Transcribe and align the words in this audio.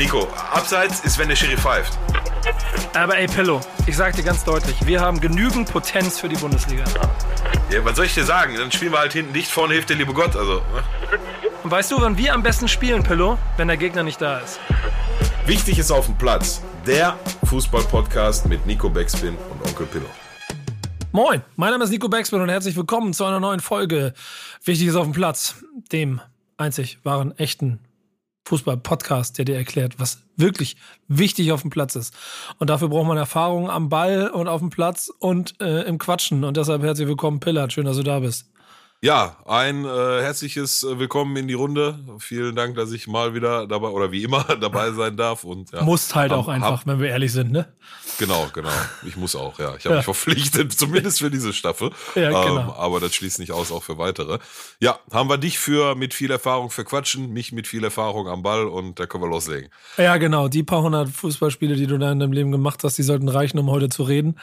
Nico, 0.00 0.26
abseits 0.50 1.00
ist, 1.00 1.18
wenn 1.18 1.28
der 1.28 1.36
Schiri 1.36 1.58
pfeift. 1.58 1.98
Aber 2.94 3.18
ey, 3.18 3.26
Pillow, 3.26 3.60
ich 3.86 3.94
sag 3.98 4.16
dir 4.16 4.22
ganz 4.22 4.42
deutlich, 4.44 4.86
wir 4.86 4.98
haben 4.98 5.20
genügend 5.20 5.70
Potenz 5.70 6.18
für 6.18 6.26
die 6.26 6.36
Bundesliga. 6.36 6.84
Ja, 7.70 7.84
was 7.84 7.96
soll 7.96 8.06
ich 8.06 8.14
dir 8.14 8.24
sagen? 8.24 8.54
Dann 8.56 8.72
spielen 8.72 8.92
wir 8.92 8.98
halt 8.98 9.12
hinten 9.12 9.34
dicht, 9.34 9.50
vorne 9.50 9.74
hilft 9.74 9.90
der 9.90 9.98
liebe 9.98 10.14
Gott. 10.14 10.34
Also, 10.36 10.54
ne? 10.54 10.82
Und 11.62 11.70
weißt 11.70 11.90
du, 11.90 12.00
wann 12.00 12.16
wir 12.16 12.32
am 12.32 12.42
besten 12.42 12.66
spielen, 12.66 13.02
Pillow? 13.02 13.36
Wenn 13.58 13.68
der 13.68 13.76
Gegner 13.76 14.02
nicht 14.02 14.22
da 14.22 14.38
ist. 14.38 14.58
Wichtig 15.44 15.78
ist 15.78 15.90
auf 15.90 16.06
dem 16.06 16.16
Platz. 16.16 16.62
Der 16.86 17.18
Fußball-Podcast 17.44 18.48
mit 18.48 18.64
Nico 18.64 18.88
Beckspin 18.88 19.36
und 19.50 19.68
Onkel 19.68 19.84
Pillow. 19.84 20.08
Moin, 21.12 21.42
mein 21.56 21.72
Name 21.72 21.84
ist 21.84 21.90
Nico 21.90 22.08
Backspin 22.08 22.40
und 22.40 22.48
herzlich 22.48 22.74
willkommen 22.74 23.12
zu 23.12 23.26
einer 23.26 23.38
neuen 23.38 23.60
Folge 23.60 24.14
Wichtig 24.64 24.88
ist 24.88 24.94
auf 24.94 25.04
dem 25.04 25.12
Platz, 25.12 25.56
dem 25.92 26.22
einzig 26.56 27.00
wahren, 27.02 27.36
echten 27.36 27.80
Fußball-Podcast, 28.50 29.38
der 29.38 29.44
dir 29.44 29.56
erklärt, 29.56 29.98
was 29.98 30.22
wirklich 30.36 30.76
wichtig 31.06 31.52
auf 31.52 31.62
dem 31.62 31.70
Platz 31.70 31.94
ist. 31.94 32.14
Und 32.58 32.68
dafür 32.68 32.88
braucht 32.88 33.06
man 33.06 33.16
Erfahrung 33.16 33.70
am 33.70 33.88
Ball 33.88 34.28
und 34.28 34.48
auf 34.48 34.60
dem 34.60 34.70
Platz 34.70 35.10
und 35.20 35.60
äh, 35.60 35.82
im 35.82 35.98
Quatschen. 35.98 36.42
Und 36.42 36.56
deshalb 36.56 36.82
herzlich 36.82 37.06
willkommen, 37.06 37.38
Pillard. 37.38 37.72
Schön, 37.72 37.86
dass 37.86 37.96
du 37.96 38.02
da 38.02 38.18
bist. 38.18 38.49
Ja, 39.02 39.38
ein 39.46 39.86
äh, 39.86 39.88
herzliches 39.88 40.82
äh, 40.82 40.98
Willkommen 40.98 41.34
in 41.38 41.48
die 41.48 41.54
Runde. 41.54 41.98
Vielen 42.18 42.54
Dank, 42.54 42.76
dass 42.76 42.92
ich 42.92 43.08
mal 43.08 43.32
wieder 43.34 43.66
dabei 43.66 43.88
oder 43.88 44.12
wie 44.12 44.22
immer 44.22 44.44
dabei 44.60 44.90
sein 44.92 45.16
darf. 45.16 45.42
Und 45.42 45.72
ja, 45.72 45.82
Musst 45.82 46.14
halt 46.14 46.32
hab- 46.32 46.38
auch 46.40 46.48
einfach, 46.48 46.80
hab- 46.80 46.86
wenn 46.86 47.00
wir 47.00 47.08
ehrlich 47.08 47.32
sind, 47.32 47.50
ne? 47.50 47.72
Genau, 48.18 48.48
genau. 48.52 48.68
Ich 49.06 49.16
muss 49.16 49.34
auch, 49.34 49.58
ja. 49.58 49.74
Ich 49.78 49.86
habe 49.86 49.94
Ja. 49.94 49.96
mich 50.00 50.04
verpflichtet, 50.04 50.72
zumindest 50.78 51.20
für 51.20 51.30
diese 51.30 51.54
Staffel. 51.54 51.92
Ja, 52.14 52.28
genau. 52.28 52.58
ähm, 52.60 52.70
aber 52.72 53.00
das 53.00 53.14
schließt 53.14 53.38
nicht 53.38 53.52
aus, 53.52 53.72
auch 53.72 53.82
für 53.82 53.96
weitere. 53.96 54.38
Ja, 54.80 54.98
haben 55.10 55.30
wir 55.30 55.38
dich 55.38 55.58
für 55.58 55.94
mit 55.94 56.12
viel 56.12 56.30
Erfahrung 56.30 56.68
für 56.68 56.84
Quatschen, 56.84 57.32
mich 57.32 57.52
mit 57.52 57.66
viel 57.66 57.82
Erfahrung 57.84 58.28
am 58.28 58.42
Ball 58.42 58.66
und 58.66 59.00
da 59.00 59.06
können 59.06 59.24
wir 59.24 59.30
loslegen. 59.30 59.70
Ja, 59.96 60.18
genau. 60.18 60.48
Die 60.48 60.62
paar 60.62 60.82
hundert 60.82 61.08
Fußballspiele, 61.08 61.74
die 61.74 61.86
du 61.86 61.96
da 61.96 62.12
in 62.12 62.18
deinem 62.20 62.32
Leben 62.32 62.52
gemacht 62.52 62.84
hast, 62.84 62.98
die 62.98 63.02
sollten 63.02 63.30
reichen, 63.30 63.58
um 63.58 63.70
heute 63.70 63.88
zu 63.88 64.02
reden. 64.02 64.38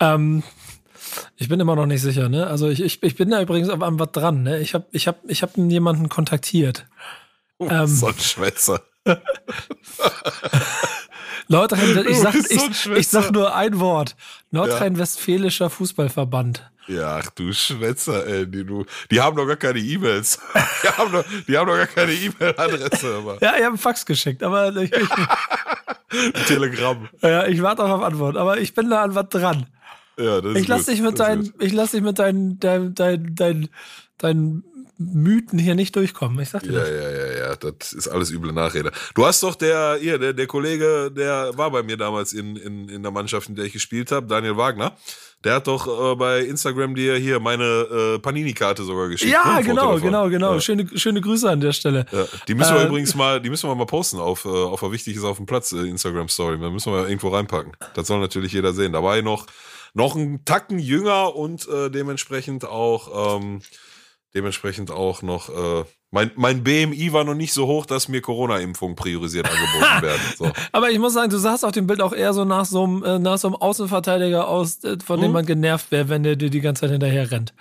Ähm, 0.00 0.42
ich 1.36 1.48
bin 1.48 1.60
immer 1.60 1.76
noch 1.76 1.86
nicht 1.86 2.02
sicher, 2.02 2.28
ne? 2.28 2.46
Also 2.46 2.68
ich, 2.68 2.80
ich, 2.82 3.02
ich 3.02 3.16
bin 3.16 3.30
da 3.30 3.40
übrigens 3.40 3.68
an 3.68 3.82
an 3.82 3.98
was 3.98 4.12
dran, 4.12 4.42
ne? 4.42 4.60
Ich 4.60 4.74
habe 4.74 4.86
ich 4.92 5.06
hab, 5.08 5.18
ich 5.28 5.42
hab 5.42 5.56
jemanden 5.56 6.08
kontaktiert. 6.08 6.86
Ähm. 7.60 7.86
so 7.86 8.06
ein 8.06 8.18
Schwätzer. 8.18 8.82
Nordrhein, 11.48 12.06
ich 12.08 12.18
sag, 12.18 12.34
ich, 12.34 12.86
ich 12.86 13.08
sag 13.08 13.32
nur 13.32 13.54
ein 13.54 13.80
Wort. 13.80 14.14
Nordrhein-Westfälischer 14.52 15.68
Fußballverband. 15.68 16.70
Ja, 16.86 17.18
ach 17.18 17.30
du 17.30 17.52
Schwätzer, 17.52 18.26
ey, 18.26 18.46
die, 18.46 18.64
du, 18.64 18.84
die 19.10 19.20
haben 19.20 19.36
doch 19.36 19.46
gar 19.46 19.56
keine 19.56 19.78
E-Mails. 19.78 20.38
Die 20.82 20.88
haben 20.88 21.12
doch, 21.12 21.24
die 21.46 21.56
haben 21.56 21.66
doch 21.68 21.76
gar 21.76 21.86
keine 21.86 22.12
E-Mail-Adresse, 22.12 23.22
Ja, 23.40 23.50
ich 23.50 23.58
habe 23.58 23.66
einen 23.66 23.78
Fax 23.78 24.04
geschickt, 24.06 24.42
aber 24.42 24.74
ich, 24.76 24.90
Telegramm. 26.46 27.08
ja, 27.22 27.46
ich 27.46 27.62
warte 27.62 27.84
auch 27.84 27.90
auf 27.90 28.02
Antwort. 28.02 28.36
Aber 28.36 28.58
ich 28.58 28.74
bin 28.74 28.90
da 28.90 29.02
an 29.02 29.14
was 29.14 29.28
dran. 29.28 29.66
Ja, 30.20 30.44
Ich 30.54 30.68
lass 30.68 30.86
gut. 30.86 30.94
dich 30.94 31.02
mit 31.02 31.16
gut. 31.18 31.52
ich 31.58 31.72
lass 31.72 31.90
dich 31.92 32.02
mit 32.02 32.18
deinen, 32.18 32.58
deinen, 32.60 32.94
deinen, 32.94 33.34
deinen, 33.34 33.68
deinen 34.18 34.64
Mythen 35.02 35.58
hier 35.58 35.74
nicht 35.74 35.96
durchkommen. 35.96 36.38
Ich 36.40 36.50
sag 36.50 36.62
dir 36.62 36.72
Ja, 36.72 36.80
das. 36.80 36.90
ja, 36.90 37.10
ja, 37.10 37.38
ja, 37.48 37.56
das 37.56 37.94
ist 37.94 38.06
alles 38.06 38.30
üble 38.30 38.52
Nachrede. 38.52 38.92
Du 39.14 39.24
hast 39.24 39.42
doch 39.42 39.54
der, 39.54 39.96
hier, 39.98 40.18
der, 40.18 40.34
der 40.34 40.46
Kollege, 40.46 41.10
der 41.10 41.56
war 41.56 41.70
bei 41.70 41.82
mir 41.82 41.96
damals 41.96 42.34
in, 42.34 42.56
in, 42.56 42.88
in 42.90 43.02
der 43.02 43.10
Mannschaft, 43.10 43.48
in 43.48 43.54
der 43.54 43.64
ich 43.64 43.72
gespielt 43.72 44.12
habe, 44.12 44.26
Daniel 44.26 44.58
Wagner. 44.58 44.92
Der 45.42 45.54
hat 45.54 45.68
doch 45.68 45.86
äh, 46.12 46.16
bei 46.16 46.40
Instagram 46.40 46.94
dir 46.94 47.16
hier 47.16 47.40
meine 47.40 47.64
äh, 47.64 48.18
Panini-Karte 48.18 48.82
sogar 48.82 49.08
geschickt. 49.08 49.30
ne? 49.30 49.38
Ja, 49.38 49.54
Foto 49.56 49.62
genau, 49.68 49.98
genau, 49.98 50.28
genau. 50.28 50.54
Ja. 50.56 50.60
Schöne, 50.60 50.86
schöne 50.96 51.22
Grüße 51.22 51.48
an 51.48 51.62
der 51.62 51.72
Stelle. 51.72 52.04
Ja, 52.12 52.26
die 52.46 52.54
müssen 52.54 52.74
wir 52.74 52.82
Äh, 52.82 52.86
übrigens 52.88 53.14
mal, 53.14 53.40
die 53.40 53.48
müssen 53.48 53.70
wir 53.70 53.74
mal 53.74 53.86
posten 53.86 54.18
auf, 54.18 54.44
äh, 54.44 54.48
auf 54.48 54.80
der 54.80 54.92
Wichtig 54.92 55.16
ist 55.16 55.24
auf 55.24 55.38
dem 55.38 55.46
Platz 55.46 55.72
äh, 55.72 55.78
Instagram 55.78 56.28
Story. 56.28 56.58
Da 56.60 56.68
müssen 56.68 56.92
wir 56.92 57.08
irgendwo 57.08 57.28
reinpacken. 57.28 57.72
Das 57.94 58.06
soll 58.06 58.20
natürlich 58.20 58.52
jeder 58.52 58.74
sehen. 58.74 58.92
Da 58.92 59.02
war 59.02 59.16
ich 59.16 59.24
noch, 59.24 59.46
noch 59.94 60.14
ein 60.16 60.44
Tacken 60.44 60.78
jünger 60.78 61.34
und 61.36 61.68
äh, 61.68 61.90
dementsprechend 61.90 62.64
auch, 62.64 63.36
ähm, 63.40 63.60
dementsprechend 64.34 64.90
auch 64.90 65.22
noch, 65.22 65.48
äh, 65.48 65.84
mein, 66.12 66.32
mein 66.34 66.64
BMI 66.64 67.12
war 67.12 67.22
noch 67.24 67.34
nicht 67.34 67.52
so 67.52 67.66
hoch, 67.66 67.86
dass 67.86 68.08
mir 68.08 68.20
Corona-Impfungen 68.20 68.96
priorisiert 68.96 69.46
angeboten 69.48 70.02
werden. 70.02 70.20
So. 70.36 70.50
Aber 70.72 70.90
ich 70.90 70.98
muss 70.98 71.12
sagen, 71.14 71.30
du 71.30 71.38
sahst 71.38 71.64
auf 71.64 71.72
dem 71.72 71.86
Bild 71.86 72.00
auch 72.00 72.12
eher 72.12 72.32
so 72.32 72.44
nach 72.44 72.64
so 72.64 72.82
einem, 72.84 73.04
äh, 73.04 73.18
nach 73.18 73.38
so 73.38 73.48
einem 73.48 73.56
Außenverteidiger 73.56 74.48
aus, 74.48 74.82
äh, 74.84 74.96
von 75.04 75.18
Mhm. 75.18 75.22
dem 75.24 75.32
man 75.32 75.46
genervt 75.46 75.90
wäre, 75.90 76.08
wenn 76.08 76.22
der 76.24 76.34
dir 76.36 76.50
die 76.50 76.60
ganze 76.60 76.80
Zeit 76.82 76.90
hinterher 76.90 77.30
rennt. 77.30 77.54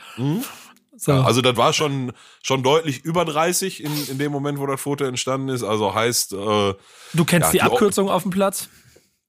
So. 0.98 1.14
Also 1.14 1.42
das 1.42 1.56
war 1.56 1.72
schon, 1.74 2.12
schon 2.44 2.62
deutlich 2.62 3.06
über 3.06 3.24
30 3.24 3.84
in, 3.84 3.92
in 4.10 4.18
dem 4.18 4.32
Moment, 4.32 4.60
wo 4.60 4.66
das 4.66 4.82
Foto 4.82 5.06
entstanden 5.06 5.50
ist. 5.50 5.64
Also 5.64 5.94
heißt, 5.94 6.34
äh, 6.34 6.36
du 6.36 7.26
kennst 7.26 7.48
ja, 7.48 7.52
die 7.52 7.58
die 7.58 7.62
Abkürzung 7.62 8.10
auf 8.10 8.24
dem 8.24 8.32
Platz? 8.32 8.68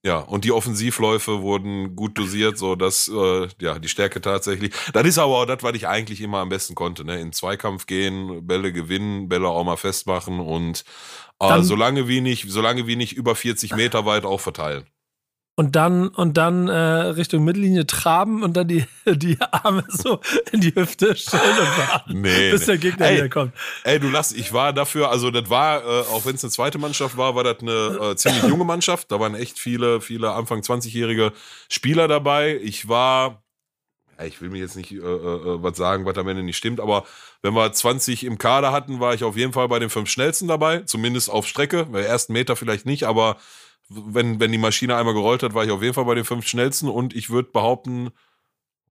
Ja, 0.02 0.20
und 0.20 0.44
die 0.46 0.52
Offensivläufe 0.52 1.42
wurden 1.42 1.94
gut 1.94 2.16
dosiert, 2.16 2.56
so 2.56 2.74
dass 2.74 3.06
äh, 3.08 3.48
ja 3.60 3.78
die 3.78 3.88
Stärke 3.88 4.22
tatsächlich. 4.22 4.72
Das 4.94 5.06
ist 5.06 5.18
aber 5.18 5.36
auch 5.42 5.44
das, 5.44 5.62
was 5.62 5.74
ich 5.74 5.88
eigentlich 5.88 6.22
immer 6.22 6.38
am 6.38 6.48
besten 6.48 6.74
konnte, 6.74 7.04
ne? 7.04 7.20
In 7.20 7.32
Zweikampf 7.32 7.84
gehen, 7.84 8.46
Bälle 8.46 8.72
gewinnen, 8.72 9.28
Bälle 9.28 9.48
auch 9.48 9.62
mal 9.64 9.76
festmachen 9.76 10.40
und 10.40 10.84
äh, 11.38 11.62
solange 11.62 12.08
wie 12.08 12.22
nicht, 12.22 12.50
solange 12.50 12.86
wie 12.86 12.96
nicht 12.96 13.12
über 13.12 13.34
40 13.34 13.74
Meter 13.74 14.06
weit 14.06 14.24
auch 14.24 14.40
verteilen. 14.40 14.86
Und 15.60 15.76
dann, 15.76 16.08
und 16.08 16.38
dann 16.38 16.68
äh, 16.68 16.72
Richtung 16.72 17.44
Mittellinie 17.44 17.86
traben 17.86 18.42
und 18.42 18.56
dann 18.56 18.66
die, 18.66 18.86
die 19.06 19.36
Arme 19.42 19.84
so 19.88 20.18
in 20.52 20.62
die 20.62 20.74
Hüfte 20.74 21.14
stellen 21.14 21.42
und 21.50 21.78
warten, 21.78 22.20
Nee, 22.22 22.50
bis 22.50 22.64
der 22.64 22.78
Gegner 22.78 23.04
Ey. 23.04 23.16
wieder 23.18 23.28
kommt. 23.28 23.52
Ey, 23.84 24.00
du 24.00 24.08
lass, 24.08 24.32
ich 24.32 24.54
war 24.54 24.72
dafür, 24.72 25.10
also 25.10 25.30
das 25.30 25.50
war, 25.50 25.84
äh, 25.84 26.00
auch 26.14 26.24
wenn 26.24 26.34
es 26.34 26.42
eine 26.42 26.50
zweite 26.50 26.78
Mannschaft 26.78 27.18
war, 27.18 27.34
war 27.34 27.44
das 27.44 27.58
eine 27.60 27.72
äh, 27.72 28.16
ziemlich 28.16 28.44
junge 28.44 28.64
Mannschaft. 28.64 29.12
Da 29.12 29.20
waren 29.20 29.34
echt 29.34 29.58
viele, 29.58 30.00
viele 30.00 30.30
Anfang 30.30 30.60
20-jährige 30.60 31.34
Spieler 31.68 32.08
dabei. 32.08 32.58
Ich 32.62 32.88
war, 32.88 33.42
ja, 34.18 34.24
ich 34.24 34.40
will 34.40 34.48
mir 34.48 34.60
jetzt 34.60 34.76
nicht 34.76 34.92
äh, 34.92 34.96
äh, 34.96 35.62
was 35.62 35.76
sagen, 35.76 36.06
was 36.06 36.16
am 36.16 36.26
Ende 36.26 36.42
nicht 36.42 36.56
stimmt, 36.56 36.80
aber 36.80 37.04
wenn 37.42 37.52
wir 37.52 37.70
20 37.70 38.24
im 38.24 38.38
Kader 38.38 38.72
hatten, 38.72 38.98
war 38.98 39.12
ich 39.12 39.24
auf 39.24 39.36
jeden 39.36 39.52
Fall 39.52 39.68
bei 39.68 39.78
den 39.78 39.90
fünf 39.90 40.08
schnellsten 40.08 40.48
dabei, 40.48 40.78
zumindest 40.84 41.28
auf 41.28 41.46
Strecke. 41.46 41.84
Bei 41.84 42.00
ersten 42.00 42.32
Meter 42.32 42.56
vielleicht 42.56 42.86
nicht, 42.86 43.04
aber 43.04 43.36
wenn, 43.90 44.40
wenn 44.40 44.52
die 44.52 44.58
Maschine 44.58 44.96
einmal 44.96 45.14
gerollt 45.14 45.42
hat, 45.42 45.54
war 45.54 45.64
ich 45.64 45.70
auf 45.70 45.82
jeden 45.82 45.94
Fall 45.94 46.04
bei 46.04 46.14
den 46.14 46.24
fünf 46.24 46.46
schnellsten 46.46 46.88
und 46.88 47.14
ich 47.14 47.30
würde 47.30 47.50
behaupten, 47.50 48.10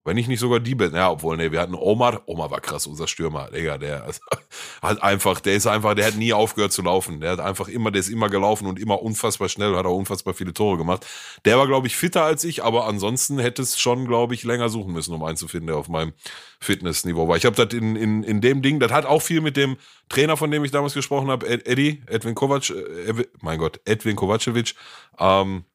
wenn 0.05 0.17
ich 0.17 0.27
nicht 0.27 0.39
sogar 0.39 0.59
die 0.59 0.75
bin, 0.75 0.95
ja, 0.95 1.11
obwohl, 1.11 1.35
nee, 1.37 1.51
wir 1.51 1.59
hatten 1.59 1.75
Omar, 1.75 2.21
Omar 2.25 2.49
war 2.51 2.61
krass, 2.61 2.87
unser 2.87 3.07
Stürmer, 3.07 3.49
Digga, 3.51 3.77
der 3.77 4.03
also, 4.05 4.21
hat 4.81 5.03
einfach, 5.03 5.39
der 5.39 5.55
ist 5.55 5.67
einfach, 5.67 5.93
der 5.93 6.07
hat 6.07 6.15
nie 6.15 6.33
aufgehört 6.33 6.71
zu 6.71 6.81
laufen. 6.81 7.19
Der 7.19 7.31
hat 7.31 7.39
einfach 7.39 7.67
immer, 7.67 7.91
der 7.91 7.99
ist 7.99 8.09
immer 8.09 8.29
gelaufen 8.29 8.65
und 8.67 8.79
immer 8.79 9.01
unfassbar 9.01 9.49
schnell, 9.49 9.75
hat 9.75 9.85
auch 9.85 9.97
unfassbar 9.97 10.33
viele 10.33 10.53
Tore 10.53 10.77
gemacht. 10.77 11.05
Der 11.45 11.57
war, 11.57 11.67
glaube 11.67 11.87
ich, 11.87 11.95
fitter 11.95 12.23
als 12.23 12.43
ich, 12.43 12.63
aber 12.63 12.87
ansonsten 12.87 13.39
hätte 13.39 13.61
es 13.61 13.79
schon, 13.79 14.07
glaube 14.07 14.33
ich, 14.33 14.43
länger 14.43 14.69
suchen 14.69 14.93
müssen, 14.93 15.13
um 15.13 15.23
einen 15.23 15.37
zu 15.37 15.47
finden, 15.47 15.67
der 15.67 15.77
auf 15.77 15.89
meinem 15.89 16.13
Fitnessniveau 16.59 17.27
war. 17.27 17.37
Ich 17.37 17.45
habe 17.45 17.55
das 17.55 17.73
in, 17.73 17.95
in, 17.95 18.23
in 18.23 18.41
dem 18.41 18.61
Ding, 18.61 18.79
das 18.79 18.91
hat 18.91 19.05
auch 19.05 19.21
viel 19.21 19.41
mit 19.41 19.57
dem 19.57 19.77
Trainer, 20.07 20.37
von 20.37 20.49
dem 20.49 20.63
ich 20.63 20.71
damals 20.71 20.93
gesprochen 20.93 21.29
habe, 21.29 21.47
Ed, 21.47 21.67
Eddie, 21.67 22.01
Edwin 22.07 22.35
Kovac, 22.35 22.69
äh, 22.69 23.25
mein 23.41 23.59
Gott, 23.59 23.79
Edwin 23.85 24.16
Kovacevic, 24.16 24.75
ähm, 25.19 25.66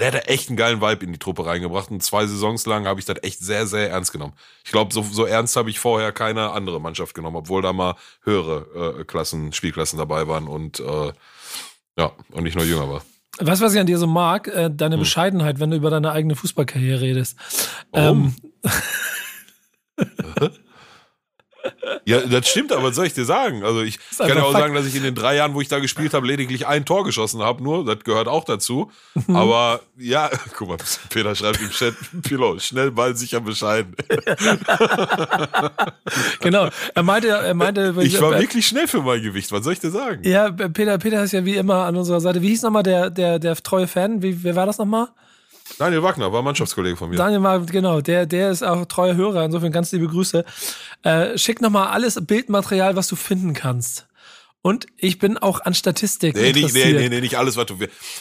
der 0.00 0.08
hat 0.08 0.14
da 0.14 0.18
echt 0.20 0.48
einen 0.48 0.56
geilen 0.56 0.80
Vibe 0.80 1.04
in 1.04 1.12
die 1.12 1.18
Truppe 1.18 1.44
reingebracht. 1.44 1.90
Und 1.90 2.02
zwei 2.02 2.26
Saisons 2.26 2.64
lang 2.66 2.86
habe 2.86 2.98
ich 2.98 3.06
das 3.06 3.18
echt 3.22 3.40
sehr, 3.40 3.66
sehr 3.66 3.90
ernst 3.90 4.12
genommen. 4.12 4.32
Ich 4.64 4.72
glaube, 4.72 4.92
so, 4.94 5.02
so 5.02 5.26
ernst 5.26 5.56
habe 5.56 5.68
ich 5.70 5.78
vorher 5.78 6.10
keine 6.10 6.50
andere 6.52 6.80
Mannschaft 6.80 7.14
genommen, 7.14 7.36
obwohl 7.36 7.60
da 7.60 7.72
mal 7.72 7.96
höhere 8.24 8.98
äh, 9.00 9.04
Klassen, 9.04 9.52
Spielklassen 9.52 9.98
dabei 9.98 10.26
waren 10.26 10.48
und 10.48 10.80
äh, 10.80 11.12
ja, 11.98 12.12
und 12.32 12.44
nicht 12.44 12.56
nur 12.56 12.64
jünger 12.64 12.88
war. 12.88 13.02
Weißt 13.38 13.60
du, 13.60 13.66
was 13.66 13.74
ich 13.74 13.80
an 13.80 13.86
dir 13.86 13.98
so 13.98 14.06
mag? 14.06 14.48
Äh, 14.48 14.70
deine 14.72 14.96
Hm. 14.96 15.00
Bescheidenheit, 15.00 15.60
wenn 15.60 15.70
du 15.70 15.76
über 15.76 15.90
deine 15.90 16.12
eigene 16.12 16.34
Fußballkarriere 16.34 17.00
redest. 17.00 17.36
Warum? 17.92 18.34
Ähm, 18.42 18.49
Ja, 22.10 22.20
das 22.20 22.48
stimmt, 22.48 22.72
aber 22.72 22.84
was 22.84 22.96
soll 22.96 23.06
ich 23.06 23.14
dir 23.14 23.24
sagen? 23.24 23.64
Also 23.64 23.82
ich 23.82 23.98
kann 24.18 24.28
ja 24.28 24.42
auch 24.42 24.52
Fakt. 24.52 24.64
sagen, 24.64 24.74
dass 24.74 24.86
ich 24.86 24.94
in 24.94 25.02
den 25.02 25.14
drei 25.14 25.36
Jahren, 25.36 25.54
wo 25.54 25.60
ich 25.60 25.68
da 25.68 25.78
gespielt 25.78 26.14
habe, 26.14 26.26
lediglich 26.26 26.66
ein 26.66 26.84
Tor 26.84 27.04
geschossen 27.04 27.42
habe. 27.42 27.62
Nur, 27.62 27.84
das 27.84 28.04
gehört 28.04 28.28
auch 28.28 28.44
dazu. 28.44 28.90
Mhm. 29.26 29.36
Aber 29.36 29.80
ja, 29.96 30.30
guck 30.56 30.68
mal, 30.68 30.76
Peter 31.08 31.34
schreibt 31.34 31.60
im 31.60 31.70
Chat, 31.70 31.94
Pilo, 32.22 32.58
schnell, 32.58 32.90
bald, 32.90 33.18
sicher, 33.18 33.40
bescheiden. 33.40 33.94
genau. 36.40 36.68
Er 36.94 37.02
meinte, 37.02 37.28
er 37.28 37.54
meinte, 37.54 37.94
Ich 38.00 38.20
war 38.20 38.34
äh, 38.34 38.40
wirklich 38.40 38.66
schnell 38.66 38.88
für 38.88 39.02
mein 39.02 39.22
Gewicht. 39.22 39.52
Was 39.52 39.64
soll 39.64 39.74
ich 39.74 39.80
dir 39.80 39.90
sagen? 39.90 40.22
ja, 40.24 40.50
Peter, 40.50 40.98
Peter 40.98 41.22
ist 41.22 41.32
ja 41.32 41.44
wie 41.44 41.56
immer 41.56 41.86
an 41.86 41.96
unserer 41.96 42.20
Seite. 42.20 42.42
Wie 42.42 42.48
hieß 42.48 42.62
nochmal 42.62 42.82
der, 42.82 43.10
der, 43.10 43.38
der 43.38 43.56
treue 43.56 43.86
Fan? 43.86 44.22
Wie, 44.22 44.42
wer 44.42 44.56
war 44.56 44.66
das 44.66 44.78
nochmal? 44.78 45.08
Daniel 45.78 46.02
Wagner 46.02 46.32
war 46.32 46.42
Mannschaftskollege 46.42 46.96
von 46.96 47.10
mir. 47.10 47.16
Daniel 47.16 47.42
war, 47.42 47.60
genau, 47.60 48.00
der, 48.00 48.26
der 48.26 48.50
ist 48.50 48.62
auch 48.62 48.84
treuer 48.86 49.14
Hörer, 49.14 49.44
insofern 49.44 49.72
ganz 49.72 49.92
liebe 49.92 50.08
Grüße. 50.08 50.44
Äh, 51.02 51.38
schick 51.38 51.60
nochmal 51.60 51.88
alles 51.88 52.18
Bildmaterial, 52.24 52.96
was 52.96 53.08
du 53.08 53.16
finden 53.16 53.54
kannst. 53.54 54.06
Und 54.62 54.86
ich 54.98 55.18
bin 55.18 55.38
auch 55.38 55.60
an 55.62 55.72
Statistik 55.72 56.34
Nee, 56.36 56.52
nicht, 56.52 56.56
interessiert. 56.56 56.86
nee, 56.96 56.98
nee, 57.04 57.08
nee, 57.08 57.20
nicht 57.22 57.38
alles, 57.38 57.56
was 57.56 57.64
du. 57.64 57.76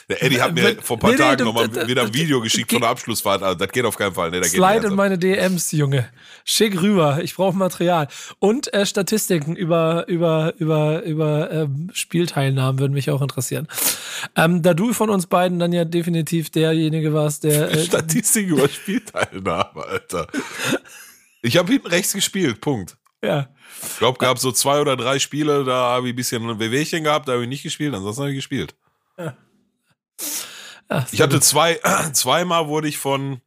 Der 0.07 0.24
Eddie 0.24 0.39
hat 0.41 0.53
mir 0.53 0.63
Wenn- 0.63 0.80
vor 0.81 0.95
ein 0.95 1.00
paar 1.01 1.09
nee, 1.09 1.18
nee, 1.18 1.21
Tagen 1.21 1.38
du- 1.39 1.44
nochmal 1.44 1.88
wieder 1.88 2.03
ein 2.03 2.13
Video 2.13 2.39
geschickt 2.39 2.71
von 2.71 2.80
der 2.80 2.89
Abschlussfahrt. 2.91 3.44
Also, 3.44 3.57
das 3.57 3.69
geht 3.74 3.83
auf 3.83 3.97
keinen 3.97 4.13
Fall. 4.13 4.31
Nee, 4.31 4.41
Slide 4.44 4.88
in 4.88 4.95
meine 4.95 5.18
DMs, 5.18 5.74
Junge. 5.74 6.07
Schick 6.45 6.81
rüber. 6.81 7.19
Ich 7.21 7.36
brauche 7.36 7.57
Material. 7.57 8.07
Und 8.39 8.74
äh, 8.74 8.86
Statistiken 8.86 9.57
über, 9.57 10.07
über, 10.07 10.53
über, 10.59 11.03
über 11.03 11.51
ähm, 11.51 11.89
Spielteilnahmen 11.94 12.80
würden 12.80 12.94
mich 12.94 13.09
auch 13.12 13.21
interessieren. 13.21 13.68
Ähm, 14.38 14.62
da 14.62 14.74
du 14.74 14.94
von 14.94 15.09
uns 15.09 15.27
beiden 15.27 15.59
dann 15.59 15.74
ja 15.74 15.83
definitiv 15.83 16.51
derjenige 16.51 17.13
warst, 17.13 17.44
der. 17.44 17.69
Äh, 17.69 17.83
Statistik 17.83 18.47
über 18.47 18.69
Spielteilnahme, 18.69 19.83
Alter. 19.85 20.27
Ich 21.42 21.57
habe 21.57 21.69
hinten 21.71 21.88
rechts 21.88 22.13
gespielt, 22.13 22.62
Punkt. 22.62 22.95
Ja. 23.21 23.50
Ich 23.81 23.98
glaube, 23.98 24.18
gab 24.18 24.40
so 24.40 24.52
zwei 24.52 24.81
oder 24.81 24.98
drei 24.98 25.20
Spiele, 25.20 25.64
da 25.64 25.92
habe 25.92 26.08
ich 26.08 26.14
ein 26.14 26.16
bisschen 26.16 26.50
ein 26.50 26.60
Wehwehchen 26.60 27.04
gehabt, 27.04 27.28
da 27.28 27.34
habe 27.34 27.44
ich 27.44 27.50
nicht 27.50 27.64
gespielt, 27.64 27.94
ansonsten 27.94 28.22
habe 28.22 28.31
ich 28.31 28.38
gespielt. 28.38 28.76
Ja. 29.18 29.36
Ach, 30.90 31.06
ich 31.12 31.22
hatte 31.22 31.40
zwei, 31.40 31.80
zweimal 32.14 32.68
wurde 32.68 32.88
ich 32.88 32.98
von, 32.98 33.42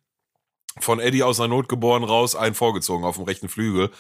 von 0.79 1.01
Eddie 1.01 1.23
aus 1.23 1.39
der 1.39 1.49
Not 1.49 1.69
geboren 1.69 2.05
raus, 2.05 2.37
einen 2.37 2.55
vorgezogen 2.55 3.05
auf 3.05 3.17
dem 3.17 3.25
rechten 3.25 3.49
Flügel. 3.49 3.91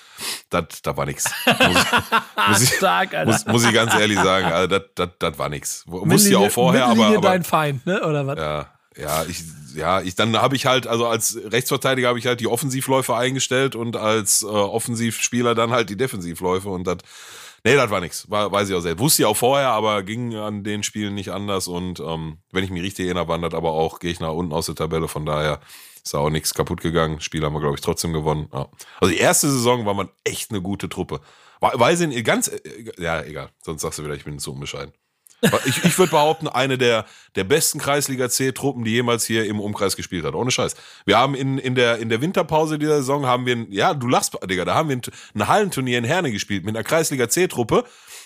Das, 0.49 0.83
da 0.83 0.97
war 0.97 1.07
nix. 1.07 1.31
Muss, 1.47 1.59
muss, 2.49 2.63
ich, 2.63 2.71
Stark, 2.75 3.13
muss, 3.27 3.45
muss, 3.47 3.65
ich 3.65 3.73
ganz 3.73 3.95
ehrlich 3.95 4.19
sagen, 4.19 4.47
also 4.47 4.79
das, 4.79 5.09
das, 5.19 5.39
war 5.39 5.49
nix. 5.49 5.85
Wusste 5.87 6.31
ich 6.31 6.37
auch 6.37 6.51
vorher, 6.51 6.87
aber, 6.87 7.07
aber. 7.07 7.21
dein 7.21 7.45
Feind, 7.45 7.85
ne? 7.85 8.01
Oder 8.07 8.27
was? 8.27 8.39
Ja, 8.39 8.71
ja, 8.97 9.25
ich, 9.25 9.43
ja, 9.75 10.01
ich, 10.01 10.15
dann 10.15 10.37
habe 10.37 10.57
ich 10.57 10.67
halt, 10.67 10.87
also 10.87 11.07
als 11.07 11.39
Rechtsverteidiger 11.45 12.09
habe 12.09 12.19
ich 12.19 12.27
halt 12.27 12.41
die 12.41 12.47
Offensivläufe 12.47 13.15
eingestellt 13.15 13.77
und 13.77 13.97
als 13.97 14.43
äh, 14.43 14.47
Offensivspieler 14.47 15.55
dann 15.55 15.71
halt 15.71 15.91
die 15.91 15.97
Defensivläufe 15.97 16.69
und 16.69 16.87
das, 16.87 16.99
nee, 17.65 17.75
das 17.75 17.91
war. 17.91 18.03
War, 18.29 18.53
weiß 18.53 18.69
ich 18.69 18.75
auch 18.75 18.81
selbst. 18.81 19.01
Wusste 19.01 19.23
ich 19.23 19.27
auch 19.27 19.37
vorher, 19.37 19.69
aber 19.69 20.03
ging 20.03 20.35
an 20.35 20.65
den 20.65 20.83
Spielen 20.83 21.15
nicht 21.15 21.31
anders 21.31 21.69
und 21.69 22.01
ähm, 22.01 22.39
wenn 22.51 22.65
ich 22.65 22.71
mich 22.71 22.83
richtig 22.83 23.07
erinnere, 23.07 23.29
wandert 23.29 23.55
aber 23.55 23.73
auch, 23.73 23.99
gehe 23.99 24.11
ich 24.11 24.21
nach 24.21 24.33
unten 24.33 24.53
aus 24.53 24.67
der 24.67 24.75
Tabelle, 24.75 25.09
von 25.09 25.27
daher 25.27 25.61
ist 26.05 26.15
auch 26.15 26.31
nichts 26.31 26.55
kaputt 26.55 26.81
gegangen. 26.81 27.21
Spiel 27.21 27.45
haben 27.45 27.53
wir, 27.53 27.61
glaube 27.61 27.77
ich, 27.77 27.81
trotzdem 27.81 28.13
gewonnen. 28.13 28.49
Ja. 28.53 28.69
Also 29.01 29.15
die 29.15 29.21
erste 29.21 29.49
Saison 29.51 29.87
war 29.87 29.95
man 29.95 30.09
echt 30.25 30.51
eine 30.51 30.61
gute 30.61 30.89
Truppe. 30.89 31.21
Weiß 31.61 32.01
ich 32.01 32.25
ganz, 32.25 32.49
äh, 32.49 32.61
ja, 32.99 33.23
egal, 33.23 33.51
sonst 33.63 33.83
sagst 33.83 33.99
du 33.99 34.05
wieder, 34.05 34.15
ich 34.15 34.25
bin 34.25 34.39
zu 34.39 34.53
unbescheiden. 34.53 34.93
Ich, 35.65 35.83
ich 35.85 35.99
würde 35.99 36.11
behaupten, 36.11 36.47
eine 36.49 36.79
der, 36.79 37.05
der 37.35 37.45
besten 37.45 37.81
Kreisliga-C-Truppen, 37.81 38.85
die 38.85 38.93
jemals 38.93 39.25
hier 39.25 39.45
im 39.45 39.59
Umkreis 39.59 39.97
gespielt 39.97 40.25
hat. 40.25 40.35
Ohne 40.35 40.51
Scheiß. 40.51 40.77
Wir 41.05 41.19
haben 41.19 41.35
in, 41.35 41.59
in, 41.59 41.75
der, 41.75 41.99
in 41.99 42.09
der 42.09 42.21
Winterpause 42.21 42.79
dieser 42.79 42.99
Saison 42.99 43.27
haben 43.27 43.45
wir, 43.45 43.57
ein, 43.57 43.73
ja, 43.73 43.93
du 43.95 44.07
lachst, 44.07 44.39
Digga, 44.49 44.65
da 44.65 44.75
haben 44.75 44.89
wir 44.89 44.97
ein, 44.97 45.03
ein 45.35 45.49
Hallenturnier 45.49 45.99
in 45.99 46.05
Herne 46.05 46.31
gespielt 46.31 46.65
mit 46.65 46.77
einer 46.77 46.85
Kreisliga-C-Truppe, 46.85 47.85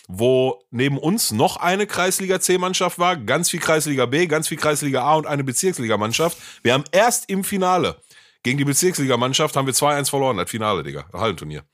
wo 0.08 0.62
neben 0.70 0.98
uns 0.98 1.32
noch 1.32 1.56
eine 1.56 1.86
Kreisliga-C-Mannschaft 1.86 2.98
war, 2.98 3.16
ganz 3.16 3.50
viel 3.50 3.60
Kreisliga 3.60 4.06
B, 4.06 4.26
ganz 4.26 4.48
viel 4.48 4.58
Kreisliga 4.58 5.02
A 5.02 5.14
und 5.14 5.26
eine 5.26 5.42
Bezirksliga-Mannschaft. 5.42 6.36
Wir 6.62 6.74
haben 6.74 6.84
erst 6.92 7.30
im 7.30 7.44
Finale 7.44 7.96
gegen 8.42 8.58
die 8.58 8.64
Bezirksliga-Mannschaft 8.64 9.56
haben 9.56 9.66
wir 9.66 9.74
2-1 9.74 10.10
verloren, 10.10 10.36
das 10.36 10.48
Finale, 10.48 10.84
Digga, 10.84 11.06
Hallenturnier. 11.12 11.64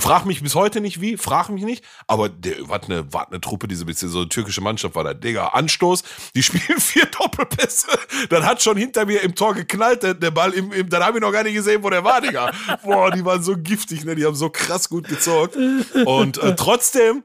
Frag 0.00 0.24
mich 0.24 0.42
bis 0.42 0.54
heute 0.54 0.80
nicht 0.80 1.00
wie, 1.00 1.16
frag 1.16 1.50
mich 1.50 1.64
nicht, 1.64 1.84
aber 2.06 2.28
der, 2.28 2.56
was 2.68 2.84
eine, 2.84 3.12
was 3.12 3.28
eine 3.28 3.40
Truppe, 3.40 3.68
diese 3.68 3.84
bisschen 3.84 4.08
so 4.08 4.20
eine 4.20 4.28
türkische 4.28 4.60
Mannschaft 4.60 4.94
war 4.94 5.04
da, 5.04 5.14
Digga, 5.14 5.48
Anstoß, 5.48 6.02
die 6.34 6.42
spielen 6.42 6.80
vier 6.80 7.06
Doppelpässe, 7.06 7.88
dann 8.30 8.44
hat 8.44 8.62
schon 8.62 8.76
hinter 8.76 9.04
mir 9.04 9.22
im 9.22 9.34
Tor 9.34 9.54
geknallt, 9.54 10.02
der, 10.02 10.14
der 10.14 10.30
Ball, 10.30 10.52
im, 10.52 10.72
im, 10.72 10.88
dann 10.88 11.04
habe 11.04 11.18
ich 11.18 11.22
noch 11.22 11.32
gar 11.32 11.42
nicht 11.42 11.54
gesehen, 11.54 11.82
wo 11.82 11.90
der 11.90 12.04
war, 12.04 12.20
Digga. 12.20 12.52
Boah, 12.84 13.10
die 13.10 13.24
waren 13.24 13.42
so 13.42 13.56
giftig, 13.56 14.04
ne, 14.04 14.14
die 14.14 14.24
haben 14.24 14.34
so 14.34 14.50
krass 14.50 14.88
gut 14.88 15.08
gezockt. 15.08 15.56
Und 16.04 16.38
äh, 16.38 16.54
trotzdem 16.56 17.24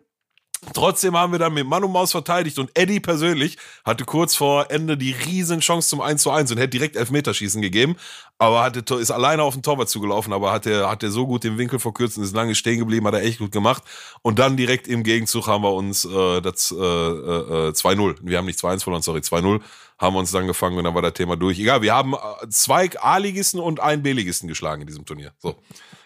Trotzdem 0.74 1.18
haben 1.18 1.32
wir 1.32 1.40
dann 1.40 1.54
mit 1.54 1.66
Mann 1.66 1.84
und 1.84 1.92
Maus 1.92 2.12
verteidigt 2.12 2.60
und 2.60 2.72
Eddie 2.74 3.00
persönlich 3.00 3.58
hatte 3.86 4.06
kurz 4.06 4.36
vor 4.36 4.70
Ende 4.70 4.98
die 4.98 5.12
riesen 5.12 5.60
Chance 5.60 5.90
zum 5.90 6.02
1 6.02 6.22
zu 6.22 6.32
1 6.32 6.52
und 6.52 6.58
hätte 6.58 6.70
direkt 6.70 6.96
Elfmeterschießen 6.96 7.62
gegeben, 7.62 7.96
aber 8.38 8.64
hatte, 8.64 8.96
ist 8.96 9.12
alleine 9.12 9.44
auf 9.44 9.54
den 9.54 9.64
Torwart 9.64 9.90
zugelaufen, 9.90 10.34
aber 10.34 10.52
hat 10.52 10.66
er, 10.66 10.90
hat 10.90 11.04
so 11.04 11.26
gut 11.26 11.44
den 11.44 11.58
Winkel 11.58 11.80
verkürzt 11.80 12.18
und 12.18 12.24
ist 12.24 12.36
lange 12.36 12.56
stehen 12.56 12.80
geblieben, 12.80 13.08
hat 13.08 13.14
er 13.14 13.24
echt 13.24 13.40
gut 13.40 13.52
gemacht 13.52 13.84
und 14.22 14.40
dann 14.40 14.58
direkt 14.58 14.88
im 14.88 15.04
Gegenzug 15.04 15.48
haben 15.48 15.64
wir 15.64 15.74
uns 15.74 16.06
äh, 16.06 16.42
das 16.42 16.72
äh, 16.72 16.76
äh, 16.76 17.72
2-0, 17.72 18.18
wir 18.22 18.38
haben 18.38 18.46
nicht 18.46 18.60
2-1 18.60 18.84
verloren, 18.84 19.02
sorry, 19.02 19.20
2-0 19.20 19.62
haben 20.00 20.14
wir 20.14 20.20
uns 20.20 20.32
dann 20.32 20.48
gefangen 20.48 20.78
und 20.78 20.84
dann 20.84 20.94
war 20.94 21.02
das 21.02 21.14
Thema 21.14 21.36
durch. 21.36 21.60
Egal, 21.60 21.82
wir 21.82 21.94
haben 21.94 22.14
äh, 22.14 22.50
zwei 22.50 22.90
A-Ligisten 23.00 23.60
und 23.60 23.80
einen 23.80 24.04
B-Ligisten 24.04 24.48
geschlagen 24.48 24.82
in 24.82 24.88
diesem 24.88 25.06
Turnier. 25.06 25.34
So, 25.40 25.56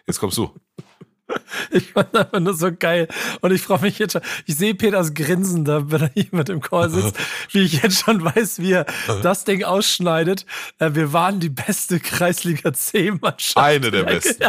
jetzt 0.07 0.19
kommst 0.19 0.37
du. 0.37 0.53
Ich 1.71 1.91
fand 1.91 2.15
einfach 2.15 2.39
nur 2.39 2.53
so 2.53 2.71
geil. 2.71 3.07
Und 3.41 3.51
ich 3.51 3.61
freue 3.61 3.81
mich 3.81 3.99
jetzt 3.99 4.13
schon. 4.13 4.21
Ich 4.45 4.57
sehe 4.57 4.73
Peters 4.73 5.13
Grinsen 5.13 5.65
da, 5.65 5.89
wenn 5.91 6.01
er 6.01 6.11
hier 6.13 6.27
mit 6.31 6.49
im 6.49 6.61
Chor 6.61 6.89
sitzt, 6.89 7.15
wie 7.51 7.63
ich 7.63 7.81
jetzt 7.81 8.03
schon 8.03 8.23
weiß, 8.23 8.59
wie 8.59 8.73
er 8.73 8.85
das 9.23 9.43
Ding 9.43 9.63
ausschneidet. 9.63 10.45
Äh, 10.79 10.91
wir 10.93 11.13
waren 11.13 11.39
die 11.39 11.49
beste 11.49 11.99
Kreisliga 11.99 12.73
C-Mannschaft. 12.73 13.57
Eine 13.57 13.91
der 13.91 14.03
besten. 14.03 14.43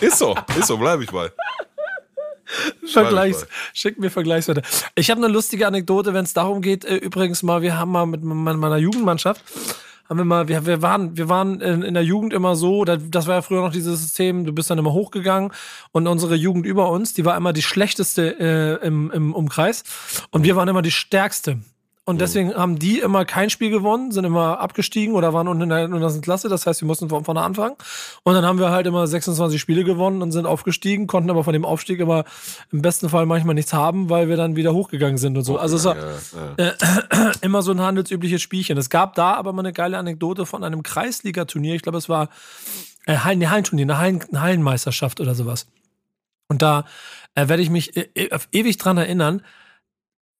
ist 0.00 0.18
so, 0.18 0.36
ist 0.58 0.66
so, 0.66 0.76
bleibe 0.76 1.04
ich 1.04 1.10
bei. 1.10 1.30
Vergleichs, 2.86 3.46
schick 3.74 3.98
mir 3.98 4.10
Vergleichswerte. 4.10 4.62
Ich 4.94 5.10
habe 5.10 5.22
eine 5.22 5.32
lustige 5.32 5.66
Anekdote, 5.66 6.14
wenn 6.14 6.24
es 6.24 6.32
darum 6.32 6.62
geht. 6.62 6.84
Äh, 6.84 6.96
übrigens 6.96 7.42
mal, 7.42 7.62
wir 7.62 7.78
haben 7.78 7.92
mal 7.92 8.06
mit 8.06 8.22
meiner 8.22 8.78
Jugendmannschaft 8.78 9.42
haben 10.08 10.18
wir 10.18 10.24
mal, 10.24 10.48
wir, 10.48 10.64
wir 10.64 10.80
waren, 10.80 11.16
wir 11.16 11.28
waren 11.28 11.60
in, 11.60 11.82
in 11.82 11.94
der 11.94 12.02
Jugend 12.02 12.32
immer 12.32 12.56
so, 12.56 12.84
das 12.84 13.26
war 13.26 13.36
ja 13.36 13.42
früher 13.42 13.60
noch 13.60 13.72
dieses 13.72 14.00
System, 14.00 14.44
du 14.44 14.52
bist 14.52 14.70
dann 14.70 14.78
immer 14.78 14.92
hochgegangen 14.92 15.52
und 15.92 16.06
unsere 16.06 16.34
Jugend 16.34 16.64
über 16.64 16.90
uns, 16.90 17.12
die 17.12 17.24
war 17.24 17.36
immer 17.36 17.52
die 17.52 17.62
schlechteste 17.62 18.80
äh, 18.80 18.86
im, 18.86 19.10
im 19.10 19.34
Umkreis 19.34 19.84
und 20.30 20.44
wir 20.44 20.56
waren 20.56 20.68
immer 20.68 20.82
die 20.82 20.90
stärkste. 20.90 21.58
Und 22.08 22.22
deswegen 22.22 22.54
haben 22.54 22.78
die 22.78 23.00
immer 23.00 23.26
kein 23.26 23.50
Spiel 23.50 23.68
gewonnen, 23.68 24.12
sind 24.12 24.24
immer 24.24 24.60
abgestiegen 24.60 25.14
oder 25.14 25.34
waren 25.34 25.46
unten 25.46 25.64
in 25.64 25.68
der 25.68 25.84
untersten 25.84 26.22
Klasse. 26.22 26.48
Das 26.48 26.66
heißt, 26.66 26.80
wir 26.80 26.86
mussten 26.86 27.10
von 27.10 27.22
vorne 27.22 27.42
anfangen. 27.42 27.76
Und 28.22 28.32
dann 28.32 28.46
haben 28.46 28.58
wir 28.58 28.70
halt 28.70 28.86
immer 28.86 29.06
26 29.06 29.60
Spiele 29.60 29.84
gewonnen 29.84 30.22
und 30.22 30.32
sind 30.32 30.46
aufgestiegen, 30.46 31.06
konnten 31.06 31.28
aber 31.28 31.44
von 31.44 31.52
dem 31.52 31.66
Aufstieg 31.66 32.00
immer 32.00 32.24
im 32.72 32.80
besten 32.80 33.10
Fall 33.10 33.26
manchmal 33.26 33.54
nichts 33.54 33.74
haben, 33.74 34.08
weil 34.08 34.30
wir 34.30 34.38
dann 34.38 34.56
wieder 34.56 34.72
hochgegangen 34.72 35.18
sind 35.18 35.36
und 35.36 35.44
so. 35.44 35.58
Also 35.58 35.76
es 35.76 35.84
war 35.84 35.96
ja, 35.96 36.02
ja. 36.58 36.68
Äh, 36.68 37.32
immer 37.42 37.60
so 37.60 37.72
ein 37.72 37.80
handelsübliches 37.82 38.40
Spielchen. 38.40 38.78
Es 38.78 38.88
gab 38.88 39.14
da 39.14 39.34
aber 39.34 39.52
mal 39.52 39.60
eine 39.60 39.74
geile 39.74 39.98
Anekdote 39.98 40.46
von 40.46 40.64
einem 40.64 40.82
Kreisliga-Turnier. 40.82 41.74
Ich 41.74 41.82
glaube, 41.82 41.98
es 41.98 42.08
war 42.08 42.30
äh, 43.04 43.18
ein 43.22 43.50
Hallenturnier, 43.50 43.84
eine, 43.84 43.98
Hallen, 43.98 44.24
eine 44.30 44.40
Hallenmeisterschaft 44.40 45.20
oder 45.20 45.34
sowas. 45.34 45.66
Und 46.48 46.62
da 46.62 46.86
äh, 47.34 47.48
werde 47.48 47.62
ich 47.62 47.68
mich 47.68 47.98
äh, 47.98 48.30
ewig 48.50 48.78
dran 48.78 48.96
erinnern 48.96 49.42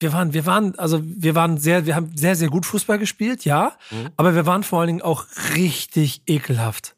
wir 0.00 0.12
waren, 0.12 0.33
wir 0.33 0.47
waren, 0.47 0.79
also 0.79 1.00
wir 1.03 1.35
waren 1.35 1.59
sehr, 1.59 1.87
wir 1.87 1.97
haben 1.97 2.12
sehr, 2.17 2.37
sehr 2.37 2.49
gut 2.49 2.67
Fußball 2.67 2.99
gespielt, 2.99 3.45
ja, 3.45 3.73
mhm. 3.91 4.11
aber 4.17 4.35
wir 4.35 4.47
waren 4.47 4.62
vor 4.62 4.81
allen 4.81 4.89
Dingen 4.89 5.03
auch 5.03 5.27
richtig 5.55 6.23
ekelhaft. 6.27 6.95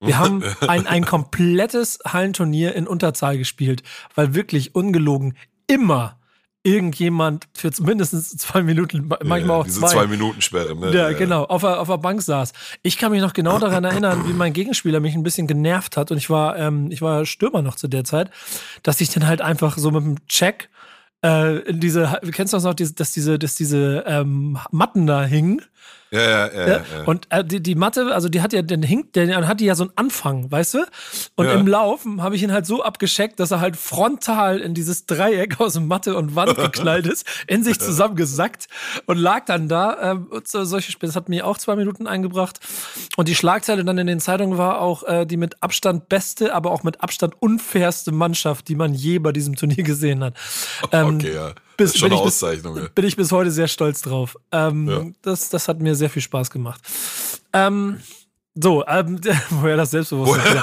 Wir 0.00 0.18
haben 0.18 0.42
ein, 0.60 0.86
ein 0.86 1.04
komplettes 1.04 1.98
Hallenturnier 2.06 2.74
in 2.74 2.86
Unterzahl 2.86 3.38
gespielt, 3.38 3.82
weil 4.14 4.34
wirklich 4.34 4.74
ungelogen 4.74 5.36
immer 5.66 6.18
irgendjemand 6.66 7.44
für 7.52 7.70
mindestens 7.82 8.30
zwei 8.38 8.62
Minuten, 8.62 9.06
manchmal 9.06 9.48
ja, 9.48 9.54
auch 9.56 9.64
diese 9.64 9.80
zwei. 9.80 9.88
zwei 9.88 10.06
Minuten 10.06 10.40
Sperre, 10.40 10.74
ne? 10.74 10.94
Ja, 10.94 11.10
ja, 11.10 11.16
genau, 11.16 11.44
auf 11.44 11.60
der, 11.60 11.78
auf 11.78 11.88
der 11.88 11.98
Bank 11.98 12.22
saß. 12.22 12.52
Ich 12.82 12.96
kann 12.96 13.12
mich 13.12 13.20
noch 13.20 13.34
genau 13.34 13.58
daran 13.58 13.84
erinnern, 13.84 14.26
wie 14.26 14.32
mein 14.32 14.54
Gegenspieler 14.54 15.00
mich 15.00 15.14
ein 15.14 15.22
bisschen 15.22 15.46
genervt 15.46 15.98
hat 15.98 16.10
und 16.10 16.16
ich 16.16 16.30
war, 16.30 16.56
ähm, 16.56 16.90
ich 16.90 17.02
war 17.02 17.26
Stürmer 17.26 17.60
noch 17.60 17.76
zu 17.76 17.86
der 17.86 18.04
Zeit, 18.04 18.30
dass 18.82 19.02
ich 19.02 19.10
dann 19.10 19.26
halt 19.26 19.42
einfach 19.42 19.76
so 19.76 19.90
mit 19.90 20.04
dem 20.04 20.26
Check 20.26 20.70
äh, 21.24 21.72
diese, 21.72 22.20
kennst 22.32 22.52
du 22.52 22.56
das 22.58 22.64
noch, 22.64 22.74
dass 22.74 23.12
diese, 23.12 23.38
dass 23.38 23.54
diese 23.54 24.04
ähm, 24.06 24.58
Matten 24.70 25.06
da 25.06 25.24
hingen? 25.24 25.62
Ja, 26.14 26.20
ja, 26.20 26.52
ja. 26.52 26.68
ja. 26.68 26.82
Und 27.06 27.26
äh, 27.30 27.44
die, 27.44 27.60
die 27.60 27.74
Matte, 27.74 28.14
also 28.14 28.28
die 28.28 28.40
hat 28.40 28.52
ja, 28.52 28.62
den 28.62 28.84
hinkt, 28.84 29.16
der 29.16 29.48
hat 29.48 29.58
die 29.58 29.64
ja 29.64 29.74
so 29.74 29.84
einen 29.84 29.92
Anfang, 29.96 30.48
weißt 30.50 30.74
du? 30.74 30.86
Und 31.34 31.46
ja. 31.46 31.54
im 31.54 31.66
Laufen 31.66 32.22
habe 32.22 32.36
ich 32.36 32.42
ihn 32.44 32.52
halt 32.52 32.66
so 32.66 32.84
abgescheckt, 32.84 33.40
dass 33.40 33.50
er 33.50 33.60
halt 33.60 33.76
frontal 33.76 34.60
in 34.60 34.74
dieses 34.74 35.06
Dreieck 35.06 35.58
aus 35.60 35.78
Matte 35.80 36.16
und 36.16 36.36
Wand 36.36 36.56
geknallt 36.56 37.08
ist, 37.08 37.26
in 37.48 37.64
sich 37.64 37.80
zusammengesackt 37.80 38.68
und 39.06 39.18
lag 39.18 39.44
dann 39.46 39.68
da. 39.68 40.12
Äh, 40.12 40.16
so, 40.44 40.64
solche 40.64 40.92
Spiele, 40.92 41.08
das 41.08 41.16
hat 41.16 41.28
mir 41.28 41.46
auch 41.46 41.58
zwei 41.58 41.74
Minuten 41.74 42.06
eingebracht. 42.06 42.60
Und 43.16 43.26
die 43.26 43.34
Schlagzeile 43.34 43.84
dann 43.84 43.98
in 43.98 44.06
den 44.06 44.20
Zeitungen 44.20 44.56
war 44.56 44.80
auch 44.80 45.02
äh, 45.02 45.26
die 45.26 45.36
mit 45.36 45.62
Abstand 45.64 46.08
beste, 46.08 46.54
aber 46.54 46.70
auch 46.70 46.84
mit 46.84 47.00
Abstand 47.00 47.34
unfairste 47.40 48.12
Mannschaft, 48.12 48.68
die 48.68 48.76
man 48.76 48.94
je 48.94 49.18
bei 49.18 49.32
diesem 49.32 49.56
Turnier 49.56 49.82
gesehen 49.82 50.22
hat. 50.22 50.34
Ähm, 50.92 51.16
okay, 51.16 51.34
ja 51.34 51.52
bis, 51.76 51.96
schon 51.96 52.12
eine 52.12 52.20
Auszeichnung. 52.20 52.74
Bis, 52.74 52.88
bin 52.90 53.04
ich 53.04 53.16
bis 53.16 53.32
heute 53.32 53.50
sehr 53.50 53.68
stolz 53.68 54.02
drauf. 54.02 54.36
Ähm, 54.52 54.88
ja. 54.88 55.04
das, 55.22 55.50
das 55.50 55.68
hat 55.68 55.80
mir 55.80 55.94
sehr 55.94 56.10
viel 56.10 56.22
Spaß 56.22 56.50
gemacht. 56.50 56.80
Ähm, 57.52 57.98
so, 58.56 58.84
ähm, 58.86 59.18
woher 59.50 59.76
das 59.76 59.90
Selbstbewusstsein? 59.90 60.62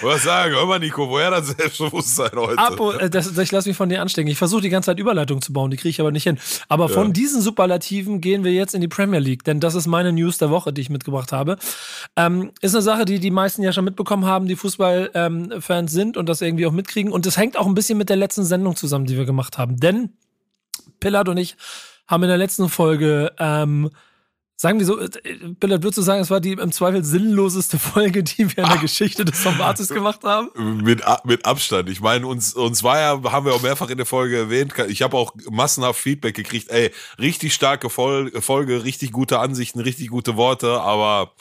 Woher 0.00 0.18
sagen, 0.18 0.54
hör 0.54 0.66
mal, 0.66 0.80
Nico, 0.80 1.08
woher 1.08 1.30
das 1.30 1.46
Selbstbewusstsein 1.46 2.32
heute? 2.34 2.58
Apo, 2.58 2.90
äh, 2.90 3.08
das, 3.08 3.38
ich 3.38 3.52
lasse 3.52 3.68
mich 3.68 3.76
von 3.76 3.88
dir 3.88 4.02
anstecken. 4.02 4.28
Ich 4.28 4.36
versuche 4.36 4.62
die 4.62 4.68
ganze 4.68 4.86
Zeit 4.86 4.98
Überleitung 4.98 5.40
zu 5.40 5.52
bauen, 5.52 5.70
die 5.70 5.76
kriege 5.76 5.90
ich 5.90 6.00
aber 6.00 6.10
nicht 6.10 6.24
hin. 6.24 6.38
Aber 6.68 6.88
von 6.88 7.12
diesen 7.12 7.40
Superlativen 7.40 8.20
gehen 8.20 8.42
wir 8.42 8.52
jetzt 8.52 8.74
in 8.74 8.80
die 8.80 8.88
Premier 8.88 9.20
League, 9.20 9.44
denn 9.44 9.60
das 9.60 9.76
ist 9.76 9.86
meine 9.86 10.12
News 10.12 10.38
der 10.38 10.50
Woche, 10.50 10.72
die 10.72 10.80
ich 10.80 10.90
mitgebracht 10.90 11.30
habe. 11.30 11.56
Ähm, 12.16 12.50
ist 12.60 12.74
eine 12.74 12.82
Sache, 12.82 13.04
die 13.04 13.20
die 13.20 13.30
meisten 13.30 13.62
ja 13.62 13.72
schon 13.72 13.84
mitbekommen 13.84 14.24
haben, 14.24 14.48
die 14.48 14.56
Fußballfans 14.56 15.70
ähm, 15.70 15.88
sind 15.88 16.16
und 16.16 16.28
das 16.28 16.40
irgendwie 16.40 16.66
auch 16.66 16.72
mitkriegen. 16.72 17.12
Und 17.12 17.26
das 17.26 17.36
hängt 17.36 17.56
auch 17.56 17.66
ein 17.66 17.74
bisschen 17.74 17.96
mit 17.96 18.08
der 18.08 18.16
letzten 18.16 18.44
Sendung 18.44 18.74
zusammen, 18.74 19.06
die 19.06 19.16
wir 19.16 19.24
gemacht 19.24 19.56
haben. 19.56 19.78
Denn 19.78 20.10
Pillard 21.00 21.28
und 21.28 21.36
ich 21.36 21.56
haben 22.06 22.22
in 22.22 22.28
der 22.28 22.38
letzten 22.38 22.68
Folge 22.68 23.32
ähm, 23.38 23.90
sagen 24.56 24.78
wir 24.78 24.86
so, 24.86 24.98
äh, 24.98 25.08
Billard, 25.60 25.82
würdest 25.82 25.98
du 25.98 26.02
sagen, 26.02 26.22
es 26.22 26.30
war 26.30 26.40
die 26.40 26.52
im 26.52 26.72
Zweifel 26.72 27.04
sinnloseste 27.04 27.78
Folge, 27.92 28.22
die 28.22 28.38
wir 28.38 28.64
in 28.64 28.68
der 28.68 28.78
ah. 28.78 28.80
Geschichte 28.80 29.24
des 29.24 29.40
Formates 29.40 29.88
gemacht 29.94 30.20
haben? 30.24 30.50
Mit, 30.82 31.02
mit 31.24 31.44
Abstand. 31.44 31.88
Ich 31.90 32.00
meine, 32.00 32.26
uns, 32.26 32.54
uns 32.54 32.82
war 32.82 32.98
ja, 32.98 33.32
haben 33.32 33.46
wir 33.46 33.54
auch 33.54 33.62
mehrfach 33.62 33.90
in 33.90 33.96
der 33.96 34.06
Folge 34.06 34.36
erwähnt, 34.36 34.74
ich 34.88 35.02
habe 35.02 35.16
auch 35.16 35.34
massenhaft 35.50 36.00
Feedback 36.00 36.34
gekriegt, 36.34 36.70
ey, 36.70 36.90
richtig 37.18 37.54
starke 37.54 37.90
Folge, 37.90 38.84
richtig 38.84 39.12
gute 39.12 39.38
Ansichten, 39.38 39.80
richtig 39.80 40.08
gute 40.08 40.36
Worte, 40.36 40.80
aber 40.80 41.32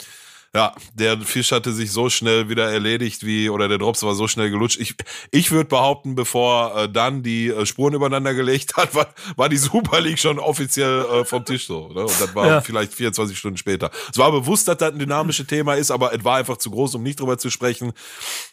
ja, 0.55 0.71
der 0.93 1.19
Fisch 1.21 1.51
hatte 1.51 1.73
sich 1.73 1.91
so 1.91 2.09
schnell 2.09 2.47
wieder 2.47 2.71
erledigt, 2.71 3.25
wie, 3.25 3.49
oder 3.49 3.67
der 3.67 3.79
Drops 3.79 4.03
war 4.03 4.13
so 4.13 4.27
schnell 4.27 4.51
gelutscht. 4.51 4.79
Ich, 4.79 4.95
ich 5.31 5.51
würde 5.51 5.67
behaupten, 5.67 6.13
bevor 6.13 6.77
äh, 6.77 6.89
dann 6.89 7.23
die 7.23 7.47
äh, 7.49 7.65
Spuren 7.65 7.95
übereinander 7.95 8.35
gelegt 8.35 8.77
hat, 8.77 8.93
war, 8.93 9.07
war 9.35 9.49
die 9.49 9.57
Super 9.57 9.99
League 9.99 10.19
schon 10.19 10.37
offiziell 10.37 11.05
äh, 11.05 11.25
vom 11.25 11.43
Tisch 11.43 11.65
so. 11.65 11.87
Ne? 11.87 12.01
Und 12.01 12.21
das 12.21 12.35
war 12.35 12.45
ja. 12.45 12.61
vielleicht 12.61 12.93
24 12.93 13.35
Stunden 13.35 13.57
später. 13.57 13.89
Es 14.11 14.19
war 14.19 14.31
bewusst, 14.31 14.67
dass 14.67 14.77
das 14.77 14.91
ein 14.91 14.99
dynamisches 14.99 15.47
Thema 15.47 15.73
ist, 15.73 15.89
aber 15.89 16.13
es 16.13 16.23
war 16.23 16.37
einfach 16.37 16.57
zu 16.57 16.69
groß, 16.69 16.93
um 16.95 17.03
nicht 17.03 17.19
drüber 17.19 17.39
zu 17.39 17.49
sprechen. 17.49 17.91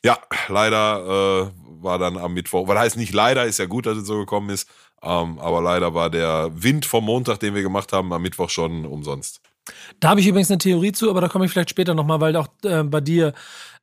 Ja, 0.03 0.19
leider 0.49 1.51
äh, 1.53 1.83
war 1.83 1.99
dann 1.99 2.17
am 2.17 2.33
Mittwoch, 2.33 2.67
weil 2.67 2.79
heißt 2.79 2.97
nicht 2.97 3.13
leider, 3.13 3.45
ist 3.45 3.59
ja 3.59 3.67
gut, 3.67 3.85
dass 3.85 3.99
es 3.99 4.07
so 4.07 4.17
gekommen 4.17 4.49
ist, 4.49 4.67
ähm, 5.03 5.39
aber 5.39 5.61
leider 5.61 5.93
war 5.93 6.09
der 6.09 6.51
Wind 6.55 6.87
vom 6.87 7.05
Montag, 7.05 7.41
den 7.41 7.55
wir 7.55 7.63
gemacht 7.63 7.93
haben, 7.93 8.11
am 8.15 8.23
Mittwoch 8.23 8.49
schon 8.49 8.87
umsonst. 8.87 9.43
Da 10.01 10.11
habe 10.11 10.21
ich 10.21 10.27
übrigens 10.27 10.51
eine 10.51 10.59
Theorie 10.59 10.93
zu, 10.93 11.11
aber 11.11 11.21
da 11.21 11.29
komme 11.29 11.45
ich 11.45 11.53
vielleicht 11.53 11.71
später 11.71 11.95
nochmal, 11.95 12.21
weil 12.21 12.37
auch 12.37 12.49
äh, 12.65 12.83
bei 12.83 13.01
dir 13.01 13.35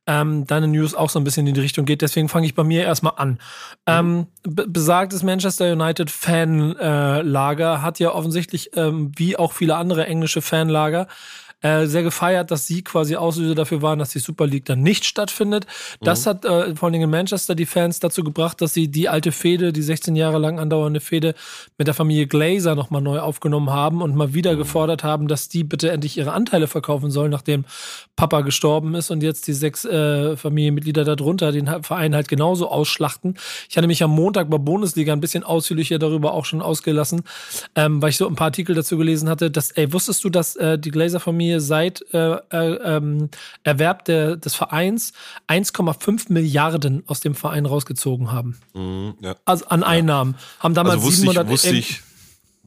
ähm, 0.08 0.46
deine 0.46 0.66
News 0.68 0.94
auch 0.94 1.10
so 1.10 1.20
ein 1.20 1.24
bisschen 1.24 1.46
in 1.46 1.54
die 1.54 1.60
Richtung 1.60 1.84
geht. 1.84 2.00
Deswegen 2.00 2.28
fange 2.28 2.46
ich 2.46 2.54
bei 2.54 2.64
mir 2.64 2.82
erstmal 2.82 3.12
an. 3.16 3.30
Mhm. 3.30 3.38
Ähm, 3.86 4.26
besagtes 4.42 5.22
Manchester 5.22 5.72
United 5.72 6.10
Fanlager 6.10 7.74
äh, 7.74 7.78
hat 7.78 7.98
ja 7.98 8.12
offensichtlich, 8.12 8.70
ähm, 8.74 9.12
wie 9.16 9.36
auch 9.36 9.52
viele 9.52 9.76
andere 9.76 10.06
englische 10.06 10.40
Fanlager, 10.40 11.08
äh, 11.60 11.86
sehr 11.86 12.04
gefeiert, 12.04 12.52
dass 12.52 12.68
sie 12.68 12.82
quasi 12.82 13.16
Auslöser 13.16 13.56
dafür 13.56 13.82
waren, 13.82 13.98
dass 13.98 14.10
die 14.10 14.20
Super 14.20 14.46
League 14.46 14.64
dann 14.66 14.80
nicht 14.80 15.04
stattfindet. 15.04 15.66
Das 16.00 16.24
mhm. 16.24 16.30
hat 16.30 16.44
äh, 16.44 16.76
vor 16.76 16.88
allem 16.88 17.02
in 17.02 17.10
Manchester 17.10 17.56
die 17.56 17.66
Fans 17.66 17.98
dazu 17.98 18.22
gebracht, 18.22 18.60
dass 18.60 18.74
sie 18.74 18.88
die 18.88 19.08
alte 19.08 19.32
Fehde, 19.32 19.72
die 19.72 19.82
16 19.82 20.14
Jahre 20.14 20.38
lang 20.38 20.60
andauernde 20.60 21.00
Fehde 21.00 21.34
mit 21.76 21.88
der 21.88 21.94
Familie 21.94 22.28
Glazer 22.28 22.76
nochmal 22.76 23.02
neu 23.02 23.18
aufgenommen 23.18 23.70
haben 23.70 24.02
und 24.02 24.14
mal 24.14 24.34
wieder 24.34 24.52
mhm. 24.52 24.58
gefordert 24.58 25.02
haben, 25.02 25.26
dass 25.26 25.48
die 25.48 25.64
bitte 25.64 25.90
endlich 25.90 26.16
ihre 26.16 26.32
Anteile 26.32 26.68
verkaufen 26.68 27.10
sollen, 27.10 27.32
nachdem 27.32 27.64
Papa 28.14 28.42
gestorben 28.42 28.94
ist 28.94 29.10
und 29.10 29.24
jetzt 29.24 29.48
die 29.48 29.52
sechs 29.52 29.84
äh, 29.84 30.36
Familienmitglieder 30.36 31.04
darunter 31.04 31.50
den 31.50 31.66
Verein 31.82 32.14
halt 32.14 32.28
genauso 32.28 32.68
ausschlachten. 32.70 33.36
Ich 33.68 33.76
hatte 33.76 33.88
mich 33.88 34.02
am 34.04 34.12
Montag 34.12 34.48
bei 34.48 34.58
Bundesliga 34.58 35.12
ein 35.12 35.20
bisschen 35.20 35.42
ausführlicher 35.42 35.98
darüber 35.98 36.34
auch 36.34 36.44
schon 36.44 36.62
ausgelassen, 36.62 37.22
ähm, 37.74 38.00
weil 38.00 38.10
ich 38.10 38.16
so 38.16 38.28
ein 38.28 38.36
paar 38.36 38.46
Artikel 38.46 38.76
dazu 38.76 38.96
gelesen 38.96 39.28
hatte, 39.28 39.50
dass, 39.50 39.72
ey, 39.72 39.92
wusstest 39.92 40.22
du, 40.22 40.30
dass 40.30 40.54
äh, 40.56 40.78
die 40.78 40.90
Glazer-Familie 40.90 41.47
Familie 41.48 41.60
seit 41.60 42.04
äh, 42.12 42.36
äh, 42.50 42.96
ähm, 42.96 43.30
Erwerb 43.62 44.04
der, 44.04 44.36
des 44.36 44.54
Vereins 44.54 45.12
1,5 45.48 46.32
Milliarden 46.32 47.02
aus 47.06 47.20
dem 47.20 47.34
Verein 47.34 47.66
rausgezogen 47.66 48.32
haben. 48.32 48.58
Mhm, 48.74 49.14
ja. 49.20 49.36
Also 49.44 49.66
an 49.66 49.82
Einnahmen. 49.82 50.34
Ja. 50.34 50.64
Haben 50.64 50.74
damals 50.74 50.96
also 50.96 51.06
wusste 51.06 51.20
700 51.22 51.46
ich, 51.46 51.50
wusste 51.52 51.76
ich, 51.76 52.02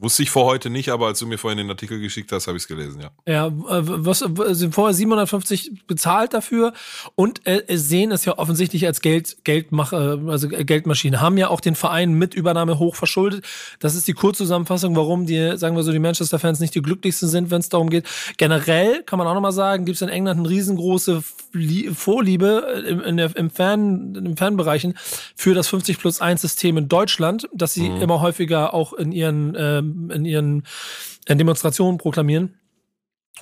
Wusste 0.02 0.24
ich 0.24 0.30
vor 0.30 0.46
heute 0.46 0.68
nicht, 0.68 0.88
aber 0.88 1.06
als 1.06 1.20
du 1.20 1.28
mir 1.28 1.38
vorhin 1.38 1.58
den 1.58 1.70
Artikel 1.70 2.00
geschickt 2.00 2.32
hast, 2.32 2.48
habe 2.48 2.56
ich 2.56 2.64
es 2.64 2.66
gelesen, 2.66 3.00
ja. 3.00 3.10
Ja, 3.24 3.46
äh, 3.46 3.52
was 3.84 4.18
sind 4.18 4.74
vorher 4.74 4.94
750 4.94 5.86
bezahlt 5.86 6.34
dafür 6.34 6.72
und 7.14 7.46
äh, 7.46 7.62
sehen 7.76 8.10
es 8.10 8.24
ja 8.24 8.36
offensichtlich 8.36 8.84
als 8.84 9.00
Geld, 9.00 9.36
Geldmache, 9.44 10.20
also 10.26 10.48
Geldmaschine. 10.48 11.20
Haben 11.20 11.38
ja 11.38 11.50
auch 11.50 11.60
den 11.60 11.76
Verein 11.76 12.14
mit 12.14 12.34
Übernahme 12.34 12.80
hoch 12.80 12.96
verschuldet. 12.96 13.44
Das 13.78 13.94
ist 13.94 14.08
die 14.08 14.12
Kurzzusammenfassung, 14.12 14.96
warum 14.96 15.26
die, 15.26 15.56
sagen 15.56 15.76
wir 15.76 15.84
so, 15.84 15.92
die 15.92 16.00
Manchester-Fans 16.00 16.58
nicht 16.58 16.74
die 16.74 16.82
glücklichsten 16.82 17.28
sind, 17.28 17.52
wenn 17.52 17.60
es 17.60 17.68
darum 17.68 17.88
geht. 17.88 18.04
Generell 18.38 19.04
kann 19.04 19.20
man 19.20 19.28
auch 19.28 19.34
nochmal 19.34 19.52
sagen, 19.52 19.84
gibt 19.84 19.94
es 19.94 20.02
in 20.02 20.08
England 20.08 20.40
eine 20.40 20.48
riesengroße 20.48 21.22
Vorliebe 21.94 22.84
im, 22.88 23.00
in 23.02 23.16
der, 23.18 23.36
im, 23.36 23.50
Fan, 23.50 24.16
im 24.16 24.36
Fanbereichen 24.36 24.94
für 25.36 25.54
das 25.54 25.68
50 25.68 25.98
plus 25.98 26.20
1 26.20 26.40
System 26.40 26.76
in 26.76 26.88
Deutschland, 26.88 27.48
dass 27.54 27.72
sie 27.72 27.88
mhm. 27.88 28.02
immer 28.02 28.20
häufiger 28.20 28.74
auch 28.74 28.94
in 28.94 29.12
ihren 29.12 29.54
ähm, 29.56 29.91
in 30.10 30.24
ihren 30.24 30.64
Demonstrationen 31.28 31.98
proklamieren. 31.98 32.58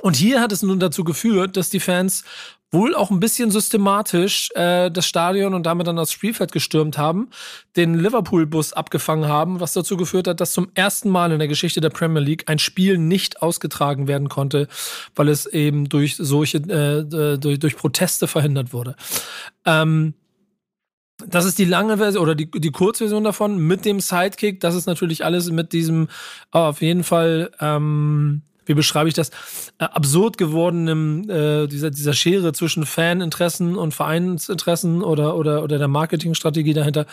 Und 0.03 0.17
hier 0.17 0.41
hat 0.41 0.53
es 0.53 0.63
nun 0.63 0.79
dazu 0.79 1.05
geführt, 1.05 1.57
dass 1.57 1.69
die 1.69 1.81
Fans 1.81 2.25
wohl 2.73 2.95
auch 2.95 3.11
ein 3.11 3.19
bisschen 3.19 3.51
systematisch 3.51 4.51
äh, 4.55 4.91
das 4.91 5.07
Stadion 5.07 5.55
und 5.55 5.67
damit 5.67 5.89
dann 5.89 5.97
das 5.97 6.13
Spielfeld 6.13 6.53
gestürmt 6.53 6.99
haben, 6.99 7.31
den 7.77 7.95
Liverpool-Bus 7.95 8.73
abgefangen 8.73 9.29
haben, 9.29 9.59
was 9.59 9.73
dazu 9.73 9.97
geführt 9.97 10.29
hat, 10.29 10.41
dass 10.41 10.53
zum 10.53 10.71
ersten 10.75 11.11
Mal 11.11 11.33
in 11.33 11.41
der 11.41 11.49
Geschichte 11.49 11.81
der 11.81 11.91
Premier 11.91 12.23
League 12.23 12.45
ein 12.47 12.61
Spiel 12.61 12.97
nicht 12.97 13.43
ausgetragen 13.43 14.07
werden 14.07 14.29
konnte, 14.29 14.69
weil 15.17 15.29
es 15.29 15.47
eben 15.47 15.89
durch 15.89 16.17
solche 16.17 16.59
äh, 16.59 17.39
durch, 17.39 17.59
durch 17.59 17.77
Proteste 17.77 18.29
verhindert 18.29 18.73
wurde. 18.73 18.95
Ähm, 19.67 20.15
das 21.27 21.45
ist 21.45 21.59
die 21.59 21.65
lange 21.65 21.99
Version 21.99 22.23
oder 22.23 22.35
die, 22.35 22.51
die 22.51 22.71
Kurzversion 22.71 23.25
davon 23.25 23.59
mit 23.59 23.85
dem 23.85 24.01
Sidekick. 24.01 24.61
Das 24.61 24.75
ist 24.75 24.87
natürlich 24.87 25.25
alles 25.25 25.51
mit 25.51 25.73
diesem 25.73 26.09
auf 26.51 26.81
jeden 26.81 27.05
Fall, 27.05 27.51
ähm, 27.61 28.43
wie 28.67 28.75
beschreibe 28.75 29.09
ich 29.09 29.15
das, 29.15 29.31
äh, 29.79 29.85
absurd 29.85 30.39
gewordenen, 30.39 31.29
äh, 31.29 31.69
dieser, 31.69 31.91
dieser 31.91 32.13
Schere 32.13 32.53
zwischen 32.53 32.87
Faninteressen 32.87 33.77
und 33.77 33.95
Vereinsinteressen 33.95 35.03
oder, 35.03 35.37
oder, 35.37 35.63
oder 35.63 35.79
der 35.79 35.89
Marketingstrategie 35.89 36.75
dahinter 36.75 37.07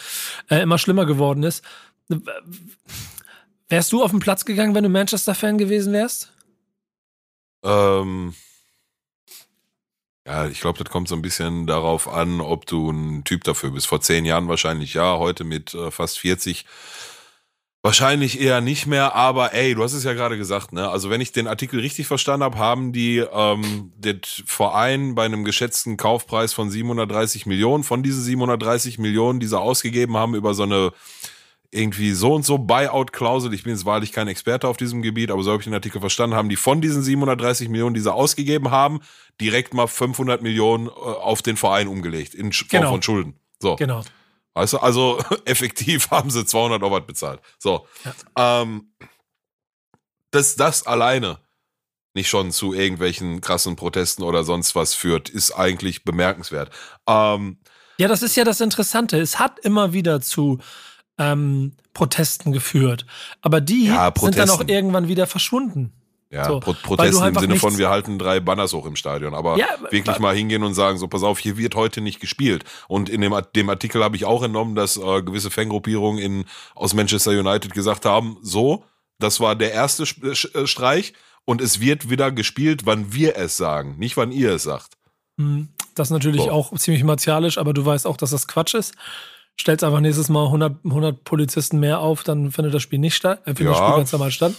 äh, 0.50 0.62
immer 0.62 0.78
schlimmer 0.78 1.06
geworden 1.06 1.44
ist. 1.44 1.64
Wärst 3.70 3.92
du 3.92 4.04
auf 4.04 4.12
den 4.12 4.20
Platz 4.20 4.46
gegangen, 4.46 4.76
wenn 4.76 4.84
du 4.84 4.90
Manchester-Fan 4.90 5.58
gewesen 5.58 5.94
wärst? 5.94 6.32
Ähm. 7.64 8.34
Ja, 10.28 10.46
ich 10.48 10.60
glaube, 10.60 10.84
das 10.84 10.92
kommt 10.92 11.08
so 11.08 11.16
ein 11.16 11.22
bisschen 11.22 11.68
darauf 11.68 12.10
an, 12.10 12.42
ob 12.42 12.66
du 12.66 12.92
ein 12.92 13.24
Typ 13.24 13.46
dafür 13.46 13.72
bist. 13.72 13.88
Vor 13.88 14.02
zehn 14.02 14.26
Jahren 14.26 14.50
wahrscheinlich 14.50 14.94
ja, 14.94 15.18
heute 15.18 15.46
mit 15.46 15.74
äh, 15.74 15.90
fast 15.90 16.20
40 16.20 16.66
wahrscheinlich 17.82 18.42
eher 18.42 18.60
nicht 18.60 18.88
mehr. 18.88 19.16
Aber 19.16 19.54
ey, 19.54 19.74
du 19.74 19.82
hast 19.84 19.94
es 19.94 20.04
ja 20.04 20.12
gerade 20.12 20.38
gesagt, 20.38 20.74
ne? 20.74 20.90
Also 20.90 21.10
wenn 21.10 21.22
ich 21.22 21.32
den 21.32 21.48
Artikel 21.48 21.80
richtig 21.80 22.08
verstanden 22.08 22.44
habe, 22.44 22.58
haben 22.58 22.92
die 22.92 23.20
ähm, 23.20 23.94
den 23.96 24.20
Verein 24.46 25.16
bei 25.16 25.24
einem 25.24 25.46
geschätzten 25.46 25.96
Kaufpreis 25.96 26.52
von 26.52 26.70
730 26.70 27.46
Millionen, 27.46 27.86
von 27.86 28.04
diesen 28.04 28.22
730 28.22 29.00
Millionen, 29.00 29.40
die 29.40 29.48
sie 29.48 29.58
ausgegeben 29.58 30.18
haben 30.18 30.36
über 30.36 30.54
so 30.54 30.64
eine 30.64 30.92
irgendwie 31.72 32.12
so 32.12 32.34
und 32.34 32.46
so 32.46 32.58
Buyout-Klausel. 32.58 33.54
Ich 33.54 33.64
bin 33.64 33.74
jetzt 33.74 33.86
wahrlich 33.86 34.12
kein 34.12 34.28
Experte 34.28 34.68
auf 34.68 34.78
diesem 34.78 35.02
Gebiet, 35.02 35.32
aber 35.32 35.44
so 35.44 35.52
habe 35.52 35.62
ich 35.62 35.66
den 35.66 35.74
Artikel 35.74 36.00
verstanden, 36.00 36.36
haben 36.36 36.50
die 36.50 36.56
von 36.56 36.82
diesen 36.82 37.04
730 37.04 37.70
Millionen, 37.70 37.94
die 37.94 38.00
sie 38.02 38.14
ausgegeben 38.14 38.72
haben, 38.72 39.02
direkt 39.42 39.74
mal 39.74 39.88
500 39.88 40.42
Millionen 40.42 40.88
äh, 40.88 40.92
auf 40.92 41.42
den 41.42 41.58
Verein 41.58 41.88
umgelegt 41.88 42.34
in 42.34 42.54
Form 42.54 42.68
genau. 42.70 42.92
von 42.92 43.02
Schulden. 43.02 43.40
So. 43.60 43.76
Genau. 43.76 44.04
Weißt 44.54 44.74
du, 44.74 44.78
also 44.78 45.20
effektiv 45.46 46.10
haben 46.10 46.30
sie 46.30 46.46
200 46.46 46.82
Euro 46.82 47.02
bezahlt. 47.02 47.42
So. 47.60 47.86
Ja. 48.36 48.62
Ähm, 48.62 48.92
dass 50.32 50.56
das 50.56 50.86
alleine 50.86 51.40
nicht 52.14 52.30
schon 52.30 52.52
zu 52.52 52.74
irgendwelchen 52.74 53.42
krassen 53.42 53.76
Protesten 53.76 54.24
oder 54.24 54.44
sonst 54.44 54.76
was 54.76 54.94
führt, 54.96 55.30
ist 55.30 55.52
eigentlich 55.52 56.04
bemerkenswert. 56.04 56.72
Ähm, 57.08 57.60
ja, 58.00 58.08
das 58.08 58.24
ist 58.24 58.36
ja 58.36 58.44
das 58.44 58.60
Interessante. 58.62 59.20
Es 59.20 59.40
hat 59.40 59.60
immer 59.60 59.94
wieder 59.94 60.22
zu 60.22 60.60
ähm, 61.18 61.74
Protesten 61.94 62.52
geführt. 62.52 63.06
Aber 63.42 63.62
die 63.62 63.86
ja, 63.86 64.14
sind 64.16 64.38
dann 64.38 64.50
auch 64.50 64.64
irgendwann 64.68 65.08
wieder 65.08 65.28
verschwunden. 65.28 65.94
Ja, 66.30 66.46
so, 66.46 66.60
Pro 66.60 66.74
Protesten 66.74 67.26
im 67.26 67.36
Sinne 67.36 67.56
von, 67.56 67.78
wir 67.78 67.90
halten 67.90 68.20
drei 68.20 68.42
Banners 68.42 68.74
hoch 68.74 68.86
im 68.86 68.98
Stadion. 68.98 69.34
Aber 69.34 69.58
ja, 69.58 69.68
wirklich 69.90 70.20
mal 70.20 70.36
hingehen 70.36 70.64
und 70.64 70.74
sagen, 70.74 70.98
so 70.98 71.08
pass 71.08 71.24
auf, 71.24 71.40
hier 71.40 71.58
wird 71.58 71.76
heute 71.76 72.02
nicht 72.02 72.20
gespielt. 72.20 72.66
Und 72.90 73.08
in 73.08 73.22
dem, 73.22 73.34
dem 73.56 73.70
Artikel 73.70 74.04
habe 74.04 74.18
ich 74.18 74.26
auch 74.26 74.44
entnommen, 74.44 74.76
dass 74.76 74.98
äh, 74.98 75.22
gewisse 75.22 75.52
Fangruppierungen 75.52 76.22
in, 76.22 76.46
aus 76.76 76.94
Manchester 76.94 77.32
United 77.32 77.74
gesagt 77.74 78.06
haben, 78.06 78.38
so, 78.42 78.84
das 79.20 79.40
war 79.40 79.56
der 79.56 79.72
erste 79.72 80.04
äh, 80.04 80.68
Streich 80.68 81.14
und 81.46 81.62
es 81.62 81.80
wird 81.80 82.10
wieder 82.10 82.32
gespielt, 82.32 82.86
wann 82.86 83.14
wir 83.14 83.38
es 83.38 83.56
sagen, 83.56 83.96
nicht 83.98 84.18
wann 84.18 84.34
ihr 84.34 84.52
es 84.52 84.64
sagt. 84.64 84.98
Hm, 85.40 85.70
das 85.96 86.08
ist 86.08 86.12
natürlich 86.12 86.42
so. 86.42 86.52
auch 86.52 86.74
ziemlich 86.78 87.06
martialisch, 87.06 87.58
aber 87.58 87.74
du 87.74 87.86
weißt 87.86 88.06
auch, 88.06 88.18
dass 88.18 88.32
das 88.32 88.50
Quatsch 88.50 88.74
ist 88.74 88.96
stellst 89.60 89.84
einfach 89.84 90.00
nächstes 90.00 90.30
Mal 90.30 90.46
100, 90.46 90.78
100 90.86 91.24
Polizisten 91.24 91.80
mehr 91.80 92.00
auf, 92.00 92.24
dann 92.24 92.52
findet 92.52 92.74
das 92.74 92.82
Spiel 92.82 93.00
nicht 93.00 93.16
statt, 93.16 93.40
äh, 93.46 93.56
findet 93.56 93.66
ja. 93.66 93.70
das 93.72 93.78
Spiel 93.80 93.98
ganz 93.98 94.12
normal 94.12 94.32
statt. 94.32 94.54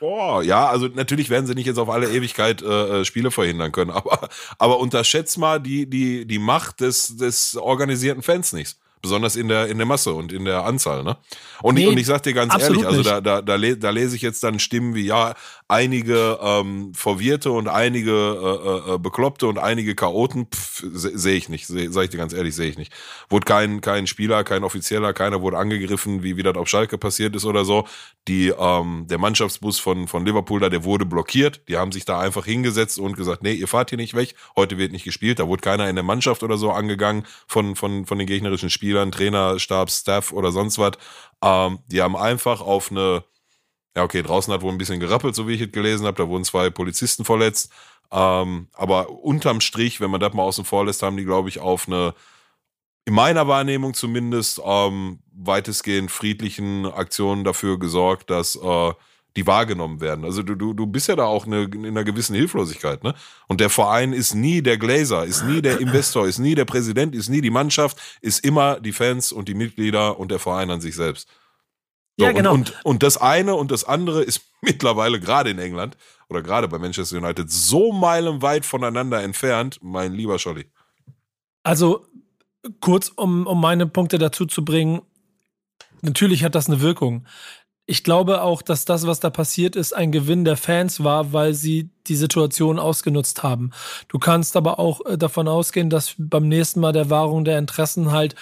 Boah, 0.00 0.42
ja, 0.42 0.66
also 0.68 0.88
natürlich 0.88 1.30
werden 1.30 1.46
sie 1.46 1.54
nicht 1.54 1.66
jetzt 1.66 1.78
auf 1.78 1.88
alle 1.88 2.10
Ewigkeit 2.10 2.60
äh, 2.60 3.00
äh 3.00 3.04
Spiele 3.04 3.30
verhindern 3.30 3.70
können, 3.70 3.90
aber, 3.92 4.28
aber 4.58 4.80
unterschätzt 4.80 5.38
mal 5.38 5.60
die, 5.60 5.88
die, 5.88 6.26
die 6.26 6.38
Macht 6.38 6.80
des, 6.80 7.16
des 7.16 7.56
organisierten 7.56 8.22
Fans 8.22 8.52
nicht. 8.52 8.76
Besonders 9.02 9.36
in 9.36 9.48
der, 9.48 9.66
in 9.66 9.76
der 9.78 9.86
Masse 9.86 10.14
und 10.14 10.32
in 10.32 10.44
der 10.44 10.64
Anzahl. 10.64 11.02
Ne? 11.02 11.16
Und, 11.60 11.74
Nee, 11.74 11.82
ich, 11.82 11.88
und 11.88 11.98
ich 11.98 12.06
sag 12.06 12.22
dir 12.22 12.32
ganz 12.32 12.54
ehrlich, 12.62 12.86
also 12.86 13.02
da, 13.02 13.20
da, 13.20 13.42
da, 13.42 13.56
le- 13.56 13.76
da 13.76 13.90
lese 13.90 14.16
ich 14.16 14.22
jetzt 14.22 14.42
dann 14.44 14.58
Stimmen 14.60 14.94
wie, 14.94 15.04
ja, 15.06 15.34
einige 15.68 16.38
ähm, 16.42 16.92
Verwirrte 16.94 17.50
und 17.50 17.66
einige 17.68 18.12
äh, 18.12 18.94
äh, 18.94 18.98
Bekloppte 18.98 19.46
und 19.48 19.58
einige 19.58 19.94
Chaoten, 19.94 20.46
sehe 20.82 21.34
ich 21.36 21.48
nicht, 21.48 21.66
seh, 21.66 21.88
sag 21.88 22.04
ich 22.04 22.10
dir 22.10 22.18
ganz 22.18 22.32
ehrlich, 22.32 22.54
sehe 22.54 22.68
ich 22.68 22.78
nicht. 22.78 22.92
Wurde 23.30 23.44
kein, 23.46 23.80
kein 23.80 24.06
Spieler, 24.06 24.44
kein 24.44 24.64
Offizieller, 24.64 25.12
keiner 25.12 25.40
wurde 25.40 25.58
angegriffen, 25.58 26.22
wie, 26.22 26.36
wie 26.36 26.42
das 26.42 26.56
auf 26.56 26.68
Schalke 26.68 26.98
passiert 26.98 27.34
ist 27.34 27.44
oder 27.44 27.64
so. 27.64 27.86
Die, 28.28 28.52
ähm, 28.56 29.06
der 29.08 29.18
Mannschaftsbus 29.18 29.80
von, 29.80 30.06
von 30.06 30.24
Liverpool 30.24 30.60
da, 30.60 30.68
der 30.68 30.84
wurde 30.84 31.06
blockiert. 31.06 31.62
Die 31.68 31.76
haben 31.76 31.90
sich 31.90 32.04
da 32.04 32.20
einfach 32.20 32.44
hingesetzt 32.44 32.98
und 32.98 33.16
gesagt, 33.16 33.42
nee, 33.42 33.52
ihr 33.54 33.66
fahrt 33.66 33.88
hier 33.90 33.98
nicht 33.98 34.14
weg, 34.14 34.34
heute 34.54 34.78
wird 34.78 34.92
nicht 34.92 35.04
gespielt. 35.04 35.38
Da 35.40 35.48
wurde 35.48 35.62
keiner 35.62 35.88
in 35.88 35.96
der 35.96 36.04
Mannschaft 36.04 36.42
oder 36.42 36.56
so 36.58 36.70
angegangen 36.70 37.24
von, 37.48 37.74
von, 37.76 38.06
von 38.06 38.18
den 38.18 38.26
gegnerischen 38.26 38.70
Spielern, 38.70 38.91
Trainer, 39.12 39.58
Stab, 39.58 39.90
Staff 39.90 40.32
oder 40.32 40.52
sonst 40.52 40.78
was. 40.78 40.92
Ähm, 41.42 41.78
die 41.86 42.02
haben 42.02 42.16
einfach 42.16 42.60
auf 42.60 42.90
eine, 42.90 43.24
ja, 43.96 44.04
okay, 44.04 44.22
draußen 44.22 44.52
hat 44.52 44.62
wohl 44.62 44.72
ein 44.72 44.78
bisschen 44.78 45.00
gerappelt, 45.00 45.34
so 45.34 45.48
wie 45.48 45.54
ich 45.54 45.60
es 45.60 45.72
gelesen 45.72 46.06
habe. 46.06 46.16
Da 46.22 46.28
wurden 46.28 46.44
zwei 46.44 46.70
Polizisten 46.70 47.24
verletzt. 47.24 47.72
Ähm, 48.10 48.68
aber 48.74 49.10
unterm 49.10 49.60
Strich, 49.60 50.00
wenn 50.00 50.10
man 50.10 50.20
das 50.20 50.34
mal 50.34 50.42
außen 50.42 50.64
vor 50.64 50.84
lässt, 50.84 51.02
haben 51.02 51.16
die, 51.16 51.24
glaube 51.24 51.48
ich, 51.48 51.60
auf 51.60 51.88
eine, 51.88 52.14
in 53.06 53.14
meiner 53.14 53.48
Wahrnehmung 53.48 53.94
zumindest, 53.94 54.60
ähm, 54.64 55.20
weitestgehend 55.32 56.10
friedlichen 56.10 56.86
Aktionen 56.86 57.44
dafür 57.44 57.78
gesorgt, 57.78 58.30
dass 58.30 58.56
äh, 58.56 58.92
die 59.36 59.46
wahrgenommen 59.46 60.00
werden. 60.00 60.24
Also 60.24 60.42
du, 60.42 60.54
du, 60.54 60.74
du 60.74 60.86
bist 60.86 61.08
ja 61.08 61.16
da 61.16 61.24
auch 61.24 61.46
eine, 61.46 61.64
in 61.64 61.86
einer 61.86 62.04
gewissen 62.04 62.34
Hilflosigkeit, 62.34 63.02
ne? 63.02 63.14
Und 63.48 63.60
der 63.60 63.70
Verein 63.70 64.12
ist 64.12 64.34
nie 64.34 64.62
der 64.62 64.78
Glazer, 64.78 65.24
ist 65.24 65.44
nie 65.44 65.62
der 65.62 65.80
Investor, 65.80 66.26
ist 66.26 66.38
nie 66.38 66.54
der 66.54 66.64
Präsident, 66.64 67.14
ist 67.14 67.28
nie 67.28 67.40
die 67.40 67.50
Mannschaft, 67.50 67.98
ist 68.20 68.44
immer 68.44 68.80
die 68.80 68.92
Fans 68.92 69.32
und 69.32 69.48
die 69.48 69.54
Mitglieder 69.54 70.18
und 70.18 70.30
der 70.30 70.38
Verein 70.38 70.70
an 70.70 70.80
sich 70.80 70.94
selbst. 70.94 71.28
So, 72.18 72.26
Ja, 72.26 72.32
genau. 72.32 72.52
Und, 72.52 72.70
und, 72.70 72.84
und 72.84 73.02
das 73.02 73.16
eine 73.16 73.54
und 73.54 73.70
das 73.70 73.84
andere 73.84 74.22
ist 74.22 74.42
mittlerweile 74.60 75.18
gerade 75.18 75.50
in 75.50 75.58
England 75.58 75.96
oder 76.28 76.42
gerade 76.42 76.68
bei 76.68 76.78
Manchester 76.78 77.16
United 77.16 77.50
so 77.50 77.92
meilenweit 77.92 78.66
voneinander 78.66 79.22
entfernt, 79.22 79.78
mein 79.82 80.12
lieber 80.12 80.38
Scholli. 80.38 80.66
Also 81.62 82.06
kurz, 82.80 83.08
um, 83.08 83.46
um 83.46 83.60
meine 83.60 83.86
Punkte 83.86 84.18
dazu 84.18 84.46
zu 84.46 84.64
bringen, 84.64 85.02
natürlich 86.00 86.44
hat 86.44 86.54
das 86.54 86.68
eine 86.68 86.80
Wirkung. 86.80 87.26
Ich 87.92 88.04
glaube 88.04 88.40
auch, 88.40 88.62
dass 88.62 88.86
das, 88.86 89.06
was 89.06 89.20
da 89.20 89.28
passiert 89.28 89.76
ist, 89.76 89.92
ein 89.92 90.12
Gewinn 90.12 90.46
der 90.46 90.56
Fans 90.56 91.04
war, 91.04 91.34
weil 91.34 91.52
sie 91.52 91.90
die 92.06 92.16
Situation 92.16 92.78
ausgenutzt 92.78 93.42
haben. 93.42 93.70
Du 94.08 94.18
kannst 94.18 94.56
aber 94.56 94.78
auch 94.78 95.04
äh, 95.04 95.18
davon 95.18 95.46
ausgehen, 95.46 95.90
dass 95.90 96.14
beim 96.16 96.48
nächsten 96.48 96.80
Mal 96.80 96.92
der 96.94 97.10
Wahrung 97.10 97.44
der 97.44 97.58
Interessen 97.58 98.10
halt 98.10 98.34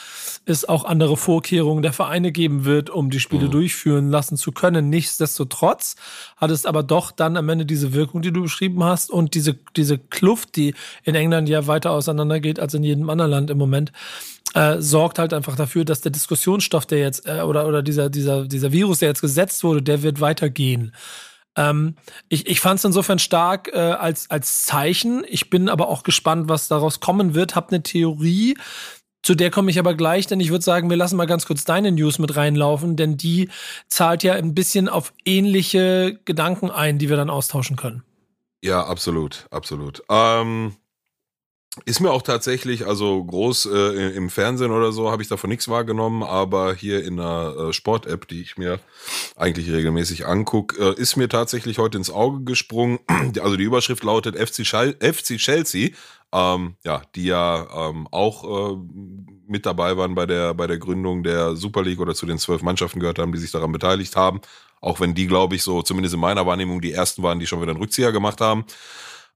es 0.46 0.64
auch 0.64 0.84
andere 0.84 1.16
Vorkehrungen 1.16 1.82
der 1.82 1.92
Vereine 1.92 2.30
geben 2.30 2.64
wird, 2.64 2.90
um 2.90 3.10
die 3.10 3.18
Spiele 3.18 3.46
Mhm. 3.46 3.50
durchführen 3.50 4.08
lassen 4.08 4.36
zu 4.36 4.52
können. 4.52 4.88
Nichtsdestotrotz 4.88 5.96
hat 6.36 6.52
es 6.52 6.64
aber 6.64 6.84
doch 6.84 7.10
dann 7.10 7.36
am 7.36 7.48
Ende 7.48 7.66
diese 7.66 7.92
Wirkung, 7.92 8.22
die 8.22 8.32
du 8.32 8.42
beschrieben 8.42 8.84
hast 8.84 9.10
und 9.10 9.34
diese, 9.34 9.58
diese 9.74 9.98
Kluft, 9.98 10.54
die 10.54 10.74
in 11.02 11.16
England 11.16 11.48
ja 11.48 11.66
weiter 11.66 11.90
auseinandergeht 11.90 12.60
als 12.60 12.74
in 12.74 12.84
jedem 12.84 13.10
anderen 13.10 13.32
Land 13.32 13.50
im 13.50 13.58
Moment, 13.58 13.90
äh, 14.54 14.76
sorgt 14.80 15.18
halt 15.18 15.32
einfach 15.32 15.56
dafür, 15.56 15.84
dass 15.84 16.00
der 16.00 16.12
Diskussionsstoff, 16.12 16.86
der 16.86 16.98
jetzt, 16.98 17.26
äh, 17.26 17.42
oder, 17.42 17.66
oder 17.66 17.82
dieser, 17.82 18.10
dieser, 18.10 18.46
dieser 18.46 18.72
Virus, 18.72 18.98
der 18.98 19.08
jetzt 19.08 19.20
gesetzt 19.20 19.62
wurde, 19.64 19.82
der 19.82 20.02
wird 20.02 20.20
weitergehen. 20.20 20.94
Ähm, 21.56 21.96
ich 22.28 22.46
ich 22.46 22.60
fand 22.60 22.78
es 22.78 22.84
insofern 22.84 23.18
stark 23.18 23.68
äh, 23.72 23.78
als, 23.78 24.30
als 24.30 24.64
Zeichen. 24.66 25.24
Ich 25.28 25.50
bin 25.50 25.68
aber 25.68 25.88
auch 25.88 26.02
gespannt, 26.02 26.48
was 26.48 26.68
daraus 26.68 27.00
kommen 27.00 27.34
wird. 27.34 27.54
Hab 27.54 27.70
eine 27.70 27.82
Theorie, 27.82 28.56
zu 29.22 29.34
der 29.34 29.50
komme 29.50 29.70
ich 29.70 29.78
aber 29.78 29.94
gleich, 29.94 30.26
denn 30.26 30.40
ich 30.40 30.50
würde 30.50 30.64
sagen, 30.64 30.88
wir 30.88 30.96
lassen 30.96 31.16
mal 31.16 31.26
ganz 31.26 31.44
kurz 31.46 31.64
deine 31.64 31.92
News 31.92 32.18
mit 32.18 32.36
reinlaufen, 32.36 32.96
denn 32.96 33.16
die 33.16 33.50
zahlt 33.88 34.22
ja 34.22 34.32
ein 34.32 34.54
bisschen 34.54 34.88
auf 34.88 35.12
ähnliche 35.24 36.18
Gedanken 36.24 36.70
ein, 36.70 36.98
die 36.98 37.10
wir 37.10 37.16
dann 37.16 37.28
austauschen 37.28 37.76
können. 37.76 38.02
Ja, 38.62 38.84
absolut, 38.84 39.46
absolut. 39.50 40.02
Ähm, 40.08 40.74
ist 41.84 42.00
mir 42.00 42.10
auch 42.10 42.22
tatsächlich, 42.22 42.86
also 42.86 43.22
groß 43.24 43.66
äh, 43.66 44.16
im 44.16 44.28
Fernsehen 44.28 44.72
oder 44.72 44.90
so, 44.90 45.10
habe 45.10 45.22
ich 45.22 45.28
davon 45.28 45.50
nichts 45.50 45.68
wahrgenommen, 45.68 46.24
aber 46.24 46.74
hier 46.74 47.04
in 47.04 47.20
einer 47.20 47.54
äh, 47.56 47.72
Sport-App, 47.72 48.26
die 48.26 48.42
ich 48.42 48.58
mir 48.58 48.80
eigentlich 49.36 49.70
regelmäßig 49.70 50.26
angucke, 50.26 50.82
äh, 50.82 51.00
ist 51.00 51.16
mir 51.16 51.28
tatsächlich 51.28 51.78
heute 51.78 51.98
ins 51.98 52.10
Auge 52.10 52.42
gesprungen. 52.44 52.98
Also 53.40 53.56
die 53.56 53.64
Überschrift 53.64 54.02
lautet 54.02 54.36
FC, 54.36 54.66
Schal 54.66 54.96
FC 55.00 55.36
Chelsea, 55.36 55.90
ähm, 56.32 56.74
ja, 56.84 57.02
die 57.14 57.26
ja 57.26 57.88
ähm, 57.88 58.08
auch 58.10 58.72
äh, 58.72 58.76
mit 59.46 59.64
dabei 59.64 59.96
waren 59.96 60.16
bei 60.16 60.26
der, 60.26 60.54
bei 60.54 60.66
der 60.66 60.78
Gründung 60.78 61.22
der 61.22 61.54
Super 61.54 61.82
League 61.82 62.00
oder 62.00 62.14
zu 62.14 62.26
den 62.26 62.38
zwölf 62.38 62.62
Mannschaften 62.62 62.98
gehört 62.98 63.20
haben, 63.20 63.32
die 63.32 63.38
sich 63.38 63.52
daran 63.52 63.70
beteiligt 63.70 64.16
haben. 64.16 64.40
Auch 64.80 64.98
wenn 64.98 65.14
die, 65.14 65.26
glaube 65.26 65.54
ich, 65.54 65.62
so 65.62 65.82
zumindest 65.82 66.14
in 66.14 66.20
meiner 66.20 66.46
Wahrnehmung 66.46 66.80
die 66.80 66.92
ersten 66.92 67.22
waren, 67.22 67.38
die 67.38 67.46
schon 67.46 67.60
wieder 67.60 67.72
einen 67.72 67.80
Rückzieher 67.80 68.12
gemacht 68.12 68.40
haben. 68.40 68.64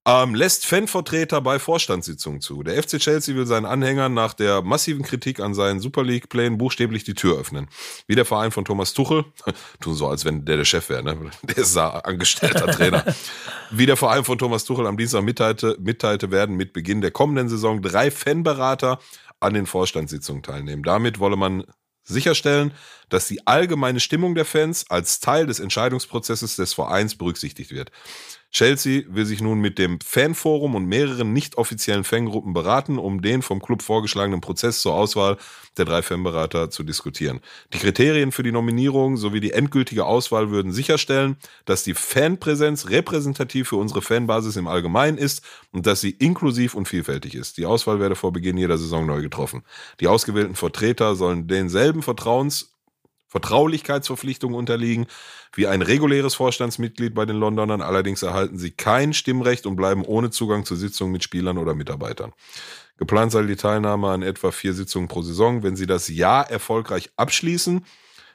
Ähm, 0.06 0.34
lässt 0.34 0.66
Fanvertreter 0.66 1.40
bei 1.40 1.58
Vorstandssitzungen 1.58 2.42
zu. 2.42 2.62
Der 2.62 2.82
FC 2.82 2.98
Chelsea 2.98 3.34
will 3.34 3.46
seinen 3.46 3.64
Anhängern 3.64 4.12
nach 4.12 4.34
der 4.34 4.60
massiven 4.60 5.02
Kritik 5.02 5.40
an 5.40 5.54
seinen 5.54 5.80
Super 5.80 6.02
League-Plänen 6.02 6.58
buchstäblich 6.58 7.04
die 7.04 7.14
Tür 7.14 7.38
öffnen. 7.38 7.68
Wie 8.06 8.14
der 8.14 8.26
Verein 8.26 8.50
von 8.50 8.66
Thomas 8.66 8.92
Tuchel, 8.92 9.24
tun 9.80 9.94
so, 9.94 10.06
als 10.06 10.26
wenn 10.26 10.44
der 10.44 10.58
der 10.58 10.66
Chef 10.66 10.90
wäre, 10.90 11.02
ne? 11.02 11.14
Der 11.42 11.56
ist 11.56 11.74
da 11.74 11.90
angestellter 11.90 12.66
Trainer. 12.66 13.04
Wie 13.70 13.86
der 13.86 13.96
Verein 13.96 14.24
von 14.24 14.38
Thomas 14.38 14.64
Tuchel 14.64 14.86
am 14.86 14.98
Dienstag 14.98 15.22
mitteilte, 15.22 15.78
mitteilte, 15.80 16.30
werden 16.30 16.56
mit 16.56 16.74
Beginn 16.74 17.00
der 17.00 17.10
kommenden 17.10 17.48
Saison 17.48 17.80
drei 17.80 18.10
Fanberater 18.10 18.98
an 19.40 19.54
den 19.54 19.66
Vorstandssitzungen 19.66 20.42
teilnehmen. 20.42 20.82
Damit 20.82 21.18
wolle 21.18 21.36
man 21.36 21.64
sicherstellen, 22.04 22.72
dass 23.08 23.28
die 23.28 23.46
allgemeine 23.46 24.00
Stimmung 24.00 24.34
der 24.34 24.44
Fans 24.44 24.84
als 24.90 25.20
Teil 25.20 25.46
des 25.46 25.60
Entscheidungsprozesses 25.60 26.56
des 26.56 26.74
Vereins 26.74 27.14
berücksichtigt 27.16 27.70
wird. 27.70 27.90
Chelsea 28.54 29.02
will 29.08 29.26
sich 29.26 29.40
nun 29.40 29.58
mit 29.58 29.80
dem 29.80 29.98
Fanforum 30.00 30.76
und 30.76 30.86
mehreren 30.86 31.32
nicht 31.32 31.58
offiziellen 31.58 32.04
Fangruppen 32.04 32.52
beraten, 32.52 33.00
um 33.00 33.20
den 33.20 33.42
vom 33.42 33.60
Club 33.60 33.82
vorgeschlagenen 33.82 34.40
Prozess 34.40 34.80
zur 34.80 34.94
Auswahl 34.94 35.38
der 35.76 35.86
drei 35.86 36.02
Fanberater 36.02 36.70
zu 36.70 36.84
diskutieren. 36.84 37.40
Die 37.72 37.78
Kriterien 37.78 38.30
für 38.30 38.44
die 38.44 38.52
Nominierung 38.52 39.16
sowie 39.16 39.40
die 39.40 39.50
endgültige 39.50 40.04
Auswahl 40.04 40.52
würden 40.52 40.70
sicherstellen, 40.70 41.36
dass 41.64 41.82
die 41.82 41.94
Fanpräsenz 41.94 42.90
repräsentativ 42.90 43.70
für 43.70 43.76
unsere 43.76 44.02
Fanbasis 44.02 44.54
im 44.54 44.68
Allgemeinen 44.68 45.18
ist 45.18 45.42
und 45.72 45.86
dass 45.86 46.00
sie 46.00 46.10
inklusiv 46.10 46.74
und 46.74 46.86
vielfältig 46.86 47.34
ist. 47.34 47.58
Die 47.58 47.66
Auswahl 47.66 47.98
werde 47.98 48.14
vor 48.14 48.32
Beginn 48.32 48.56
jeder 48.56 48.78
Saison 48.78 49.04
neu 49.04 49.20
getroffen. 49.20 49.64
Die 49.98 50.06
ausgewählten 50.06 50.54
Vertreter 50.54 51.16
sollen 51.16 51.48
denselben 51.48 52.02
Vertrauens 52.02 52.73
Vertraulichkeitsverpflichtungen 53.34 54.56
unterliegen 54.56 55.06
wie 55.54 55.66
ein 55.66 55.82
reguläres 55.82 56.36
Vorstandsmitglied 56.36 57.14
bei 57.14 57.26
den 57.26 57.36
Londonern. 57.36 57.82
Allerdings 57.82 58.22
erhalten 58.22 58.58
sie 58.58 58.70
kein 58.70 59.12
Stimmrecht 59.12 59.66
und 59.66 59.74
bleiben 59.74 60.04
ohne 60.04 60.30
Zugang 60.30 60.64
zu 60.64 60.76
Sitzungen 60.76 61.12
mit 61.12 61.24
Spielern 61.24 61.58
oder 61.58 61.74
Mitarbeitern. 61.74 62.32
Geplant 62.96 63.32
sei 63.32 63.42
die 63.42 63.56
Teilnahme 63.56 64.08
an 64.10 64.22
etwa 64.22 64.52
vier 64.52 64.72
Sitzungen 64.72 65.08
pro 65.08 65.22
Saison. 65.22 65.64
Wenn 65.64 65.74
sie 65.74 65.86
das 65.86 66.06
Jahr 66.06 66.48
erfolgreich 66.48 67.10
abschließen, 67.16 67.84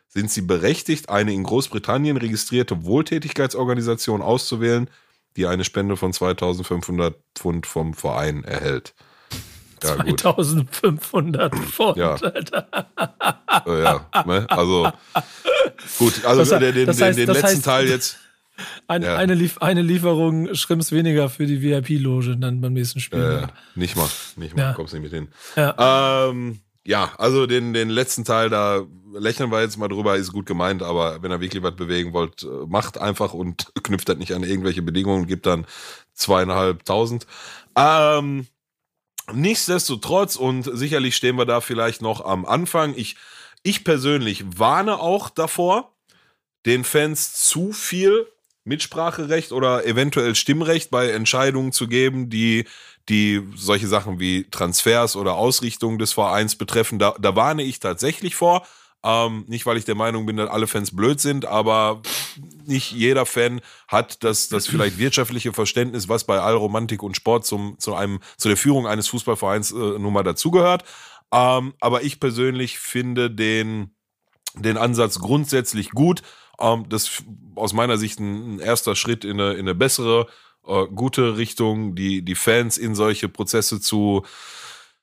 sind 0.09 0.31
sie 0.31 0.41
berechtigt, 0.41 1.07
eine 1.07 1.31
in 1.33 1.43
Großbritannien 1.43 2.17
registrierte 2.17 2.83
Wohltätigkeitsorganisation 2.83 4.21
auszuwählen, 4.21 4.89
die 5.37 5.45
eine 5.45 5.63
Spende 5.63 5.95
von 5.95 6.11
2500 6.11 7.15
Pfund 7.35 7.67
vom 7.67 7.93
Verein 7.93 8.43
erhält. 8.43 8.95
Ja, 9.83 9.95
gut. 9.95 10.19
2500 10.19 11.55
Pfund, 11.55 11.97
Ja. 11.97 12.15
Alter. 12.15 12.67
Äh, 13.65 13.83
ja, 13.83 14.05
ne? 14.25 14.45
Also 14.49 14.91
gut, 15.97 16.25
also 16.25 16.39
Das 16.51 16.59
den, 16.61 16.73
den, 16.75 16.85
das 16.87 17.01
heißt- 17.01 17.15
den, 17.15 17.27
letzten 17.27 17.47
heißt- 17.47 17.63
Teil 17.63 17.87
jetzt. 17.87 18.17
Ein, 18.87 19.03
Ja. 19.03 19.15
eine, 19.15 19.35
Lief 19.35 19.57
eine 19.59 19.81
Lieferung 19.81 20.53
Schrimps 20.53 20.91
weniger 20.91 21.29
für 21.29 21.45
die 21.45 21.61
VIP-Loge 21.61 22.35
dann 22.37 22.59
beim 22.59 22.73
nächsten 22.73 22.99
Spiel. 22.99 23.47
Äh, 23.47 23.47
nicht 23.79 23.95
mal, 23.95 24.09
nicht 24.35 24.53
mal, 24.55 24.63
Ja. 24.63 24.73
kommst 24.73 24.93
nicht 24.93 25.03
mit 25.03 25.13
hin. 25.13 25.29
Ja. 25.55 26.27
Ähm, 26.29 26.59
ja, 26.85 27.11
also 27.17 27.45
den, 27.47 27.71
den 27.73 27.89
letzten 27.89 28.25
Teil, 28.25 28.49
da 28.49 28.81
lächeln 29.13 29.49
wir 29.51 29.61
jetzt 29.61 29.77
mal 29.77 29.87
drüber, 29.87 30.17
ist 30.17 30.33
gut 30.33 30.45
gemeint, 30.45 30.83
aber 30.83 31.23
wenn 31.23 31.31
ihr 31.31 31.39
wirklich 31.39 31.63
was 31.63 31.75
bewegen 31.77 32.11
wollt, 32.11 32.43
äh, 32.43 32.47
macht 32.67 32.97
einfach 32.97 33.33
und 33.33 33.71
knüpft 33.83 34.09
das 34.09 34.17
nicht 34.17 34.33
an 34.33 34.43
irgendwelche 34.43 34.81
Bedingungen, 34.81 35.25
gibt 35.25 35.45
dann 35.45 35.65
zweieinhalbtausend. 36.13 37.25
Ähm, 37.77 38.45
nichtsdestotrotz, 39.33 40.35
und 40.35 40.63
sicherlich 40.63 41.15
stehen 41.15 41.37
wir 41.37 41.45
da 41.45 41.61
vielleicht 41.61 42.01
noch 42.01 42.23
am 42.23 42.45
Anfang, 42.45 42.93
ich, 42.95 43.15
ich 43.63 43.83
persönlich 43.83 44.43
warne 44.57 44.99
auch 44.99 45.29
davor, 45.29 45.93
den 46.65 46.83
Fans 46.83 47.33
zu 47.33 47.71
viel 47.71 48.27
Mitspracherecht 48.65 49.51
oder 49.51 49.85
eventuell 49.85 50.35
Stimmrecht 50.35 50.91
bei 50.91 51.09
Entscheidungen 51.09 51.71
zu 51.71 51.87
geben, 51.87 52.29
die 52.29 52.65
die 53.09 53.41
solche 53.55 53.87
Sachen 53.87 54.19
wie 54.19 54.47
Transfers 54.49 55.15
oder 55.15 55.33
Ausrichtung 55.33 55.97
des 55.97 56.13
Vereins 56.13 56.55
betreffen. 56.55 56.99
Da, 56.99 57.15
da 57.19 57.35
warne 57.35 57.63
ich 57.63 57.79
tatsächlich 57.79 58.35
vor. 58.35 58.67
Ähm, 59.01 59.45
nicht, 59.47 59.65
weil 59.65 59.77
ich 59.77 59.85
der 59.85 59.95
Meinung 59.95 60.25
bin, 60.25 60.35
dass 60.35 60.49
alle 60.49 60.67
Fans 60.67 60.93
blöd 60.93 61.21
sind, 61.21 61.45
aber 61.45 62.01
nicht 62.65 62.91
jeder 62.91 63.25
Fan 63.25 63.61
hat 63.87 64.23
das, 64.25 64.49
das 64.49 64.67
vielleicht 64.67 64.97
wirtschaftliche 64.97 65.53
Verständnis, 65.53 66.09
was 66.09 66.25
bei 66.25 66.39
Allromantik 66.39 67.01
und 67.01 67.15
Sport 67.15 67.45
zum, 67.45 67.79
zu 67.79 67.95
einem, 67.95 68.19
zu 68.35 68.49
der 68.49 68.57
Führung 68.57 68.87
eines 68.87 69.07
Fußballvereins 69.07 69.71
äh, 69.71 69.75
nun 69.75 70.11
mal 70.11 70.23
dazugehört. 70.23 70.83
Ähm, 71.31 71.73
aber 71.79 72.03
ich 72.03 72.19
persönlich 72.19 72.77
finde 72.77 73.31
den, 73.31 73.91
den 74.55 74.77
Ansatz 74.77 75.19
grundsätzlich 75.19 75.91
gut. 75.91 76.21
Ähm, 76.59 76.85
das 76.89 77.03
ist 77.03 77.23
aus 77.55 77.71
meiner 77.71 77.97
Sicht 77.97 78.19
ein, 78.19 78.55
ein, 78.55 78.59
erster 78.59 78.95
Schritt 78.95 79.23
in 79.23 79.39
eine, 79.39 79.53
in 79.53 79.61
eine 79.61 79.75
bessere, 79.75 80.27
äh, 80.67 80.87
gute 80.87 81.37
Richtung, 81.37 81.95
die, 81.95 82.21
die 82.21 82.35
Fans 82.35 82.77
in 82.77 82.95
solche 82.95 83.29
Prozesse 83.29 83.79
zu, 83.79 84.23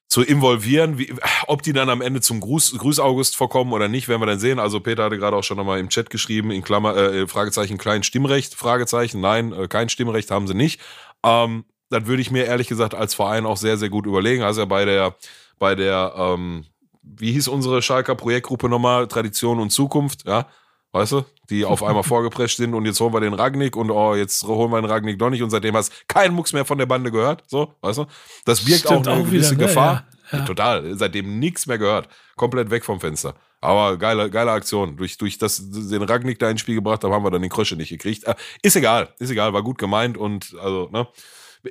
zu 0.09 0.23
involvieren. 0.23 0.99
Wie, 0.99 1.15
ob 1.47 1.63
die 1.63 1.73
dann 1.73 1.91
am 1.91 2.01
Ende 2.01 2.21
zum 2.21 2.41
Gruß, 2.41 2.79
Grüß 2.79 3.01
August 3.01 3.37
vorkommen 3.37 3.73
oder 3.73 3.89
nicht, 3.89 4.09
werden 4.09 4.23
wir 4.23 4.27
dann 4.27 4.39
sehen. 4.39 4.59
Also 4.59 4.81
Peter 4.81 5.05
hatte 5.05 5.19
gerade 5.19 5.37
auch 5.37 5.45
schon 5.45 5.57
nochmal 5.57 5.81
im 5.81 5.89
Chat 5.89 6.11
geschrieben, 6.11 6.51
in 6.51 6.63
Klammer, 6.63 6.97
äh, 6.97 7.27
Fragezeichen, 7.27 7.79
klein 7.79 8.03
Stimmrecht, 8.03 8.55
Fragezeichen, 8.55 9.21
nein, 9.21 9.53
äh, 9.53 9.69
kein 9.69 9.89
Stimmrecht 9.89 10.31
haben 10.31 10.47
sie 10.47 10.55
nicht. 10.55 10.81
Ähm, 11.25 11.65
das 11.91 12.07
würde 12.07 12.23
ich 12.23 12.31
mir 12.31 12.45
ehrlich 12.45 12.69
gesagt 12.69 12.95
als 12.95 13.15
Verein 13.15 13.47
auch 13.47 13.57
sehr, 13.57 13.77
sehr 13.77 13.89
gut 13.89 14.07
überlegen. 14.07 14.43
Also 14.43 14.67
bei 14.67 14.85
der, 14.85 15.17
bei 15.59 15.75
der, 15.75 16.15
ähm, 16.17 16.65
wie 17.03 17.33
hieß 17.33 17.49
unsere 17.49 17.83
Schalker 17.83 18.15
Projektgruppe 18.15 18.69
nochmal, 18.69 19.07
Tradition 19.07 19.61
und 19.61 19.71
Zukunft, 19.71 20.27
ja, 20.27 20.47
weißt 20.97 21.13
du, 21.13 21.25
die 21.51 21.65
auf 21.65 21.83
einmal 21.83 22.03
vorgeprescht 22.05 22.57
sind 22.57 22.75
und 22.75 22.85
jetzt 22.87 23.01
holen 23.01 23.13
wir 23.13 23.21
den 23.21 23.35
Ragnik 23.35 23.77
und 23.77 23.91
oh, 23.91 24.15
jetzt 24.15 24.43
holen 24.45 24.71
wir 24.71 24.81
den 24.81 24.91
Ragnik 24.91 25.19
doch 25.19 25.31
nicht 25.31 25.43
und 25.43 25.51
seitdem 25.51 25.77
hast 25.77 26.09
keinen 26.09 26.35
Mucks 26.35 26.53
mehr 26.53 26.65
von 26.65 26.79
der 26.79 26.87
Bande 26.87 27.11
gehört, 27.11 27.45
so, 27.47 27.75
weißt 27.81 27.99
du? 27.99 28.07
Das 28.45 28.65
birgt 28.65 28.81
Stimmt 28.81 29.09
auch 29.09 29.13
eine 29.13 29.23
auch 29.23 29.27
gewisse 29.27 29.53
wieder, 29.53 29.63
ne? 29.63 29.69
Gefahr. 29.69 30.05
Ja, 30.33 30.39
ja. 30.39 30.45
Total, 30.45 30.97
seitdem 30.97 31.39
nichts 31.39 31.67
mehr 31.67 31.79
gehört. 31.79 32.09
Komplett 32.35 32.71
weg 32.71 32.85
vom 32.85 33.01
Fenster. 33.01 33.35
Aber 33.61 33.97
geile, 33.97 34.29
geile 34.29 34.51
Aktion. 34.51 34.97
Durch, 34.97 35.17
durch 35.19 35.39
das, 35.39 35.63
den 35.71 36.03
Ragnik 36.03 36.39
da 36.39 36.51
ins 36.51 36.61
Spiel 36.61 36.75
gebracht 36.75 37.05
haben, 37.05 37.13
haben 37.13 37.25
wir 37.25 37.31
dann 37.31 37.43
den 37.43 37.51
Krösche 37.51 37.77
nicht 37.77 37.89
gekriegt. 37.89 38.25
Äh, 38.25 38.35
ist 38.63 38.77
egal, 38.77 39.09
ist 39.19 39.31
egal, 39.31 39.53
war 39.53 39.63
gut 39.63 39.79
gemeint 39.79 40.19
und 40.19 40.55
also, 40.61 40.89
ne? 40.93 41.07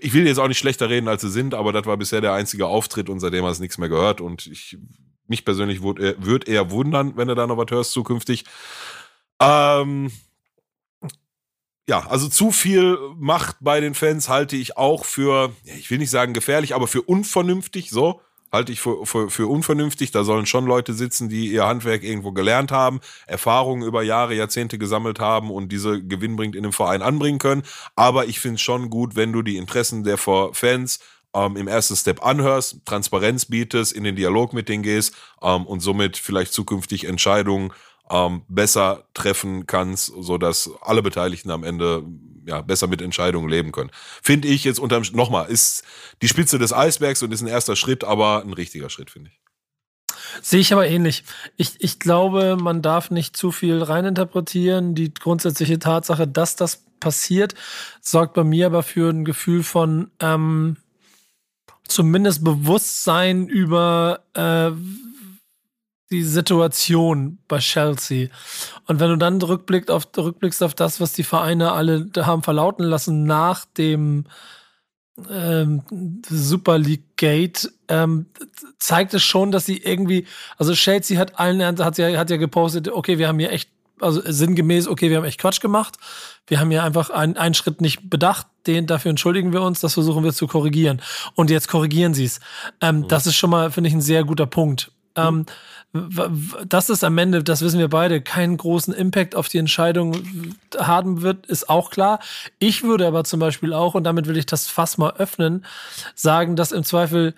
ich 0.01 0.13
will 0.13 0.25
jetzt 0.27 0.39
auch 0.39 0.47
nicht 0.47 0.57
schlechter 0.57 0.89
reden, 0.89 1.07
als 1.07 1.21
sie 1.21 1.29
sind, 1.29 1.53
aber 1.53 1.71
das 1.71 1.85
war 1.85 1.97
bisher 1.97 2.21
der 2.21 2.33
einzige 2.33 2.67
Auftritt 2.67 3.09
und 3.09 3.19
seitdem 3.19 3.45
hast 3.45 3.57
du 3.57 3.63
nichts 3.63 3.77
mehr 3.77 3.89
gehört. 3.89 4.21
Und 4.21 4.47
ich, 4.47 4.77
mich 5.27 5.45
persönlich 5.45 5.81
würde 5.81 6.15
würd 6.19 6.47
eher 6.47 6.71
wundern, 6.71 7.13
wenn 7.17 7.27
du 7.27 7.35
da 7.35 7.47
noch 7.47 7.57
was 7.57 7.71
hörst 7.71 7.91
zukünftig. 7.91 8.45
Ähm, 9.41 10.11
ja, 11.87 12.07
also 12.07 12.27
zu 12.27 12.51
viel 12.51 12.97
Macht 13.17 13.57
bei 13.59 13.79
den 13.79 13.93
Fans 13.93 14.27
halte 14.27 14.55
ich 14.55 14.77
auch 14.77 15.05
für, 15.05 15.51
ich 15.63 15.91
will 15.91 15.99
nicht 15.99 16.09
sagen 16.09 16.33
gefährlich, 16.33 16.73
aber 16.73 16.87
für 16.87 17.03
unvernünftig, 17.03 17.91
so 17.91 18.21
halte 18.51 18.71
ich 18.71 18.79
für, 18.79 19.05
für, 19.05 19.29
für 19.29 19.47
unvernünftig. 19.47 20.11
Da 20.11 20.23
sollen 20.23 20.45
schon 20.47 20.65
Leute 20.65 20.93
sitzen, 20.93 21.29
die 21.29 21.49
ihr 21.49 21.67
Handwerk 21.67 22.03
irgendwo 22.03 22.31
gelernt 22.31 22.71
haben, 22.71 23.01
Erfahrungen 23.27 23.83
über 23.83 24.01
Jahre, 24.01 24.33
Jahrzehnte 24.33 24.77
gesammelt 24.77 25.19
haben 25.19 25.51
und 25.51 25.71
diese 25.71 26.01
gewinnbringend 26.03 26.55
in 26.55 26.63
dem 26.63 26.73
Verein 26.73 27.01
anbringen 27.01 27.39
können. 27.39 27.63
Aber 27.95 28.25
ich 28.25 28.39
finde 28.39 28.55
es 28.55 28.61
schon 28.61 28.89
gut, 28.89 29.15
wenn 29.15 29.33
du 29.33 29.41
die 29.41 29.57
Interessen 29.57 30.03
der 30.03 30.17
Fans 30.17 30.99
ähm, 31.35 31.57
im 31.57 31.67
ersten 31.67 31.95
Step 31.95 32.25
anhörst, 32.25 32.77
Transparenz 32.85 33.45
bietest, 33.45 33.91
in 33.91 34.03
den 34.03 34.15
Dialog 34.15 34.53
mit 34.53 34.69
denen 34.69 34.83
gehst 34.83 35.13
ähm, 35.41 35.65
und 35.67 35.81
somit 35.81 36.17
vielleicht 36.17 36.53
zukünftig 36.53 37.03
Entscheidungen 37.05 37.71
ähm, 38.09 38.43
besser 38.47 39.05
treffen 39.13 39.65
kannst, 39.65 40.11
so 40.19 40.37
dass 40.37 40.69
alle 40.81 41.01
Beteiligten 41.01 41.51
am 41.51 41.63
Ende 41.63 42.03
ja, 42.45 42.61
besser 42.61 42.87
mit 42.87 43.01
Entscheidungen 43.01 43.49
leben 43.49 43.71
können. 43.71 43.91
Finde 44.21 44.47
ich 44.47 44.63
jetzt 44.63 44.79
unterm, 44.79 45.03
nochmal, 45.13 45.47
ist 45.49 45.83
die 46.21 46.27
Spitze 46.27 46.59
des 46.59 46.73
Eisbergs 46.73 47.23
und 47.23 47.31
ist 47.31 47.41
ein 47.41 47.47
erster 47.47 47.75
Schritt, 47.75 48.03
aber 48.03 48.43
ein 48.43 48.53
richtiger 48.53 48.89
Schritt, 48.89 49.09
finde 49.09 49.31
ich. 49.31 49.39
Sehe 50.41 50.59
ich 50.59 50.73
aber 50.73 50.87
ähnlich. 50.87 51.23
Ich, 51.55 51.75
ich 51.79 51.99
glaube, 51.99 52.57
man 52.59 52.81
darf 52.81 53.09
nicht 53.09 53.37
zu 53.37 53.51
viel 53.51 53.81
reininterpretieren. 53.81 54.95
Die 54.95 55.13
grundsätzliche 55.13 55.79
Tatsache, 55.79 56.27
dass 56.27 56.55
das 56.55 56.83
passiert, 56.99 57.55
sorgt 58.01 58.33
bei 58.33 58.43
mir 58.43 58.67
aber 58.67 58.83
für 58.83 59.09
ein 59.09 59.25
Gefühl 59.25 59.63
von 59.63 60.11
ähm, 60.19 60.77
zumindest 61.87 62.43
Bewusstsein 62.43 63.47
über 63.47 64.23
äh, 64.33 64.71
die 66.11 66.23
Situation 66.23 67.39
bei 67.47 67.59
Chelsea. 67.59 68.29
Und 68.85 68.99
wenn 68.99 69.09
du 69.09 69.17
dann 69.17 69.41
rückblickst 69.41 69.89
auf, 69.89 70.07
rückblickst 70.15 70.61
auf 70.63 70.73
das, 70.73 70.99
was 70.99 71.13
die 71.13 71.23
Vereine 71.23 71.71
alle 71.71 72.09
haben 72.17 72.43
verlauten 72.43 72.83
lassen 72.83 73.25
nach 73.25 73.65
dem 73.77 74.25
ähm, 75.29 75.81
Super 76.29 76.77
League 76.77 77.17
Gate, 77.17 77.71
ähm, 77.87 78.27
zeigt 78.77 79.13
es 79.13 79.23
schon, 79.23 79.51
dass 79.51 79.65
sie 79.65 79.77
irgendwie, 79.77 80.27
also 80.57 80.73
Chelsea 80.73 81.17
hat 81.19 81.39
allen, 81.39 81.61
hat 81.61 81.97
ja, 81.97 82.17
hat 82.17 82.29
ja 82.29 82.37
gepostet, 82.37 82.89
okay, 82.89 83.17
wir 83.17 83.27
haben 83.27 83.39
hier 83.39 83.51
echt, 83.51 83.69
also 84.01 84.21
sinngemäß, 84.23 84.87
okay, 84.87 85.09
wir 85.09 85.17
haben 85.17 85.23
echt 85.23 85.39
Quatsch 85.39 85.61
gemacht. 85.61 85.97
Wir 86.47 86.59
haben 86.59 86.69
hier 86.69 86.83
einfach 86.83 87.09
ein, 87.09 87.37
einen 87.37 87.55
Schritt 87.55 87.79
nicht 87.79 88.09
bedacht, 88.09 88.45
den, 88.67 88.87
dafür 88.87 89.09
entschuldigen 89.09 89.53
wir 89.53 89.61
uns, 89.61 89.79
das 89.79 89.93
versuchen 89.93 90.23
wir 90.23 90.33
zu 90.33 90.47
korrigieren. 90.47 91.01
Und 91.33 91.49
jetzt 91.49 91.69
korrigieren 91.69 92.13
sie 92.13 92.25
es. 92.25 92.41
Ähm, 92.81 92.99
mhm. 92.99 93.07
Das 93.07 93.25
ist 93.25 93.37
schon 93.37 93.49
mal, 93.49 93.71
finde 93.71 93.87
ich, 93.87 93.93
ein 93.93 94.01
sehr 94.01 94.25
guter 94.25 94.45
Punkt. 94.45 94.91
Mhm. 95.17 95.45
dass 96.67 96.89
es 96.89 97.03
am 97.03 97.17
Ende, 97.17 97.43
das 97.43 97.61
wissen 97.61 97.79
wir 97.79 97.87
beide, 97.89 98.21
keinen 98.21 98.57
großen 98.57 98.93
Impact 98.93 99.35
auf 99.35 99.47
die 99.47 99.59
Entscheidung 99.59 100.15
haben 100.77 101.21
wird, 101.21 101.45
ist 101.45 101.69
auch 101.69 101.89
klar. 101.89 102.19
Ich 102.59 102.83
würde 102.83 103.07
aber 103.07 103.23
zum 103.23 103.39
Beispiel 103.39 103.73
auch, 103.73 103.95
und 103.95 104.03
damit 104.03 104.27
will 104.27 104.37
ich 104.37 104.45
das 104.45 104.67
Fass 104.67 104.97
mal 104.97 105.13
öffnen, 105.17 105.65
sagen, 106.13 106.55
dass 106.55 106.71
im 106.73 106.83
Zweifel 106.83 107.33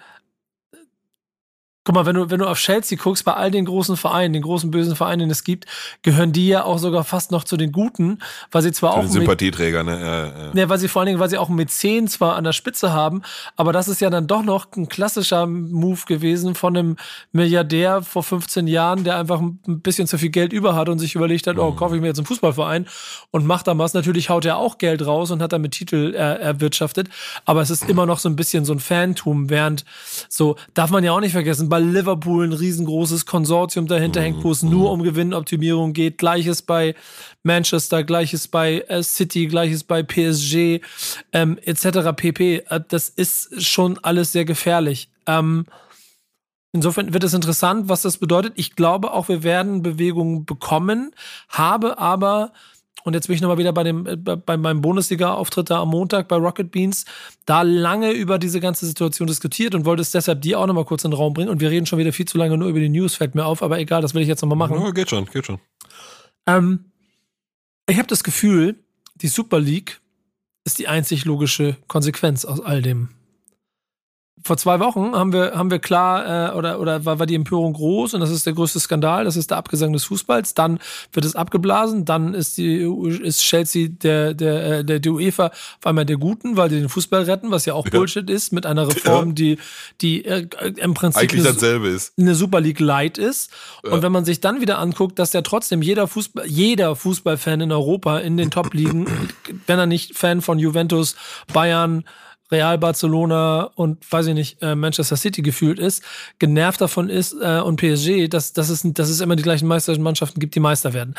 Guck 1.87 1.95
mal, 1.95 2.05
wenn 2.05 2.15
du, 2.15 2.29
wenn 2.29 2.39
du 2.39 2.45
auf 2.45 2.59
Chelsea 2.59 2.97
guckst, 3.01 3.23
bei 3.23 3.33
all 3.33 3.49
den 3.49 3.63
großen 3.63 3.95
Vereinen, 3.95 4.33
den 4.33 4.41
großen 4.41 4.71
bösen 4.71 4.97
Vereinen, 4.97 5.19
den 5.19 5.29
es 5.29 5.45
gibt, 5.45 5.67
gehören 6.01 6.33
die 6.33 6.49
ja 6.49 6.65
auch 6.65 6.79
sogar 6.79 7.05
fast 7.05 7.31
noch 7.31 7.45
zu 7.45 7.55
den 7.55 7.71
Guten, 7.71 8.19
weil 8.51 8.61
sie 8.61 8.73
zwar 8.73 8.91
zu 8.91 8.97
auch. 8.97 9.05
Sympathieträger, 9.05 9.85
ne? 9.85 9.97
Ja, 10.01 10.47
ja. 10.47 10.51
ja, 10.53 10.67
weil 10.67 10.79
sie 10.79 10.89
vor 10.89 10.99
allen 10.99 11.05
Dingen, 11.05 11.19
weil 11.21 11.29
sie 11.29 11.37
auch 11.37 11.47
einen 11.47 11.55
Mäzen 11.55 12.09
zwar 12.09 12.35
an 12.35 12.43
der 12.43 12.51
Spitze 12.51 12.91
haben, 12.91 13.21
aber 13.55 13.71
das 13.71 13.87
ist 13.87 14.01
ja 14.01 14.09
dann 14.09 14.27
doch 14.27 14.43
noch 14.43 14.67
ein 14.75 14.89
klassischer 14.89 15.47
Move 15.47 16.01
gewesen 16.07 16.55
von 16.55 16.75
einem 16.75 16.97
Milliardär 17.31 18.01
vor 18.01 18.21
15 18.21 18.67
Jahren, 18.67 19.05
der 19.05 19.17
einfach 19.17 19.39
ein 19.39 19.61
bisschen 19.65 20.07
zu 20.07 20.17
viel 20.17 20.27
Geld 20.27 20.51
über 20.51 20.75
hat 20.75 20.89
und 20.89 20.99
sich 20.99 21.15
überlegt 21.15 21.47
hat, 21.47 21.57
oh, 21.57 21.71
mhm. 21.71 21.77
kaufe 21.77 21.95
ich 21.95 22.01
mir 22.01 22.07
jetzt 22.07 22.19
einen 22.19 22.25
Fußballverein 22.25 22.85
und 23.31 23.45
macht 23.45 23.65
da 23.65 23.77
was. 23.77 23.93
Natürlich 23.93 24.29
haut 24.29 24.43
er 24.43 24.57
auch 24.57 24.77
Geld 24.77 25.05
raus 25.05 25.31
und 25.31 25.41
hat 25.41 25.53
damit 25.53 25.71
Titel 25.71 26.13
er, 26.13 26.37
erwirtschaftet, 26.41 27.07
aber 27.45 27.61
es 27.61 27.69
ist 27.69 27.87
immer 27.89 28.05
noch 28.05 28.19
so 28.19 28.27
ein 28.27 28.35
bisschen 28.35 28.65
so 28.65 28.73
ein 28.73 28.81
Fantum, 28.81 29.49
während 29.49 29.85
so, 30.27 30.57
darf 30.73 30.89
man 30.89 31.05
ja 31.05 31.13
auch 31.13 31.21
nicht 31.21 31.31
vergessen, 31.31 31.69
bei 31.69 31.76
Liverpool 31.79 32.45
ein 32.45 32.53
riesengroßes 32.53 33.25
Konsortium 33.25 33.87
dahinter 33.87 34.21
hängt, 34.21 34.43
wo 34.43 34.51
es 34.51 34.63
nur 34.63 34.87
mhm. 34.89 34.99
um 34.99 35.03
Gewinnoptimierung 35.03 35.93
geht. 35.93 36.17
Gleiches 36.17 36.61
bei 36.61 36.95
Manchester, 37.43 38.03
gleiches 38.03 38.47
bei 38.47 38.81
äh, 38.87 39.03
City, 39.03 39.47
gleiches 39.47 39.83
bei 39.83 40.03
PSG, 40.03 40.81
ähm, 41.33 41.57
etc. 41.63 42.13
pp. 42.15 42.63
Äh, 42.69 42.81
das 42.87 43.09
ist 43.09 43.63
schon 43.63 43.97
alles 44.01 44.31
sehr 44.31 44.45
gefährlich. 44.45 45.09
Ähm, 45.25 45.65
Insofern 46.73 47.13
wird 47.13 47.23
es 47.23 47.33
interessant, 47.33 47.89
was 47.89 48.03
das 48.03 48.17
bedeutet. 48.17 48.53
Ich 48.55 48.75
glaube 48.75 49.11
auch, 49.11 49.29
wir 49.29 49.41
werden 49.41 49.81
Bewegungen 49.81 50.45
bekommen, 50.45 51.11
habe 51.49 51.97
aber 51.97 52.51
und 53.03 53.13
jetzt 53.13 53.27
bin 53.27 53.35
ich 53.35 53.41
nochmal 53.41 53.57
wieder 53.57 53.73
bei, 53.73 53.83
dem, 53.83 54.05
äh, 54.05 54.15
bei 54.15 54.57
meinem 54.57 54.81
Bundesliga-Auftritt 54.81 55.69
da 55.69 55.81
am 55.81 55.89
Montag 55.89 56.27
bei 56.27 56.35
Rocket 56.35 56.71
Beans, 56.71 57.05
da 57.45 57.61
lange 57.61 58.11
über 58.11 58.39
diese 58.39 58.59
ganze 58.59 58.85
Situation 58.85 59.27
diskutiert 59.27 59.75
und 59.75 59.85
wollte 59.85 60.01
es 60.01 60.11
deshalb 60.11 60.41
die 60.41 60.55
auch 60.55 60.67
nochmal 60.67 60.85
kurz 60.85 61.03
in 61.03 61.11
den 61.11 61.17
Raum 61.17 61.33
bringen. 61.33 61.49
Und 61.49 61.61
wir 61.61 61.69
reden 61.69 61.85
schon 61.85 61.99
wieder 61.99 62.13
viel 62.13 62.27
zu 62.27 62.37
lange 62.37 62.57
nur 62.57 62.67
über 62.67 62.79
die 62.79 62.89
News, 62.89 63.15
fällt 63.15 63.35
mir 63.35 63.45
auf, 63.45 63.63
aber 63.63 63.79
egal, 63.79 64.01
das 64.01 64.13
will 64.13 64.21
ich 64.21 64.27
jetzt 64.27 64.41
nochmal 64.41 64.57
machen. 64.57 64.81
Ja, 64.81 64.91
geht 64.91 65.09
schon, 65.09 65.25
geht 65.25 65.45
schon. 65.45 65.59
Ähm, 66.45 66.85
ich 67.87 67.97
habe 67.97 68.07
das 68.07 68.23
Gefühl, 68.23 68.75
die 69.15 69.27
Super 69.27 69.59
League 69.59 70.01
ist 70.65 70.79
die 70.79 70.87
einzig 70.87 71.25
logische 71.25 71.77
Konsequenz 71.87 72.43
aus 72.45 72.59
all 72.59 72.81
dem 72.81 73.09
vor 74.47 74.57
zwei 74.57 74.79
Wochen 74.79 75.13
haben 75.13 75.33
wir, 75.33 75.51
haben 75.53 75.69
wir 75.69 75.79
klar, 75.79 76.53
äh, 76.53 76.57
oder, 76.57 76.79
oder 76.79 77.05
war, 77.05 77.19
war 77.19 77.25
die 77.25 77.35
Empörung 77.35 77.73
groß 77.73 78.15
und 78.15 78.21
das 78.21 78.31
ist 78.31 78.45
der 78.45 78.53
größte 78.53 78.79
Skandal, 78.79 79.25
das 79.25 79.35
ist 79.35 79.51
der 79.51 79.57
Abgesang 79.57 79.93
des 79.93 80.05
Fußballs. 80.05 80.55
Dann 80.55 80.79
wird 81.13 81.25
es 81.25 81.35
abgeblasen, 81.35 82.05
dann 82.05 82.33
ist 82.33 82.57
die 82.57 82.77
ist 83.21 83.41
Chelsea 83.41 83.89
der, 83.89 84.33
der, 84.33 84.79
äh, 84.79 84.85
der, 84.85 84.99
der 84.99 85.11
UEFA 85.11 85.47
auf 85.47 85.85
einmal 85.85 86.05
der 86.05 86.17
Guten, 86.17 86.57
weil 86.57 86.69
die 86.69 86.79
den 86.79 86.89
Fußball 86.89 87.23
retten, 87.23 87.51
was 87.51 87.65
ja 87.65 87.73
auch 87.73 87.85
ja. 87.85 87.91
Bullshit 87.91 88.29
ist, 88.29 88.53
mit 88.53 88.65
einer 88.65 88.87
Reform, 88.87 89.35
die, 89.35 89.57
die 90.01 90.25
äh, 90.25 90.47
im 90.77 90.93
Prinzip 90.93 91.23
Eigentlich 91.23 91.45
eine, 91.45 91.53
dasselbe 91.53 91.89
ist. 91.89 92.13
eine 92.17 92.33
Super 92.33 92.61
League 92.61 92.79
Light 92.79 93.17
ist. 93.17 93.51
Ja. 93.83 93.91
Und 93.91 94.01
wenn 94.01 94.11
man 94.11 94.25
sich 94.25 94.39
dann 94.39 94.61
wieder 94.61 94.79
anguckt, 94.79 95.19
dass 95.19 95.33
ja 95.33 95.41
trotzdem 95.41 95.81
jeder 95.81 96.07
Fußball, 96.07 96.47
jeder 96.47 96.95
Fußballfan 96.95 97.61
in 97.61 97.71
Europa 97.71 98.19
in 98.19 98.37
den 98.37 98.49
Top-Ligen, 98.49 99.07
wenn 99.67 99.77
er 99.77 99.85
nicht 99.85 100.17
Fan 100.17 100.41
von 100.41 100.57
Juventus, 100.57 101.15
Bayern, 101.53 102.05
Real 102.51 102.77
Barcelona 102.77 103.63
und 103.75 104.09
weiß 104.09 104.27
ich 104.27 104.33
nicht, 104.33 104.61
äh, 104.61 104.75
Manchester 104.75 105.17
City 105.17 105.41
gefühlt 105.41 105.79
ist, 105.79 106.03
genervt 106.39 106.79
davon 106.79 107.09
ist 107.09 107.35
äh, 107.41 107.59
und 107.59 107.77
PSG, 107.77 108.29
dass, 108.29 108.53
dass, 108.53 108.69
es, 108.69 108.81
dass 108.83 109.09
es 109.09 109.21
immer 109.21 109.35
die 109.35 109.43
gleichen 109.43 109.67
Meistermannschaften 109.67 110.39
gibt, 110.39 110.55
die 110.55 110.59
Meister 110.59 110.93
werden. 110.93 111.15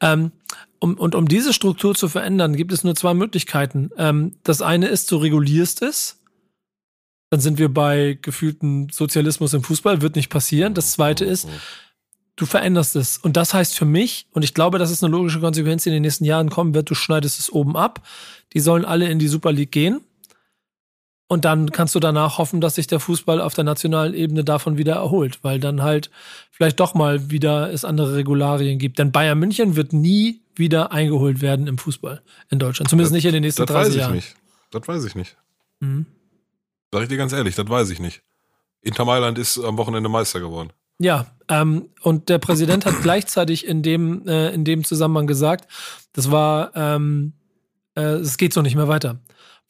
Ähm, 0.00 0.32
um, 0.80 0.94
und 0.94 1.14
um 1.14 1.28
diese 1.28 1.52
Struktur 1.52 1.94
zu 1.94 2.08
verändern, 2.08 2.56
gibt 2.56 2.72
es 2.72 2.82
nur 2.82 2.96
zwei 2.96 3.14
Möglichkeiten. 3.14 3.90
Ähm, 3.96 4.34
das 4.42 4.62
eine 4.62 4.88
ist, 4.88 5.12
du 5.12 5.16
regulierst 5.16 5.82
es. 5.82 6.18
Dann 7.30 7.40
sind 7.40 7.58
wir 7.58 7.72
bei 7.72 8.18
gefühlten 8.20 8.88
Sozialismus 8.90 9.54
im 9.54 9.62
Fußball, 9.62 10.02
wird 10.02 10.16
nicht 10.16 10.28
passieren. 10.28 10.74
Das 10.74 10.92
zweite 10.92 11.24
ist, 11.24 11.48
du 12.36 12.44
veränderst 12.44 12.96
es. 12.96 13.16
Und 13.16 13.36
das 13.36 13.54
heißt 13.54 13.78
für 13.78 13.84
mich, 13.84 14.26
und 14.32 14.42
ich 14.42 14.52
glaube, 14.52 14.78
das 14.78 14.90
ist 14.90 15.04
eine 15.04 15.12
logische 15.12 15.40
Konsequenz, 15.40 15.84
die 15.84 15.90
in 15.90 15.94
den 15.94 16.02
nächsten 16.02 16.24
Jahren 16.24 16.50
kommen 16.50 16.74
wird, 16.74 16.90
du 16.90 16.94
schneidest 16.94 17.38
es 17.38 17.50
oben 17.50 17.76
ab. 17.76 18.06
Die 18.52 18.60
sollen 18.60 18.84
alle 18.84 19.08
in 19.08 19.18
die 19.18 19.28
Super 19.28 19.52
League 19.52 19.72
gehen 19.72 20.00
Und 21.32 21.46
dann 21.46 21.70
kannst 21.72 21.94
du 21.94 21.98
danach 21.98 22.36
hoffen, 22.36 22.60
dass 22.60 22.74
sich 22.74 22.88
der 22.88 23.00
Fußball 23.00 23.40
auf 23.40 23.54
der 23.54 23.64
nationalen 23.64 24.12
Ebene 24.12 24.44
davon 24.44 24.76
wieder 24.76 24.96
erholt, 24.96 25.42
weil 25.42 25.58
dann 25.58 25.82
halt 25.82 26.10
vielleicht 26.50 26.78
doch 26.78 26.92
mal 26.92 27.30
wieder 27.30 27.72
es 27.72 27.86
andere 27.86 28.16
Regularien 28.16 28.78
gibt. 28.78 28.98
Denn 28.98 29.12
Bayern 29.12 29.38
München 29.38 29.74
wird 29.74 29.94
nie 29.94 30.42
wieder 30.54 30.92
eingeholt 30.92 31.40
werden 31.40 31.68
im 31.68 31.78
Fußball 31.78 32.20
in 32.50 32.58
Deutschland. 32.58 32.90
Zumindest 32.90 33.12
das, 33.12 33.16
nicht 33.16 33.24
in 33.24 33.32
den 33.32 33.44
nächsten 33.44 33.64
30 33.64 33.94
Jahren. 33.94 34.14
Das 34.14 34.24
weiß 34.24 34.24
ich 34.24 34.34
nicht. 34.34 34.36
Das 34.72 34.88
weiß 34.88 35.04
ich 35.06 35.14
nicht. 35.14 35.36
Mhm. 35.80 36.04
Sag 36.92 37.02
ich 37.04 37.08
dir 37.08 37.16
ganz 37.16 37.32
ehrlich, 37.32 37.54
das 37.54 37.66
weiß 37.66 37.88
ich 37.88 37.98
nicht. 37.98 38.20
Inter 38.82 39.06
Mailand 39.06 39.38
ist 39.38 39.58
am 39.58 39.78
Wochenende 39.78 40.10
Meister 40.10 40.38
geworden. 40.38 40.68
Ja, 40.98 41.28
ähm, 41.48 41.88
und 42.02 42.28
der 42.28 42.40
Präsident 42.40 42.84
hat 42.84 43.00
gleichzeitig 43.00 43.66
in 43.66 43.82
dem, 43.82 44.28
äh, 44.28 44.50
in 44.50 44.66
dem 44.66 44.84
Zusammenhang 44.84 45.26
gesagt, 45.26 45.66
das 46.12 46.30
war, 46.30 46.72
ähm, 46.76 47.32
äh, 47.32 47.41
es 47.94 48.36
geht 48.36 48.52
so 48.52 48.62
nicht 48.62 48.76
mehr 48.76 48.88
weiter 48.88 49.18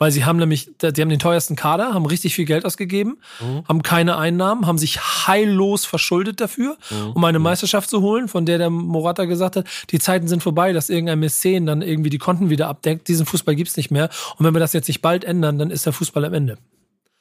weil 0.03 0.11
sie 0.11 0.25
haben 0.25 0.39
nämlich, 0.39 0.69
die 0.83 1.01
haben 1.01 1.11
den 1.11 1.21
teuersten 1.21 1.55
Kader, 1.55 1.95
haben 1.95 2.07
richtig 2.07 2.35
viel 2.35 2.45
Geld 2.45 2.65
ausgegeben, 2.65 3.19
mhm. 3.41 3.63
haben 3.69 3.83
keine 3.83 4.17
Einnahmen, 4.19 4.67
haben 4.67 4.77
sich 4.77 5.01
heillos 5.01 5.85
verschuldet 5.85 6.41
dafür, 6.41 6.77
mhm. 6.91 7.13
um 7.13 7.25
eine 7.25 7.39
mhm. 7.39 7.45
Meisterschaft 7.45 7.89
zu 7.89 8.03
holen, 8.03 8.27
von 8.27 8.45
der 8.45 8.59
der 8.59 8.69
Morata 8.69 9.27
gesagt 9.27 9.55
hat, 9.55 9.67
die 9.91 10.01
Zeiten 10.01 10.27
sind 10.27 10.43
vorbei, 10.43 10.73
dass 10.73 10.91
irgendein 10.91 11.21
Mäzen 11.21 11.67
dann 11.67 11.83
irgendwie 11.83 12.11
die 12.11 12.19
Konten 12.19 12.51
wieder 12.51 12.67
abdeckt. 12.67 13.07
Diesen 13.07 13.27
Fußball 13.27 13.55
gibt's 13.55 13.77
nicht 13.77 13.93
mehr. 13.93 14.09
Und 14.37 14.45
wenn 14.45 14.53
wir 14.53 14.59
das 14.59 14.73
jetzt 14.73 14.89
nicht 14.89 15.03
bald 15.03 15.23
ändern, 15.23 15.61
dann 15.61 15.71
ist 15.71 15.87
der 15.87 15.93
Fußball 15.93 16.25
am 16.25 16.35
Ende. 16.35 16.59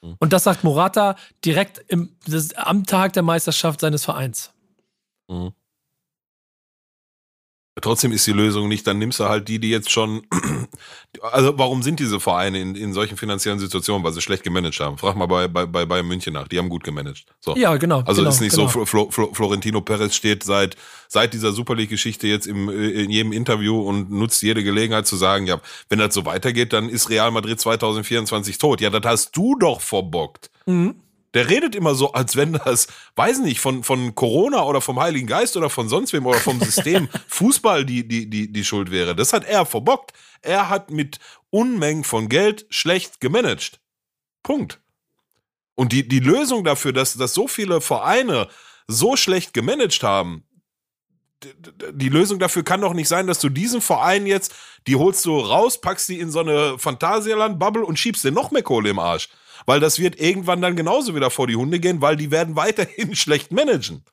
Mhm. 0.02 0.16
Und 0.18 0.34
das 0.34 0.44
sagt 0.44 0.64
Morata 0.64 1.18
direkt 1.46 1.84
im, 1.88 2.10
das, 2.26 2.56
am 2.56 2.88
Tag 2.88 3.14
der 3.14 3.22
Meisterschaft 3.22 3.82
seines 3.82 4.06
Vereins. 4.06 4.54
Mhm. 5.30 5.52
Trotzdem 7.82 8.12
ist 8.12 8.26
die 8.28 8.32
Lösung 8.32 8.68
nicht, 8.68 8.86
dann 8.88 9.00
nimmst 9.00 9.20
du 9.20 9.26
halt 9.26 9.48
die, 9.48 9.60
die 9.60 9.70
jetzt 9.70 9.92
schon. 9.92 10.24
Also, 11.22 11.58
warum 11.58 11.84
sind 11.84 12.00
diese 12.00 12.22
Vereine 12.22 12.60
in, 12.62 12.74
in 12.74 12.94
solchen 12.94 13.18
finanziellen 13.18 13.60
Situationen? 13.60 14.04
Weil 14.04 14.14
sie 14.14 14.22
schlecht 14.22 14.44
gemanagt 14.44 14.80
haben. 14.80 14.98
Frag 14.98 15.18
mal 15.18 15.26
bei, 15.26 15.50
bei, 15.50 15.66
bei 15.66 15.86
Bayern 15.86 16.08
München 16.08 16.34
nach. 16.34 16.48
Die 16.48 16.58
haben 16.58 16.70
gut 16.70 16.86
gemanagt. 16.86 17.26
So. 17.42 17.56
Ja, 17.58 17.76
genau. 17.76 18.02
Also, 18.06 18.22
genau, 18.22 18.30
ist 18.30 18.40
nicht 18.40 18.56
genau. 18.56 18.70
so, 18.70 18.86
Flo, 18.86 19.12
Flo, 19.12 19.34
Florentino 19.34 19.82
Perez 19.82 20.16
steht 20.16 20.44
seit, 20.44 20.78
seit 21.10 21.34
dieser 21.34 21.52
Super 21.52 21.76
League-Geschichte 21.76 22.28
jetzt 22.28 22.48
im, 22.48 22.70
in 22.70 23.12
jedem 23.12 23.34
Interview 23.34 23.82
und 23.82 24.10
nutzt 24.10 24.42
jede 24.42 24.64
Gelegenheit 24.64 25.06
zu 25.06 25.18
sagen, 25.18 25.48
ja, 25.48 25.60
wenn 25.90 26.00
das 26.00 26.14
so 26.14 26.26
weitergeht, 26.26 26.72
dann 26.72 26.88
ist 26.88 27.10
Real 27.10 27.30
Madrid 27.30 27.60
2024 27.60 28.58
tot. 28.58 28.80
Ja, 28.80 28.90
das 28.90 29.04
hast 29.04 29.36
du 29.36 29.56
doch 29.60 29.82
verbockt. 29.82 30.50
Mhm. 30.66 30.96
Der 31.34 31.50
redet 31.50 31.76
immer 31.76 31.96
so, 31.96 32.12
als 32.12 32.36
wenn 32.36 32.54
das, 32.54 32.88
weiß 33.16 33.40
nicht, 33.40 33.60
von, 33.60 33.84
von 33.84 34.16
Corona 34.16 34.64
oder 34.64 34.82
vom 34.82 35.00
Heiligen 35.00 35.28
Geist 35.28 35.56
oder 35.56 35.70
von 35.70 35.88
sonst 35.88 36.12
wem 36.12 36.26
oder 36.26 36.40
vom 36.40 36.60
System 36.60 37.08
Fußball 37.28 37.86
die, 37.86 38.08
die, 38.08 38.30
die, 38.30 38.52
die 38.52 38.66
Schuld 38.66 38.92
wäre. 38.92 39.16
Das 39.16 39.32
hat 39.32 39.46
er 39.46 39.66
verbockt. 39.66 40.12
Er 40.42 40.70
hat 40.70 40.92
mit 40.92 41.20
Unmengen 41.50 42.04
von 42.04 42.28
Geld 42.28 42.66
schlecht 42.70 43.22
gemanagt. 43.22 43.80
Punkt. 44.44 44.82
Und 45.76 45.94
die, 45.94 46.08
die 46.08 46.20
Lösung 46.20 46.64
dafür, 46.64 46.92
dass, 46.92 47.14
dass 47.14 47.34
so 47.34 47.48
viele 47.48 47.80
Vereine 47.80 48.50
so 48.88 49.16
schlecht 49.16 49.54
gemanagt 49.54 50.04
haben, 50.04 50.44
die 51.94 52.10
Lösung 52.10 52.40
dafür 52.40 52.64
kann 52.64 52.82
doch 52.82 52.94
nicht 52.94 53.08
sein, 53.08 53.26
dass 53.26 53.40
du 53.40 53.50
diesen 53.50 53.82
Verein 53.82 54.28
jetzt, 54.28 54.54
die 54.86 54.96
holst 54.96 55.26
du 55.26 55.40
raus, 55.40 55.82
packst 55.82 56.10
die 56.10 56.20
in 56.20 56.30
so 56.30 56.40
eine 56.40 56.78
Phantasialand-Bubble 56.78 57.84
und 57.84 57.98
schiebst 57.98 58.24
dir 58.24 58.32
noch 58.32 58.52
mehr 58.52 58.64
Kohle 58.64 58.92
im 58.92 59.00
Arsch. 59.00 59.30
Weil 59.66 59.80
das 59.80 60.00
wird 60.00 60.20
irgendwann 60.20 60.62
dann 60.62 60.76
genauso 60.76 61.16
wieder 61.16 61.30
vor 61.30 61.48
die 61.48 61.56
Hunde 61.56 61.80
gehen, 61.80 62.02
weil 62.02 62.16
die 62.16 62.32
werden 62.32 62.56
weiterhin 62.56 63.16
schlecht 63.16 63.52
managen. 63.52 64.04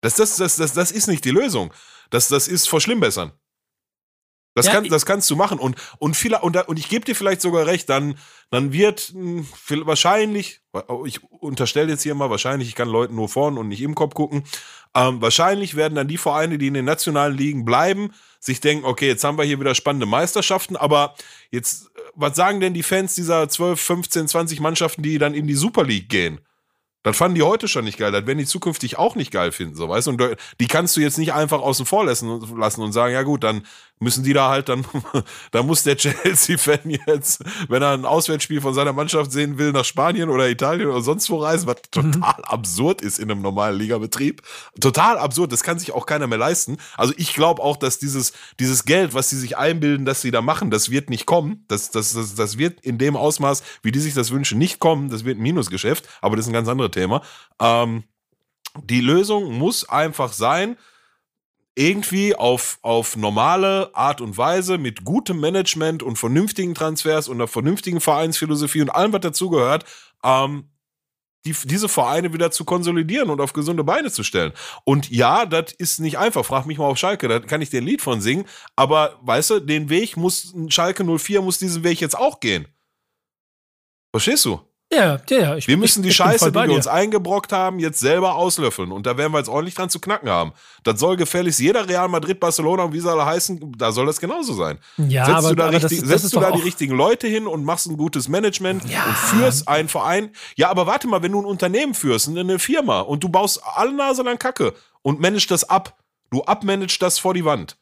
Das, 0.00 0.14
das, 0.14 0.36
das, 0.36 0.56
das, 0.56 0.72
das 0.72 0.92
ist 0.92 1.08
nicht 1.08 1.24
die 1.24 1.30
Lösung. 1.30 1.72
Das, 2.10 2.28
das 2.28 2.48
ist 2.48 2.68
verschlimmbessern. 2.68 3.32
Das, 4.54 4.66
ja, 4.66 4.72
kann, 4.72 4.88
das 4.88 5.06
kannst 5.06 5.30
du 5.30 5.36
machen. 5.36 5.58
Und, 5.58 5.76
und, 5.98 6.16
viele, 6.16 6.40
und, 6.40 6.56
und 6.68 6.78
ich 6.78 6.88
gebe 6.88 7.04
dir 7.04 7.14
vielleicht 7.14 7.40
sogar 7.40 7.66
recht, 7.66 7.88
dann, 7.88 8.16
dann 8.50 8.72
wird 8.72 9.12
mh, 9.14 9.44
hm, 9.66 9.86
wahrscheinlich, 9.86 10.60
ich 11.04 11.22
unterstelle 11.22 11.90
jetzt 11.90 12.02
hier 12.02 12.14
mal 12.16 12.30
wahrscheinlich, 12.30 12.68
ich 12.68 12.74
kann 12.74 12.88
Leuten 12.88 13.14
nur 13.14 13.28
vorn 13.28 13.58
und 13.58 13.68
nicht 13.68 13.82
im 13.82 13.94
Kopf 13.94 14.14
gucken, 14.14 14.42
ähm, 14.94 15.20
wahrscheinlich 15.20 15.76
werden 15.76 15.94
dann 15.94 16.08
die 16.08 16.18
Vereine, 16.18 16.58
die 16.58 16.66
in 16.66 16.74
den 16.74 16.84
nationalen 16.84 17.36
Ligen 17.36 17.64
bleiben, 17.64 18.12
sich 18.40 18.60
denken, 18.60 18.86
okay, 18.86 19.06
jetzt 19.06 19.22
haben 19.22 19.38
wir 19.38 19.44
hier 19.44 19.60
wieder 19.60 19.74
spannende 19.76 20.06
Meisterschaften, 20.06 20.76
aber 20.76 21.14
jetzt 21.52 21.89
was 22.14 22.36
sagen 22.36 22.60
denn 22.60 22.74
die 22.74 22.82
Fans 22.82 23.14
dieser 23.14 23.48
12, 23.48 23.80
15, 23.80 24.28
20 24.28 24.60
Mannschaften, 24.60 25.02
die 25.02 25.18
dann 25.18 25.34
in 25.34 25.46
die 25.46 25.54
Super 25.54 25.84
League 25.84 26.08
gehen? 26.08 26.40
Das 27.02 27.16
fanden 27.16 27.34
die 27.34 27.42
heute 27.42 27.66
schon 27.66 27.84
nicht 27.84 27.98
geil. 27.98 28.12
Das 28.12 28.26
werden 28.26 28.38
die 28.38 28.46
zukünftig 28.46 28.98
auch 28.98 29.14
nicht 29.14 29.30
geil 29.30 29.52
finden, 29.52 29.74
so 29.74 29.88
weißt 29.88 30.06
du. 30.06 30.10
Und 30.12 30.36
die 30.60 30.66
kannst 30.66 30.96
du 30.96 31.00
jetzt 31.00 31.18
nicht 31.18 31.32
einfach 31.32 31.60
außen 31.60 31.86
vor 31.86 32.04
lassen, 32.04 32.40
lassen 32.58 32.82
und 32.82 32.92
sagen, 32.92 33.14
ja 33.14 33.22
gut, 33.22 33.42
dann 33.42 33.62
müssen 34.00 34.24
die 34.24 34.32
da 34.32 34.48
halt 34.48 34.68
dann, 34.68 34.84
da 35.50 35.62
muss 35.62 35.82
der 35.82 35.96
Chelsea-Fan 35.96 36.98
jetzt, 37.06 37.44
wenn 37.68 37.82
er 37.82 37.92
ein 37.92 38.06
Auswärtsspiel 38.06 38.60
von 38.60 38.74
seiner 38.74 38.94
Mannschaft 38.94 39.30
sehen 39.30 39.58
will, 39.58 39.72
nach 39.72 39.84
Spanien 39.84 40.30
oder 40.30 40.48
Italien 40.48 40.88
oder 40.88 41.02
sonst 41.02 41.28
wo 41.30 41.36
reisen, 41.36 41.66
was 41.66 41.76
mhm. 41.76 42.12
total 42.12 42.34
mhm. 42.38 42.44
absurd 42.44 43.02
ist 43.02 43.18
in 43.18 43.30
einem 43.30 43.42
normalen 43.42 43.78
Ligabetrieb. 43.78 44.42
Total 44.80 45.18
absurd, 45.18 45.52
das 45.52 45.62
kann 45.62 45.78
sich 45.78 45.92
auch 45.92 46.06
keiner 46.06 46.26
mehr 46.26 46.38
leisten. 46.38 46.78
Also 46.96 47.12
ich 47.16 47.34
glaube 47.34 47.62
auch, 47.62 47.76
dass 47.76 47.98
dieses, 47.98 48.32
dieses 48.58 48.84
Geld, 48.84 49.12
was 49.12 49.28
sie 49.28 49.38
sich 49.38 49.58
einbilden, 49.58 50.06
dass 50.06 50.22
sie 50.22 50.30
da 50.30 50.40
machen, 50.40 50.70
das 50.70 50.90
wird 50.90 51.10
nicht 51.10 51.26
kommen. 51.26 51.64
Das, 51.68 51.90
das, 51.90 52.14
das, 52.14 52.34
das 52.34 52.56
wird 52.56 52.80
in 52.80 52.96
dem 52.96 53.16
Ausmaß, 53.16 53.62
wie 53.82 53.92
die 53.92 54.00
sich 54.00 54.14
das 54.14 54.30
wünschen, 54.30 54.58
nicht 54.58 54.80
kommen. 54.80 55.10
Das 55.10 55.24
wird 55.24 55.38
ein 55.38 55.42
Minusgeschäft, 55.42 56.08
aber 56.22 56.36
das 56.36 56.46
ist 56.46 56.50
ein 56.50 56.54
ganz 56.54 56.68
anderes 56.68 56.89
Thema. 56.90 57.22
Ähm, 57.60 58.04
die 58.84 59.00
Lösung 59.00 59.52
muss 59.58 59.88
einfach 59.88 60.32
sein, 60.32 60.76
irgendwie 61.74 62.34
auf, 62.34 62.78
auf 62.82 63.16
normale 63.16 63.94
Art 63.94 64.20
und 64.20 64.36
Weise 64.36 64.76
mit 64.76 65.04
gutem 65.04 65.40
Management 65.40 66.02
und 66.02 66.16
vernünftigen 66.16 66.74
Transfers 66.74 67.28
und 67.28 67.36
einer 67.36 67.48
vernünftigen 67.48 68.00
Vereinsphilosophie 68.00 68.82
und 68.82 68.90
allem, 68.90 69.12
was 69.12 69.20
dazugehört, 69.20 69.84
ähm, 70.24 70.70
die, 71.46 71.54
diese 71.64 71.88
Vereine 71.88 72.34
wieder 72.34 72.50
zu 72.50 72.64
konsolidieren 72.64 73.30
und 73.30 73.40
auf 73.40 73.54
gesunde 73.54 73.82
Beine 73.82 74.10
zu 74.10 74.22
stellen. 74.22 74.52
Und 74.84 75.10
ja, 75.10 75.46
das 75.46 75.72
ist 75.72 76.00
nicht 76.00 76.18
einfach. 76.18 76.44
Frag 76.44 76.66
mich 76.66 76.76
mal 76.76 76.84
auf 76.84 76.98
Schalke, 76.98 77.28
da 77.28 77.40
kann 77.40 77.62
ich 77.62 77.70
dir 77.70 77.80
ein 77.80 77.86
Lied 77.86 78.02
von 78.02 78.20
singen. 78.20 78.44
Aber 78.76 79.18
weißt 79.22 79.50
du, 79.50 79.60
den 79.60 79.88
Weg 79.88 80.16
muss, 80.16 80.54
Schalke 80.68 81.02
04 81.02 81.40
muss 81.40 81.58
diesen 81.58 81.82
Weg 81.82 82.00
jetzt 82.00 82.18
auch 82.18 82.40
gehen. 82.40 82.68
Verstehst 84.12 84.44
du? 84.44 84.60
Ja, 84.92 85.20
ja, 85.28 85.38
ja. 85.38 85.56
Ich, 85.56 85.68
wir 85.68 85.76
müssen 85.76 86.02
die 86.02 86.08
ich 86.08 86.16
Scheiße, 86.16 86.50
die 86.50 86.58
wir 86.58 86.72
uns 86.72 86.88
eingebrockt 86.88 87.52
haben, 87.52 87.78
jetzt 87.78 88.00
selber 88.00 88.34
auslöffeln. 88.34 88.90
Und 88.90 89.06
da 89.06 89.16
werden 89.16 89.32
wir 89.32 89.38
jetzt 89.38 89.48
ordentlich 89.48 89.76
dran 89.76 89.88
zu 89.88 90.00
knacken 90.00 90.28
haben. 90.28 90.52
Das 90.82 90.98
soll 90.98 91.16
gefälligst 91.16 91.60
jeder 91.60 91.88
Real 91.88 92.08
Madrid, 92.08 92.40
Barcelona 92.40 92.82
und 92.82 92.92
wie 92.92 92.98
soll 92.98 93.16
er 93.16 93.26
heißen, 93.26 93.74
da 93.78 93.92
soll 93.92 94.06
das 94.06 94.20
genauso 94.20 94.52
sein. 94.54 94.78
Ja, 94.96 95.26
setzt 95.26 95.38
aber, 95.38 95.48
du 95.50 95.54
da, 95.54 95.64
aber 95.68 95.74
richtig, 95.74 96.00
das, 96.00 96.08
setzt 96.08 96.24
das 96.24 96.30
du 96.32 96.40
da 96.40 96.50
die 96.50 96.62
richtigen 96.62 96.96
Leute 96.96 97.28
hin 97.28 97.46
und 97.46 97.64
machst 97.64 97.86
ein 97.86 97.96
gutes 97.96 98.28
Management 98.28 98.84
ja. 98.90 99.04
und 99.04 99.16
führst 99.16 99.68
einen 99.68 99.88
Verein. 99.88 100.30
Ja, 100.56 100.70
aber 100.70 100.88
warte 100.88 101.06
mal, 101.06 101.22
wenn 101.22 101.32
du 101.32 101.40
ein 101.40 101.46
Unternehmen 101.46 101.94
führst, 101.94 102.28
eine 102.28 102.58
Firma 102.58 103.00
und 103.00 103.22
du 103.22 103.28
baust 103.28 103.62
alle 103.64 103.92
Nase 103.92 104.22
lang 104.22 104.38
Kacke 104.38 104.74
und 105.02 105.20
managst 105.20 105.52
das 105.52 105.62
ab, 105.62 105.96
du 106.30 106.42
abmanagst 106.42 107.00
das 107.00 107.20
vor 107.20 107.34
die 107.34 107.44
Wand. 107.44 107.76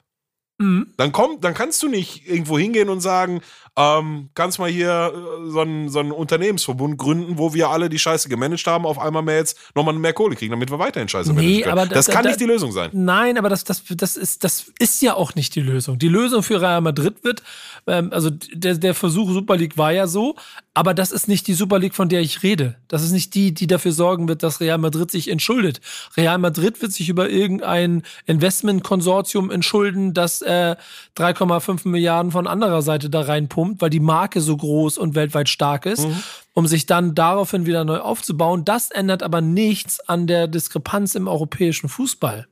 Mhm. 0.59 0.89
Dann, 0.97 1.13
komm, 1.13 1.41
dann 1.41 1.55
kannst 1.55 1.83
du 1.85 1.89
nicht 1.89 2.29
irgendwo 2.29 2.59
hingehen 2.59 2.89
und 2.89 3.01
sagen, 3.01 3.43
ähm, 3.77 4.31
kannst 4.35 4.59
mal 4.59 4.69
hier 4.69 5.13
äh, 5.15 5.51
so 5.51 5.61
einen, 5.61 5.89
so 5.89 6.01
einen 6.01 6.11
Unternehmensverbund 6.11 6.99
gründen, 6.99 7.39
wo 7.39 7.55
wir 7.55 7.71
alle 7.71 7.89
die 7.89 7.99
Scheiße 7.99 8.29
gemanagt 8.29 8.67
haben, 8.67 8.85
auf 8.85 8.99
einmal 8.99 9.23
mehr 9.23 9.37
jetzt 9.37 9.57
nochmal 9.77 9.95
mehr 9.95 10.13
Kohle 10.13 10.35
kriegen, 10.35 10.51
damit 10.51 10.69
wir 10.71 10.81
weiterhin 10.81 11.09
Scheiße 11.09 11.33
nee, 11.33 11.65
aber 11.65 11.87
das 11.87 12.07
da, 12.07 12.13
kann 12.13 12.25
da, 12.25 12.31
nicht 12.31 12.41
die 12.41 12.47
Lösung 12.47 12.73
sein. 12.73 12.91
Nein, 12.93 13.39
aber 13.39 13.49
das, 13.49 13.63
das, 13.63 13.85
das, 13.89 14.17
ist, 14.17 14.43
das 14.43 14.73
ist 14.81 15.01
ja 15.01 15.15
auch 15.15 15.37
nicht 15.37 15.55
die 15.55 15.61
Lösung. 15.61 15.97
Die 15.97 16.09
Lösung 16.09 16.43
für 16.43 16.61
Real 16.61 16.81
Madrid 16.81 17.23
wird, 17.23 17.45
ähm, 17.87 18.13
also 18.13 18.31
der, 18.31 18.75
der 18.75 18.95
Versuch 18.95 19.31
Super 19.31 19.57
League 19.57 19.79
war 19.79 19.93
ja 19.93 20.09
so, 20.09 20.35
aber 20.79 20.95
das 20.95 21.11
ist 21.11 21.27
nicht 21.27 21.49
die 21.49 21.55
Super 21.55 21.81
League, 21.81 21.97
von 21.97 22.09
der 22.09 22.21
ich 22.21 22.45
rede. 22.45 22.77
Das 22.87 23.03
ist 23.03 23.11
nicht 23.11 23.35
die, 23.35 23.53
die 23.53 23.67
dafür 23.67 23.91
sorgen 23.91 24.29
wird, 24.29 24.45
dass 24.45 24.61
Real 24.61 24.79
Madrid 24.79 25.11
sich 25.11 25.27
entschuldet. 25.27 25.81
Real 26.17 26.39
Madrid 26.39 26.81
wird 26.81 26.93
sich 26.93 27.09
über 27.09 27.29
irgendein 27.29 28.05
Investmentkonsortium 28.27 29.51
entschulden, 29.51 30.15
das 30.15 30.41
äh, 30.41 30.77
3,5 31.17 31.89
Milliarden 31.89 32.31
von 32.31 32.47
anderer 32.47 32.83
Seite 32.83 33.11
da 33.11 33.23
reinpumpt 33.23 33.83
weil 33.83 33.91
die 33.91 33.99
Marke 33.99 34.41
so 34.41 34.57
groß 34.57 34.99
und 34.99 35.17
weltweit 35.17 35.49
stark 35.49 35.85
ist, 35.85 36.07
mhm. 36.07 36.23
um 36.55 36.69
sich 36.69 36.87
dann 36.87 37.17
daraufhin 37.17 37.67
wieder 37.67 37.85
neu 37.85 37.99
aufzubauen. 37.99 38.65
Das 38.65 38.93
ändert 38.93 39.25
aber 39.25 39.41
nichts 39.41 39.99
an 40.09 40.29
der 40.29 40.47
Diskrepanz 40.47 41.17
im 41.17 41.27
europäischen 41.27 41.89
Fußball. 41.89 42.47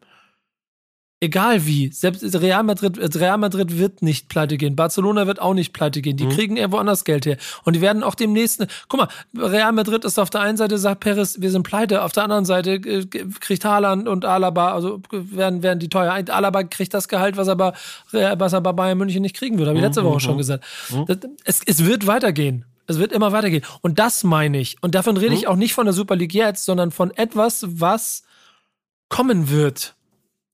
Egal 1.18 1.64
wie. 1.64 1.90
Selbst 1.92 2.22
Real 2.42 2.62
Madrid, 2.62 2.98
Real 3.14 3.38
Madrid 3.38 3.78
wird 3.78 4.02
nicht 4.02 4.28
pleite 4.28 4.58
gehen. 4.58 4.76
Barcelona 4.76 5.26
wird 5.26 5.40
auch 5.40 5.54
nicht 5.54 5.72
pleite 5.72 6.02
gehen. 6.02 6.18
Die 6.18 6.26
mhm. 6.26 6.30
kriegen 6.30 6.56
irgendwo 6.58 6.76
anders 6.76 7.04
Geld 7.04 7.24
her. 7.24 7.38
Und 7.64 7.74
die 7.74 7.80
werden 7.80 8.02
auch 8.02 8.14
demnächst. 8.14 8.66
Guck 8.88 9.00
mal, 9.00 9.08
Real 9.34 9.72
Madrid 9.72 10.04
ist 10.04 10.18
auf 10.18 10.28
der 10.28 10.42
einen 10.42 10.58
Seite, 10.58 10.76
sagt 10.76 11.00
Perez, 11.00 11.40
wir 11.40 11.50
sind 11.50 11.62
pleite. 11.62 12.02
Auf 12.02 12.12
der 12.12 12.24
anderen 12.24 12.44
Seite 12.44 12.74
äh, 12.74 13.06
kriegt 13.40 13.64
Haaland 13.64 14.08
und 14.08 14.26
Alaba, 14.26 14.74
also 14.74 15.00
werden, 15.10 15.62
werden 15.62 15.78
die 15.78 15.88
teuer. 15.88 16.12
Alaba 16.28 16.64
kriegt 16.64 16.92
das 16.92 17.08
Gehalt, 17.08 17.38
was 17.38 17.48
er 17.48 17.56
bei, 17.56 17.72
was 18.12 18.52
er 18.52 18.60
bei 18.60 18.72
Bayern 18.72 18.98
München 18.98 19.22
nicht 19.22 19.36
kriegen 19.36 19.56
würde. 19.56 19.70
Habe 19.70 19.78
ich 19.78 19.84
letzte 19.84 20.02
mhm. 20.02 20.06
Woche 20.08 20.20
schon 20.20 20.34
mhm. 20.34 20.38
gesagt. 20.38 20.64
Mhm. 20.90 21.06
Es, 21.44 21.62
es 21.64 21.86
wird 21.86 22.06
weitergehen. 22.06 22.66
Es 22.86 22.98
wird 22.98 23.12
immer 23.12 23.32
weitergehen. 23.32 23.64
Und 23.80 23.98
das 23.98 24.22
meine 24.22 24.60
ich. 24.60 24.76
Und 24.82 24.94
davon 24.94 25.16
rede 25.16 25.34
ich 25.34 25.42
mhm. 25.42 25.48
auch 25.48 25.56
nicht 25.56 25.72
von 25.72 25.86
der 25.86 25.94
Super 25.94 26.14
League 26.14 26.34
jetzt, 26.34 26.66
sondern 26.66 26.90
von 26.90 27.10
etwas, 27.12 27.64
was 27.66 28.22
kommen 29.08 29.48
wird. 29.48 29.95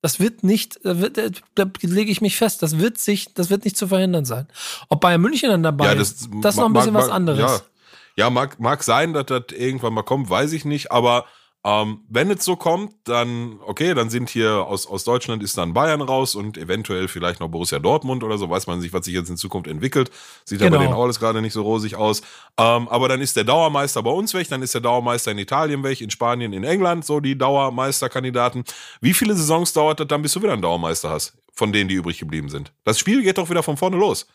Das 0.02 0.18
wird 0.18 0.42
nicht, 0.42 0.80
da, 0.84 0.98
wird, 0.98 1.16
da 1.54 1.64
lege 1.80 2.10
ich 2.10 2.20
mich 2.20 2.36
fest, 2.36 2.62
das 2.62 2.78
wird 2.78 2.98
sich, 2.98 3.32
das 3.34 3.50
wird 3.50 3.64
nicht 3.64 3.76
zu 3.76 3.86
verhindern 3.86 4.24
sein. 4.24 4.48
Ob 4.88 5.00
Bayern 5.00 5.20
München 5.20 5.48
dann 5.48 5.62
dabei 5.62 5.86
ja, 5.86 5.94
das 5.94 6.10
ist, 6.10 6.28
das 6.42 6.54
ist 6.54 6.60
noch 6.60 6.66
ein 6.66 6.72
bisschen 6.72 6.92
mag, 6.92 7.04
was 7.04 7.08
anderes. 7.08 7.38
Ja. 7.38 7.60
Ja, 8.14 8.28
mag, 8.28 8.60
mag 8.60 8.82
sein, 8.82 9.14
dass 9.14 9.26
das 9.26 9.44
irgendwann 9.52 9.94
mal 9.94 10.02
kommt, 10.02 10.28
weiß 10.28 10.52
ich 10.52 10.66
nicht, 10.66 10.92
aber 10.92 11.24
ähm, 11.64 12.00
wenn 12.08 12.28
es 12.30 12.44
so 12.44 12.56
kommt, 12.56 12.92
dann, 13.04 13.60
okay, 13.64 13.94
dann 13.94 14.10
sind 14.10 14.28
hier 14.28 14.66
aus, 14.66 14.84
aus 14.86 15.04
Deutschland 15.04 15.44
ist 15.44 15.56
dann 15.56 15.72
Bayern 15.72 16.00
raus 16.00 16.34
und 16.34 16.58
eventuell 16.58 17.06
vielleicht 17.06 17.38
noch 17.38 17.48
Borussia 17.48 17.78
Dortmund 17.78 18.24
oder 18.24 18.36
so, 18.36 18.50
weiß 18.50 18.66
man 18.66 18.80
nicht, 18.80 18.92
was 18.92 19.04
sich 19.04 19.14
jetzt 19.14 19.30
in 19.30 19.36
Zukunft 19.36 19.68
entwickelt. 19.68 20.10
Sieht 20.44 20.58
genau. 20.58 20.64
ja 20.64 20.70
bei 20.70 20.84
genau. 20.84 20.96
denen 20.96 21.02
alles 21.04 21.20
gerade 21.20 21.40
nicht 21.40 21.52
so 21.52 21.62
rosig 21.62 21.94
aus. 21.94 22.22
Ähm, 22.58 22.88
aber 22.88 23.08
dann 23.08 23.20
ist 23.20 23.36
der 23.36 23.44
Dauermeister 23.44 24.02
bei 24.02 24.10
uns 24.10 24.34
weg, 24.34 24.48
dann 24.48 24.60
ist 24.62 24.74
der 24.74 24.80
Dauermeister 24.80 25.30
in 25.30 25.38
Italien 25.38 25.84
weg, 25.84 26.00
in 26.00 26.10
Spanien, 26.10 26.52
in 26.52 26.64
England, 26.64 27.04
so 27.04 27.20
die 27.20 27.38
Dauermeisterkandidaten. 27.38 28.64
Wie 29.00 29.14
viele 29.14 29.34
Saisons 29.34 29.72
dauert 29.72 30.00
das 30.00 30.08
dann, 30.08 30.22
bis 30.22 30.32
du 30.32 30.42
wieder 30.42 30.54
einen 30.54 30.62
Dauermeister 30.62 31.10
hast, 31.10 31.34
von 31.52 31.72
denen, 31.72 31.88
die 31.88 31.94
übrig 31.94 32.18
geblieben 32.18 32.48
sind? 32.48 32.72
Das 32.82 32.98
Spiel 32.98 33.22
geht 33.22 33.38
doch 33.38 33.50
wieder 33.50 33.62
von 33.62 33.76
vorne 33.76 33.96
los. 33.96 34.26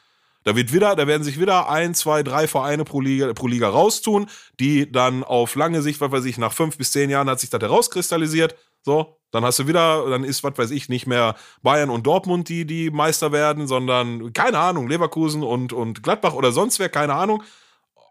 Da 0.47 0.55
wird 0.55 0.71
wieder, 0.71 0.95
da 0.95 1.07
werden 1.07 1.23
sich 1.23 1.41
wieder 1.41 1.69
ein, 1.69 1.93
zwei, 1.93 2.23
drei 2.23 2.47
Vereine 2.47 2.85
pro 2.85 3.01
Liga, 3.01 3.33
pro 3.33 3.47
Liga 3.47 3.67
raustun, 3.67 4.27
die 4.61 4.89
dann 4.89 5.25
auf 5.25 5.55
lange 5.55 5.81
Sicht, 5.81 5.99
was 5.99 6.09
weiß 6.09 6.23
ich, 6.23 6.37
nach 6.37 6.53
fünf 6.53 6.77
bis 6.77 6.93
zehn 6.93 7.09
Jahren 7.09 7.29
hat 7.29 7.41
sich 7.41 7.49
das 7.49 7.59
herauskristallisiert. 7.59 8.55
So, 8.81 9.19
dann 9.31 9.43
hast 9.43 9.59
du 9.59 9.67
wieder, 9.67 10.09
dann 10.09 10.23
ist, 10.23 10.45
was 10.45 10.57
weiß 10.57 10.71
ich, 10.71 10.87
nicht 10.87 11.05
mehr 11.05 11.35
Bayern 11.63 11.89
und 11.89 12.07
Dortmund, 12.07 12.47
die, 12.47 12.63
die 12.63 12.91
Meister 12.91 13.33
werden, 13.33 13.67
sondern, 13.67 14.31
keine 14.31 14.59
Ahnung, 14.59 14.87
Leverkusen 14.87 15.43
und, 15.43 15.73
und 15.73 16.01
Gladbach 16.01 16.33
oder 16.33 16.53
sonst 16.53 16.79
wer, 16.79 16.87
keine 16.87 17.15
Ahnung. 17.15 17.43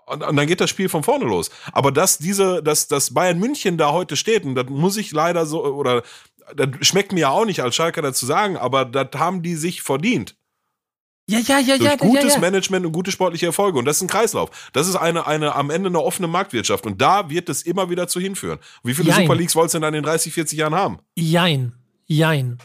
Und, 0.05 0.23
und, 0.23 0.37
dann 0.37 0.47
geht 0.47 0.61
das 0.61 0.69
Spiel 0.69 0.91
von 0.91 1.05
vorne 1.05 1.25
los. 1.25 1.49
Aber 1.73 1.91
dass 1.91 2.19
diese, 2.19 2.63
dass, 2.63 2.87
dass 2.87 3.15
Bayern 3.15 3.39
München 3.39 3.79
da 3.79 3.93
heute 3.93 4.15
steht, 4.15 4.45
und 4.45 4.57
das 4.57 4.67
muss 4.69 4.99
ich 4.99 5.11
leider 5.11 5.47
so, 5.47 5.65
oder 5.65 6.03
das 6.55 6.69
schmeckt 6.83 7.13
mir 7.13 7.21
ja 7.21 7.31
auch 7.31 7.47
nicht 7.47 7.63
als 7.63 7.75
Schalker 7.75 8.03
dazu 8.03 8.27
sagen, 8.27 8.59
aber 8.59 8.85
das 8.85 9.09
haben 9.19 9.41
die 9.41 9.55
sich 9.55 9.81
verdient. 9.81 10.37
Ja, 11.29 11.41
ja, 11.41 11.59
ja, 11.59 11.77
Durch 11.77 11.91
ja. 11.91 11.97
gutes 11.97 12.25
ja, 12.25 12.31
ja. 12.35 12.39
Management 12.39 12.87
und 12.87 12.93
gute 12.93 13.11
sportliche 13.11 13.47
Erfolge. 13.47 13.79
Und 13.79 13.85
das 13.85 13.97
ist 13.97 14.03
ein 14.03 14.09
Kreislauf. 14.09 14.71
Das 14.73 14.87
ist 14.87 14.95
eine, 14.95 15.27
eine 15.27 15.57
am 15.57 15.71
Ende 15.71 15.89
eine 15.89 16.01
offene 16.01 16.29
Marktwirtschaft. 16.29 16.87
Und 16.87 17.03
da 17.03 17.29
wird 17.31 17.49
es 17.49 17.63
immer 17.63 17.91
wieder 17.91 18.07
zu 18.07 18.21
hinführen. 18.21 18.61
Wie 18.85 18.95
viele 18.95 19.11
Jein. 19.11 19.23
Super 19.23 19.35
Leagues 19.35 19.57
wolltest 19.57 19.75
du 19.75 19.79
denn 19.79 19.83
dann 19.83 19.95
in 19.95 20.05
30, 20.05 20.33
40 20.33 20.59
Jahren 20.59 20.75
haben? 20.75 20.99
Jein. 21.17 21.73
Jein. 22.07 22.59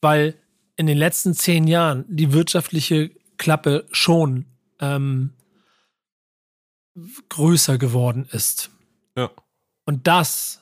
Weil 0.00 0.34
in 0.76 0.86
den 0.86 0.98
letzten 0.98 1.34
zehn 1.34 1.68
Jahren 1.68 2.04
die 2.08 2.32
wirtschaftliche 2.32 3.12
Klappe 3.36 3.86
schon 3.92 4.46
ähm, 4.80 5.30
größer 7.28 7.78
geworden 7.78 8.28
ist. 8.32 8.70
Ja. 9.16 9.30
Und 9.84 10.08
das 10.08 10.60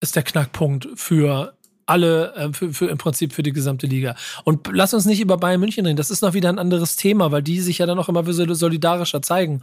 ist 0.00 0.14
der 0.14 0.22
Knackpunkt 0.22 0.88
für 0.94 1.56
alle, 1.90 2.34
äh, 2.34 2.52
für, 2.52 2.72
für 2.72 2.86
im 2.86 2.98
Prinzip 2.98 3.32
für 3.32 3.42
die 3.42 3.52
gesamte 3.52 3.86
Liga. 3.86 4.14
Und 4.44 4.68
lass 4.72 4.94
uns 4.94 5.04
nicht 5.04 5.20
über 5.20 5.36
Bayern 5.36 5.60
München 5.60 5.84
reden. 5.84 5.96
Das 5.96 6.10
ist 6.10 6.22
noch 6.22 6.34
wieder 6.34 6.48
ein 6.48 6.58
anderes 6.58 6.96
Thema, 6.96 7.32
weil 7.32 7.42
die 7.42 7.60
sich 7.60 7.78
ja 7.78 7.86
dann 7.86 7.98
auch 7.98 8.08
immer 8.08 8.24
solidarischer 8.24 9.20
zeigen. 9.22 9.62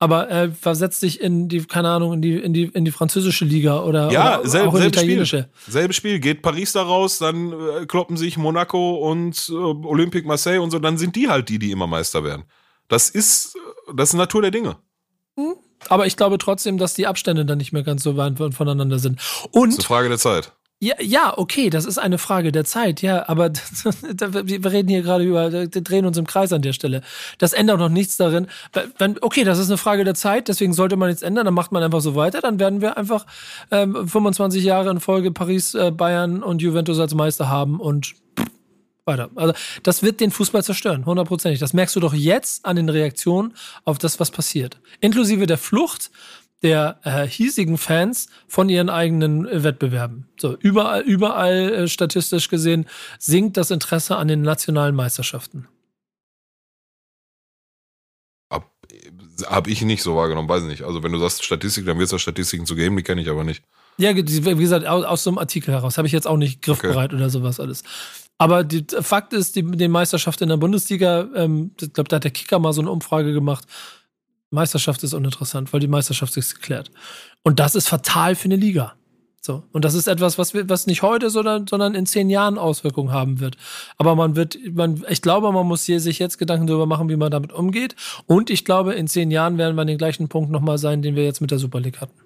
Aber 0.00 0.30
äh, 0.30 0.50
versetzt 0.50 1.02
dich 1.02 1.20
in 1.20 1.48
die, 1.48 1.62
keine 1.64 1.90
Ahnung, 1.90 2.14
in 2.14 2.22
die, 2.22 2.34
in 2.36 2.52
die, 2.52 2.64
in 2.64 2.84
die 2.84 2.90
französische 2.90 3.44
Liga 3.44 3.80
oder, 3.82 4.10
ja, 4.10 4.40
oder 4.40 4.48
selb, 4.48 4.68
auch 4.68 4.74
in 4.74 4.80
die 4.80 4.88
italienische. 4.88 5.48
Spiel. 5.62 5.72
Selbes 5.72 5.96
Spiel. 5.96 6.20
Geht 6.20 6.42
Paris 6.42 6.72
da 6.72 6.82
raus, 6.82 7.18
dann 7.18 7.52
äh, 7.52 7.86
kloppen 7.86 8.16
sich 8.16 8.36
Monaco 8.36 8.96
und 9.10 9.48
äh, 9.50 9.52
Olympique 9.52 10.26
Marseille 10.26 10.60
und 10.60 10.70
so, 10.70 10.78
dann 10.78 10.96
sind 10.96 11.16
die 11.16 11.28
halt 11.28 11.50
die, 11.50 11.58
die 11.58 11.70
immer 11.70 11.86
Meister 11.86 12.24
werden. 12.24 12.44
Das 12.88 13.10
ist, 13.10 13.56
das 13.94 14.10
ist 14.10 14.14
Natur 14.14 14.42
der 14.42 14.50
Dinge. 14.50 14.76
Hm. 15.36 15.54
Aber 15.88 16.06
ich 16.06 16.16
glaube 16.16 16.38
trotzdem, 16.38 16.78
dass 16.78 16.94
die 16.94 17.06
Abstände 17.06 17.44
dann 17.44 17.58
nicht 17.58 17.72
mehr 17.72 17.82
ganz 17.82 18.02
so 18.02 18.16
weit 18.16 18.38
voneinander 18.54 18.98
sind. 18.98 19.20
Und 19.50 19.68
das 19.68 19.74
ist 19.74 19.80
eine 19.80 19.86
Frage 19.86 20.08
der 20.08 20.18
Zeit. 20.18 20.52
Ja, 20.82 20.94
ja, 20.98 21.36
okay, 21.36 21.68
das 21.68 21.84
ist 21.84 21.98
eine 21.98 22.16
Frage 22.16 22.52
der 22.52 22.64
Zeit, 22.64 23.02
ja, 23.02 23.28
aber 23.28 23.52
wir 23.52 24.72
reden 24.72 24.88
hier 24.88 25.02
gerade 25.02 25.24
über, 25.24 25.52
wir 25.52 25.68
drehen 25.68 26.06
uns 26.06 26.16
im 26.16 26.26
Kreis 26.26 26.54
an 26.54 26.62
der 26.62 26.72
Stelle. 26.72 27.02
Das 27.36 27.52
ändert 27.52 27.78
noch 27.78 27.90
nichts 27.90 28.16
darin. 28.16 28.46
Wenn, 28.96 29.18
okay, 29.20 29.44
das 29.44 29.58
ist 29.58 29.68
eine 29.68 29.76
Frage 29.76 30.04
der 30.04 30.14
Zeit, 30.14 30.48
deswegen 30.48 30.72
sollte 30.72 30.96
man 30.96 31.10
nichts 31.10 31.20
ändern, 31.20 31.44
dann 31.44 31.52
macht 31.52 31.70
man 31.70 31.82
einfach 31.82 32.00
so 32.00 32.14
weiter, 32.14 32.40
dann 32.40 32.58
werden 32.58 32.80
wir 32.80 32.96
einfach 32.96 33.26
ähm, 33.70 34.08
25 34.08 34.64
Jahre 34.64 34.88
in 34.88 35.00
Folge 35.00 35.32
Paris, 35.32 35.74
äh, 35.74 35.90
Bayern 35.90 36.42
und 36.42 36.62
Juventus 36.62 36.98
als 36.98 37.14
Meister 37.14 37.50
haben 37.50 37.78
und 37.78 38.14
weiter. 39.04 39.28
Also 39.34 39.52
das 39.82 40.02
wird 40.02 40.20
den 40.20 40.30
Fußball 40.30 40.64
zerstören, 40.64 41.04
hundertprozentig. 41.04 41.60
Das 41.60 41.74
merkst 41.74 41.94
du 41.96 42.00
doch 42.00 42.14
jetzt 42.14 42.64
an 42.64 42.76
den 42.76 42.88
Reaktionen 42.88 43.54
auf 43.84 43.98
das, 43.98 44.18
was 44.18 44.30
passiert. 44.30 44.80
Inklusive 45.00 45.46
der 45.46 45.58
Flucht 45.58 46.10
der 46.62 47.00
äh, 47.04 47.26
hiesigen 47.26 47.78
Fans 47.78 48.28
von 48.46 48.68
ihren 48.68 48.90
eigenen 48.90 49.46
äh, 49.48 49.64
Wettbewerben. 49.64 50.28
So, 50.38 50.56
überall, 50.58 51.02
überall 51.02 51.72
äh, 51.72 51.88
statistisch 51.88 52.48
gesehen 52.48 52.86
sinkt 53.18 53.56
das 53.56 53.70
Interesse 53.70 54.16
an 54.16 54.28
den 54.28 54.42
nationalen 54.42 54.94
Meisterschaften. 54.94 55.68
Hab, 58.50 58.70
hab 59.46 59.68
ich 59.68 59.82
nicht 59.82 60.02
so 60.02 60.16
wahrgenommen, 60.16 60.48
weiß 60.48 60.64
nicht. 60.64 60.82
Also 60.82 61.02
wenn 61.02 61.12
du 61.12 61.18
sagst 61.18 61.44
Statistik, 61.44 61.86
dann 61.86 61.98
wird 61.98 62.06
es 62.06 62.10
da 62.10 62.18
Statistiken 62.18 62.66
zu 62.66 62.74
geben, 62.74 62.96
die 62.96 63.02
kenne 63.02 63.22
ich 63.22 63.30
aber 63.30 63.44
nicht. 63.44 63.62
Ja, 63.96 64.14
wie 64.16 64.22
gesagt, 64.56 64.86
aus, 64.86 65.04
aus 65.04 65.24
so 65.24 65.30
einem 65.30 65.38
Artikel 65.38 65.72
heraus. 65.72 65.98
Habe 65.98 66.08
ich 66.08 66.12
jetzt 66.12 66.26
auch 66.26 66.36
nicht 66.36 66.62
griffbereit 66.62 67.10
okay. 67.10 67.16
oder 67.16 67.30
sowas 67.30 67.60
alles. 67.60 67.84
Aber 68.38 68.64
die, 68.64 68.86
Fakt 69.02 69.34
ist, 69.34 69.56
die, 69.56 69.62
die 69.62 69.88
Meisterschaft 69.88 70.40
in 70.40 70.48
der 70.48 70.56
Bundesliga, 70.56 71.28
ähm, 71.34 71.72
ich 71.78 71.92
glaube, 71.92 72.08
da 72.08 72.16
hat 72.16 72.24
der 72.24 72.30
Kicker 72.30 72.58
mal 72.58 72.72
so 72.72 72.80
eine 72.80 72.90
Umfrage 72.90 73.34
gemacht, 73.34 73.66
Meisterschaft 74.50 75.02
ist 75.04 75.14
uninteressant, 75.14 75.72
weil 75.72 75.80
die 75.80 75.88
Meisterschaft 75.88 76.36
ist 76.36 76.54
geklärt. 76.54 76.90
Und 77.42 77.60
das 77.60 77.74
ist 77.74 77.88
fatal 77.88 78.34
für 78.34 78.46
eine 78.46 78.56
Liga. 78.56 78.94
So. 79.42 79.62
Und 79.72 79.86
das 79.86 79.94
ist 79.94 80.06
etwas, 80.06 80.36
was, 80.36 80.52
wir, 80.52 80.68
was 80.68 80.86
nicht 80.86 81.00
heute, 81.00 81.30
sondern, 81.30 81.66
sondern 81.66 81.94
in 81.94 82.04
zehn 82.04 82.28
Jahren 82.28 82.58
Auswirkungen 82.58 83.10
haben 83.10 83.40
wird. 83.40 83.56
Aber 83.96 84.14
man 84.14 84.36
wird, 84.36 84.58
man, 84.74 85.02
ich 85.08 85.22
glaube, 85.22 85.50
man 85.50 85.66
muss 85.66 85.84
hier 85.84 85.98
sich 85.98 86.18
jetzt 86.18 86.36
Gedanken 86.36 86.66
darüber 86.66 86.84
machen, 86.84 87.08
wie 87.08 87.16
man 87.16 87.30
damit 87.30 87.52
umgeht. 87.52 87.96
Und 88.26 88.50
ich 88.50 88.66
glaube, 88.66 88.92
in 88.92 89.08
zehn 89.08 89.30
Jahren 89.30 89.56
werden 89.56 89.76
wir 89.76 89.82
an 89.82 89.86
den 89.86 89.98
gleichen 89.98 90.28
Punkt 90.28 90.50
nochmal 90.50 90.76
sein, 90.76 91.00
den 91.00 91.16
wir 91.16 91.24
jetzt 91.24 91.40
mit 91.40 91.50
der 91.50 91.58
Super 91.58 91.80
League 91.80 92.02
hatten. 92.02 92.19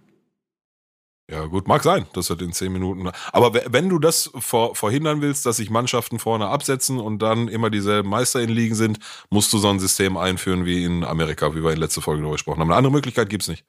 Ja, 1.31 1.47
gut, 1.47 1.67
mag 1.69 1.83
sein, 1.83 2.07
dass 2.13 2.27
das 2.27 2.39
in 2.41 2.53
zehn 2.53 2.71
Minuten. 2.71 3.11
Aber 3.33 3.55
wenn 3.55 3.89
du 3.89 3.99
das 3.99 4.31
vor, 4.35 4.75
verhindern 4.75 5.23
willst, 5.23 5.47
dass 5.47 5.57
sich 5.57 5.71
Mannschaften 5.71 6.19
vorne 6.19 6.49
absetzen 6.49 7.01
und 7.01 7.21
dann 7.21 7.49
immer 7.49 7.71
dieselben 7.71 8.11
Meister 8.11 8.43
in 8.43 8.51
Ligen 8.51 8.75
sind, 8.75 8.99
musst 9.31 9.51
du 9.55 9.59
so 9.59 9.69
ein 9.71 9.79
System 9.79 10.19
einführen 10.19 10.67
wie 10.67 10.85
in 10.85 11.03
Amerika, 11.03 11.55
wie 11.55 11.65
wir 11.65 11.73
in 11.73 11.79
letzter 11.79 12.03
Folge 12.03 12.21
darüber 12.21 12.35
gesprochen 12.35 12.61
haben. 12.61 12.71
Eine 12.71 12.77
andere 12.77 12.93
Möglichkeit 12.93 13.31
gibt's 13.31 13.49
nicht. 13.49 13.65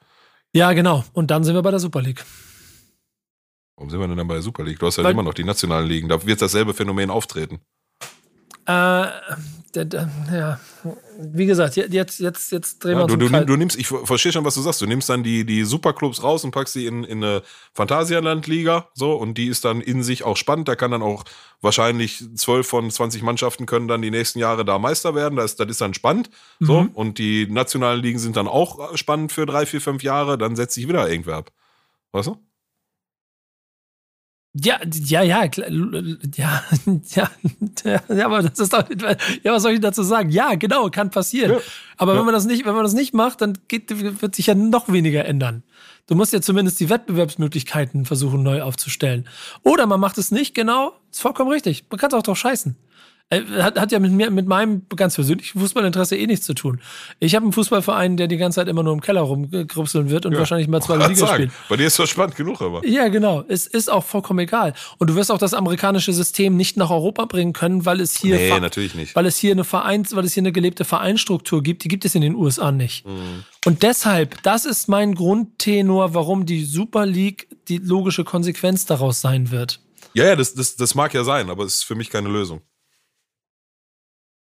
Ja, 0.54 0.74
genau. 0.74 1.06
Und 1.14 1.32
dann 1.32 1.46
sind 1.46 1.56
wir 1.56 1.62
bei 1.62 1.72
der 1.72 1.80
Super 1.80 2.02
League. 2.02 2.26
Warum 3.78 3.90
sind 3.90 4.00
wir 4.00 4.08
denn 4.08 4.18
dann 4.18 4.28
bei 4.28 4.36
der 4.36 4.44
Super 4.44 4.64
League? 4.64 4.80
Du 4.80 4.88
hast 4.88 4.98
ja 4.98 5.04
halt 5.06 5.14
immer 5.14 5.24
noch 5.24 5.34
die 5.34 5.44
nationalen 5.46 5.88
Ligen. 5.88 6.10
Da 6.10 6.26
wird 6.26 6.42
dasselbe 6.42 6.74
Phänomen 6.74 7.10
auftreten. 7.10 7.62
Äh, 8.68 9.08
ja, 9.76 10.60
wie 11.20 11.46
gesagt, 11.46 11.76
jetzt, 11.76 12.20
jetzt, 12.20 12.52
jetzt 12.52 12.84
drehen 12.84 12.94
ja, 12.94 13.08
wir 13.08 13.14
uns 13.14 13.32
du, 13.32 13.46
du, 13.46 13.56
nimmst, 13.58 13.78
ich 13.78 13.88
verstehe 13.88 14.32
schon, 14.32 14.46
was 14.46 14.56
du 14.56 14.62
sagst. 14.62 14.82
Du 14.82 14.86
nimmst 14.86 15.10
dann 15.10 15.24
die, 15.24 15.46
die 15.46 15.64
Superclubs 15.64 16.24
raus 16.24 16.44
und 16.44 16.52
packst 16.52 16.74
sie 16.74 16.86
in, 16.86 17.04
in 17.04 17.24
eine 17.24 17.42
Phantasialand-Liga, 17.74 18.88
so, 18.94 19.14
und 19.14 19.38
die 19.38 19.48
ist 19.48 19.66
dann 19.66 19.82
in 19.82 20.04
sich 20.04 20.24
auch 20.24 20.38
spannend. 20.38 20.68
Da 20.68 20.76
kann 20.76 20.92
dann 20.92 21.02
auch 21.02 21.26
wahrscheinlich 21.62 22.24
zwölf 22.36 22.68
von 22.68 22.90
20 22.90 23.22
Mannschaften 23.22 23.66
können 23.66 23.88
dann 23.88 24.02
die 24.02 24.12
nächsten 24.12 24.40
Jahre 24.40 24.66
da 24.66 24.80
Meister 24.80 25.14
werden. 25.16 25.36
Das, 25.36 25.56
das 25.56 25.68
ist 25.70 25.82
dann 25.82 25.94
spannend, 25.94 26.30
so. 26.60 26.84
Mhm. 26.84 26.90
Und 26.90 27.18
die 27.18 27.48
nationalen 27.48 28.02
Ligen 28.02 28.20
sind 28.20 28.38
dann 28.38 28.48
auch 28.48 28.96
spannend 28.96 29.32
für 29.32 29.46
drei, 29.46 29.66
vier, 29.66 29.82
fünf 29.82 30.04
Jahre. 30.04 30.38
Dann 30.38 30.56
setzt 30.56 30.76
sich 30.76 30.88
wieder 30.88 31.10
irgendwer 31.10 31.38
ab. 31.38 31.52
Weißt 32.12 32.28
du? 32.28 32.38
Ja, 34.58 34.80
ja, 35.04 35.22
ja, 35.22 35.44
ja, 35.44 36.64
ja, 37.14 38.02
ja, 38.08 38.26
aber 38.26 38.42
das 38.42 38.58
ist 38.58 38.72
doch, 38.72 38.86
ja, 39.44 39.52
was 39.52 39.64
soll 39.64 39.74
ich 39.74 39.82
dazu 39.82 40.02
sagen? 40.02 40.30
Ja, 40.30 40.56
genau, 40.56 40.90
kann 40.90 41.10
passieren. 41.10 41.52
Ja. 41.52 41.58
Aber 41.98 42.14
ja. 42.14 42.20
wenn 42.20 42.26
man 42.26 42.34
das 42.34 42.46
nicht, 42.46 42.66
wenn 42.66 42.74
man 42.74 42.84
das 42.84 42.94
nicht 42.94 43.14
macht, 43.14 43.42
dann 43.42 43.58
geht, 43.68 43.90
wird 44.22 44.34
sich 44.34 44.48
ja 44.48 44.56
noch 44.56 44.88
weniger 44.88 45.26
ändern. 45.26 45.64
Du 46.08 46.16
musst 46.16 46.32
ja 46.32 46.40
zumindest 46.40 46.80
die 46.80 46.90
Wettbewerbsmöglichkeiten 46.90 48.06
versuchen 48.06 48.44
neu 48.44 48.62
aufzustellen. 48.62 49.28
Oder 49.64 49.88
man 49.88 50.00
macht 50.00 50.18
es 50.18 50.32
nicht, 50.32 50.56
genau, 50.56 50.94
ist 51.12 51.22
vollkommen 51.22 51.52
richtig. 51.52 51.84
Man 51.90 52.00
kann 52.00 52.12
es 52.12 52.14
auch 52.14 52.24
drauf 52.24 52.38
scheißen. 52.38 52.78
Äh, 53.32 53.42
hat, 53.60 53.80
hat 53.80 53.92
ja 53.92 53.98
mit 53.98 54.12
mir, 54.12 54.30
mit 54.30 54.46
meinem 54.46 54.84
ganz 54.96 55.16
persönlichen 55.16 55.60
Fußballinteresse 55.60 56.16
eh 56.16 56.28
nichts 56.28 56.46
zu 56.46 56.54
tun. 56.54 56.80
Ich 57.20 57.34
habe 57.34 57.44
einen 57.44 57.54
Fußballverein, 57.54 58.18
der 58.18 58.28
die 58.28 58.38
ganze 58.38 58.58
Zeit 58.58 58.68
immer 58.68 58.84
nur 58.84 58.94
im 58.94 59.02
Keller 59.02 59.22
rumgrupseln 59.22 60.12
wird 60.12 60.28
und 60.28 60.34
ja. 60.34 60.40
wahrscheinlich 60.40 60.68
mal 60.68 60.80
zwei 60.80 61.08
Liga 61.08 61.28
spielt. 61.28 61.52
Bei 61.68 61.76
dir 61.76 61.88
ist 61.88 61.98
das 61.98 62.08
spannend 62.08 62.36
genug, 62.36 62.62
aber. 62.62 62.86
Ja, 62.86 63.08
genau. 63.08 63.44
Es 63.48 63.66
ist 63.66 63.92
auch 63.92 64.04
vollkommen 64.04 64.40
egal. 64.40 64.76
Und 65.00 65.10
du 65.10 65.16
wirst 65.16 65.32
auch 65.32 65.40
das 65.40 65.56
amerikanische 65.56 66.14
System 66.14 66.56
nicht 66.56 66.78
nach 66.78 66.92
Europa 66.92 67.26
bringen 67.26 67.54
können, 67.54 67.84
weil 67.88 68.00
es 68.00 68.16
hier, 68.16 68.36
nee, 68.36 68.60
natürlich 68.60 68.94
nicht. 68.94 69.16
weil 69.16 69.26
es 69.26 69.38
hier 69.38 69.54
eine 69.54 69.64
Vereins, 69.64 70.16
weil 70.16 70.24
es 70.24 70.34
hier 70.34 70.42
eine 70.42 70.52
gelebte 70.52 70.86
Vereinsstruktur 70.86 71.64
gibt. 71.64 71.84
Die 71.84 71.88
gibt 71.88 72.06
es 72.06 72.14
in 72.14 72.22
den 72.22 72.36
USA 72.36 72.72
nicht. 72.72 73.08
Mhm. 73.08 73.44
Und 73.66 73.82
deshalb, 73.82 74.44
das 74.44 74.66
ist 74.66 74.88
mein 74.88 75.16
Grundtenor, 75.16 76.14
warum 76.14 76.46
die 76.46 76.64
Super 76.64 77.08
League 77.08 77.48
die 77.70 77.80
logische 77.80 78.24
Konsequenz 78.24 78.86
daraus 78.86 79.22
sein 79.22 79.50
wird. 79.50 79.80
Ja, 80.14 80.26
ja, 80.26 80.36
das, 80.36 80.54
das, 80.54 80.76
das 80.76 80.94
mag 80.94 81.12
ja 81.16 81.24
sein, 81.24 81.50
aber 81.50 81.64
es 81.64 81.78
ist 81.78 81.84
für 81.86 81.96
mich 81.96 82.12
keine 82.12 82.30
Lösung. 82.30 82.62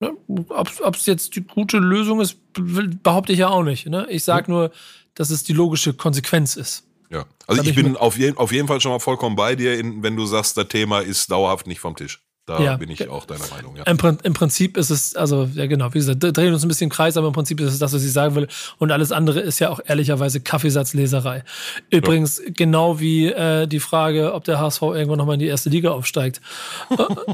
Ne? 0.02 0.16
Ob 0.48 0.96
es 0.96 1.06
jetzt 1.06 1.36
die 1.36 1.42
gute 1.42 1.78
Lösung 1.78 2.20
ist, 2.20 2.36
behaupte 2.52 3.32
ich 3.32 3.38
ja 3.38 3.48
auch 3.50 3.62
nicht. 3.62 3.86
Ne? 3.86 4.04
Ich 4.10 4.24
sage 4.24 4.50
nur, 4.50 4.72
dass 5.14 5.30
es 5.30 5.44
die 5.44 5.52
logische 5.52 5.94
Konsequenz 5.94 6.56
ist. 6.56 6.88
Ja, 7.08 7.24
also 7.46 7.62
ich, 7.62 7.68
ich 7.68 7.76
bin 7.76 7.96
auf, 7.96 8.18
je, 8.18 8.34
auf 8.34 8.50
jeden 8.50 8.66
Fall 8.66 8.80
schon 8.80 8.90
mal 8.90 8.98
vollkommen 8.98 9.36
bei 9.36 9.54
dir, 9.54 9.78
in, 9.78 10.02
wenn 10.02 10.16
du 10.16 10.26
sagst, 10.26 10.56
das 10.56 10.66
Thema 10.66 11.00
ist 11.00 11.30
dauerhaft 11.30 11.68
nicht 11.68 11.78
vom 11.78 11.94
Tisch. 11.94 12.20
Da 12.44 12.60
ja. 12.60 12.76
bin 12.76 12.90
ich 12.90 13.08
auch 13.08 13.24
deiner 13.24 13.46
Meinung. 13.54 13.76
Ja. 13.76 13.84
Im, 13.84 14.18
Im, 14.24 14.34
Prinzip 14.34 14.76
ist 14.76 14.90
es, 14.90 15.14
also 15.14 15.48
ja 15.54 15.66
genau, 15.66 15.94
wie 15.94 15.98
gesagt, 15.98 16.18
drehen 16.20 16.52
uns 16.52 16.64
ein 16.64 16.68
bisschen 16.68 16.86
im 16.86 16.90
Kreis, 16.90 17.16
aber 17.16 17.28
im 17.28 17.32
Prinzip 17.32 17.60
ist 17.60 17.72
es 17.72 17.78
das, 17.78 17.92
was 17.92 18.02
ich 18.02 18.12
sagen 18.12 18.34
will. 18.34 18.48
Und 18.78 18.90
alles 18.90 19.12
andere 19.12 19.38
ist 19.38 19.60
ja 19.60 19.70
auch 19.70 19.78
ehrlicherweise 19.86 20.40
Kaffeesatzleserei. 20.40 21.44
Übrigens 21.90 22.38
ja. 22.38 22.50
genau 22.52 22.98
wie 22.98 23.28
äh, 23.28 23.68
die 23.68 23.78
Frage, 23.78 24.34
ob 24.34 24.42
der 24.42 24.58
HSV 24.58 24.82
irgendwann 24.82 25.18
nochmal 25.18 25.34
in 25.34 25.38
die 25.40 25.46
erste 25.46 25.70
Liga 25.70 25.92
aufsteigt. 25.92 26.40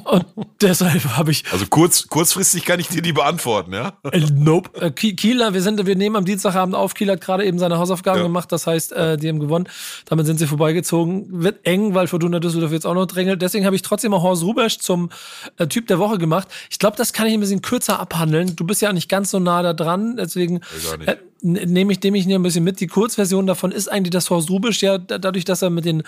und 0.04 0.26
deshalb 0.60 1.02
habe 1.16 1.30
ich. 1.30 1.44
Also 1.52 1.64
kurz, 1.70 2.08
kurzfristig 2.08 2.66
kann 2.66 2.78
ich 2.78 2.88
dir 2.88 3.00
die 3.00 3.14
beantworten, 3.14 3.72
ja? 3.72 3.94
Äh, 4.12 4.26
nope. 4.30 4.78
Äh, 4.78 4.90
Kieler, 4.90 5.54
wir 5.54 5.62
sind, 5.62 5.86
wir 5.86 5.96
nehmen 5.96 6.16
am 6.16 6.26
Dienstagabend 6.26 6.74
auf. 6.74 6.92
Kiel 6.92 7.10
hat 7.10 7.22
gerade 7.22 7.46
eben 7.46 7.58
seine 7.58 7.78
Hausaufgaben 7.78 8.18
ja. 8.18 8.24
gemacht. 8.24 8.52
Das 8.52 8.66
heißt, 8.66 8.92
äh, 8.92 9.16
die 9.16 9.30
haben 9.30 9.40
gewonnen. 9.40 9.70
Damit 10.04 10.26
sind 10.26 10.38
sie 10.38 10.46
vorbeigezogen. 10.46 11.42
Wird 11.42 11.64
eng, 11.64 11.94
weil 11.94 12.08
Fortuna 12.08 12.40
Düsseldorf 12.40 12.72
jetzt 12.72 12.86
auch 12.86 12.92
noch 12.92 13.06
drängelt. 13.06 13.40
Deswegen 13.40 13.64
habe 13.64 13.74
ich 13.74 13.80
trotzdem 13.80 14.12
auch 14.12 14.22
Horst 14.22 14.42
Rubesch 14.42 14.78
zum 14.78 14.97
zum 14.98 15.10
äh, 15.56 15.66
Typ 15.66 15.86
der 15.86 15.98
Woche 15.98 16.18
gemacht. 16.18 16.48
Ich 16.70 16.78
glaube, 16.78 16.96
das 16.96 17.12
kann 17.12 17.26
ich 17.26 17.34
ein 17.34 17.40
bisschen 17.40 17.62
kürzer 17.62 18.00
abhandeln. 18.00 18.56
Du 18.56 18.64
bist 18.64 18.82
ja 18.82 18.92
nicht 18.92 19.08
ganz 19.08 19.30
so 19.30 19.38
nah 19.38 19.62
da 19.62 19.72
dran, 19.72 20.16
deswegen 20.16 20.60
äh, 21.06 21.16
nehme 21.40 21.92
ich, 21.92 22.02
nehm 22.02 22.14
ich 22.14 22.26
ein 22.26 22.42
bisschen 22.42 22.64
mit. 22.64 22.80
Die 22.80 22.86
Kurzversion 22.86 23.46
davon 23.46 23.72
ist 23.72 23.88
eigentlich, 23.88 24.10
dass 24.10 24.30
Horst 24.30 24.50
Rubisch 24.50 24.82
ja 24.82 24.98
dadurch, 24.98 25.44
dass 25.44 25.62
er 25.62 25.70
mit 25.70 25.84
den 25.84 26.02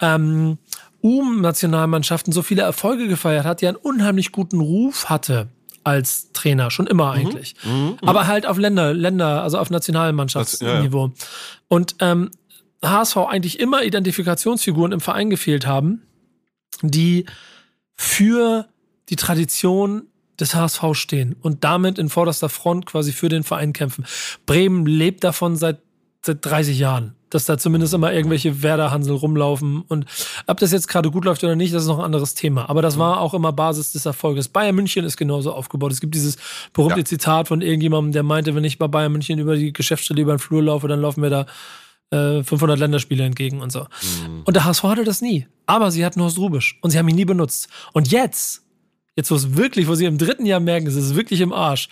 ähm, 0.00 0.58
UM-Nationalmannschaften 1.02 2.32
so 2.32 2.42
viele 2.42 2.62
Erfolge 2.62 3.08
gefeiert 3.08 3.44
hat, 3.44 3.62
ja 3.62 3.70
einen 3.70 3.76
unheimlich 3.76 4.32
guten 4.32 4.60
Ruf 4.60 5.08
hatte 5.08 5.48
als 5.82 6.30
Trainer, 6.32 6.70
schon 6.70 6.86
immer 6.86 7.06
mhm. 7.06 7.20
eigentlich. 7.20 7.54
Mhm, 7.64 7.70
mhm, 7.72 7.96
Aber 8.02 8.26
halt 8.26 8.46
auf 8.46 8.58
Länder, 8.58 8.92
Länder, 8.92 9.42
also 9.42 9.58
auf 9.58 9.70
Nationalmannschaftsniveau. 9.70 11.06
Ja, 11.06 11.12
ja. 11.12 11.26
Und 11.68 11.96
ähm, 12.00 12.30
HSV 12.84 13.16
eigentlich 13.16 13.60
immer 13.60 13.82
Identifikationsfiguren 13.82 14.92
im 14.92 15.00
Verein 15.00 15.30
gefehlt 15.30 15.66
haben, 15.66 16.02
die 16.82 17.26
für 18.00 18.66
die 19.10 19.16
Tradition 19.16 20.04
des 20.40 20.54
HSV 20.54 20.82
stehen 20.94 21.36
und 21.42 21.64
damit 21.64 21.98
in 21.98 22.08
vorderster 22.08 22.48
Front 22.48 22.86
quasi 22.86 23.12
für 23.12 23.28
den 23.28 23.42
Verein 23.42 23.74
kämpfen. 23.74 24.06
Bremen 24.46 24.86
lebt 24.86 25.22
davon 25.22 25.54
seit, 25.54 25.80
seit 26.24 26.38
30 26.42 26.78
Jahren, 26.78 27.14
dass 27.28 27.44
da 27.44 27.58
zumindest 27.58 27.92
immer 27.92 28.10
irgendwelche 28.10 28.62
Werder-Hansel 28.62 29.16
rumlaufen. 29.16 29.82
Und 29.82 30.06
ob 30.46 30.58
das 30.60 30.72
jetzt 30.72 30.88
gerade 30.88 31.10
gut 31.10 31.26
läuft 31.26 31.44
oder 31.44 31.56
nicht, 31.56 31.74
das 31.74 31.82
ist 31.82 31.88
noch 31.88 31.98
ein 31.98 32.06
anderes 32.06 32.32
Thema. 32.32 32.70
Aber 32.70 32.80
das 32.80 32.98
war 32.98 33.20
auch 33.20 33.34
immer 33.34 33.52
Basis 33.52 33.92
des 33.92 34.06
Erfolges. 34.06 34.48
Bayern 34.48 34.76
München 34.76 35.04
ist 35.04 35.18
genauso 35.18 35.52
aufgebaut. 35.52 35.92
Es 35.92 36.00
gibt 36.00 36.14
dieses 36.14 36.38
berühmte 36.72 37.00
ja. 37.00 37.04
Zitat 37.04 37.48
von 37.48 37.60
irgendjemandem, 37.60 38.12
der 38.12 38.22
meinte, 38.22 38.54
wenn 38.54 38.64
ich 38.64 38.78
bei 38.78 38.88
Bayern 38.88 39.12
München 39.12 39.38
über 39.38 39.56
die 39.56 39.74
Geschäftsstelle 39.74 40.22
über 40.22 40.34
den 40.34 40.38
Flur 40.38 40.62
laufe, 40.62 40.88
dann 40.88 41.02
laufen 41.02 41.22
wir 41.22 41.30
da 41.30 41.44
500 42.10 42.76
äh, 42.76 42.80
Länderspiele 42.80 43.24
entgegen 43.24 43.60
und 43.60 43.70
so. 43.70 43.80
Mhm. 43.80 44.42
Und 44.44 44.54
der 44.54 44.64
HSV 44.64 44.82
hatte 44.84 45.04
das 45.04 45.22
nie. 45.22 45.46
Aber 45.66 45.90
sie 45.90 46.04
hatten 46.04 46.20
Horst 46.20 46.38
Rubisch 46.38 46.78
und 46.82 46.90
sie 46.90 46.98
haben 46.98 47.08
ihn 47.08 47.14
nie 47.14 47.24
benutzt. 47.24 47.68
Und 47.92 48.10
jetzt, 48.10 48.62
jetzt 49.14 49.30
wo 49.30 49.36
es 49.36 49.56
wirklich, 49.56 49.86
wo 49.86 49.94
sie 49.94 50.06
im 50.06 50.18
dritten 50.18 50.44
Jahr 50.44 50.58
merken, 50.58 50.88
es 50.88 50.96
ist 50.96 51.14
wirklich 51.14 51.40
im 51.40 51.52
Arsch, 51.52 51.88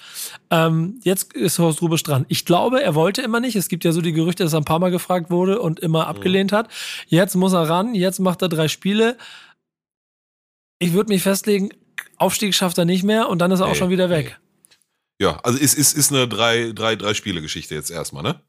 ähm, 0.50 1.00
jetzt 1.04 1.32
ist 1.34 1.60
Horst 1.60 1.82
Rubisch 1.82 2.02
dran. 2.02 2.26
Ich 2.28 2.44
glaube, 2.44 2.82
er 2.82 2.96
wollte 2.96 3.22
immer 3.22 3.38
nicht. 3.38 3.54
Es 3.54 3.68
gibt 3.68 3.84
ja 3.84 3.92
so 3.92 4.00
die 4.00 4.12
Gerüchte, 4.12 4.42
dass 4.42 4.54
er 4.54 4.60
ein 4.60 4.64
paar 4.64 4.80
Mal 4.80 4.90
gefragt 4.90 5.30
wurde 5.30 5.60
und 5.60 5.78
immer 5.78 6.04
mhm. 6.04 6.08
abgelehnt 6.08 6.50
hat. 6.50 6.68
Jetzt 7.06 7.36
muss 7.36 7.52
er 7.52 7.68
ran, 7.68 7.94
jetzt 7.94 8.18
macht 8.18 8.42
er 8.42 8.48
drei 8.48 8.66
Spiele. 8.66 9.16
Ich 10.80 10.92
würde 10.94 11.12
mich 11.12 11.22
festlegen, 11.22 11.70
Aufstieg 12.16 12.54
schafft 12.54 12.78
er 12.78 12.84
nicht 12.84 13.04
mehr 13.04 13.28
und 13.28 13.38
dann 13.38 13.52
ist 13.52 13.60
er 13.60 13.66
nee, 13.66 13.72
auch 13.72 13.76
schon 13.76 13.90
wieder 13.90 14.10
weg. 14.10 14.36
Nee. 14.40 14.48
Ja, 15.20 15.38
also 15.42 15.58
ist, 15.58 15.74
ist, 15.74 15.96
ist 15.96 16.12
eine 16.12 16.28
drei, 16.28 16.72
drei, 16.72 16.94
drei 16.94 17.14
Spiele-Geschichte 17.14 17.74
jetzt 17.74 17.90
erstmal, 17.90 18.22
ne? 18.22 18.40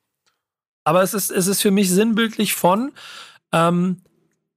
Aber 0.84 1.04
es 1.04 1.14
ist, 1.14 1.30
es 1.30 1.48
ist 1.48 1.62
für 1.62 1.72
mich 1.72 1.90
sinnbildlich 1.90 2.54
von, 2.54 2.92
ähm, 3.52 3.98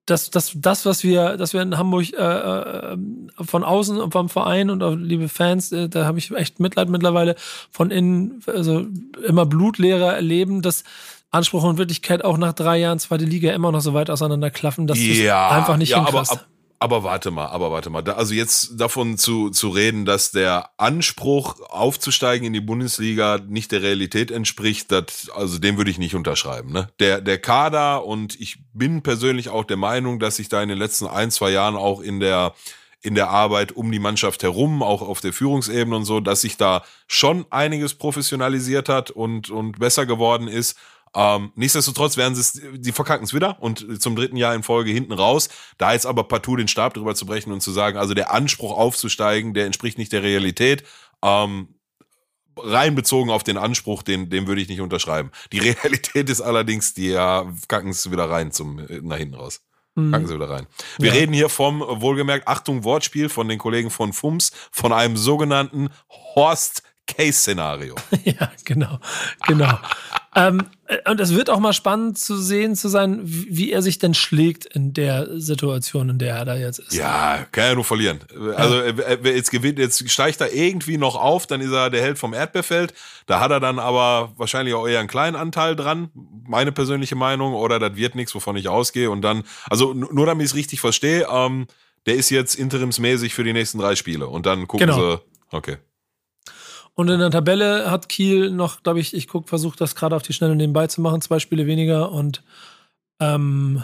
das, 0.06 0.30
das, 0.30 0.52
das, 0.56 0.84
was 0.84 1.04
wir, 1.04 1.36
dass 1.36 1.52
wir 1.52 1.62
in 1.62 1.78
Hamburg 1.78 2.12
äh, 2.12 2.16
äh, 2.16 2.96
von 3.40 3.62
außen 3.62 4.00
und 4.00 4.12
vom 4.12 4.28
Verein 4.28 4.70
und 4.70 4.82
auch 4.82 4.94
liebe 4.94 5.28
Fans, 5.28 5.70
äh, 5.70 5.88
da 5.88 6.06
habe 6.06 6.18
ich 6.18 6.32
echt 6.32 6.58
Mitleid 6.58 6.88
mittlerweile 6.88 7.36
von 7.70 7.90
innen, 7.90 8.42
also 8.46 8.86
immer 9.26 9.46
blutleerer 9.46 10.14
erleben, 10.14 10.60
dass 10.60 10.82
Anspruch 11.30 11.62
und 11.62 11.78
Wirklichkeit 11.78 12.24
auch 12.24 12.36
nach 12.36 12.52
drei 12.52 12.78
Jahren 12.78 12.98
zweite 12.98 13.24
Liga 13.24 13.52
immer 13.52 13.72
noch 13.72 13.80
so 13.80 13.94
weit 13.94 14.10
auseinanderklaffen, 14.10 14.86
dass 14.86 14.98
ja, 14.98 15.48
du 15.48 15.54
einfach 15.54 15.76
nicht 15.76 15.90
ja, 15.90 16.04
hinkriegst. 16.04 16.32
Aber, 16.32 16.42
aber 16.82 17.04
warte 17.04 17.30
mal, 17.30 17.46
aber 17.46 17.70
warte 17.70 17.90
mal. 17.90 18.02
Da, 18.02 18.14
also 18.14 18.34
jetzt 18.34 18.80
davon 18.80 19.16
zu, 19.16 19.50
zu 19.50 19.68
reden, 19.68 20.04
dass 20.04 20.32
der 20.32 20.70
Anspruch 20.76 21.60
aufzusteigen 21.60 22.46
in 22.46 22.52
die 22.52 22.60
Bundesliga 22.60 23.38
nicht 23.46 23.70
der 23.70 23.82
Realität 23.82 24.30
entspricht, 24.30 24.90
das, 24.90 25.30
also 25.34 25.58
dem 25.58 25.76
würde 25.76 25.92
ich 25.92 25.98
nicht 25.98 26.16
unterschreiben. 26.16 26.72
Ne? 26.72 26.88
Der, 26.98 27.20
der 27.20 27.38
Kader 27.38 28.04
und 28.04 28.38
ich 28.40 28.58
bin 28.72 29.02
persönlich 29.02 29.48
auch 29.48 29.64
der 29.64 29.76
Meinung, 29.76 30.18
dass 30.18 30.36
sich 30.36 30.48
da 30.48 30.60
in 30.60 30.68
den 30.68 30.78
letzten 30.78 31.06
ein, 31.06 31.30
zwei 31.30 31.50
Jahren 31.50 31.76
auch 31.76 32.00
in 32.00 32.18
der 32.18 32.54
in 33.04 33.16
der 33.16 33.30
Arbeit 33.30 33.72
um 33.72 33.90
die 33.90 33.98
Mannschaft 33.98 34.44
herum, 34.44 34.80
auch 34.80 35.02
auf 35.02 35.20
der 35.20 35.32
Führungsebene 35.32 35.96
und 35.96 36.04
so, 36.04 36.20
dass 36.20 36.42
sich 36.42 36.56
da 36.56 36.84
schon 37.08 37.44
einiges 37.50 37.94
professionalisiert 37.94 38.88
hat 38.88 39.10
und, 39.10 39.50
und 39.50 39.80
besser 39.80 40.06
geworden 40.06 40.46
ist. 40.46 40.78
Ähm, 41.14 41.52
nichtsdestotrotz 41.56 42.16
werden 42.16 42.34
sie 42.34 42.40
es, 42.40 42.80
die 42.80 42.92
verkacken 42.92 43.24
es 43.24 43.34
wieder 43.34 43.60
und 43.60 44.02
zum 44.02 44.16
dritten 44.16 44.36
Jahr 44.36 44.54
in 44.54 44.62
Folge 44.62 44.90
hinten 44.90 45.12
raus. 45.12 45.48
Da 45.78 45.92
jetzt 45.92 46.06
aber 46.06 46.24
partout 46.24 46.56
den 46.56 46.68
Stab 46.68 46.94
drüber 46.94 47.14
zu 47.14 47.26
brechen 47.26 47.52
und 47.52 47.60
zu 47.60 47.70
sagen, 47.70 47.98
also 47.98 48.14
der 48.14 48.32
Anspruch 48.32 48.76
aufzusteigen, 48.76 49.54
der 49.54 49.66
entspricht 49.66 49.98
nicht 49.98 50.12
der 50.12 50.22
Realität. 50.22 50.84
Ähm, 51.22 51.74
rein 52.56 52.94
bezogen 52.94 53.30
auf 53.30 53.42
den 53.42 53.58
Anspruch, 53.58 54.02
den, 54.02 54.30
den 54.30 54.46
würde 54.46 54.60
ich 54.60 54.68
nicht 54.68 54.80
unterschreiben. 54.80 55.30
Die 55.52 55.58
Realität 55.60 56.30
ist 56.30 56.40
allerdings, 56.40 56.94
die 56.94 57.08
ja, 57.08 57.46
kacken 57.68 57.90
es 57.90 58.10
wieder 58.10 58.30
rein 58.30 58.52
zum, 58.52 58.76
nach 59.02 59.16
hinten 59.16 59.34
raus. 59.34 59.60
Mhm. 59.94 60.12
Kacken 60.12 60.26
sie 60.26 60.34
wieder 60.34 60.50
rein. 60.50 60.66
Wir 60.98 61.12
ja. 61.12 61.20
reden 61.20 61.34
hier 61.34 61.48
vom, 61.48 61.80
wohlgemerkt, 61.80 62.48
Achtung, 62.48 62.84
Wortspiel 62.84 63.28
von 63.28 63.48
den 63.48 63.58
Kollegen 63.58 63.90
von 63.90 64.12
FUMS, 64.12 64.52
von 64.70 64.92
einem 64.92 65.16
sogenannten 65.16 65.90
Horst 66.34 66.82
Case-Szenario. 67.06 67.94
ja, 68.24 68.50
genau, 68.64 68.98
genau. 69.46 69.78
Ähm, 70.34 70.64
und 71.06 71.20
es 71.20 71.34
wird 71.34 71.50
auch 71.50 71.58
mal 71.58 71.74
spannend 71.74 72.18
zu 72.18 72.36
sehen 72.36 72.74
zu 72.74 72.88
sein, 72.88 73.20
wie 73.22 73.70
er 73.70 73.82
sich 73.82 73.98
denn 73.98 74.14
schlägt 74.14 74.64
in 74.64 74.94
der 74.94 75.28
Situation, 75.38 76.08
in 76.08 76.18
der 76.18 76.36
er 76.36 76.44
da 76.44 76.56
jetzt 76.56 76.78
ist. 76.78 76.94
Ja, 76.94 77.46
kann 77.52 77.64
er 77.64 77.74
nur 77.74 77.84
verlieren. 77.84 78.20
Also 78.56 78.82
ja. 78.82 79.16
jetzt 79.24 79.50
gewinnt, 79.50 79.78
jetzt 79.78 80.08
steigt 80.10 80.40
er 80.40 80.52
irgendwie 80.52 80.96
noch 80.96 81.16
auf, 81.16 81.46
dann 81.46 81.60
ist 81.60 81.72
er 81.72 81.90
der 81.90 82.00
Held 82.02 82.18
vom 82.18 82.32
Erdbeerfeld. 82.32 82.94
Da 83.26 83.40
hat 83.40 83.50
er 83.50 83.60
dann 83.60 83.78
aber 83.78 84.32
wahrscheinlich 84.36 84.74
auch 84.74 84.86
eher 84.86 85.00
einen 85.00 85.08
kleinen 85.08 85.36
Anteil 85.36 85.76
dran, 85.76 86.10
meine 86.46 86.72
persönliche 86.72 87.14
Meinung, 87.14 87.54
oder 87.54 87.78
das 87.78 87.96
wird 87.96 88.14
nichts, 88.14 88.34
wovon 88.34 88.56
ich 88.56 88.68
ausgehe. 88.68 89.10
Und 89.10 89.20
dann, 89.22 89.44
also 89.68 89.92
nur 89.92 90.26
damit 90.26 90.46
ich 90.46 90.52
es 90.52 90.56
richtig 90.56 90.80
verstehe, 90.80 91.26
ähm, 91.30 91.66
der 92.06 92.14
ist 92.14 92.30
jetzt 92.30 92.54
interimsmäßig 92.54 93.34
für 93.34 93.44
die 93.44 93.52
nächsten 93.52 93.78
drei 93.78 93.96
Spiele. 93.96 94.26
Und 94.28 94.46
dann 94.46 94.66
gucken 94.66 94.88
genau. 94.88 95.16
sie, 95.16 95.20
okay. 95.50 95.76
Und 97.02 97.08
in 97.08 97.18
der 97.18 97.32
Tabelle 97.32 97.90
hat 97.90 98.08
Kiel 98.08 98.52
noch, 98.52 98.84
glaube 98.84 99.00
ich, 99.00 99.12
ich 99.12 99.26
guck, 99.26 99.48
versuche 99.48 99.76
das 99.76 99.96
gerade 99.96 100.14
auf 100.14 100.22
die 100.22 100.32
Schnelle 100.32 100.54
nebenbei 100.54 100.86
zu 100.86 101.00
machen, 101.00 101.20
zwei 101.20 101.40
Spiele 101.40 101.66
weniger 101.66 102.12
und 102.12 102.44
ähm, 103.18 103.82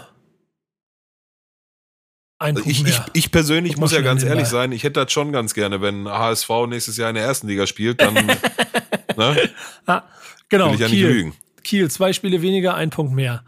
ein 2.38 2.56
also 2.56 2.70
ich, 2.70 2.86
ich, 2.86 3.00
ich, 3.14 3.32
persönlich 3.32 3.72
Guck 3.72 3.80
muss 3.80 3.90
ja 3.90 4.02
ganz 4.02 4.22
ehrlich 4.22 4.46
sein, 4.46 4.70
ich 4.70 4.84
hätte 4.84 5.04
das 5.04 5.10
schon 5.10 5.32
ganz 5.32 5.52
gerne, 5.52 5.82
wenn 5.82 6.08
HSV 6.08 6.48
nächstes 6.68 6.96
Jahr 6.96 7.08
in 7.08 7.16
der 7.16 7.24
ersten 7.24 7.48
Liga 7.48 7.66
spielt, 7.66 8.00
dann 8.00 8.14
ne? 9.16 9.50
ah, 9.86 10.04
genau, 10.48 10.68
will 10.68 10.74
ich 10.74 10.80
ja 10.80 10.86
Kiel, 10.86 11.08
nicht 11.08 11.16
lügen. 11.16 11.36
Kiel, 11.64 11.90
zwei 11.90 12.12
Spiele 12.12 12.40
weniger, 12.40 12.76
ein 12.76 12.90
Punkt 12.90 13.12
mehr. 13.14 13.44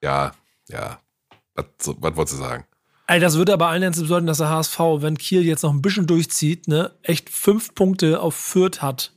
Ja, 0.00 0.30
ja. 0.68 1.00
Was, 1.56 1.66
was 1.98 2.14
wolltest 2.14 2.38
du 2.38 2.42
sagen? 2.44 2.64
Ey, 3.10 3.18
das 3.18 3.36
würde 3.36 3.52
aber 3.52 3.66
allen 3.66 3.82
Ernst 3.82 4.00
bedeuten, 4.00 4.28
dass 4.28 4.38
der 4.38 4.50
HSV, 4.50 4.78
wenn 4.98 5.18
Kiel 5.18 5.44
jetzt 5.44 5.64
noch 5.64 5.72
ein 5.72 5.82
bisschen 5.82 6.06
durchzieht, 6.06 6.68
ne, 6.68 6.92
echt 7.02 7.28
fünf 7.28 7.74
Punkte 7.74 8.20
auf 8.20 8.36
Fürth 8.36 8.82
hat. 8.82 9.10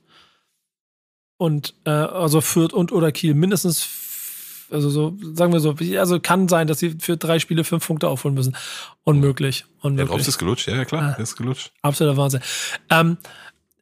Und, 1.37 1.75
äh, 1.85 1.91
also 1.91 2.41
Fürth 2.41 2.73
und 2.73 2.91
oder 2.91 3.11
Kiel 3.11 3.35
mindestens, 3.35 3.87
also 4.71 4.89
so, 4.89 5.15
sagen 5.35 5.53
wir 5.53 5.59
so, 5.59 5.75
also 5.99 6.19
kann 6.19 6.47
sein, 6.47 6.65
dass 6.65 6.79
sie 6.79 6.95
für 6.99 7.17
drei 7.17 7.37
Spiele 7.37 7.63
fünf 7.63 7.85
Punkte 7.85 8.07
aufholen 8.07 8.33
müssen. 8.33 8.57
Unmöglich. 9.03 9.65
Unmöglich. 9.81 10.21
Ja, 10.21 10.27
ist 10.27 10.39
gelutscht, 10.39 10.67
ja, 10.67 10.75
ja 10.75 10.85
klar, 10.85 11.15
ah, 11.15 11.21
ist 11.21 11.35
gelutscht. 11.35 11.71
Absoluter 11.83 12.17
Wahnsinn. 12.17 12.41
Ähm, 12.89 13.17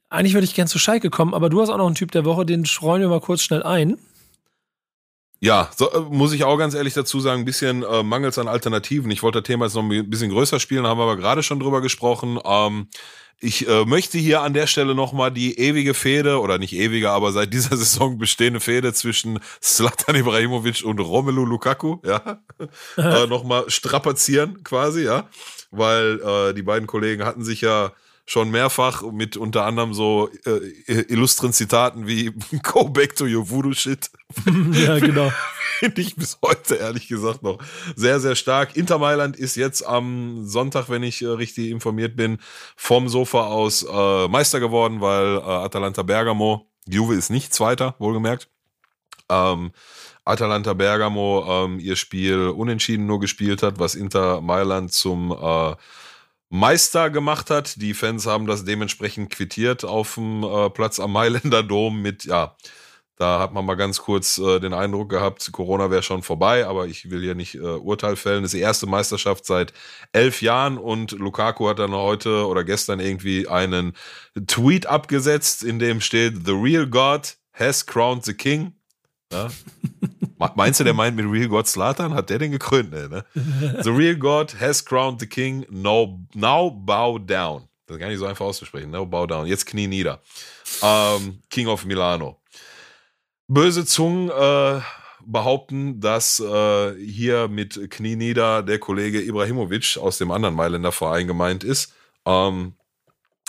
eigentlich 0.09 0.33
würde 0.33 0.43
ich 0.43 0.55
gern 0.55 0.67
zu 0.67 0.77
Schalke 0.77 1.09
kommen, 1.09 1.33
aber 1.33 1.49
du 1.49 1.61
hast 1.61 1.69
auch 1.69 1.77
noch 1.77 1.85
einen 1.85 1.95
Typ 1.95 2.11
der 2.11 2.25
Woche, 2.25 2.45
den 2.45 2.65
streuen 2.65 2.99
wir 2.99 3.07
mal 3.07 3.21
kurz 3.21 3.43
schnell 3.43 3.63
ein. 3.63 3.97
Ja, 5.43 5.71
so, 5.75 5.91
äh, 5.91 5.99
muss 6.01 6.33
ich 6.33 6.43
auch 6.43 6.57
ganz 6.57 6.75
ehrlich 6.75 6.93
dazu 6.93 7.19
sagen, 7.19 7.41
ein 7.41 7.45
bisschen 7.45 7.81
äh, 7.81 8.03
mangels 8.03 8.37
an 8.37 8.47
Alternativen. 8.47 9.09
Ich 9.09 9.23
wollte 9.23 9.41
das 9.41 9.47
Thema 9.47 9.65
jetzt 9.65 9.73
noch 9.73 9.81
ein 9.81 10.09
bisschen 10.09 10.29
größer 10.29 10.59
spielen, 10.59 10.85
haben 10.85 10.99
wir 10.99 11.03
aber 11.03 11.17
gerade 11.17 11.41
schon 11.41 11.59
drüber 11.59 11.81
gesprochen. 11.81 12.39
Ähm, 12.45 12.87
ich 13.39 13.67
äh, 13.67 13.85
möchte 13.85 14.19
hier 14.19 14.43
an 14.43 14.53
der 14.53 14.67
Stelle 14.67 14.93
nochmal 14.93 15.31
die 15.31 15.57
ewige 15.57 15.95
Fehde, 15.95 16.39
oder 16.39 16.59
nicht 16.59 16.73
ewige, 16.73 17.09
aber 17.09 17.31
seit 17.31 17.51
dieser 17.53 17.75
Saison 17.75 18.19
bestehende 18.19 18.59
Fehde 18.59 18.93
zwischen 18.93 19.39
Slatan 19.63 20.15
Ibrahimovic 20.15 20.83
und 20.85 20.99
Romelu 20.99 21.43
Lukaku, 21.43 21.97
ja, 22.05 22.39
äh, 22.97 23.25
nochmal 23.25 23.67
strapazieren 23.67 24.63
quasi, 24.63 25.05
ja. 25.05 25.27
Weil 25.71 26.19
äh, 26.21 26.53
die 26.53 26.61
beiden 26.61 26.85
Kollegen 26.85 27.25
hatten 27.25 27.43
sich 27.43 27.61
ja 27.61 27.93
schon 28.25 28.51
mehrfach 28.51 29.03
mit 29.11 29.37
unter 29.37 29.65
anderem 29.65 29.93
so 29.93 30.29
äh, 30.45 31.01
illustren 31.09 31.53
Zitaten 31.53 32.07
wie 32.07 32.31
Go 32.63 32.87
back 32.89 33.15
to 33.15 33.25
your 33.25 33.49
voodoo 33.49 33.73
shit. 33.73 34.09
ja, 34.73 34.99
genau. 34.99 35.31
Finde 35.79 36.01
ich 36.01 36.15
bis 36.15 36.37
heute 36.45 36.75
ehrlich 36.75 37.07
gesagt 37.07 37.41
noch 37.41 37.57
sehr, 37.95 38.19
sehr 38.19 38.35
stark. 38.35 38.75
Inter 38.75 38.99
Mailand 38.99 39.35
ist 39.35 39.55
jetzt 39.55 39.85
am 39.85 40.45
Sonntag, 40.45 40.89
wenn 40.89 41.01
ich 41.01 41.21
äh, 41.21 41.27
richtig 41.27 41.71
informiert 41.71 42.15
bin, 42.15 42.37
vom 42.75 43.09
Sofa 43.09 43.47
aus 43.47 43.83
äh, 43.83 44.27
Meister 44.27 44.59
geworden, 44.59 45.01
weil 45.01 45.37
äh, 45.37 45.41
Atalanta 45.41 46.03
Bergamo, 46.03 46.69
Juve 46.87 47.15
ist 47.15 47.31
nicht 47.31 47.53
Zweiter, 47.53 47.95
wohlgemerkt. 47.97 48.47
Ähm, 49.29 49.71
Atalanta 50.23 50.73
Bergamo 50.73 51.45
ähm, 51.47 51.79
ihr 51.79 51.95
Spiel 51.95 52.49
unentschieden 52.49 53.07
nur 53.07 53.19
gespielt 53.19 53.63
hat, 53.63 53.79
was 53.79 53.95
Inter 53.95 54.39
Mailand 54.41 54.93
zum 54.93 55.31
äh, 55.31 55.75
Meister 56.51 57.09
gemacht 57.09 57.49
hat. 57.49 57.81
Die 57.81 57.93
Fans 57.93 58.27
haben 58.27 58.45
das 58.45 58.65
dementsprechend 58.65 59.29
quittiert 59.29 59.85
auf 59.85 60.15
dem 60.15 60.43
äh, 60.43 60.69
Platz 60.69 60.99
am 60.99 61.13
Mailänder 61.13 61.63
Dom 61.63 62.01
mit, 62.01 62.25
ja, 62.25 62.57
da 63.15 63.39
hat 63.39 63.53
man 63.53 63.65
mal 63.65 63.75
ganz 63.75 63.99
kurz 63.99 64.37
äh, 64.37 64.59
den 64.59 64.73
Eindruck 64.73 65.09
gehabt, 65.09 65.49
Corona 65.53 65.89
wäre 65.91 66.03
schon 66.03 66.23
vorbei, 66.23 66.67
aber 66.67 66.87
ich 66.87 67.09
will 67.09 67.21
hier 67.21 67.35
nicht 67.35 67.55
äh, 67.55 67.59
Urteil 67.59 68.17
fällen. 68.17 68.43
Das 68.43 68.53
ist 68.53 68.57
die 68.57 68.63
erste 68.63 68.85
Meisterschaft 68.85 69.45
seit 69.45 69.71
elf 70.11 70.41
Jahren 70.41 70.77
und 70.77 71.11
Lukaku 71.11 71.69
hat 71.69 71.79
dann 71.79 71.93
heute 71.93 72.45
oder 72.47 72.65
gestern 72.65 72.99
irgendwie 72.99 73.47
einen 73.47 73.93
Tweet 74.47 74.87
abgesetzt, 74.87 75.63
in 75.63 75.79
dem 75.79 76.01
steht, 76.01 76.45
The 76.45 76.51
real 76.51 76.85
God 76.85 77.37
has 77.53 77.85
crowned 77.85 78.25
the 78.25 78.33
king. 78.33 78.73
Ja? 79.31 79.49
Meinst 80.55 80.79
du, 80.79 80.83
der 80.83 80.93
meint 80.93 81.15
mit 81.15 81.25
Real 81.29 81.47
God 81.47 81.67
Slatan? 81.67 82.13
Hat 82.13 82.29
der 82.29 82.39
den 82.39 82.51
gekrönt? 82.51 82.91
Ne? 82.91 83.25
The 83.83 83.89
real 83.89 84.15
God 84.15 84.59
has 84.59 84.83
crowned 84.83 85.19
the 85.19 85.27
king. 85.27 85.65
No, 85.69 86.19
now 86.33 86.71
bow 86.71 87.19
down. 87.19 87.67
Das 87.85 87.95
ist 87.95 87.99
gar 87.99 88.09
nicht 88.09 88.19
so 88.19 88.25
einfach 88.25 88.45
auszusprechen. 88.45 88.91
Now 88.91 89.05
bow 89.05 89.27
down. 89.27 89.45
Jetzt 89.45 89.65
Knie 89.65 89.87
nieder. 89.87 90.21
Ähm, 90.81 91.41
king 91.49 91.67
of 91.67 91.85
Milano. 91.85 92.39
Böse 93.47 93.85
Zungen 93.85 94.29
äh, 94.29 94.81
behaupten, 95.25 95.99
dass 95.99 96.39
äh, 96.39 96.95
hier 96.95 97.47
mit 97.47 97.91
Knie 97.91 98.15
nieder 98.15 98.63
der 98.63 98.79
Kollege 98.79 99.21
Ibrahimovic 99.21 99.97
aus 99.97 100.17
dem 100.17 100.31
anderen 100.31 100.55
Mailänder 100.55 100.91
Verein 100.91 101.27
gemeint 101.27 101.63
ist. 101.63 101.93
Ähm, 102.25 102.73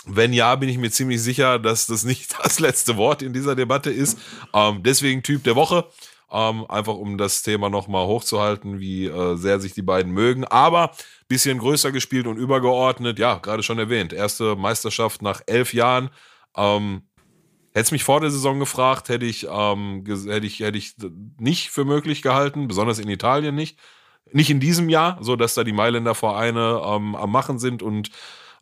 wenn 0.05 0.33
ja, 0.33 0.55
bin 0.55 0.67
ich 0.67 0.77
mir 0.77 0.91
ziemlich 0.91 1.21
sicher, 1.21 1.59
dass 1.59 1.87
das 1.87 2.03
nicht 2.03 2.35
das 2.43 2.59
letzte 2.59 2.97
Wort 2.97 3.21
in 3.21 3.33
dieser 3.33 3.55
Debatte 3.55 3.91
ist. 3.91 4.17
Ähm, 4.53 4.83
deswegen 4.83 5.23
Typ 5.23 5.43
der 5.43 5.55
Woche. 5.55 5.85
Ähm, 6.33 6.65
einfach 6.67 6.95
um 6.95 7.17
das 7.17 7.43
Thema 7.43 7.69
nochmal 7.69 8.07
hochzuhalten, 8.07 8.79
wie 8.79 9.05
äh, 9.05 9.35
sehr 9.35 9.59
sich 9.59 9.73
die 9.73 9.83
beiden 9.83 10.11
mögen. 10.11 10.45
Aber 10.45 10.91
bisschen 11.27 11.59
größer 11.59 11.91
gespielt 11.91 12.27
und 12.27 12.37
übergeordnet. 12.37 13.19
Ja, 13.19 13.37
gerade 13.37 13.63
schon 13.63 13.79
erwähnt. 13.79 14.13
Erste 14.13 14.55
Meisterschaft 14.55 15.21
nach 15.21 15.41
elf 15.45 15.73
Jahren. 15.73 16.09
Ähm, 16.57 17.03
Hätte 17.73 17.85
es 17.85 17.91
mich 17.91 18.03
vor 18.03 18.21
der 18.21 18.29
Saison 18.29 18.59
gefragt, 18.59 19.09
hätte 19.09 19.25
ich, 19.25 19.47
ähm, 19.49 20.03
hätte 20.05 20.45
ich, 20.45 20.59
hätte 20.59 20.77
ich 20.77 20.93
nicht 21.39 21.71
für 21.71 21.85
möglich 21.85 22.21
gehalten, 22.21 22.67
besonders 22.67 22.99
in 22.99 23.09
Italien 23.09 23.55
nicht. 23.55 23.79
Nicht 24.31 24.51
in 24.51 24.59
diesem 24.59 24.89
Jahr, 24.89 25.17
so 25.21 25.35
dass 25.35 25.55
da 25.55 25.63
die 25.63 25.73
Mailänder 25.73 26.13
Vereine 26.13 26.81
ähm, 26.85 27.15
am 27.15 27.31
Machen 27.31 27.57
sind 27.57 27.81
und 27.81 28.11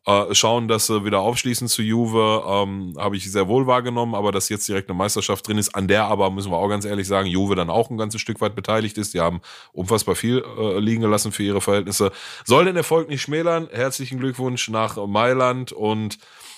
äh, 0.05 0.33
schauen, 0.33 0.67
dass 0.67 0.87
sie 0.87 1.05
wieder 1.05 1.19
aufschließen 1.19 1.67
zu 1.67 1.83
Juve, 1.83 2.43
ähm, 2.47 2.95
habe 2.97 3.17
ich 3.17 3.31
sehr 3.31 3.47
wohl 3.47 3.67
wahrgenommen, 3.67 4.15
aber 4.15 4.31
dass 4.31 4.49
jetzt 4.49 4.67
direkt 4.67 4.89
eine 4.89 4.97
Meisterschaft 4.97 5.47
drin 5.47 5.57
ist, 5.57 5.75
an 5.75 5.87
der 5.87 6.05
aber, 6.05 6.31
müssen 6.31 6.51
wir 6.51 6.57
auch 6.57 6.69
ganz 6.69 6.85
ehrlich 6.85 7.07
sagen, 7.07 7.27
Juve 7.27 7.55
dann 7.55 7.69
auch 7.69 7.89
ein 7.89 7.97
ganzes 7.97 8.19
Stück 8.19 8.41
weit 8.41 8.55
beteiligt 8.55 8.97
ist. 8.97 9.13
Die 9.13 9.19
haben 9.19 9.41
unfassbar 9.73 10.15
viel 10.15 10.43
äh, 10.57 10.79
liegen 10.79 11.01
gelassen 11.01 11.31
für 11.31 11.43
ihre 11.43 11.61
Verhältnisse. 11.61 12.11
Soll 12.45 12.65
den 12.65 12.77
Erfolg 12.77 13.09
nicht 13.09 13.21
schmälern. 13.21 13.69
Herzlichen 13.71 14.19
Glückwunsch 14.19 14.69
nach 14.69 14.97
Mailand 15.05 15.71
und 15.71 16.17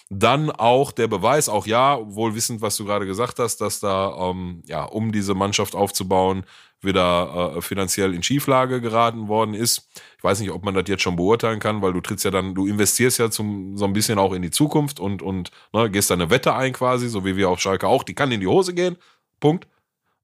dann 0.09 0.51
auch 0.51 0.91
der 0.91 1.07
Beweis, 1.07 1.49
auch 1.49 1.65
ja, 1.65 1.99
wohl 2.03 2.35
wissend, 2.35 2.61
was 2.61 2.77
du 2.77 2.85
gerade 2.85 3.05
gesagt 3.05 3.39
hast, 3.39 3.57
dass 3.61 3.79
da, 3.79 4.29
ähm, 4.29 4.61
ja, 4.67 4.83
um 4.83 5.11
diese 5.11 5.33
Mannschaft 5.33 5.75
aufzubauen, 5.75 6.45
wieder 6.83 7.55
äh, 7.57 7.61
finanziell 7.61 8.13
in 8.13 8.23
Schieflage 8.23 8.81
geraten 8.81 9.27
worden 9.27 9.53
ist. 9.53 9.89
Ich 10.17 10.23
weiß 10.23 10.39
nicht, 10.39 10.51
ob 10.51 10.63
man 10.63 10.73
das 10.73 10.85
jetzt 10.87 11.03
schon 11.03 11.15
beurteilen 11.15 11.59
kann, 11.59 11.81
weil 11.81 11.93
du 11.93 12.01
trittst 12.01 12.25
ja 12.25 12.31
dann, 12.31 12.55
du 12.55 12.67
investierst 12.67 13.19
ja 13.19 13.29
zum, 13.29 13.77
so 13.77 13.85
ein 13.85 13.93
bisschen 13.93 14.19
auch 14.19 14.33
in 14.33 14.41
die 14.41 14.51
Zukunft 14.51 14.99
und, 14.99 15.21
und 15.21 15.51
ne, 15.73 15.89
gehst 15.89 16.09
da 16.09 16.15
eine 16.15 16.29
Wette 16.29 16.53
ein 16.55 16.73
quasi, 16.73 17.09
so 17.09 17.25
wie 17.25 17.35
wir 17.35 17.49
auf 17.49 17.59
Schalke 17.59 17.87
auch, 17.87 18.03
die 18.03 18.15
kann 18.15 18.31
in 18.31 18.39
die 18.39 18.47
Hose 18.47 18.73
gehen. 18.73 18.97
Punkt. 19.39 19.67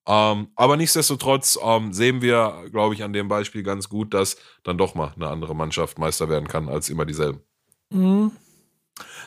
Ähm, 0.07 0.47
aber 0.55 0.75
nichtsdestotrotz 0.77 1.59
ähm, 1.63 1.93
sehen 1.93 2.21
wir, 2.21 2.65
glaube 2.71 2.95
ich, 2.95 3.03
an 3.03 3.13
dem 3.13 3.27
Beispiel 3.27 3.63
ganz 3.63 3.89
gut, 3.89 4.13
dass 4.13 4.37
dann 4.63 4.77
doch 4.77 4.95
mal 4.95 5.13
eine 5.15 5.27
andere 5.27 5.55
Mannschaft 5.55 5.99
Meister 5.99 6.29
werden 6.29 6.47
kann 6.47 6.67
als 6.67 6.89
immer 6.89 7.05
dieselben. 7.05 7.41
Mhm. 7.91 8.31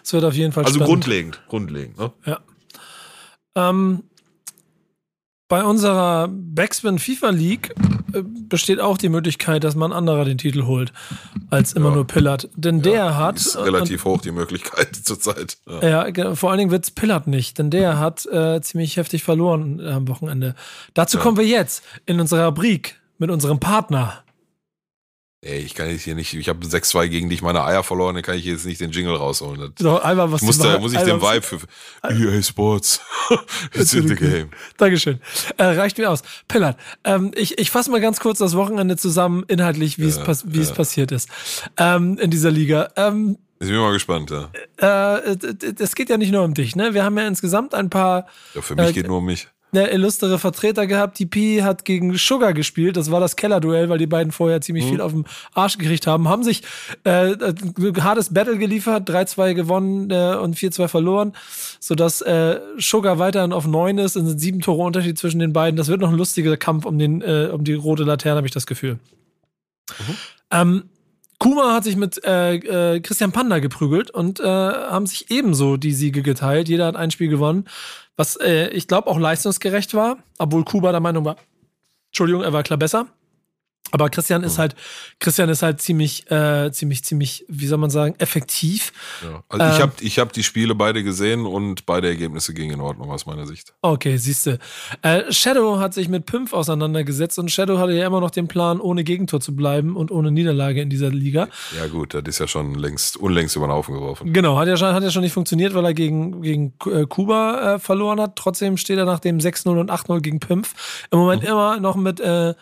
Es 0.03 0.12
wird 0.12 0.24
auf 0.24 0.35
jeden 0.35 0.53
Fall 0.53 0.64
Also 0.64 0.76
spannend. 0.76 0.89
grundlegend, 0.93 1.43
grundlegend. 1.49 1.99
Ne? 1.99 2.12
Ja. 2.26 2.41
Ähm, 3.55 4.05
bei 5.53 5.65
unserer 5.65 6.29
Backspin 6.33 6.99
FIFA 6.99 7.29
League 7.29 7.75
äh, 8.15 8.23
besteht 8.25 8.81
auch 8.81 8.97
die 8.97 9.11
Möglichkeit, 9.11 9.65
dass 9.65 9.75
man 9.75 9.93
anderer 9.93 10.25
den 10.25 10.39
Titel 10.39 10.65
holt, 10.65 10.95
als 11.51 11.75
immer 11.75 11.91
Ja. 11.91 11.97
nur 11.97 12.07
Pillard. 12.07 12.49
Denn 12.57 12.81
der 12.81 13.19
hat. 13.19 13.37
Ist 13.37 13.59
relativ 13.59 14.07
hoch 14.07 14.23
die 14.23 14.31
Möglichkeit 14.31 14.97
zurzeit. 15.05 15.59
Ja. 15.83 16.05
Und, 16.07 16.17
ja, 16.17 16.35
vor 16.37 16.49
allen 16.53 16.59
Dingen 16.59 16.71
wird's 16.71 16.91
Pillard 16.91 17.27
nicht, 17.27 17.59
denn 17.59 17.69
der 17.69 17.99
hat 17.99 18.25
äh, 18.33 18.63
ziemlich 18.63 18.97
heftig 18.97 19.25
verloren 19.25 19.79
äh, 19.79 19.91
am 19.91 20.09
Wochenende. 20.09 20.55
Dazu 20.95 21.19
Ja. 21.19 21.23
kommen 21.23 21.37
wir 21.37 21.45
jetzt 21.47 21.83
in 22.07 22.19
unserer 22.19 22.47
Rubrik 22.47 22.99
mit 23.19 23.31
unserem 23.31 23.61
Partner. 23.61 24.22
Ey, 25.45 25.59
ich 25.59 25.74
kann 25.74 25.90
jetzt 25.90 26.03
hier 26.03 26.14
nicht, 26.14 26.32
ich 26.34 26.49
habe 26.49 26.64
6-2 26.64 27.09
gegen 27.09 27.28
dich 27.28 27.43
meine 27.43 27.64
Eier 27.64 27.82
verloren, 27.82 28.14
dann 28.14 28.22
kann 28.22 28.36
ich 28.36 28.45
jetzt 28.45 28.64
nicht 28.64 28.80
den 28.80 28.93
Jingle 28.93 29.16
rausholen. 29.16 29.59
Das 29.61 29.70
So, 29.82 30.01
einmal 30.01 30.30
was 30.30 30.40
muss, 30.40 30.57
da, 30.59 30.78
muss 30.78 30.93
ich 30.93 31.01
den 31.01 31.20
Vibe 31.20 31.43
für 31.43 31.59
EA 32.09 32.40
Sports. 32.43 33.01
It's 33.74 33.93
in 33.93 34.07
the 34.07 34.14
game. 34.14 34.51
Dankeschön. 34.76 35.20
Äh, 35.57 35.64
reicht 35.64 35.99
mir 35.99 36.09
aus. 36.12 36.22
Pillard, 36.47 36.76
ähm, 37.03 37.32
ich, 37.34 37.59
ich 37.59 37.72
fasse 37.72 37.90
mal 37.90 38.01
ganz 38.01 38.20
kurz 38.20 38.38
das 38.38 38.55
Wochenende 38.57 38.97
zusammen, 38.97 39.43
inhaltlich, 39.49 39.99
wie 39.99 40.07
es 40.07 40.22
pass 40.22 40.45
wie 40.47 40.61
es 40.61 40.70
passiert 40.72 41.11
ist 41.11 41.28
ähm, 41.76 42.18
in 42.18 42.30
dieser 42.30 42.53
Liga. 42.53 42.90
Ähm, 42.95 43.36
Ich 43.59 43.66
bin 43.66 43.78
mal 43.78 43.93
gespannt, 43.93 44.30
ja. 44.30 44.49
äh, 45.18 45.36
es 45.80 45.97
geht 45.97 46.09
ja 46.09 46.18
nicht 46.18 46.30
nur 46.30 46.45
um 46.45 46.55
dich, 46.55 46.76
ne? 46.76 46.95
Wir 46.95 47.03
haben 47.03 47.18
ja 47.18 47.26
insgesamt 47.26 47.74
ein 47.74 47.90
paar 47.90 48.26
ja 48.55 48.62
für 48.62 48.76
mich 48.76 48.90
Äh, 48.90 48.93
geht 48.93 49.09
nur 49.09 49.18
um 49.18 49.24
mich. 49.24 49.49
Ne, 49.73 49.91
illustre 49.91 50.39
Vertreter 50.39 50.87
gehabt. 50.87 51.18
Die 51.18 51.27
Pi 51.27 51.61
hat 51.62 51.85
gegen 51.85 52.16
Sugar 52.16 52.53
gespielt. 52.53 52.97
Das 52.97 53.11
war 53.11 53.20
das 53.20 53.37
Kellerduell, 53.37 53.89
weil 53.89 53.99
die 53.99 54.07
beiden 54.07 54.33
vorher 54.33 54.61
ziemlich 54.61 54.85
viel 54.85 55.01
auf 55.01 55.12
den 55.12 55.25
Arsch 55.55 55.79
gekriegt 55.79 56.07
haben. 56.07 56.29
Haben 56.29 56.45
sich 56.45 56.62
äh, 57.05 57.35
ein 57.35 58.05
hartes 58.05 58.33
Battle 58.33 58.59
geliefert, 58.59 59.09
3-2 59.09 59.55
gewonnen 59.55 60.11
äh, 60.11 60.37
und 60.37 60.57
4-2 60.57 60.89
verloren, 60.89 61.33
sodass 61.81 62.20
äh, 62.20 62.61
Sugar 62.79 63.18
weiterhin 63.18 63.53
auf 63.53 63.66
9 63.66 63.99
ist. 63.99 64.16
Es 64.16 64.25
sind 64.25 64.39
sieben 64.39 64.61
Tore 64.61 64.83
Unterschied 64.83 65.18
zwischen 65.18 65.39
den 65.39 65.53
beiden. 65.53 65.77
Das 65.77 65.89
wird 65.89 66.01
noch 66.01 66.11
ein 66.11 66.18
lustiger 66.18 66.57
Kampf 66.57 66.85
um, 66.85 66.99
den, 66.99 67.23
äh, 67.23 67.49
um 67.53 67.64
die 67.64 67.75
rote 67.75 68.05
Laterne, 68.05 68.37
habe 68.37 68.47
ich 68.47 68.53
das 68.53 68.66
Gefühl. 68.66 68.99
Ähm, 70.51 70.85
Kuma 71.43 71.75
hat 71.75 71.83
sich 71.83 71.97
mit 71.97 72.25
äh, 72.25 72.55
äh, 72.55 73.01
Christian 73.01 73.33
Panda 73.33 73.59
geprügelt 73.59 74.12
und 74.12 74.39
äh, 74.39 74.45
haben 74.45 75.07
sich 75.07 75.29
ebenso 75.29 75.77
die 75.77 75.93
Siege 75.93 76.23
geteilt. 76.23 76.68
Jeder 76.68 76.87
hat 76.87 76.95
ein 76.95 77.11
Spiel 77.11 77.27
gewonnen, 77.27 77.64
was 78.17 78.37
äh, 78.37 78.69
ich 78.69 78.89
glaube 78.89 79.09
auch 79.09 79.19
leistungsgerecht 79.19 79.95
war, 79.95 80.19
obwohl 80.39 80.65
Kuba 80.65 80.93
der 80.93 81.01
Meinung 81.01 81.25
war, 81.25 81.37
Entschuldigung, 82.09 82.43
er 82.43 82.53
war 82.53 82.63
klar 82.63 82.79
besser. 82.79 83.07
Aber 83.93 84.09
Christian 84.09 84.43
ist 84.43 84.59
halt, 84.59 84.74
Christian 85.20 85.49
ist 85.51 85.62
halt 85.62 85.80
ziemlich, 85.80 86.28
äh, 86.30 86.72
ziemlich, 86.72 87.05
ziemlich, 87.05 87.45
wie 87.47 87.66
soll 87.66 87.78
man 87.78 87.90
sagen, 87.90 88.14
effektiv. 88.18 88.93
Ja. 89.22 89.45
Also 89.49 89.66
ich 89.66 89.76
ähm, 89.76 89.82
habe 89.82 89.93
ich 90.01 90.18
hab 90.18 90.32
die 90.32 90.43
Spiele 90.43 90.74
beide 90.74 91.05
gesehen 91.05 91.45
und 91.45 91.84
beide 91.84 92.09
Ergebnisse 92.09 92.55
gingen 92.55 92.74
in 92.74 92.80
Ordnung 92.80 93.11
aus 93.11 93.26
meiner 93.26 93.47
Sicht. 93.47 93.74
Okay, 93.82 94.16
siehste. 94.16 94.59
Äh, 95.03 95.30
Shadow 95.30 95.78
hat 95.78 95.93
sich 95.93 96.09
mit 96.09 96.24
Pimp 96.24 96.55
auseinandergesetzt 96.55 97.38
und 97.38 97.51
Shadow 97.51 97.78
hatte 97.78 97.93
ja 97.93 98.07
immer 98.07 98.20
noch 98.20 98.30
den 98.30 98.49
Plan, 98.49 98.80
ohne 98.80 99.05
Gegentor 99.05 99.40
zu 99.40 99.55
bleiben 99.55 99.95
und 99.95 100.11
ohne 100.11 100.30
Niederlage 100.30 100.80
in 100.80 100.88
dieser 100.88 101.11
Liga. 101.11 101.49
Ja 101.78 101.86
gut, 101.86 102.14
das 102.14 102.22
ist 102.26 102.38
ja 102.38 102.49
schon 102.49 102.74
längst, 102.74 103.18
unlängst 103.18 103.57
über 103.57 103.66
den 103.66 103.72
Haufen 103.72 103.95
geworfen. 103.95 104.32
Genau, 104.32 104.59
hat 104.59 104.68
ja 104.68 104.78
schon, 104.78 104.95
hat 104.95 105.03
ja 105.03 105.11
schon 105.11 105.22
nicht 105.22 105.34
funktioniert, 105.34 105.74
weil 105.74 105.84
er 105.84 105.95
gegen, 105.95 106.40
gegen 106.40 106.72
äh, 106.86 107.05
Kuba 107.07 107.74
äh, 107.74 107.78
verloren 107.78 108.20
hat. 108.20 108.36
Trotzdem 108.36 108.78
steht 108.78 108.97
er 108.97 109.05
nach 109.05 109.20
dem 109.20 109.36
6-0 109.36 109.78
und 109.78 109.90
8-0 109.90 110.20
gegen 110.20 110.40
Pimpf 110.40 111.07
im 111.11 111.18
Moment 111.18 111.45
immer 111.45 111.78
noch 111.78 111.97
mit 111.97 112.20
äh, 112.20 112.55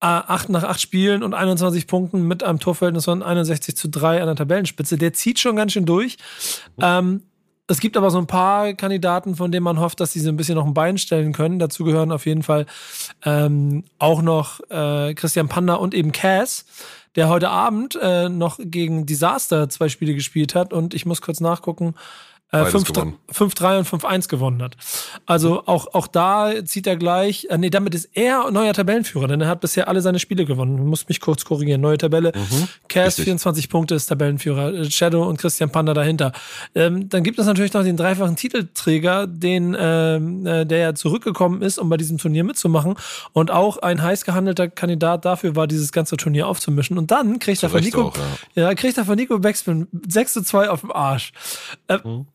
8 0.00 0.50
nach 0.50 0.64
8 0.64 0.80
Spielen 0.80 1.22
und 1.22 1.34
21 1.34 1.86
Punkten 1.86 2.22
mit 2.22 2.42
einem 2.42 2.60
Torverhältnis 2.60 3.06
von 3.06 3.22
61 3.22 3.76
zu 3.76 3.88
3 3.88 4.20
an 4.20 4.26
der 4.26 4.36
Tabellenspitze. 4.36 4.98
Der 4.98 5.12
zieht 5.12 5.38
schon 5.38 5.56
ganz 5.56 5.72
schön 5.72 5.86
durch. 5.86 6.16
Ähm, 6.80 7.22
es 7.68 7.80
gibt 7.80 7.96
aber 7.96 8.10
so 8.10 8.18
ein 8.18 8.28
paar 8.28 8.74
Kandidaten, 8.74 9.34
von 9.34 9.50
denen 9.50 9.64
man 9.64 9.80
hofft, 9.80 9.98
dass 9.98 10.12
sie 10.12 10.20
so 10.20 10.28
ein 10.28 10.36
bisschen 10.36 10.54
noch 10.54 10.66
ein 10.66 10.74
Bein 10.74 10.98
stellen 10.98 11.32
können. 11.32 11.58
Dazu 11.58 11.84
gehören 11.84 12.12
auf 12.12 12.26
jeden 12.26 12.44
Fall 12.44 12.66
ähm, 13.24 13.84
auch 13.98 14.22
noch 14.22 14.60
äh, 14.70 15.14
Christian 15.14 15.48
Panda 15.48 15.74
und 15.74 15.92
eben 15.92 16.12
Cass, 16.12 16.64
der 17.16 17.28
heute 17.28 17.48
Abend 17.48 17.98
äh, 18.00 18.28
noch 18.28 18.58
gegen 18.62 19.04
Disaster 19.04 19.68
zwei 19.68 19.88
Spiele 19.88 20.14
gespielt 20.14 20.54
hat. 20.54 20.72
Und 20.72 20.94
ich 20.94 21.06
muss 21.06 21.22
kurz 21.22 21.40
nachgucken. 21.40 21.94
Äh, 22.52 22.62
Beides 22.62 22.84
5-3 22.86 22.92
gewonnen. 22.92 23.18
5-3 23.32 23.78
und 23.78 23.88
5-1 23.88 24.28
gewonnen 24.28 24.62
hat. 24.62 24.76
Also 25.26 25.66
auch, 25.66 25.94
auch 25.94 26.06
da 26.06 26.64
zieht 26.64 26.86
er 26.86 26.96
gleich, 26.96 27.46
äh, 27.50 27.58
nee, 27.58 27.70
damit 27.70 27.94
ist 27.94 28.08
er 28.14 28.50
neuer 28.50 28.72
Tabellenführer, 28.72 29.26
denn 29.26 29.40
er 29.40 29.48
hat 29.48 29.60
bisher 29.60 29.88
alle 29.88 30.00
seine 30.00 30.18
Spiele 30.18 30.44
gewonnen. 30.44 30.78
Ich 30.78 30.84
muss 30.84 31.08
mich 31.08 31.20
kurz 31.20 31.44
korrigieren. 31.44 31.80
Neue 31.80 31.98
Tabelle. 31.98 32.32
Cass, 32.88 33.06
richtig. 33.08 33.24
24 33.24 33.68
Punkte 33.68 33.94
ist 33.94 34.06
Tabellenführer. 34.06 34.72
Äh, 34.72 34.90
Shadow 34.90 35.24
und 35.28 35.38
Christian 35.38 35.70
Panda 35.70 35.92
dahinter. 35.92 36.32
Ähm, 36.74 37.08
dann 37.08 37.22
gibt 37.22 37.38
es 37.38 37.46
natürlich 37.46 37.72
noch 37.72 37.82
den 37.82 37.96
dreifachen 37.96 38.36
Titelträger, 38.36 39.26
den, 39.26 39.76
ähm, 39.78 40.46
äh, 40.46 40.64
der 40.64 40.78
ja 40.78 40.94
zurückgekommen 40.94 41.62
ist, 41.62 41.78
um 41.78 41.88
bei 41.88 41.96
diesem 41.96 42.18
Turnier 42.18 42.44
mitzumachen 42.44 42.94
und 43.32 43.50
auch 43.50 43.78
ein 43.78 44.02
heiß 44.02 44.24
gehandelter 44.24 44.68
Kandidat 44.68 45.24
dafür 45.24 45.56
war, 45.56 45.66
dieses 45.66 45.92
ganze 45.92 46.16
Turnier 46.16 46.46
aufzumischen. 46.46 46.96
Und 46.96 47.10
dann 47.10 47.40
kriegt 47.40 47.62
er 47.62 47.70
von 47.70 47.82
Nico, 47.82 48.02
auch, 48.02 48.16
ja. 48.54 48.68
ja, 48.68 48.74
kriegt 48.74 48.96
er 48.98 49.04
von 49.04 49.16
Nico 49.16 49.38
Backspin 49.38 49.88
6 50.08 50.32
zu 50.32 50.42
2 50.42 50.70
auf 50.70 50.82
dem 50.82 50.92
Arsch. 50.92 51.32
Äh, 51.88 51.98
Mhm. 52.06 52.26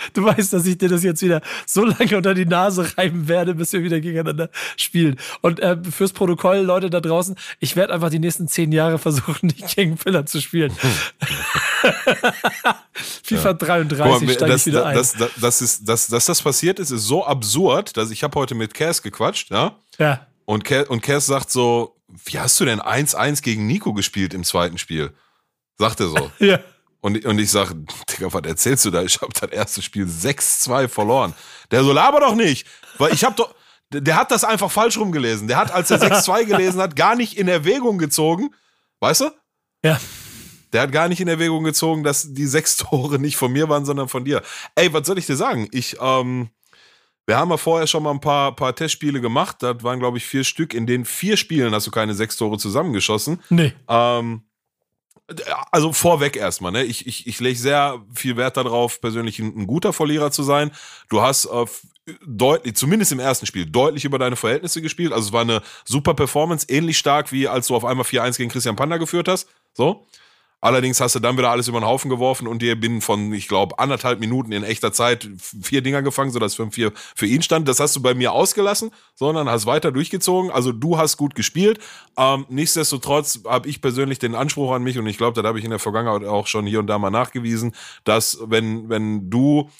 Du 0.14 0.24
weißt, 0.24 0.52
dass 0.52 0.66
ich 0.66 0.78
dir 0.78 0.88
das 0.88 1.02
jetzt 1.02 1.22
wieder 1.22 1.42
so 1.66 1.84
lange 1.84 2.16
unter 2.16 2.34
die 2.34 2.46
Nase 2.46 2.96
reiben 2.96 3.28
werde, 3.28 3.54
bis 3.54 3.72
wir 3.72 3.82
wieder 3.82 4.00
gegeneinander 4.00 4.48
spielen. 4.76 5.16
Und 5.42 5.60
äh, 5.60 5.76
fürs 5.90 6.12
Protokoll, 6.12 6.58
Leute 6.58 6.90
da 6.90 7.00
draußen, 7.00 7.36
ich 7.58 7.76
werde 7.76 7.92
einfach 7.92 8.10
die 8.10 8.18
nächsten 8.18 8.48
zehn 8.48 8.72
Jahre 8.72 8.98
versuchen, 8.98 9.48
nicht 9.48 9.76
gegen 9.76 9.96
Pillar 9.96 10.26
zu 10.26 10.40
spielen. 10.40 10.72
FIFA 13.24 13.52
33 13.54 14.12
Guck 14.12 14.22
mal, 14.22 14.32
steige 14.32 14.52
das, 14.52 14.66
ich 14.66 14.72
wieder 14.72 14.86
ein. 14.86 14.96
das, 14.96 15.12
das, 15.12 15.30
das 15.40 15.62
ist, 15.62 15.88
das, 15.88 16.06
dass 16.08 16.24
das 16.26 16.42
passiert 16.42 16.78
ist, 16.78 16.90
ist 16.90 17.04
so 17.04 17.24
absurd, 17.26 17.96
dass 17.96 18.10
ich 18.10 18.22
habe 18.22 18.38
heute 18.38 18.54
mit 18.54 18.74
Cass 18.74 19.02
gequatscht, 19.02 19.50
ja. 19.50 19.76
ja. 19.98 20.26
Und 20.46 20.64
Cass, 20.64 20.88
und 20.88 21.02
Cass 21.02 21.26
sagt 21.26 21.50
so, 21.50 21.96
wie 22.24 22.38
hast 22.38 22.58
du 22.58 22.64
denn 22.64 22.80
1-1 22.80 23.42
gegen 23.42 23.66
Nico 23.66 23.92
gespielt 23.92 24.34
im 24.34 24.44
zweiten 24.44 24.78
Spiel? 24.78 25.12
Sagt 25.78 26.00
er 26.00 26.08
so. 26.08 26.30
Ja. 26.38 26.58
Und, 27.00 27.24
und 27.24 27.38
ich 27.38 27.50
sage, 27.50 27.74
Digga, 28.10 28.32
was 28.32 28.42
erzählst 28.44 28.84
du 28.84 28.90
da? 28.90 29.02
Ich 29.02 29.20
habe 29.20 29.32
das 29.32 29.50
erste 29.50 29.82
Spiel 29.82 30.06
6-2 30.06 30.88
verloren. 30.88 31.34
Der 31.70 31.82
so, 31.82 31.92
laber 31.92 32.20
doch 32.20 32.34
nicht. 32.34 32.66
Weil 32.98 33.14
ich 33.14 33.24
habe 33.24 33.34
doch, 33.36 33.54
der 33.92 34.02
der 34.02 34.16
hat 34.16 34.30
das 34.30 34.44
einfach 34.44 34.70
falsch 34.70 34.98
rumgelesen. 34.98 35.48
Der 35.48 35.56
hat, 35.56 35.72
als 35.72 35.90
er 35.90 36.00
6-2 36.00 36.44
gelesen 36.44 36.80
hat, 36.80 36.96
gar 36.96 37.16
nicht 37.16 37.38
in 37.38 37.48
Erwägung 37.48 37.98
gezogen. 37.98 38.54
Weißt 39.00 39.22
du? 39.22 39.30
Ja. 39.82 39.98
Der 40.72 40.82
hat 40.82 40.92
gar 40.92 41.08
nicht 41.08 41.20
in 41.20 41.28
Erwägung 41.28 41.64
gezogen, 41.64 42.04
dass 42.04 42.32
die 42.32 42.46
sechs 42.46 42.76
Tore 42.76 43.18
nicht 43.18 43.36
von 43.36 43.52
mir 43.52 43.68
waren, 43.68 43.84
sondern 43.84 44.08
von 44.08 44.24
dir. 44.24 44.42
Ey, 44.74 44.92
was 44.92 45.06
soll 45.06 45.18
ich 45.18 45.26
dir 45.26 45.36
sagen? 45.36 45.68
Ich, 45.72 45.96
ähm, 46.00 46.50
wir 47.26 47.38
haben 47.38 47.50
ja 47.50 47.56
vorher 47.56 47.86
schon 47.86 48.02
mal 48.02 48.10
ein 48.10 48.20
paar, 48.20 48.54
paar 48.54 48.74
Testspiele 48.74 49.20
gemacht. 49.20 49.56
Das 49.60 49.82
waren, 49.82 49.98
glaube 49.98 50.18
ich, 50.18 50.26
vier 50.26 50.44
Stück. 50.44 50.74
In 50.74 50.86
den 50.86 51.04
vier 51.04 51.36
Spielen 51.36 51.74
hast 51.74 51.86
du 51.86 51.90
keine 51.90 52.14
sechs 52.14 52.36
Tore 52.36 52.58
zusammengeschossen. 52.58 53.42
Nee. 53.50 53.72
Ähm, 53.88 54.42
also 55.70 55.92
vorweg 55.92 56.36
erstmal, 56.36 56.72
ne? 56.72 56.84
Ich, 56.84 57.06
ich, 57.06 57.26
ich 57.26 57.40
lege 57.40 57.58
sehr 57.58 58.04
viel 58.14 58.36
Wert 58.36 58.56
darauf, 58.56 59.00
persönlich 59.00 59.38
ein, 59.38 59.56
ein 59.56 59.66
guter 59.66 59.92
Verlierer 59.92 60.30
zu 60.30 60.42
sein. 60.42 60.70
Du 61.08 61.22
hast 61.22 61.46
äh, 61.46 61.66
deutlich, 62.26 62.74
zumindest 62.74 63.12
im 63.12 63.20
ersten 63.20 63.46
Spiel, 63.46 63.66
deutlich 63.66 64.04
über 64.04 64.18
deine 64.18 64.36
Verhältnisse 64.36 64.82
gespielt. 64.82 65.12
Also 65.12 65.28
es 65.28 65.32
war 65.32 65.42
eine 65.42 65.62
super 65.84 66.14
Performance, 66.14 66.66
ähnlich 66.68 66.98
stark 66.98 67.32
wie 67.32 67.48
als 67.48 67.68
du 67.68 67.76
auf 67.76 67.84
einmal 67.84 68.06
4-1 68.06 68.36
gegen 68.38 68.50
Christian 68.50 68.76
Panda 68.76 68.96
geführt 68.96 69.28
hast. 69.28 69.48
So. 69.72 70.06
Allerdings 70.60 71.00
hast 71.00 71.14
du 71.14 71.20
dann 71.20 71.38
wieder 71.38 71.50
alles 71.50 71.68
über 71.68 71.80
den 71.80 71.86
Haufen 71.86 72.10
geworfen 72.10 72.46
und 72.46 72.60
dir 72.60 72.78
binnen 72.78 73.00
von, 73.00 73.32
ich 73.32 73.48
glaube, 73.48 73.78
anderthalb 73.78 74.20
Minuten 74.20 74.52
in 74.52 74.62
echter 74.62 74.92
Zeit 74.92 75.28
vier 75.38 75.80
Dinger 75.80 76.02
gefangen, 76.02 76.30
sodass 76.30 76.58
5-4 76.58 76.92
für 77.14 77.26
ihn 77.26 77.42
stand. 77.42 77.66
Das 77.66 77.80
hast 77.80 77.96
du 77.96 78.02
bei 78.02 78.14
mir 78.14 78.32
ausgelassen, 78.32 78.90
sondern 79.14 79.48
hast 79.48 79.64
weiter 79.64 79.90
durchgezogen. 79.90 80.50
Also 80.50 80.72
du 80.72 80.98
hast 80.98 81.16
gut 81.16 81.34
gespielt. 81.34 81.78
Ähm, 82.18 82.44
nichtsdestotrotz 82.50 83.40
habe 83.46 83.68
ich 83.68 83.80
persönlich 83.80 84.18
den 84.18 84.34
Anspruch 84.34 84.72
an 84.72 84.82
mich 84.82 84.98
und 84.98 85.06
ich 85.06 85.16
glaube, 85.16 85.40
das 85.40 85.48
habe 85.48 85.58
ich 85.58 85.64
in 85.64 85.70
der 85.70 85.78
Vergangenheit 85.78 86.24
auch 86.28 86.46
schon 86.46 86.66
hier 86.66 86.80
und 86.80 86.86
da 86.88 86.98
mal 86.98 87.10
nachgewiesen, 87.10 87.74
dass 88.04 88.38
wenn, 88.46 88.88
wenn 88.90 89.30
du 89.30 89.70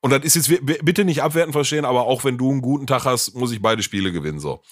und 0.00 0.12
das 0.12 0.22
ist 0.22 0.48
jetzt 0.48 0.64
bitte 0.84 1.04
nicht 1.04 1.24
abwertend 1.24 1.52
verstehen, 1.52 1.84
aber 1.84 2.06
auch 2.06 2.22
wenn 2.22 2.38
du 2.38 2.50
einen 2.52 2.62
guten 2.62 2.86
Tag 2.86 3.04
hast, 3.04 3.34
muss 3.34 3.50
ich 3.50 3.60
beide 3.60 3.82
Spiele 3.82 4.12
gewinnen. 4.12 4.38
So. 4.38 4.62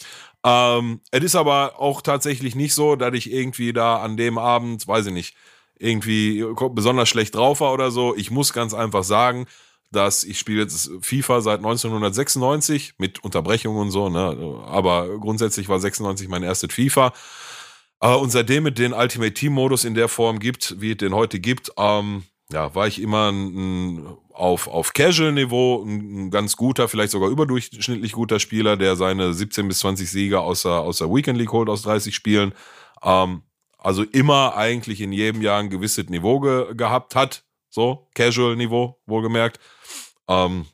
Ähm, 0.45 1.01
es 1.11 1.25
ist 1.25 1.35
aber 1.35 1.81
auch 1.81 2.01
tatsächlich 2.01 2.55
nicht 2.55 2.75
so, 2.75 2.95
dass 2.95 3.13
ich 3.15 3.33
irgendwie 3.33 3.73
da 3.73 3.97
an 3.97 4.17
dem 4.17 4.39
Abend, 4.39 4.87
weiß 4.87 5.07
ich 5.07 5.13
nicht, 5.13 5.37
irgendwie 5.79 6.45
besonders 6.71 7.09
schlecht 7.09 7.35
drauf 7.35 7.61
war 7.61 7.73
oder 7.73 7.91
so. 7.91 8.17
Ich 8.17 8.31
muss 8.31 8.53
ganz 8.53 8.75
einfach 8.75 9.05
sagen, 9.05 9.47
dass 9.93 10.25
ich 10.25 10.39
spiele 10.39 10.63
jetzt 10.63 10.91
FIFA 11.01 11.41
seit 11.41 11.59
1996 11.59 12.95
mit 12.99 13.23
Unterbrechungen 13.23 13.81
und 13.81 13.91
so, 13.91 14.09
ne? 14.09 14.63
Aber 14.67 15.19
grundsätzlich 15.19 15.69
war 15.69 15.79
96 15.79 16.29
mein 16.29 16.43
erstes 16.43 16.73
FIFA. 16.73 17.13
Äh, 18.01 18.15
und 18.15 18.31
seitdem 18.31 18.67
es 18.67 18.75
den 18.75 18.93
Ultimate 18.93 19.35
Team 19.35 19.53
Modus 19.53 19.85
in 19.85 19.95
der 19.95 20.09
Form 20.09 20.39
gibt, 20.39 20.81
wie 20.81 20.93
es 20.93 20.99
den 20.99 21.15
heute 21.15 21.41
gibt, 21.41 21.71
ähm, 21.77 22.25
ja, 22.53 22.75
war 22.75 22.87
ich 22.87 23.01
immer 23.01 23.31
ein, 23.33 24.07
auf, 24.33 24.69
auf 24.69 24.93
Casual-Niveau 24.93 25.83
ein, 25.85 26.27
ein 26.27 26.31
ganz 26.31 26.57
guter, 26.57 26.89
vielleicht 26.89 27.11
sogar 27.11 27.31
überdurchschnittlich 27.31 28.13
guter 28.13 28.39
Spieler, 28.39 28.77
der 28.77 28.97
seine 28.97 29.35
17 29.35 29.67
bis 29.67 29.81
20 29.81 30.11
Siege 30.11 30.41
aus 30.41 30.63
der, 30.63 30.73
aus 30.73 30.99
der 30.99 31.13
Weekend 31.13 31.39
League 31.39 31.53
holt 31.53 31.69
aus 31.69 31.83
30 31.83 32.15
Spielen. 32.15 32.53
Ähm, 33.03 33.43
also 33.79 34.03
immer 34.03 34.57
eigentlich 34.57 35.01
in 35.01 35.13
jedem 35.13 35.43
Jahr 35.43 35.61
ein 35.61 35.71
gewisses 35.71 36.09
Niveau 36.09 36.41
ge 36.41 36.75
gehabt 36.75 37.15
hat. 37.15 37.45
So, 37.69 38.09
Casual-Niveau, 38.15 38.99
wohlgemerkt. 39.07 39.61
Ähm, 40.29 40.67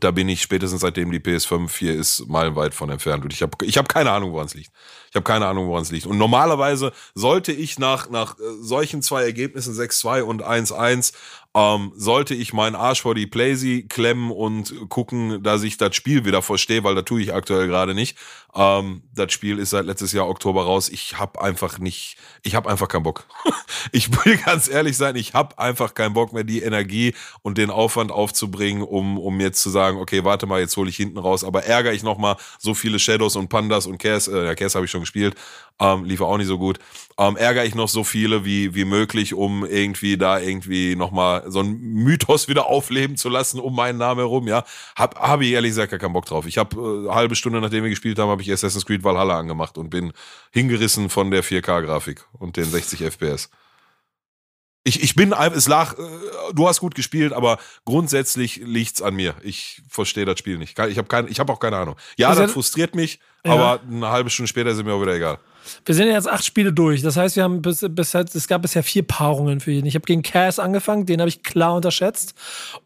da 0.00 0.10
bin 0.10 0.28
ich 0.28 0.42
spätestens 0.42 0.82
seitdem 0.82 1.10
die 1.10 1.20
PS5 1.20 1.76
hier 1.78 1.94
ist, 1.94 2.26
meilenweit 2.28 2.74
von 2.74 2.90
entfernt. 2.90 3.24
Und 3.24 3.32
ich 3.32 3.42
habe 3.42 3.52
ich 3.64 3.78
hab 3.78 3.88
keine 3.88 4.10
Ahnung, 4.10 4.32
woran 4.32 4.46
es 4.46 4.54
liegt. 4.54 4.70
Ich 5.10 5.16
habe 5.16 5.24
keine 5.24 5.46
Ahnung, 5.46 5.68
woran 5.68 5.82
es 5.82 5.90
liegt. 5.90 6.06
Und 6.06 6.18
normalerweise 6.18 6.92
sollte 7.14 7.52
ich 7.52 7.78
nach, 7.78 8.10
nach 8.10 8.38
äh, 8.38 8.42
solchen 8.60 9.02
zwei 9.02 9.24
Ergebnissen 9.24 9.74
6-2 9.74 10.22
und 10.22 10.42
1-1, 10.42 11.14
ähm, 11.56 11.92
sollte 11.96 12.34
ich 12.34 12.52
meinen 12.52 12.76
Arsch 12.76 13.00
vor 13.00 13.14
die 13.14 13.26
Playsee 13.26 13.84
klemmen 13.84 14.30
und 14.30 14.74
gucken, 14.90 15.42
dass 15.42 15.62
ich 15.62 15.78
das 15.78 15.96
Spiel 15.96 16.26
wieder 16.26 16.42
verstehe, 16.42 16.84
weil 16.84 16.94
da 16.94 17.00
tue 17.00 17.22
ich 17.22 17.32
aktuell 17.32 17.66
gerade 17.66 17.94
nicht. 17.94 18.18
Ähm, 18.54 19.02
das 19.14 19.32
Spiel 19.32 19.58
ist 19.58 19.70
seit 19.70 19.86
letztes 19.86 20.12
Jahr 20.12 20.28
Oktober 20.28 20.64
raus. 20.64 20.90
Ich 20.90 21.18
habe 21.18 21.40
einfach 21.40 21.78
nicht, 21.78 22.18
ich 22.42 22.54
habe 22.54 22.68
einfach 22.68 22.88
keinen 22.88 23.04
Bock. 23.04 23.24
ich 23.92 24.10
will 24.12 24.36
ganz 24.36 24.68
ehrlich 24.68 24.98
sein, 24.98 25.16
ich 25.16 25.32
habe 25.32 25.58
einfach 25.58 25.94
keinen 25.94 26.12
Bock 26.12 26.34
mehr, 26.34 26.44
die 26.44 26.60
Energie 26.60 27.14
und 27.40 27.56
den 27.56 27.70
Aufwand 27.70 28.12
aufzubringen, 28.12 28.82
um, 28.82 29.18
um 29.18 29.40
jetzt 29.40 29.62
zu 29.62 29.70
sagen, 29.70 29.98
okay, 29.98 30.24
warte 30.24 30.44
mal, 30.44 30.60
jetzt 30.60 30.76
hole 30.76 30.90
ich 30.90 30.96
hinten 30.96 31.16
raus, 31.16 31.42
aber 31.42 31.64
ärgere 31.64 31.94
ich 31.94 32.02
noch 32.02 32.18
mal 32.18 32.36
so 32.58 32.74
viele 32.74 32.98
Shadows 32.98 33.34
und 33.34 33.48
Pandas 33.48 33.86
und 33.86 33.96
Cass, 33.96 34.28
äh, 34.28 34.44
ja, 34.44 34.54
Cass 34.54 34.74
habe 34.74 34.84
ich 34.84 34.90
schon 34.90 35.00
gespielt, 35.00 35.34
ähm, 35.78 36.04
lief 36.04 36.20
auch 36.20 36.38
nicht 36.38 36.46
so 36.46 36.58
gut, 36.58 36.78
ähm, 37.18 37.36
ärgere 37.36 37.64
ich 37.64 37.74
noch 37.74 37.88
so 37.88 38.04
viele 38.04 38.44
wie, 38.44 38.74
wie 38.74 38.84
möglich, 38.84 39.34
um 39.34 39.64
irgendwie 39.64 40.16
da 40.16 40.38
irgendwie 40.38 40.96
noch 40.96 41.10
mal 41.10 41.44
so 41.50 41.60
einen 41.60 41.78
Mythos 41.78 42.48
wieder 42.48 42.66
aufleben 42.66 43.16
zu 43.16 43.28
lassen 43.28 43.60
um 43.60 43.74
meinen 43.74 43.98
Namen 43.98 44.20
herum, 44.20 44.48
ja, 44.48 44.64
hab, 44.96 45.18
habe 45.18 45.44
ich 45.44 45.52
ehrlich 45.52 45.70
gesagt 45.70 45.90
gar 45.90 46.00
keinen 46.00 46.12
Bock 46.14 46.26
drauf. 46.26 46.46
Ich 46.46 46.58
habe 46.58 46.76
äh, 46.76 47.08
eine 47.08 47.14
halbe 47.14 47.36
Stunde, 47.36 47.60
nachdem 47.60 47.84
wir 47.84 47.90
gespielt 47.90 48.18
haben, 48.18 48.30
habe 48.30 48.42
ich 48.42 48.52
Assassin's 48.52 48.86
Creed 48.86 49.04
Valhalla 49.04 49.38
angemacht 49.38 49.76
und 49.78 49.90
bin 49.90 50.12
hingerissen 50.52 51.10
von 51.10 51.30
der 51.30 51.44
4K-Grafik 51.44 52.24
und 52.32 52.56
den 52.56 52.64
60 52.64 53.00
FPS. 53.02 53.50
Ich, 54.84 55.02
ich 55.02 55.16
bin, 55.16 55.32
es 55.32 55.66
lag, 55.66 55.98
äh, 55.98 56.02
du 56.54 56.68
hast 56.68 56.78
gut 56.78 56.94
gespielt, 56.94 57.32
aber 57.32 57.58
grundsätzlich 57.84 58.60
liegt's 58.62 59.02
an 59.02 59.16
mir. 59.16 59.34
Ich 59.42 59.82
verstehe 59.88 60.24
das 60.24 60.38
Spiel 60.38 60.58
nicht. 60.58 60.78
Ich 60.78 60.96
habe 60.98 61.08
kein, 61.08 61.26
ich 61.28 61.40
habe 61.40 61.52
auch 61.52 61.58
keine 61.58 61.76
Ahnung. 61.76 61.96
Ja, 62.16 62.32
das 62.34 62.52
frustriert 62.52 62.94
mich, 62.94 63.18
Ja. 63.44 63.52
aber 63.54 63.80
eine 63.82 64.08
halbe 64.10 64.30
Stunde 64.30 64.48
später 64.48 64.70
ist 64.70 64.82
mir 64.84 64.92
auch 64.94 65.02
wieder 65.02 65.16
egal. 65.16 65.38
Wir 65.84 65.94
sind 65.94 66.08
jetzt 66.08 66.28
acht 66.28 66.44
Spiele 66.44 66.72
durch. 66.72 67.02
Das 67.02 67.16
heißt, 67.16 67.36
wir 67.36 67.42
haben 67.44 67.62
bis, 67.62 67.84
bis 67.88 68.12
jetzt, 68.12 68.34
es 68.34 68.48
gab 68.48 68.62
bisher 68.62 68.82
vier 68.82 69.02
Paarungen 69.02 69.60
für 69.60 69.70
jeden. 69.72 69.86
Ich 69.86 69.94
habe 69.94 70.04
gegen 70.04 70.22
Cass 70.22 70.58
angefangen, 70.58 71.06
den 71.06 71.20
habe 71.20 71.28
ich 71.28 71.42
klar 71.42 71.74
unterschätzt. 71.74 72.34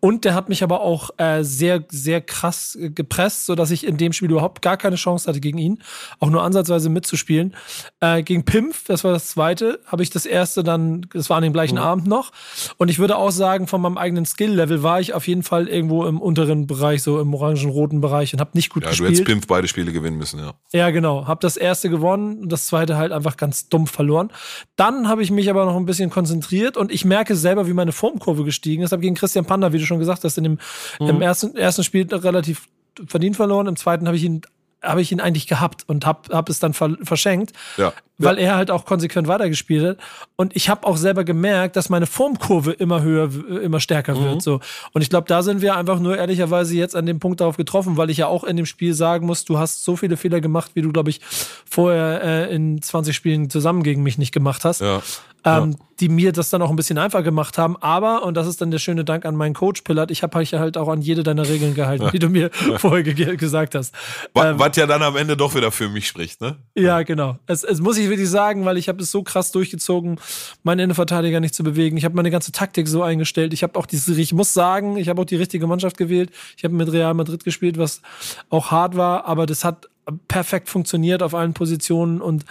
Und 0.01 0.25
der 0.25 0.35
hat 0.35 0.49
mich 0.49 0.63
aber 0.63 0.81
auch 0.81 1.11
äh, 1.19 1.43
sehr, 1.43 1.85
sehr 1.91 2.21
krass 2.21 2.77
gepresst, 2.81 3.47
sodass 3.47 3.71
ich 3.71 3.87
in 3.87 3.97
dem 3.97 4.13
Spiel 4.13 4.31
überhaupt 4.31 4.63
gar 4.63 4.77
keine 4.77 4.97
Chance 4.97 5.29
hatte 5.29 5.41
gegen 5.41 5.59
ihn, 5.59 5.83
auch 6.19 6.31
nur 6.31 6.43
ansatzweise 6.43 6.89
mitzuspielen. 6.89 7.55
Äh, 8.01 8.23
gegen 8.23 8.45
Pimpf, 8.45 8.85
das 8.87 9.05
war 9.05 9.13
das 9.13 9.29
zweite, 9.29 9.81
habe 9.87 10.03
ich 10.03 10.11
das 10.11 10.27
erste 10.27 10.63
dann, 10.63 11.07
das 11.13 11.31
war 11.31 11.37
an 11.37 11.43
dem 11.43 11.53
gleichen 11.53 11.79
Abend 11.79 12.07
noch. 12.07 12.33
Und 12.79 12.89
ich 12.89 12.99
würde 12.99 13.17
auch 13.17 13.31
sagen, 13.31 13.67
von 13.67 13.81
meinem 13.81 13.99
eigenen 13.99 14.27
Skill-Level 14.27 14.83
war 14.83 15.01
ich 15.01 15.15
auf 15.15 15.27
jeden 15.27 15.43
Fall 15.43 15.69
irgendwo 15.69 16.07
im 16.07 16.21
unteren 16.21 16.67
Bereich, 16.67 17.03
so 17.03 17.21
im 17.21 17.35
orangen-roten 17.35 18.01
Bereich 18.01 18.33
und 18.33 18.41
habe 18.41 18.51
nicht 18.55 18.71
gut 18.71 18.83
Ja, 18.83 18.89
du 18.89 18.93
gespielt. 18.93 19.11
hättest 19.11 19.25
Pimp 19.25 19.47
beide 19.47 19.69
Spiele 19.69 19.93
gewinnen 19.93 20.17
müssen, 20.19 20.39
ja. 20.39 20.53
Ja, 20.73 20.91
genau. 20.91 21.27
Hab 21.27 21.41
das 21.41 21.57
erste 21.57 21.91
gewonnen 21.91 22.39
und 22.41 22.53
das 22.53 22.67
zweite 22.71 22.97
halt 22.97 23.13
einfach 23.13 23.37
ganz 23.37 23.69
dumm 23.69 23.87
verloren. 23.87 24.31
Dann 24.77 25.09
habe 25.09 25.23
ich 25.23 25.31
mich 25.31 25.51
aber 25.51 25.65
noch 25.67 25.77
ein 25.77 25.87
bisschen 25.87 26.11
konzentriert 26.11 26.77
und 26.77 26.91
ich 26.91 27.05
merke 27.05 27.37
selber, 27.37 27.67
wie 27.67 27.75
meine 27.75 27.93
Formkurve 27.93 28.45
gestiegen 28.45 28.83
ist. 28.83 28.93
Habe 28.93 29.03
gegen 29.03 29.15
Christian 29.15 29.45
Panda, 29.45 29.73
wie 29.73 29.79
du 29.79 29.87
schon 29.87 29.99
gesagt 29.99 30.25
hast, 30.25 30.39
in 30.39 30.45
dem 30.45 30.59
im 30.99 31.21
ersten, 31.21 31.57
ersten 31.57 31.85
Spiel 31.85 32.07
relativ 32.13 32.69
verdient 33.07 33.37
verloren. 33.37 33.67
Im 33.67 33.77
zweiten 33.77 34.07
habe 34.07 34.17
ich 34.17 34.25
ihn 34.25 34.43
habe 34.83 35.03
ich 35.03 35.13
ihn 35.13 35.21
eigentlich 35.21 35.47
gehabt 35.47 35.85
und 35.89 36.07
hab, 36.07 36.31
hab 36.31 36.49
es 36.49 36.59
dann 36.59 36.73
ver 36.73 36.97
verschenkt. 37.03 37.53
Ja. 37.77 37.93
Weil 38.21 38.37
ja. 38.37 38.43
er 38.43 38.57
halt 38.57 38.71
auch 38.71 38.85
konsequent 38.85 39.29
weitergespielt 39.29 39.85
hat. 39.85 39.97
Und 40.37 40.55
ich 40.55 40.69
habe 40.69 40.87
auch 40.87 40.97
selber 40.97 41.25
gemerkt, 41.25 41.77
dass 41.77 41.89
meine 41.89 42.07
Formkurve 42.07 42.73
immer 42.73 43.03
höher, 43.03 43.31
immer 43.63 43.81
stärker 43.81 44.15
mhm. 44.15 44.25
wird. 44.25 44.43
So. 44.43 44.61
Und 44.93 45.03
ich 45.03 45.11
glaube, 45.11 45.27
da 45.27 45.43
sind 45.43 45.63
wir 45.63 45.77
einfach 45.77 45.99
nur 46.01 46.17
ehrlicherweise 46.17 46.75
jetzt 46.75 46.97
an 46.97 47.07
dem 47.07 47.19
Punkt 47.19 47.41
darauf 47.41 47.57
getroffen, 47.57 47.97
weil 47.97 48.11
ich 48.11 48.19
ja 48.19 48.27
auch 48.27 48.45
in 48.45 48.57
dem 48.57 48.67
Spiel 48.67 48.95
sagen 48.95 49.27
muss, 49.27 49.45
du 49.45 49.59
hast 49.59 49.85
so 49.85 49.97
viele 49.97 50.17
Fehler 50.17 50.41
gemacht, 50.41 50.73
wie 50.75 50.83
du, 50.83 50.93
glaube 50.93 51.11
ich, 51.11 51.21
vorher 51.69 52.23
äh, 52.23 52.55
in 52.55 52.81
20 52.81 53.15
Spielen 53.15 53.51
zusammen 53.51 53.83
gegen 53.83 54.03
mich 54.03 54.19
nicht 54.19 54.33
gemacht 54.33 54.65
hast. 54.65 54.81
Ja 54.81 55.03
ähm, 55.45 55.71
ja. 55.73 55.77
die 56.01 56.09
mir 56.09 56.33
das 56.33 56.51
dann 56.51 56.63
auch 56.63 56.71
ein 56.71 56.77
bisschen 56.77 56.99
einfach 56.99 57.23
gemacht 57.23 57.59
haben. 57.59 57.77
Aber, 57.81 58.25
und 58.25 58.35
das 58.37 58.47
ist 58.47 58.61
dann 58.61 58.71
der 58.71 58.79
schöne 58.79 59.05
Dank 59.05 59.25
an 59.25 59.37
meinen 59.37 59.55
Coach 59.55 59.83
Pillard, 59.83 60.11
ich 60.11 60.23
habe 60.23 60.39
mich 60.39 60.55
halt 60.55 60.77
auch 60.77 60.89
an 60.89 61.01
jede 61.01 61.23
deiner 61.23 61.49
Regeln 61.49 61.75
gehalten, 61.75 62.05
ja. 62.05 62.11
die 62.11 62.19
du 62.19 62.29
mir 62.29 62.51
vorher 62.77 63.03
ge 63.03 63.37
gesagt 63.37 63.75
hast. 63.75 63.95
Was, 64.35 64.47
ähm, 64.47 64.59
was 64.59 64.77
ja 64.77 64.87
dann 64.87 65.03
am 65.03 65.17
Ende 65.17 65.37
doch 65.37 65.55
wieder 65.55 65.71
für 65.71 65.89
mich 65.89 66.07
spricht, 66.07 66.41
ne? 66.41 66.57
Ja, 66.75 67.03
genau. 67.03 67.39
Es, 67.47 67.65
es 67.65 67.81
muss 67.81 67.99
ich 67.99 68.10
wirklich 68.11 68.29
sagen, 68.29 68.67
weil 68.67 68.77
ich 68.77 68.89
habe 68.89 69.03
es 69.03 69.11
so 69.11 69.23
krass 69.23 69.53
durchgezogen, 69.53 70.21
meinen 70.63 70.81
Innenverteidiger 70.81 71.41
nicht 71.41 71.55
zu 71.55 71.63
bewegen. 71.63 71.97
Ich 71.97 72.05
habe 72.05 72.15
meine 72.17 72.31
ganze 72.31 72.53
Taktik 72.53 72.89
so 72.89 73.03
eingestellt. 73.03 73.55
Ich 73.55 73.63
habe 73.63 73.79
auch 73.79 73.87
diese, 73.87 74.21
ich 74.21 74.35
muss 74.35 74.53
sagen, 74.53 74.99
ich 74.99 75.09
habe 75.09 75.23
auch 75.23 75.27
die 75.27 75.37
richtige 75.37 75.67
Mannschaft 75.67 75.97
gewählt. 75.97 76.31
Ich 76.57 76.65
habe 76.65 76.75
mit 76.75 76.93
Real 76.93 77.15
Madrid 77.15 77.45
gespielt, 77.45 77.79
was 77.79 78.03
auch 78.51 78.71
hart 78.71 78.97
war, 78.97 79.25
aber 79.25 79.47
das 79.47 79.65
hat 79.65 79.89
perfekt 80.29 80.69
funktioniert 80.69 81.23
auf 81.23 81.35
allen 81.35 81.55
Positionen 81.55 82.21
und 82.21 82.45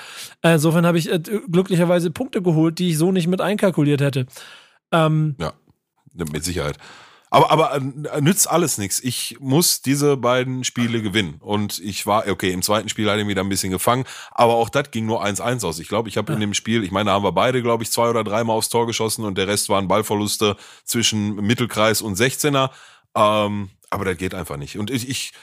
äh, 0.43 0.53
insofern 0.53 0.85
habe 0.85 0.97
ich 0.97 1.11
äh, 1.11 1.19
glücklicherweise 1.19 2.11
Punkte 2.11 2.41
geholt, 2.41 2.79
die 2.79 2.89
ich 2.89 2.97
so 2.97 3.11
nicht 3.11 3.27
mit 3.27 3.41
einkalkuliert 3.41 4.01
hätte. 4.01 4.27
Ähm, 4.91 5.35
ja, 5.39 5.53
mit 6.13 6.43
Sicherheit. 6.43 6.77
Aber, 7.29 7.51
aber 7.51 7.75
äh, 7.75 8.21
nützt 8.21 8.49
alles 8.49 8.77
nichts. 8.77 8.99
Ich 8.99 9.37
muss 9.39 9.81
diese 9.81 10.17
beiden 10.17 10.63
Spiele 10.63 11.01
gewinnen. 11.01 11.35
Und 11.39 11.79
ich 11.79 12.07
war, 12.07 12.27
okay, 12.27 12.51
im 12.51 12.61
zweiten 12.61 12.89
Spiel 12.89 13.09
hatte 13.09 13.21
ich 13.21 13.27
wieder 13.27 13.43
ein 13.43 13.49
bisschen 13.49 13.71
gefangen, 13.71 14.05
aber 14.31 14.55
auch 14.55 14.69
das 14.69 14.91
ging 14.91 15.05
nur 15.05 15.23
1-1 15.23 15.65
aus. 15.65 15.79
Ich 15.79 15.87
glaube, 15.87 16.09
ich 16.09 16.17
habe 16.17 16.33
in 16.33 16.39
dem 16.39 16.53
Spiel, 16.53 16.83
ich 16.83 16.91
meine, 16.91 17.09
da 17.09 17.13
haben 17.13 17.23
wir 17.23 17.31
beide, 17.31 17.61
glaube 17.61 17.83
ich, 17.83 17.91
zwei 17.91 18.09
oder 18.09 18.23
dreimal 18.23 18.55
aufs 18.57 18.69
Tor 18.69 18.87
geschossen 18.87 19.25
und 19.25 19.37
der 19.37 19.47
Rest 19.47 19.69
waren 19.69 19.87
Ballverluste 19.87 20.55
zwischen 20.83 21.35
Mittelkreis 21.35 22.01
und 22.01 22.17
16er. 22.17 22.71
Ähm, 23.15 23.69
aber 23.91 24.05
das 24.05 24.17
geht 24.17 24.33
einfach 24.33 24.57
nicht. 24.57 24.77
Und 24.77 24.89
ich, 24.89 25.07
ich 25.09 25.33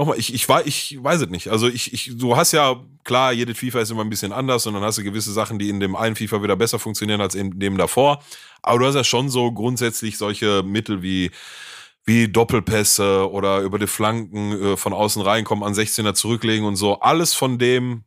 nochmal, 0.00 0.18
ich, 0.18 0.32
ich, 0.32 0.48
weiß, 0.48 0.66
ich 0.66 0.98
weiß 1.02 1.20
es 1.20 1.28
nicht. 1.28 1.48
Also 1.48 1.68
ich, 1.68 1.92
ich, 1.92 2.16
du 2.16 2.34
hast 2.36 2.52
ja, 2.52 2.82
klar, 3.04 3.32
jede 3.32 3.54
FIFA 3.54 3.80
ist 3.80 3.90
immer 3.90 4.02
ein 4.02 4.10
bisschen 4.10 4.32
anders 4.32 4.66
und 4.66 4.72
dann 4.74 4.82
hast 4.82 4.96
du 4.96 5.04
gewisse 5.04 5.32
Sachen, 5.32 5.58
die 5.58 5.68
in 5.68 5.78
dem 5.78 5.94
einen 5.94 6.16
FIFA 6.16 6.42
wieder 6.42 6.56
besser 6.56 6.78
funktionieren 6.78 7.20
als 7.20 7.34
in 7.34 7.58
dem 7.60 7.76
davor. 7.76 8.22
Aber 8.62 8.78
du 8.78 8.86
hast 8.86 8.94
ja 8.94 9.04
schon 9.04 9.28
so 9.28 9.52
grundsätzlich 9.52 10.16
solche 10.16 10.62
Mittel 10.62 11.02
wie 11.02 11.30
wie 12.06 12.28
Doppelpässe 12.28 13.30
oder 13.30 13.60
über 13.60 13.78
die 13.78 13.86
Flanken 13.86 14.72
äh, 14.72 14.76
von 14.78 14.94
außen 14.94 15.20
reinkommen, 15.20 15.62
an 15.62 15.74
16er 15.74 16.14
zurücklegen 16.14 16.64
und 16.64 16.76
so. 16.76 17.00
Alles 17.00 17.34
von 17.34 17.58
dem 17.58 18.04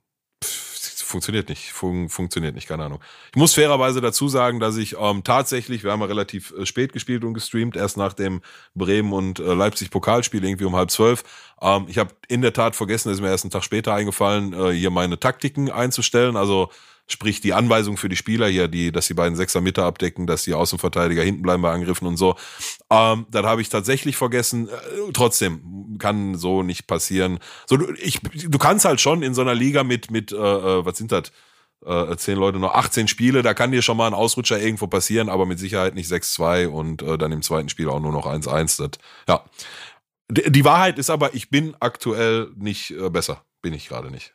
funktioniert 1.13 1.47
nicht. 1.47 1.71
Fun 1.71 2.09
funktioniert 2.09 2.55
nicht, 2.55 2.67
keine 2.67 2.85
Ahnung. 2.85 2.99
Ich 3.29 3.37
muss 3.37 3.53
fairerweise 3.53 4.01
dazu 4.01 4.27
sagen, 4.27 4.59
dass 4.59 4.75
ich 4.75 4.97
ähm, 4.99 5.23
tatsächlich, 5.23 5.83
wir 5.83 5.91
haben 5.91 6.01
ja 6.01 6.07
relativ 6.07 6.53
äh, 6.57 6.65
spät 6.65 6.91
gespielt 6.91 7.23
und 7.23 7.35
gestreamt, 7.35 7.77
erst 7.77 7.97
nach 7.97 8.13
dem 8.13 8.41
Bremen 8.73 9.13
und 9.13 9.39
äh, 9.39 9.53
Leipzig 9.53 9.91
Pokalspiel 9.91 10.43
irgendwie 10.43 10.65
um 10.65 10.75
halb 10.75 10.89
zwölf. 10.89 11.23
Ähm, 11.61 11.85
ich 11.87 11.99
habe 11.99 12.09
in 12.27 12.41
der 12.41 12.51
Tat 12.51 12.75
vergessen, 12.75 13.11
ist 13.11 13.21
mir 13.21 13.29
erst 13.29 13.45
einen 13.45 13.51
Tag 13.51 13.63
später 13.63 13.93
eingefallen, 13.93 14.53
äh, 14.53 14.71
hier 14.71 14.89
meine 14.89 15.19
Taktiken 15.19 15.69
einzustellen. 15.71 16.35
Also 16.35 16.69
Sprich, 17.07 17.41
die 17.41 17.53
Anweisung 17.53 17.97
für 17.97 18.07
die 18.07 18.15
Spieler 18.15 18.47
hier, 18.47 18.69
die, 18.69 18.91
dass 18.91 19.07
die 19.07 19.13
beiden 19.13 19.35
Sechser 19.35 19.59
Mitte 19.59 19.83
abdecken, 19.83 20.25
dass 20.25 20.43
die 20.43 20.53
Außenverteidiger 20.53 21.21
hinten 21.21 21.41
bleiben 21.41 21.61
bei 21.61 21.71
Angriffen 21.71 22.07
und 22.07 22.15
so. 22.15 22.35
Ähm, 22.89 23.25
das 23.29 23.45
habe 23.45 23.61
ich 23.61 23.69
tatsächlich 23.69 24.15
vergessen. 24.15 24.69
Äh, 24.69 25.11
trotzdem 25.13 25.97
kann 25.99 26.35
so 26.35 26.63
nicht 26.63 26.87
passieren. 26.87 27.39
So, 27.67 27.75
du, 27.75 27.93
ich, 27.95 28.21
du 28.21 28.57
kannst 28.57 28.85
halt 28.85 29.01
schon 29.01 29.21
in 29.21 29.33
so 29.33 29.41
einer 29.41 29.53
Liga 29.53 29.83
mit, 29.83 30.11
mit, 30.11 30.31
äh, 30.31 30.35
äh 30.35 30.85
was 30.85 30.97
sind 30.97 31.11
das? 31.11 31.31
Äh, 31.85 32.15
zehn 32.15 32.37
Leute 32.37 32.59
noch 32.59 32.73
18 32.73 33.09
Spiele, 33.09 33.41
da 33.41 33.53
kann 33.53 33.73
dir 33.73 33.81
schon 33.81 33.97
mal 33.97 34.07
ein 34.07 34.13
Ausrutscher 34.13 34.57
irgendwo 34.57 34.87
passieren, 34.87 35.27
aber 35.27 35.45
mit 35.45 35.59
Sicherheit 35.59 35.95
nicht 35.95 36.09
6-2 36.09 36.67
und 36.67 37.01
äh, 37.01 37.17
dann 37.17 37.33
im 37.33 37.41
zweiten 37.41 37.67
Spiel 37.67 37.89
auch 37.89 37.99
nur 37.99 38.13
noch 38.13 38.25
1-1. 38.25 38.97
Ja. 39.27 39.43
Die 40.29 40.63
Wahrheit 40.63 40.97
ist 40.97 41.09
aber, 41.09 41.35
ich 41.35 41.49
bin 41.49 41.75
aktuell 41.81 42.51
nicht 42.55 42.91
äh, 42.91 43.09
besser. 43.09 43.43
Bin 43.61 43.73
ich 43.73 43.89
gerade 43.89 44.09
nicht. 44.09 44.33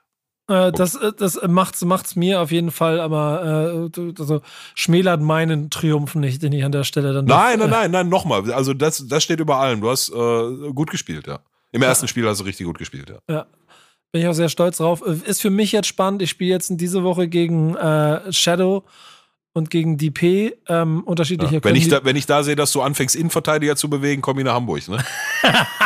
Äh, 0.49 0.72
das 0.72 0.94
äh, 0.94 1.12
das 1.16 1.38
macht's, 1.46 1.84
macht's 1.84 2.16
mir 2.16 2.40
auf 2.40 2.51
jeden 2.51 2.70
Fall, 2.70 3.01
aber 3.01 3.90
äh, 3.94 4.12
also 4.18 4.40
schmälert 4.74 5.20
meinen 5.20 5.70
Triumph 5.70 6.14
nicht, 6.14 6.42
den 6.42 6.53
ich 6.53 6.64
an 6.64 6.72
der 6.72 6.84
Stelle 6.84 7.12
dann. 7.12 7.26
Nein, 7.26 7.59
nein, 7.59 7.70
nein, 7.70 7.90
nein, 7.90 8.09
nochmal. 8.09 8.51
Also 8.53 8.74
das, 8.74 9.07
das 9.07 9.22
steht 9.22 9.40
über 9.40 9.57
allem. 9.59 9.80
Du 9.80 9.90
hast 9.90 10.09
äh, 10.09 10.72
gut 10.72 10.90
gespielt, 10.90 11.26
ja. 11.26 11.40
Im 11.70 11.82
ersten 11.82 12.07
ja. 12.07 12.09
Spiel 12.09 12.26
hast 12.26 12.40
du 12.40 12.44
richtig 12.44 12.66
gut 12.66 12.78
gespielt, 12.78 13.11
ja. 13.11 13.34
Ja. 13.34 13.46
Bin 14.11 14.22
ich 14.22 14.28
auch 14.28 14.32
sehr 14.32 14.49
stolz 14.49 14.78
drauf. 14.78 15.03
Äh, 15.07 15.28
ist 15.28 15.42
für 15.42 15.51
mich 15.51 15.72
jetzt 15.72 15.86
spannend. 15.86 16.22
Ich 16.22 16.30
spiele 16.30 16.51
jetzt 16.51 16.70
in 16.70 16.78
diese 16.78 17.05
Woche 17.05 17.28
gegen 17.28 17.76
äh, 17.76 18.32
Shadow 18.32 18.84
und 19.59 19.71
gegen 19.71 19.99
DP 19.99 20.55
ähm, 20.69 21.03
unterschiedliche 21.05 21.57
ja, 21.57 21.65
wenn 21.65 21.77
ich 21.77 21.89
da 21.89 22.05
Wenn 22.05 22.17
ich 22.17 22.27
da 22.27 22.43
sehe, 22.43 22.57
dass 22.57 22.73
du 22.73 22.81
anfängst, 22.81 23.15
Innenverteidiger 23.15 23.77
zu 23.77 23.91
bewegen, 23.91 24.23
komm 24.23 24.39
ich 24.39 24.45
nach 24.45 24.55
Hamburg, 24.55 24.89
ne? 24.89 25.05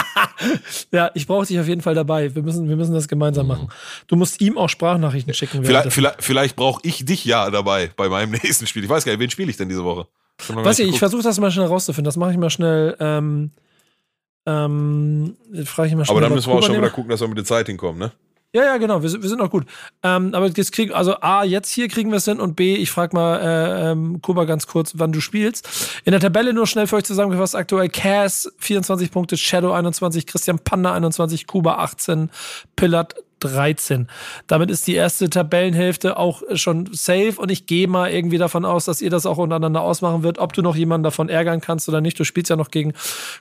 ja, 0.93 1.11
ich 1.14 1.27
brauche 1.27 1.47
dich 1.47 1.59
auf 1.59 1.66
jeden 1.66 1.81
Fall 1.81 1.95
dabei. 1.95 2.35
Wir 2.35 2.43
müssen, 2.43 2.68
wir 2.68 2.77
müssen 2.77 2.95
das 2.95 3.09
gemeinsam 3.09 3.49
machen. 3.49 3.68
Du 4.07 4.16
musst 4.16 4.41
ihm 4.41 4.57
auch 4.57 4.68
Sprachnachrichten 4.68 5.35
schicken. 5.35 5.64
Vielleicht, 5.64 5.93
vielleicht, 5.93 6.23
vielleicht 6.23 6.57
brauche 6.57 6.81
ich 6.85 7.05
dich 7.05 7.25
ja 7.25 7.51
dabei 7.51 7.91
bei 7.97 8.09
meinem 8.09 8.31
nächsten 8.43 8.66
Spiel. 8.66 8.85
Ich 8.85 8.91
weiß 8.91 9.05
gar 9.05 9.12
nicht, 9.12 9.20
wen 9.20 9.31
spiele 9.31 9.51
ich 9.51 9.57
denn 9.57 9.68
diese 9.68 9.85
Woche? 9.85 10.07
Weiß 10.49 10.79
ich, 10.79 10.89
ich 10.89 10.99
versuche 10.99 11.23
das 11.23 11.41
mal 11.41 11.51
schnell 11.51 11.66
rauszufinden. 11.66 12.05
Das 12.05 12.16
mache 12.16 12.33
ich 12.33 12.39
mal 12.39 12.51
schnell. 12.51 12.97
Ähm, 13.01 13.51
ähm, 14.47 15.37
frage 15.64 15.89
ich 15.89 15.95
mal 15.95 16.05
schnell. 16.05 16.16
Aber 16.16 16.20
dann 16.20 16.35
müssen 16.35 16.51
wir 16.51 16.57
auch 16.57 16.62
schon 16.62 16.77
wieder 16.77 16.91
gucken, 16.91 17.11
dass 17.11 17.20
wir 17.20 17.29
mit 17.29 17.39
der 17.39 17.45
Zeit 17.45 17.66
hinkommen, 17.66 17.99
ne? 17.99 18.12
Ja, 18.55 18.64
ja, 18.64 18.76
genau, 18.76 19.03
wir, 19.03 19.11
wir 19.11 19.28
sind 19.28 19.38
noch 19.38 19.50
gut. 19.50 19.64
Ähm, 20.03 20.34
aber 20.34 20.46
jetzt 20.46 20.72
kriegen, 20.72 20.92
also 20.92 21.14
A, 21.20 21.42
jetzt 21.42 21.70
hier 21.70 21.88
kriegen 21.88 22.11
wir 22.11 22.18
es 22.18 22.26
hin 22.26 22.38
und 22.38 22.55
B, 22.55 22.74
ich 22.74 22.90
frage 22.90 23.16
mal 23.16 23.40
äh, 23.40 23.90
ähm, 23.92 24.20
Kuba 24.20 24.44
ganz 24.44 24.66
kurz, 24.66 24.92
wann 24.96 25.11
du 25.11 25.20
spielst. 25.22 25.66
In 26.05 26.12
der 26.12 26.20
Tabelle 26.20 26.53
nur 26.53 26.66
schnell 26.66 26.86
für 26.86 26.96
euch 26.96 27.05
zusammengefasst, 27.05 27.57
aktuell 27.57 27.88
Cass 27.88 28.53
24 28.59 29.11
Punkte, 29.11 29.38
Shadow 29.38 29.72
21, 29.72 30.26
Christian 30.26 30.59
Panda 30.59 30.92
21, 30.92 31.46
Kuba 31.46 31.76
18, 31.76 32.30
Pillard 32.76 33.14
13. 33.43 34.09
Damit 34.47 34.70
ist 34.70 34.86
die 34.86 34.95
erste 34.95 35.28
Tabellenhälfte 35.28 36.16
auch 36.16 36.43
schon 36.55 36.88
safe 36.93 37.34
und 37.36 37.51
ich 37.51 37.66
gehe 37.66 37.88
mal 37.88 38.11
irgendwie 38.11 38.38
davon 38.38 38.64
aus, 38.64 38.84
dass 38.84 39.03
ihr 39.03 39.11
das 39.11 39.26
auch 39.26 39.38
untereinander 39.38 39.82
ausmachen 39.82 40.22
wird, 40.22 40.38
ob 40.38 40.53
du 40.53 40.62
noch 40.62 40.76
jemanden 40.76 41.05
davon 41.05 41.28
ärgern 41.28 41.61
kannst 41.61 41.88
oder 41.88 42.01
nicht. 42.01 42.18
Du 42.18 42.24
spielst 42.24 42.51
ja 42.51 42.57
noch 42.57 42.70
gegen 42.70 42.95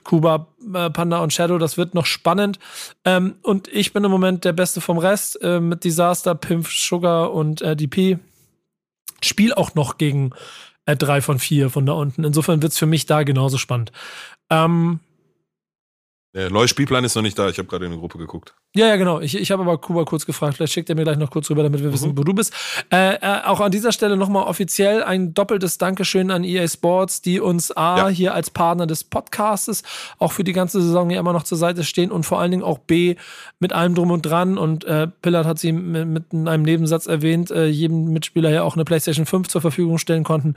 Kuba, 0.04 0.48
äh, 0.74 0.90
Panda 0.90 1.20
und 1.20 1.32
Shadow, 1.32 1.58
das 1.58 1.76
wird 1.76 1.94
noch 1.94 2.06
spannend. 2.06 2.58
Ähm, 3.04 3.34
und 3.42 3.68
ich 3.68 3.92
bin 3.92 4.04
im 4.04 4.10
Moment 4.10 4.44
der 4.44 4.52
Beste 4.52 4.80
vom 4.80 4.98
Rest 4.98 5.40
äh, 5.42 5.60
mit 5.60 5.84
Disaster, 5.84 6.34
Pimp, 6.34 6.66
Sugar 6.68 7.32
und 7.32 7.62
äh, 7.62 7.76
DP. 7.76 8.18
Spiel 9.22 9.54
auch 9.54 9.74
noch 9.74 9.98
gegen 9.98 10.32
äh, 10.86 10.96
drei 10.96 11.20
von 11.20 11.38
vier 11.38 11.70
von 11.70 11.86
da 11.86 11.92
unten. 11.92 12.24
Insofern 12.24 12.62
wird 12.62 12.72
es 12.72 12.78
für 12.78 12.86
mich 12.86 13.06
da 13.06 13.22
genauso 13.22 13.58
spannend. 13.58 13.92
Ähm, 14.50 15.00
der 16.34 16.50
neue 16.50 16.66
Spielplan 16.66 17.04
ist 17.04 17.14
noch 17.14 17.22
nicht 17.22 17.38
da. 17.38 17.50
Ich 17.50 17.58
habe 17.58 17.68
gerade 17.68 17.84
in 17.84 17.92
die 17.92 17.98
Gruppe 17.98 18.16
geguckt. 18.16 18.54
Ja, 18.74 18.86
ja, 18.86 18.96
genau. 18.96 19.20
Ich, 19.20 19.36
ich 19.36 19.50
habe 19.50 19.64
aber 19.64 19.76
Kuba 19.76 20.06
kurz 20.06 20.24
gefragt. 20.24 20.56
Vielleicht 20.56 20.72
schickt 20.72 20.88
er 20.88 20.96
mir 20.96 21.02
gleich 21.02 21.18
noch 21.18 21.30
kurz 21.30 21.50
rüber, 21.50 21.62
damit 21.62 21.82
wir 21.82 21.88
mhm. 21.88 21.92
wissen, 21.92 22.16
wo 22.16 22.24
du 22.24 22.32
bist. 22.32 22.54
Äh, 22.90 23.16
äh, 23.16 23.42
auch 23.44 23.60
an 23.60 23.70
dieser 23.70 23.92
Stelle 23.92 24.16
nochmal 24.16 24.44
offiziell 24.44 25.02
ein 25.02 25.34
doppeltes 25.34 25.76
Dankeschön 25.76 26.30
an 26.30 26.42
EA 26.42 26.66
Sports, 26.66 27.20
die 27.20 27.38
uns 27.38 27.70
A, 27.76 27.98
ja. 27.98 28.08
hier 28.08 28.32
als 28.32 28.48
Partner 28.48 28.86
des 28.86 29.04
Podcastes 29.04 29.82
auch 30.18 30.32
für 30.32 30.42
die 30.42 30.54
ganze 30.54 30.80
Saison 30.80 31.10
hier 31.10 31.18
immer 31.18 31.34
noch 31.34 31.42
zur 31.42 31.58
Seite 31.58 31.84
stehen 31.84 32.10
und 32.10 32.24
vor 32.24 32.40
allen 32.40 32.50
Dingen 32.50 32.62
auch 32.62 32.78
B, 32.78 33.16
mit 33.58 33.74
allem 33.74 33.94
drum 33.94 34.10
und 34.10 34.22
dran. 34.22 34.56
Und 34.56 34.84
äh, 34.84 35.08
Pillard 35.20 35.44
hat 35.46 35.58
sie 35.58 35.72
mit, 35.72 36.08
mit 36.08 36.24
in 36.32 36.48
einem 36.48 36.62
Nebensatz 36.62 37.06
erwähnt, 37.06 37.50
äh, 37.50 37.66
jedem 37.66 38.10
Mitspieler 38.14 38.48
ja 38.48 38.62
auch 38.62 38.74
eine 38.74 38.84
PlayStation 38.84 39.26
5 39.26 39.48
zur 39.48 39.60
Verfügung 39.60 39.98
stellen 39.98 40.24
konnten. 40.24 40.54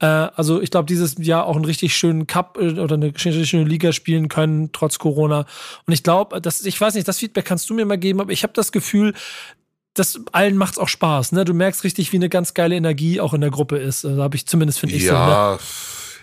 Äh, 0.00 0.06
also 0.06 0.60
ich 0.60 0.72
glaube, 0.72 0.86
dieses 0.86 1.14
Jahr 1.18 1.46
auch 1.46 1.54
einen 1.54 1.64
richtig 1.64 1.94
schönen 1.94 2.26
Cup 2.26 2.58
äh, 2.60 2.80
oder 2.80 2.96
eine 2.96 3.14
richtig 3.14 3.48
schöne 3.48 3.68
Liga 3.68 3.92
spielen 3.92 4.28
können, 4.28 4.70
trotz 4.72 4.98
Corona. 4.98 5.11
Und 5.86 5.92
ich 5.92 6.02
glaube, 6.02 6.40
dass 6.40 6.64
ich 6.64 6.80
weiß 6.80 6.94
nicht, 6.94 7.08
das 7.08 7.18
Feedback 7.18 7.44
kannst 7.44 7.68
du 7.70 7.74
mir 7.74 7.86
mal 7.86 7.98
geben, 7.98 8.20
aber 8.20 8.32
ich 8.32 8.42
habe 8.42 8.52
das 8.54 8.72
Gefühl, 8.72 9.14
das 9.94 10.20
allen 10.32 10.56
macht's 10.56 10.78
auch 10.78 10.88
Spaß, 10.88 11.32
ne? 11.32 11.44
Du 11.44 11.52
merkst 11.52 11.84
richtig, 11.84 12.12
wie 12.12 12.16
eine 12.16 12.28
ganz 12.28 12.54
geile 12.54 12.74
Energie 12.74 13.20
auch 13.20 13.34
in 13.34 13.42
der 13.42 13.50
Gruppe 13.50 13.76
ist. 13.76 14.04
Also 14.04 14.22
habe 14.22 14.36
ich 14.36 14.46
zumindest 14.46 14.78
finde 14.80 14.96
ich 14.96 15.02
ja, 15.02 15.12
so. 15.12 15.54
Ne? 15.54 15.58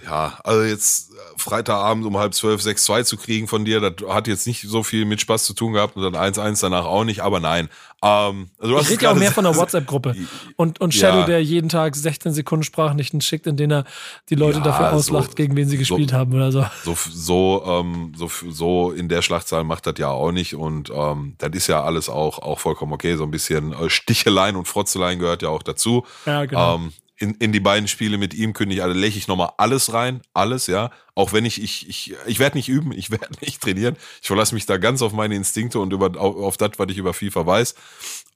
Ja, 0.05 0.39
also 0.43 0.63
jetzt 0.63 1.11
äh, 1.11 1.15
Freitagabend 1.37 2.05
um 2.05 2.17
halb 2.17 2.33
zwölf 2.33 2.61
6-2 2.61 3.03
zu 3.03 3.17
kriegen 3.17 3.47
von 3.47 3.65
dir, 3.65 3.79
das 3.79 4.07
hat 4.09 4.27
jetzt 4.27 4.47
nicht 4.47 4.61
so 4.61 4.83
viel 4.83 5.05
mit 5.05 5.21
Spaß 5.21 5.43
zu 5.43 5.53
tun 5.53 5.73
gehabt 5.73 5.95
und 5.95 6.03
dann 6.03 6.15
1-1 6.15 6.61
danach 6.61 6.85
auch 6.85 7.03
nicht, 7.03 7.21
aber 7.21 7.39
nein. 7.39 7.69
Ähm, 8.01 8.49
also 8.59 8.79
ich 8.79 8.89
rede 8.89 9.03
ja 9.03 9.11
auch 9.11 9.15
mehr 9.15 9.31
von 9.31 9.43
der 9.43 9.55
WhatsApp-Gruppe 9.55 10.15
und, 10.55 10.79
und 10.79 10.93
Shadow, 10.93 11.19
ja. 11.19 11.25
der 11.25 11.43
jeden 11.43 11.69
Tag 11.69 11.95
16 11.95 12.33
Sekunden 12.33 12.63
Sprachnichten 12.63 13.19
schickt, 13.21 13.45
in 13.45 13.57
denen 13.57 13.71
er 13.71 13.85
die 14.29 14.35
Leute 14.35 14.59
ja, 14.59 14.63
dafür 14.63 14.93
auslacht, 14.93 15.31
so, 15.31 15.35
gegen 15.35 15.55
wen 15.55 15.67
sie 15.67 15.77
gespielt 15.77 16.11
so, 16.11 16.15
haben 16.15 16.33
oder 16.33 16.51
so. 16.51 16.65
So, 16.83 16.95
so, 17.11 17.63
ähm, 17.67 18.13
so, 18.15 18.29
so 18.49 18.91
in 18.91 19.09
der 19.09 19.21
Schlachtzahl 19.21 19.63
macht 19.63 19.85
das 19.85 19.95
ja 19.97 20.09
auch 20.09 20.31
nicht 20.31 20.55
und 20.55 20.91
ähm, 20.93 21.35
das 21.39 21.51
ist 21.53 21.67
ja 21.67 21.83
alles 21.83 22.09
auch, 22.09 22.39
auch 22.39 22.59
vollkommen 22.59 22.93
okay. 22.93 23.15
So 23.17 23.23
ein 23.23 23.31
bisschen 23.31 23.73
äh, 23.73 23.89
Sticheleien 23.89 24.55
und 24.55 24.67
Frotzeleien 24.67 25.19
gehört 25.19 25.41
ja 25.41 25.49
auch 25.49 25.63
dazu. 25.63 26.05
Ja, 26.25 26.45
genau. 26.45 26.75
Ähm, 26.75 26.93
in, 27.19 27.33
in 27.35 27.51
die 27.51 27.59
beiden 27.59 27.87
Spiele 27.87 28.17
mit 28.17 28.33
ihm 28.33 28.53
kündige 28.53 28.79
ich, 28.79 28.83
also 28.83 28.97
läche 28.97 29.17
ich 29.17 29.27
nochmal 29.27 29.51
alles 29.57 29.93
rein, 29.93 30.21
alles, 30.33 30.67
ja. 30.67 30.89
Auch 31.15 31.33
wenn 31.33 31.43
ich, 31.43 31.61
ich, 31.61 31.87
ich, 31.89 32.15
ich 32.25 32.39
werde 32.39 32.57
nicht 32.57 32.69
üben, 32.69 32.93
ich 32.93 33.11
werde 33.11 33.27
nicht 33.41 33.61
trainieren. 33.61 33.97
Ich 34.21 34.27
verlasse 34.27 34.55
mich 34.55 34.65
da 34.65 34.77
ganz 34.77 35.01
auf 35.01 35.11
meine 35.11 35.35
Instinkte 35.35 35.79
und 35.79 35.91
über, 35.91 36.19
auf, 36.19 36.35
auf 36.37 36.57
das, 36.57 36.71
was 36.77 36.87
ich 36.89 36.97
über 36.97 37.13
FIFA 37.13 37.45
weiß. 37.45 37.75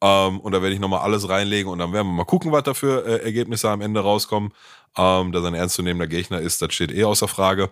Ähm, 0.02 0.40
und 0.42 0.52
da 0.52 0.62
werde 0.62 0.76
ich 0.76 0.82
nochmal 0.82 1.00
alles 1.00 1.30
reinlegen 1.30 1.72
und 1.72 1.80
dann 1.80 1.94
werden 1.94 2.08
wir 2.08 2.14
mal 2.14 2.26
gucken, 2.26 2.52
was 2.52 2.64
da 2.64 2.74
für 2.74 3.06
äh, 3.06 3.24
Ergebnisse 3.24 3.70
am 3.70 3.82
Ende 3.82 4.02
rauskommen. 4.02 4.52
Ähm, 4.96 5.32
dass 5.32 5.44
er 5.44 5.48
ein 5.48 5.56
ernstzunehmender 5.56 6.06
Gegner 6.06 6.40
ist, 6.40 6.62
das 6.62 6.72
steht 6.74 6.92
eh 6.92 7.06
außer 7.06 7.28
Frage. 7.28 7.72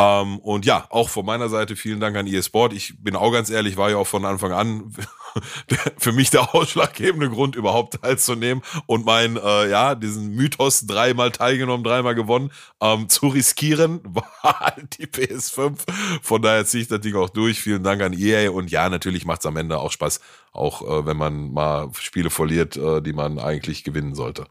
Ähm, 0.00 0.38
und 0.38 0.64
ja, 0.64 0.86
auch 0.88 1.10
von 1.10 1.26
meiner 1.26 1.50
Seite 1.50 1.76
vielen 1.76 2.00
Dank 2.00 2.16
an 2.16 2.26
EA 2.26 2.42
Sport. 2.42 2.72
Ich 2.72 2.94
bin 3.02 3.16
auch 3.16 3.30
ganz 3.32 3.50
ehrlich, 3.50 3.76
war 3.76 3.90
ja 3.90 3.98
auch 3.98 4.06
von 4.06 4.24
Anfang 4.24 4.52
an 4.52 4.94
für 5.98 6.12
mich 6.12 6.30
der 6.30 6.54
ausschlaggebende 6.54 7.28
Grund, 7.28 7.54
überhaupt 7.54 8.00
teilzunehmen 8.00 8.64
und 8.86 9.04
mein, 9.04 9.36
äh, 9.36 9.68
ja, 9.68 9.94
diesen 9.94 10.30
Mythos 10.30 10.86
dreimal 10.86 11.32
teilgenommen, 11.32 11.84
dreimal 11.84 12.14
gewonnen, 12.14 12.50
ähm, 12.80 13.10
zu 13.10 13.28
riskieren, 13.28 14.00
war 14.04 14.60
halt 14.60 14.98
die 14.98 15.06
PS5. 15.06 15.76
Von 16.22 16.40
daher 16.40 16.64
ziehe 16.64 16.82
ich 16.82 16.88
das 16.88 17.00
Ding 17.00 17.14
auch 17.16 17.28
durch. 17.28 17.60
Vielen 17.60 17.82
Dank 17.82 18.00
an 18.00 18.14
EA 18.14 18.50
und 18.50 18.70
ja, 18.70 18.88
natürlich 18.88 19.26
macht 19.26 19.40
es 19.40 19.46
am 19.46 19.58
Ende 19.58 19.78
auch 19.78 19.92
Spaß, 19.92 20.20
auch 20.52 20.80
äh, 20.82 21.04
wenn 21.04 21.18
man 21.18 21.52
mal 21.52 21.90
Spiele 21.98 22.30
verliert, 22.30 22.76
äh, 22.78 23.02
die 23.02 23.12
man 23.12 23.38
eigentlich 23.38 23.84
gewinnen 23.84 24.14
sollte. 24.14 24.46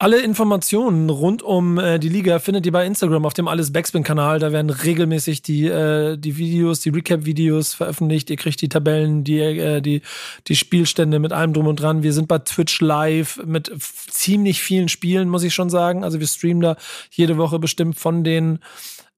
Alle 0.00 0.20
Informationen 0.20 1.08
rund 1.08 1.44
um 1.44 1.78
äh, 1.78 2.00
die 2.00 2.08
Liga 2.08 2.40
findet 2.40 2.66
ihr 2.66 2.72
bei 2.72 2.84
Instagram 2.84 3.24
auf 3.24 3.32
dem 3.32 3.46
Alles 3.46 3.72
Backspin-Kanal. 3.72 4.40
Da 4.40 4.50
werden 4.50 4.68
regelmäßig 4.70 5.40
die, 5.42 5.66
äh, 5.66 6.16
die 6.16 6.36
Videos, 6.36 6.80
die 6.80 6.88
Recap-Videos 6.88 7.74
veröffentlicht. 7.74 8.28
Ihr 8.28 8.36
kriegt 8.36 8.60
die 8.60 8.68
Tabellen, 8.68 9.22
die, 9.22 9.38
äh, 9.38 9.80
die, 9.80 10.02
die 10.48 10.56
Spielstände 10.56 11.20
mit 11.20 11.32
allem 11.32 11.52
drum 11.52 11.68
und 11.68 11.80
dran. 11.80 12.02
Wir 12.02 12.12
sind 12.12 12.26
bei 12.26 12.38
Twitch 12.38 12.80
live 12.80 13.40
mit 13.46 13.70
ziemlich 14.10 14.60
vielen 14.60 14.88
Spielen, 14.88 15.28
muss 15.28 15.44
ich 15.44 15.54
schon 15.54 15.70
sagen. 15.70 16.02
Also 16.02 16.18
wir 16.18 16.26
streamen 16.26 16.60
da 16.60 16.76
jede 17.12 17.38
Woche 17.38 17.60
bestimmt 17.60 17.96
von 17.96 18.24
den 18.24 18.58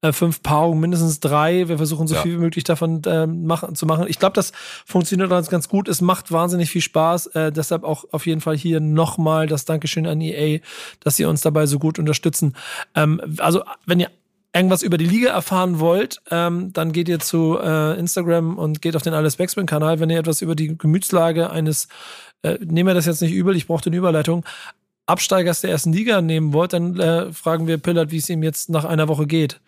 äh, 0.03 0.12
fünf 0.12 0.42
Paarungen, 0.42 0.80
mindestens 0.80 1.20
drei. 1.20 1.68
Wir 1.68 1.78
versuchen 1.78 2.07
so 2.07 2.14
ja. 2.14 2.22
viel 2.22 2.34
wie 2.34 2.42
möglich 2.42 2.64
davon 2.64 3.03
äh, 3.05 3.26
machen, 3.26 3.74
zu 3.74 3.86
machen. 3.86 4.07
Ich 4.09 4.18
glaube, 4.18 4.34
das 4.34 4.53
funktioniert 4.84 5.30
ganz, 5.30 5.49
ganz 5.49 5.68
gut. 5.68 5.88
Es 5.88 6.01
macht 6.01 6.32
wahnsinnig 6.32 6.70
viel 6.70 6.82
Spaß. 6.82 7.28
Äh, 7.28 7.53
deshalb 7.53 7.84
auch 7.84 8.05
auf 8.12 8.26
jeden 8.26 8.40
Fall 8.40 8.57
hier 8.57 8.80
nochmal 8.80 9.47
das 9.47 9.64
Dankeschön 9.64 10.07
an 10.07 10.20
EA, 10.20 10.61
dass 11.01 11.16
sie 11.16 11.24
uns 11.24 11.40
dabei 11.40 11.66
so 11.66 11.78
gut 11.78 11.99
unterstützen. 11.99 12.55
Ähm, 12.94 13.20
also, 13.38 13.62
wenn 13.86 14.01
ihr 14.01 14.11
irgendwas 14.55 14.82
über 14.82 14.99
die 14.99 15.07
Liga 15.07 15.30
erfahren 15.30 15.80
wollt, 15.80 16.22
ähm, 16.30 16.72
dann 16.72 16.92
geht 16.92 17.09
ihr 17.09 17.18
zu 17.18 17.59
äh, 17.59 17.99
Instagram 17.99 18.57
und 18.57 18.80
geht 18.80 18.97
auf 18.97 19.03
den 19.03 19.14
Alles 19.14 19.36
Backspin-Kanal. 19.36 20.01
Wenn 20.01 20.11
ihr 20.11 20.18
etwas 20.18 20.42
über 20.42 20.55
die 20.55 20.76
Gemütslage 20.76 21.51
eines, 21.51 21.88
äh, 22.42 22.59
nehmen 22.64 22.88
wir 22.88 22.94
das 22.94 23.07
jetzt 23.07 23.20
nicht 23.22 23.32
übel, 23.32 23.57
ich 23.57 23.66
brauche 23.66 23.86
eine 23.86 23.97
Überleitung, 23.97 24.44
Absteigers 25.07 25.61
der 25.61 25.71
ersten 25.71 25.93
Liga 25.93 26.21
nehmen 26.21 26.53
wollt, 26.53 26.73
dann 26.73 26.99
äh, 26.99 27.33
fragen 27.33 27.67
wir 27.67 27.79
Pillard, 27.79 28.11
wie 28.11 28.19
es 28.19 28.29
ihm 28.29 28.43
jetzt 28.43 28.69
nach 28.69 28.85
einer 28.85 29.09
Woche 29.09 29.27
geht. 29.27 29.61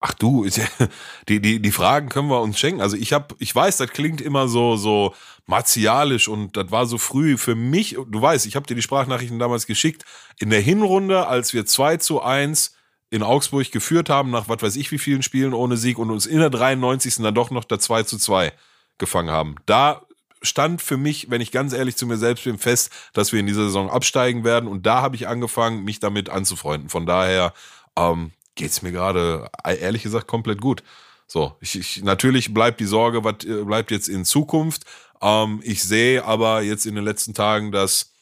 Ach 0.00 0.14
du, 0.14 0.46
die, 1.28 1.40
die, 1.40 1.60
die 1.60 1.72
Fragen 1.72 2.08
können 2.08 2.28
wir 2.28 2.40
uns 2.40 2.58
schenken. 2.58 2.80
Also 2.80 2.96
ich 2.96 3.12
habe, 3.12 3.34
ich 3.38 3.54
weiß, 3.54 3.78
das 3.78 3.90
klingt 3.90 4.20
immer 4.20 4.46
so, 4.46 4.76
so 4.76 5.14
martialisch 5.46 6.28
und 6.28 6.56
das 6.56 6.70
war 6.70 6.86
so 6.86 6.98
früh 6.98 7.36
für 7.36 7.54
mich. 7.54 7.96
Du 8.08 8.22
weißt, 8.22 8.46
ich 8.46 8.54
habe 8.56 8.66
dir 8.66 8.76
die 8.76 8.82
Sprachnachrichten 8.82 9.38
damals 9.38 9.66
geschickt. 9.66 10.04
In 10.38 10.50
der 10.50 10.60
Hinrunde, 10.60 11.26
als 11.26 11.54
wir 11.54 11.66
2 11.66 11.96
zu 11.96 12.22
1 12.22 12.76
in 13.10 13.22
Augsburg 13.22 13.70
geführt 13.72 14.10
haben, 14.10 14.30
nach 14.30 14.48
was 14.48 14.62
weiß 14.62 14.76
ich 14.76 14.92
wie 14.92 14.98
vielen 14.98 15.22
Spielen 15.22 15.54
ohne 15.54 15.76
Sieg 15.76 15.98
und 15.98 16.10
uns 16.10 16.26
in 16.26 16.38
der 16.38 16.50
93. 16.50 17.16
dann 17.16 17.34
doch 17.34 17.50
noch 17.50 17.64
der 17.64 17.78
2 17.78 18.02
zu 18.04 18.18
2 18.18 18.52
gefangen 18.98 19.30
haben. 19.30 19.56
Da 19.66 20.05
stand 20.42 20.82
für 20.82 20.96
mich, 20.96 21.30
wenn 21.30 21.40
ich 21.40 21.52
ganz 21.52 21.72
ehrlich 21.72 21.96
zu 21.96 22.06
mir 22.06 22.16
selbst 22.16 22.44
bin, 22.44 22.58
fest, 22.58 22.90
dass 23.12 23.32
wir 23.32 23.40
in 23.40 23.46
dieser 23.46 23.64
Saison 23.64 23.90
absteigen 23.90 24.44
werden. 24.44 24.68
Und 24.68 24.86
da 24.86 25.02
habe 25.02 25.16
ich 25.16 25.28
angefangen, 25.28 25.84
mich 25.84 26.00
damit 26.00 26.28
anzufreunden. 26.28 26.88
Von 26.88 27.06
daher 27.06 27.52
ähm, 27.96 28.32
geht 28.54 28.70
es 28.70 28.82
mir 28.82 28.92
gerade, 28.92 29.50
äh, 29.64 29.76
ehrlich 29.78 30.02
gesagt, 30.02 30.26
komplett 30.26 30.60
gut. 30.60 30.82
So, 31.26 31.56
ich, 31.60 31.76
ich, 31.78 32.02
natürlich 32.02 32.54
bleibt 32.54 32.80
die 32.80 32.84
Sorge, 32.84 33.24
was 33.24 33.44
äh, 33.44 33.64
bleibt 33.64 33.90
jetzt 33.90 34.08
in 34.08 34.24
Zukunft. 34.24 34.84
Ähm, 35.20 35.60
ich 35.64 35.82
sehe 35.82 36.24
aber 36.24 36.62
jetzt 36.62 36.86
in 36.86 36.94
den 36.94 37.04
letzten 37.04 37.34
Tagen, 37.34 37.72
dass 37.72 38.12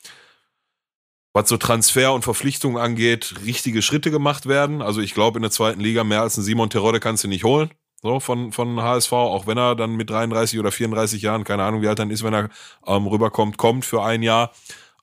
was 1.33 1.49
so 1.49 1.57
Transfer 1.57 2.13
und 2.13 2.23
Verpflichtungen 2.23 2.79
angeht, 2.79 3.35
richtige 3.45 3.83
Schritte 3.83 4.13
gemacht 4.13 4.47
werden. 4.47 4.83
Also 4.83 5.01
ich 5.01 5.15
glaube, 5.15 5.39
in 5.39 5.43
der 5.43 5.51
zweiten 5.51 5.81
Liga 5.81 6.05
mehr 6.05 6.23
als 6.23 6.37
einen 6.37 6.45
Simon 6.45 6.71
Terodde 6.71 7.01
kannst 7.01 7.25
du 7.25 7.29
nicht 7.29 7.43
holen 7.43 7.71
so 8.05 8.21
von, 8.21 8.53
von 8.53 8.81
HSV, 8.83 9.13
auch 9.13 9.47
wenn 9.47 9.57
er 9.57 9.75
dann 9.75 9.97
mit 9.97 10.11
33 10.11 10.59
oder 10.61 10.71
34 10.71 11.23
Jahren, 11.23 11.43
keine 11.45 11.65
Ahnung, 11.65 11.81
wie 11.81 11.89
alt 11.89 11.99
dann 11.99 12.11
ist, 12.11 12.23
wenn 12.23 12.35
er 12.35 12.51
ähm, 12.87 13.07
rüberkommt, 13.07 13.57
kommt 13.57 13.85
für 13.87 14.03
ein 14.03 14.23
Jahr. 14.23 14.53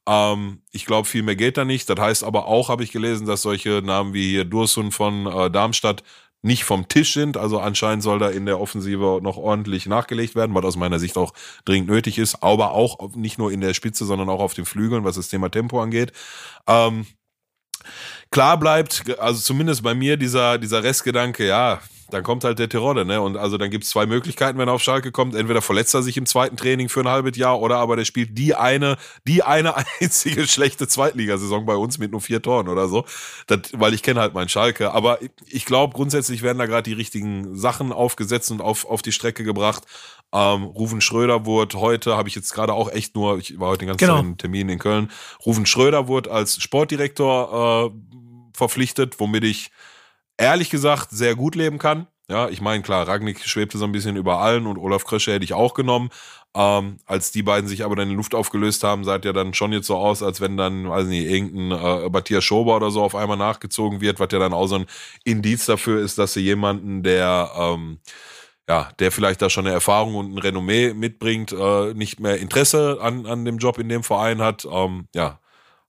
Ähm, 0.07 0.61
ich 0.71 0.85
glaube, 0.85 1.07
viel 1.07 1.23
mehr 1.23 1.35
geht 1.35 1.57
da 1.57 1.65
nicht. 1.65 1.89
Das 1.89 1.99
heißt 1.99 2.23
aber 2.23 2.47
auch, 2.47 2.69
habe 2.69 2.83
ich 2.83 2.91
gelesen, 2.91 3.25
dass 3.25 3.41
solche 3.41 3.81
Namen 3.83 4.13
wie 4.13 4.29
hier 4.29 4.45
Dursun 4.45 4.91
von 4.91 5.25
äh, 5.25 5.49
Darmstadt 5.49 6.03
nicht 6.43 6.63
vom 6.63 6.87
Tisch 6.87 7.13
sind. 7.13 7.37
Also 7.37 7.59
anscheinend 7.59 8.03
soll 8.03 8.19
da 8.19 8.29
in 8.29 8.45
der 8.45 8.59
Offensive 8.59 9.19
noch 9.21 9.37
ordentlich 9.37 9.87
nachgelegt 9.87 10.35
werden, 10.35 10.55
was 10.55 10.65
aus 10.65 10.75
meiner 10.75 10.99
Sicht 10.99 11.17
auch 11.17 11.33
dringend 11.65 11.89
nötig 11.89 12.19
ist. 12.19 12.43
Aber 12.43 12.71
auch 12.71 13.15
nicht 13.15 13.39
nur 13.39 13.51
in 13.51 13.61
der 13.61 13.73
Spitze, 13.73 14.05
sondern 14.05 14.29
auch 14.29 14.41
auf 14.41 14.53
den 14.53 14.65
Flügeln, 14.65 15.03
was 15.03 15.15
das 15.15 15.29
Thema 15.29 15.49
Tempo 15.49 15.81
angeht. 15.81 16.11
Ähm, 16.67 17.07
klar 18.31 18.57
bleibt, 18.57 19.19
also 19.19 19.39
zumindest 19.39 19.83
bei 19.83 19.93
mir 19.93 20.17
dieser, 20.17 20.57
dieser 20.57 20.83
Restgedanke, 20.83 21.45
ja, 21.45 21.81
dann 22.11 22.23
kommt 22.23 22.43
halt 22.43 22.59
der 22.59 22.69
Terodde, 22.69 23.05
ne? 23.05 23.21
Und 23.21 23.37
also 23.37 23.57
dann 23.57 23.69
gibt 23.69 23.85
es 23.85 23.89
zwei 23.89 24.05
Möglichkeiten, 24.05 24.57
wenn 24.57 24.67
er 24.67 24.73
auf 24.73 24.83
Schalke 24.83 25.11
kommt. 25.11 25.33
Entweder 25.33 25.61
verletzt 25.61 25.93
er 25.93 26.03
sich 26.03 26.17
im 26.17 26.25
zweiten 26.25 26.57
Training 26.57 26.89
für 26.89 26.99
ein 27.01 27.07
halbes 27.07 27.37
Jahr 27.37 27.59
oder 27.59 27.77
aber 27.77 27.95
der 27.95 28.05
spielt 28.05 28.37
die 28.37 28.53
eine, 28.53 28.97
die 29.25 29.43
eine 29.43 29.75
einzige 30.01 30.47
schlechte 30.47 30.87
Zweitligasaison 30.87 31.65
bei 31.65 31.75
uns 31.75 31.97
mit 31.97 32.11
nur 32.11 32.21
vier 32.21 32.41
Toren 32.41 32.67
oder 32.67 32.87
so. 32.87 33.05
Das, 33.47 33.59
weil 33.73 33.93
ich 33.93 34.03
kenne 34.03 34.19
halt 34.19 34.33
meinen 34.33 34.49
Schalke. 34.49 34.91
Aber 34.91 35.19
ich 35.47 35.65
glaube, 35.65 35.93
grundsätzlich 35.93 36.41
werden 36.41 36.57
da 36.57 36.65
gerade 36.65 36.83
die 36.83 36.93
richtigen 36.93 37.55
Sachen 37.57 37.91
aufgesetzt 37.91 38.51
und 38.51 38.61
auf, 38.61 38.85
auf 38.85 39.01
die 39.01 39.13
Strecke 39.13 39.43
gebracht. 39.43 39.83
Ähm, 40.33 40.63
Rufen 40.63 41.01
Schröder 41.01 41.45
wurde 41.45 41.79
heute, 41.79 42.15
habe 42.15 42.29
ich 42.29 42.35
jetzt 42.35 42.53
gerade 42.53 42.73
auch 42.73 42.89
echt 42.91 43.15
nur, 43.15 43.37
ich 43.37 43.59
war 43.59 43.69
heute 43.69 43.85
den 43.85 43.89
ganzen 43.89 44.05
genau. 44.05 44.35
Termin 44.37 44.69
in 44.69 44.79
Köln. 44.79 45.11
Rufen 45.45 45.65
Schröder 45.65 46.07
wurde 46.07 46.31
als 46.31 46.61
Sportdirektor 46.61 47.91
äh, 47.91 48.57
verpflichtet, 48.57 49.19
womit 49.19 49.43
ich 49.43 49.71
ehrlich 50.37 50.69
gesagt 50.69 51.09
sehr 51.11 51.35
gut 51.35 51.55
leben 51.55 51.77
kann. 51.77 52.07
Ja, 52.29 52.47
ich 52.47 52.61
meine, 52.61 52.81
klar, 52.81 53.05
Ragnik 53.09 53.43
schwebte 53.43 53.77
so 53.77 53.83
ein 53.83 53.91
bisschen 53.91 54.15
über 54.15 54.39
allen 54.39 54.65
und 54.65 54.77
Olaf 54.77 55.03
Krösche 55.03 55.33
hätte 55.33 55.43
ich 55.43 55.53
auch 55.53 55.73
genommen. 55.73 56.09
Ähm, 56.55 56.97
als 57.05 57.31
die 57.31 57.43
beiden 57.43 57.67
sich 57.67 57.83
aber 57.83 57.97
dann 57.97 58.09
in 58.09 58.15
Luft 58.15 58.35
aufgelöst 58.35 58.85
haben, 58.85 59.03
sah 59.03 59.19
ja 59.21 59.33
dann 59.33 59.53
schon 59.53 59.73
jetzt 59.73 59.87
so 59.87 59.97
aus, 59.97 60.23
als 60.23 60.39
wenn 60.39 60.55
dann, 60.55 60.89
weiß 60.89 61.07
nicht, 61.07 61.29
irgendein 61.29 61.77
äh, 61.77 62.09
Matthias 62.09 62.45
Schober 62.45 62.77
oder 62.77 62.89
so 62.89 63.01
auf 63.01 63.15
einmal 63.15 63.35
nachgezogen 63.35 63.99
wird, 63.99 64.21
was 64.21 64.29
ja 64.31 64.39
dann 64.39 64.53
auch 64.53 64.67
so 64.67 64.75
ein 64.75 64.85
Indiz 65.25 65.65
dafür 65.65 66.01
ist, 66.01 66.17
dass 66.17 66.33
sie 66.33 66.41
jemanden, 66.41 67.03
der 67.03 67.51
ähm, 67.57 67.99
ja, 68.67 68.89
der 68.99 69.11
vielleicht 69.11 69.41
da 69.41 69.49
schon 69.49 69.65
eine 69.65 69.73
Erfahrung 69.73 70.15
und 70.15 70.33
ein 70.33 70.37
Renommee 70.37 70.93
mitbringt, 70.93 71.51
äh, 71.51 71.93
nicht 71.93 72.19
mehr 72.19 72.37
Interesse 72.37 72.99
an, 73.01 73.25
an 73.25 73.45
dem 73.45 73.57
Job 73.57 73.77
in 73.79 73.89
dem 73.89 74.03
Verein 74.03 74.41
hat. 74.41 74.65
Ähm, 74.71 75.07
ja, 75.13 75.39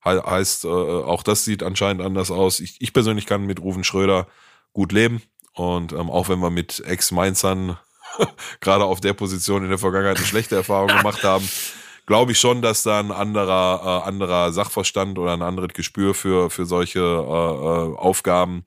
He 0.04 0.10
heißt, 0.10 0.64
äh, 0.64 0.68
auch 0.68 1.22
das 1.22 1.44
sieht 1.44 1.62
anscheinend 1.62 2.02
anders 2.02 2.30
aus. 2.30 2.60
Ich, 2.60 2.80
ich 2.80 2.92
persönlich 2.92 3.26
kann 3.26 3.46
mit 3.46 3.60
Ruven 3.60 3.84
Schröder 3.84 4.26
gut 4.72 4.92
leben. 4.92 5.22
Und 5.54 5.92
ähm, 5.92 6.10
auch 6.10 6.28
wenn 6.28 6.40
wir 6.40 6.50
mit 6.50 6.80
Ex-Mainzern 6.80 7.78
gerade 8.60 8.84
auf 8.84 9.00
der 9.00 9.12
Position 9.12 9.62
in 9.62 9.68
der 9.68 9.78
Vergangenheit 9.78 10.16
eine 10.16 10.26
schlechte 10.26 10.56
Erfahrung 10.56 10.88
gemacht 10.96 11.22
haben, 11.22 11.48
glaube 12.06 12.32
ich 12.32 12.40
schon, 12.40 12.62
dass 12.62 12.82
da 12.82 12.98
ein 12.98 13.12
anderer, 13.12 14.02
äh, 14.04 14.08
anderer 14.08 14.52
Sachverstand 14.52 15.18
oder 15.18 15.34
ein 15.34 15.42
anderes 15.42 15.72
Gespür 15.72 16.14
für, 16.14 16.50
für 16.50 16.66
solche 16.66 17.00
äh, 17.00 17.02
äh 17.02 17.96
Aufgaben 17.96 18.64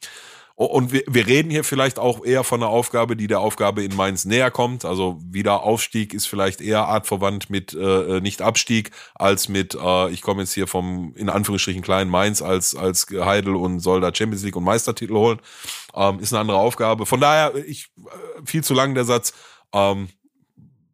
und 0.55 0.93
wir, 0.93 1.03
wir 1.07 1.27
reden 1.27 1.49
hier 1.49 1.65
vielleicht 1.65 1.99
auch 1.99 2.23
eher 2.23 2.45
von 2.45 2.61
einer 2.63 2.71
Aufgabe, 2.71 3.17
die 3.17 3.27
der 3.27 3.41
Aufgabe 3.41 3.83
in 3.83 3.93
Mainz 3.93 4.23
näher 4.23 4.51
kommt. 4.51 4.85
Also 4.85 5.19
wieder 5.21 5.63
Aufstieg 5.63 6.13
ist 6.13 6.27
vielleicht 6.27 6.61
eher 6.61 6.87
artverwandt 6.87 7.49
mit 7.49 7.73
äh, 7.73 8.21
nicht 8.21 8.41
Abstieg 8.41 8.91
als 9.15 9.49
mit 9.49 9.75
äh, 9.75 10.09
ich 10.11 10.21
komme 10.21 10.43
jetzt 10.43 10.53
hier 10.53 10.67
vom 10.67 11.13
in 11.17 11.29
Anführungsstrichen 11.29 11.81
kleinen 11.81 12.09
Mainz 12.09 12.41
als 12.41 12.73
als 12.73 13.07
Heidel 13.11 13.55
und 13.55 13.81
soll 13.81 13.99
da 13.99 14.15
Champions 14.15 14.43
League 14.43 14.55
und 14.55 14.63
Meistertitel 14.63 15.15
holen. 15.15 15.39
Ähm, 15.93 16.19
ist 16.19 16.31
eine 16.31 16.39
andere 16.39 16.57
Aufgabe. 16.57 17.05
Von 17.05 17.19
daher 17.19 17.53
ich 17.55 17.89
äh, 17.97 18.45
viel 18.45 18.63
zu 18.63 18.73
lang 18.73 18.95
der 18.95 19.03
Satz. 19.03 19.33
Ähm, 19.73 20.07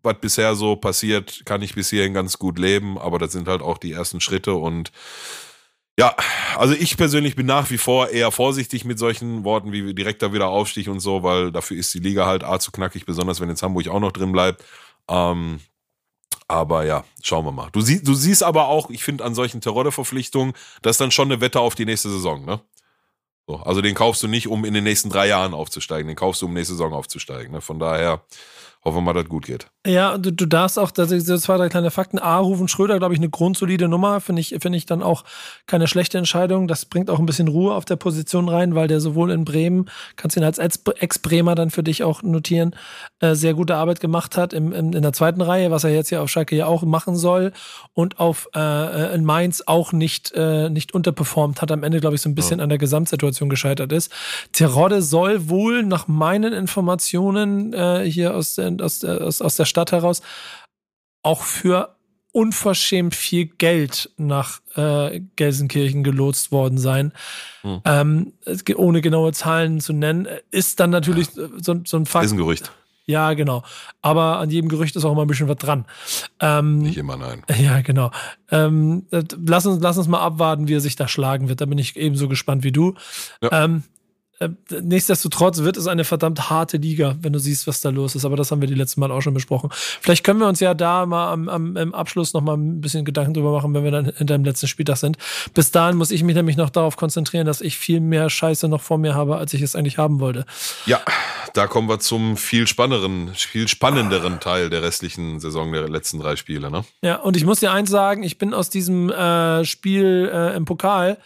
was 0.03 0.15
bisher 0.19 0.55
so 0.55 0.75
passiert, 0.75 1.43
kann 1.45 1.61
ich 1.61 1.75
bis 1.75 1.91
hierhin 1.91 2.15
ganz 2.15 2.39
gut 2.39 2.57
leben, 2.57 2.97
aber 2.97 3.19
das 3.19 3.33
sind 3.33 3.47
halt 3.47 3.61
auch 3.61 3.77
die 3.77 3.91
ersten 3.91 4.19
Schritte 4.19 4.55
und 4.55 4.91
ja, 5.99 6.15
also 6.57 6.73
ich 6.73 6.97
persönlich 6.97 7.35
bin 7.35 7.45
nach 7.45 7.69
wie 7.69 7.77
vor 7.77 8.09
eher 8.09 8.31
vorsichtig 8.31 8.85
mit 8.85 8.97
solchen 8.97 9.43
Worten 9.43 9.71
wie 9.71 9.93
direkter 9.93 10.33
Wiederaufstieg 10.33 10.87
und 10.87 10.99
so, 10.99 11.23
weil 11.23 11.51
dafür 11.51 11.77
ist 11.77 11.93
die 11.93 11.99
Liga 11.99 12.25
halt 12.25 12.43
A 12.43 12.59
zu 12.59 12.71
knackig, 12.71 13.05
besonders 13.05 13.39
wenn 13.39 13.49
jetzt 13.49 13.63
Hamburg 13.63 13.87
auch 13.89 13.99
noch 13.99 14.11
drin 14.11 14.31
bleibt. 14.31 14.63
Ähm, 15.09 15.59
aber 16.47 16.85
ja, 16.85 17.03
schauen 17.23 17.45
wir 17.45 17.51
mal. 17.51 17.69
Du, 17.71 17.81
sie, 17.81 18.03
du 18.03 18.13
siehst 18.13 18.43
aber 18.43 18.67
auch, 18.67 18.89
ich 18.89 19.03
finde 19.03 19.23
an 19.23 19.35
solchen 19.35 19.61
Terodde-Verpflichtungen, 19.61 20.53
das 20.81 20.95
ist 20.95 21.01
dann 21.01 21.11
schon 21.11 21.31
eine 21.31 21.41
Wette 21.41 21.59
auf 21.59 21.75
die 21.75 21.85
nächste 21.85 22.09
Saison, 22.09 22.45
ne? 22.45 22.61
So, 23.47 23.57
also 23.57 23.81
den 23.81 23.95
kaufst 23.95 24.21
du 24.23 24.27
nicht, 24.27 24.47
um 24.47 24.65
in 24.65 24.73
den 24.73 24.83
nächsten 24.83 25.09
drei 25.09 25.27
Jahren 25.27 25.53
aufzusteigen, 25.53 26.07
den 26.07 26.15
kaufst 26.15 26.41
du, 26.41 26.45
um 26.45 26.53
nächste 26.53 26.73
Saison 26.73 26.93
aufzusteigen. 26.93 27.51
Ne? 27.51 27.61
Von 27.61 27.79
daher 27.79 28.23
Hoffen 28.83 28.97
wir 28.97 29.01
mal, 29.01 29.13
dass 29.13 29.29
gut 29.29 29.45
geht. 29.45 29.67
Ja, 29.85 30.17
du, 30.17 30.31
du 30.31 30.47
darfst 30.47 30.79
auch, 30.79 30.89
das 30.89 31.09
sind 31.09 31.39
zwei, 31.39 31.57
drei 31.57 31.69
kleine 31.69 31.91
Fakten. 31.91 32.17
A, 32.17 32.39
Rufen 32.39 32.67
Schröder, 32.67 32.97
glaube 32.97 33.13
ich, 33.13 33.19
eine 33.19 33.29
grundsolide 33.29 33.87
Nummer. 33.87 34.21
Finde 34.21 34.39
ich, 34.39 34.55
finde 34.59 34.77
ich 34.77 34.87
dann 34.87 35.03
auch 35.03 35.23
keine 35.67 35.87
schlechte 35.87 36.17
Entscheidung. 36.17 36.67
Das 36.67 36.85
bringt 36.85 37.11
auch 37.11 37.19
ein 37.19 37.27
bisschen 37.27 37.47
Ruhe 37.47 37.75
auf 37.75 37.85
der 37.85 37.95
Position 37.95 38.49
rein, 38.49 38.73
weil 38.73 38.87
der 38.87 38.99
sowohl 38.99 39.29
in 39.31 39.45
Bremen, 39.45 39.87
kannst 40.15 40.35
ihn 40.35 40.43
als 40.43 40.57
Ex-Bremer 40.57 41.53
dann 41.53 41.69
für 41.69 41.83
dich 41.83 42.03
auch 42.03 42.23
notieren, 42.23 42.75
äh, 43.21 43.35
sehr 43.35 43.53
gute 43.53 43.75
Arbeit 43.75 43.99
gemacht 43.99 44.35
hat 44.35 44.51
im, 44.51 44.73
im, 44.73 44.93
in 44.93 45.01
der 45.01 45.13
zweiten 45.13 45.41
Reihe, 45.41 45.71
was 45.71 45.83
er 45.83 45.91
jetzt 45.91 46.09
ja 46.09 46.21
auf 46.21 46.29
Schalke 46.29 46.55
ja 46.55 46.65
auch 46.65 46.83
machen 46.83 47.15
soll. 47.15 47.53
Und 47.93 48.19
auf 48.19 48.49
äh, 48.55 49.15
in 49.15 49.23
Mainz 49.23 49.63
auch 49.65 49.93
nicht, 49.93 50.31
äh, 50.35 50.69
nicht 50.69 50.93
unterperformt 50.93 51.61
hat, 51.61 51.71
am 51.71 51.83
Ende, 51.83 51.99
glaube 51.99 52.15
ich, 52.15 52.21
so 52.21 52.29
ein 52.29 52.35
bisschen 52.35 52.59
ja. 52.59 52.63
an 52.63 52.69
der 52.69 52.77
Gesamtsituation 52.77 53.49
gescheitert 53.49 53.91
ist. 53.91 54.11
Terodde 54.51 55.01
soll 55.01 55.49
wohl 55.49 55.83
nach 55.83 56.07
meinen 56.07 56.53
Informationen 56.53 57.73
äh, 57.73 58.03
hier 58.09 58.35
aus, 58.35 58.57
aus, 58.59 59.03
aus, 59.03 59.41
aus 59.41 59.55
der 59.55 59.65
Stadt 59.65 59.91
heraus 59.91 60.21
auch 61.23 61.43
für 61.43 61.95
unverschämt 62.31 63.13
viel 63.13 63.45
Geld 63.45 64.09
nach 64.17 64.61
äh, 64.75 65.21
Gelsenkirchen 65.35 66.03
gelotst 66.03 66.51
worden 66.51 66.77
sein. 66.77 67.11
Hm. 67.61 67.81
Ähm, 67.85 68.33
ohne 68.75 69.01
genaue 69.01 69.33
Zahlen 69.33 69.81
zu 69.81 69.93
nennen, 69.93 70.27
ist 70.49 70.79
dann 70.79 70.91
natürlich 70.91 71.27
ja. 71.35 71.47
so, 71.57 71.81
so, 71.85 71.97
ein 71.97 72.05
Fakt. 72.05 72.25
Ist 72.25 72.31
ein 72.31 72.37
Gerücht. 72.37 72.71
Ja, 73.05 73.33
genau. 73.33 73.63
Aber 74.01 74.37
an 74.39 74.49
jedem 74.49 74.69
Gerücht 74.69 74.95
ist 74.95 75.05
auch 75.05 75.11
immer 75.11 75.23
ein 75.23 75.27
bisschen 75.27 75.47
was 75.47 75.57
dran. 75.57 75.85
Ähm, 76.39 76.79
Nicht 76.79 76.97
immer, 76.97 77.17
nein. 77.17 77.43
Ja, 77.59 77.81
genau. 77.81 78.11
Ähm, 78.49 79.05
lass, 79.11 79.65
uns, 79.65 79.81
lass 79.81 79.97
uns 79.97 80.07
mal 80.07 80.19
abwarten, 80.19 80.67
wie 80.67 80.75
er 80.75 80.81
sich 80.81 80.95
da 80.95 81.07
schlagen 81.07 81.49
wird. 81.49 81.61
Da 81.61 81.65
bin 81.65 81.77
ich 81.77 81.95
ebenso 81.95 82.27
gespannt 82.27 82.63
wie 82.63 82.71
du. 82.71 82.95
Ja. 83.41 83.63
Ähm, 83.65 83.83
äh, 83.83 84.00
nichtsdestotrotz 84.81 85.59
wird 85.59 85.77
es 85.77 85.87
eine 85.87 86.03
verdammt 86.03 86.49
harte 86.49 86.77
Liga, 86.77 87.15
wenn 87.21 87.33
du 87.33 87.39
siehst, 87.39 87.67
was 87.67 87.81
da 87.81 87.89
los 87.89 88.15
ist. 88.15 88.25
Aber 88.25 88.35
das 88.35 88.51
haben 88.51 88.61
wir 88.61 88.67
die 88.67 88.75
letzten 88.75 88.99
Mal 88.99 89.11
auch 89.11 89.21
schon 89.21 89.33
besprochen. 89.33 89.69
Vielleicht 89.73 90.23
können 90.23 90.39
wir 90.39 90.47
uns 90.47 90.59
ja 90.59 90.73
da 90.73 91.05
mal 91.05 91.31
am, 91.31 91.49
am 91.49 91.77
im 91.77 91.93
Abschluss 91.93 92.33
noch 92.33 92.41
mal 92.41 92.55
ein 92.55 92.81
bisschen 92.81 93.05
Gedanken 93.05 93.33
drüber 93.33 93.51
machen, 93.51 93.73
wenn 93.73 93.83
wir 93.83 93.91
dann 93.91 94.05
hinter 94.05 94.37
dem 94.37 94.43
letzten 94.43 94.67
Spieltag 94.67 94.97
sind. 94.97 95.17
Bis 95.53 95.71
dahin 95.71 95.97
muss 95.97 96.11
ich 96.11 96.23
mich 96.23 96.35
nämlich 96.35 96.57
noch 96.57 96.69
darauf 96.69 96.97
konzentrieren, 96.97 97.45
dass 97.45 97.61
ich 97.61 97.77
viel 97.77 97.99
mehr 97.99 98.29
Scheiße 98.29 98.67
noch 98.67 98.81
vor 98.81 98.97
mir 98.97 99.15
habe, 99.15 99.37
als 99.37 99.53
ich 99.53 99.61
es 99.61 99.75
eigentlich 99.75 99.97
haben 99.97 100.19
wollte. 100.19 100.45
Ja, 100.85 100.99
da 101.53 101.67
kommen 101.67 101.89
wir 101.89 101.99
zum 101.99 102.37
viel 102.37 102.67
spannenderen, 102.67 103.33
viel 103.35 103.67
spannenderen 103.67 104.39
Teil 104.39 104.69
der 104.69 104.81
restlichen 104.81 105.39
Saison 105.39 105.71
der 105.71 105.89
letzten 105.89 106.19
drei 106.19 106.35
Spiele. 106.35 106.71
Ne? 106.71 106.83
Ja, 107.01 107.17
und 107.17 107.37
ich 107.37 107.45
muss 107.45 107.59
dir 107.59 107.71
eins 107.71 107.89
sagen, 107.89 108.23
ich 108.23 108.37
bin 108.37 108.53
aus 108.53 108.69
diesem 108.69 109.09
äh, 109.09 109.65
Spiel 109.65 110.31
äh, 110.33 110.55
im 110.55 110.65
Pokal 110.65 111.17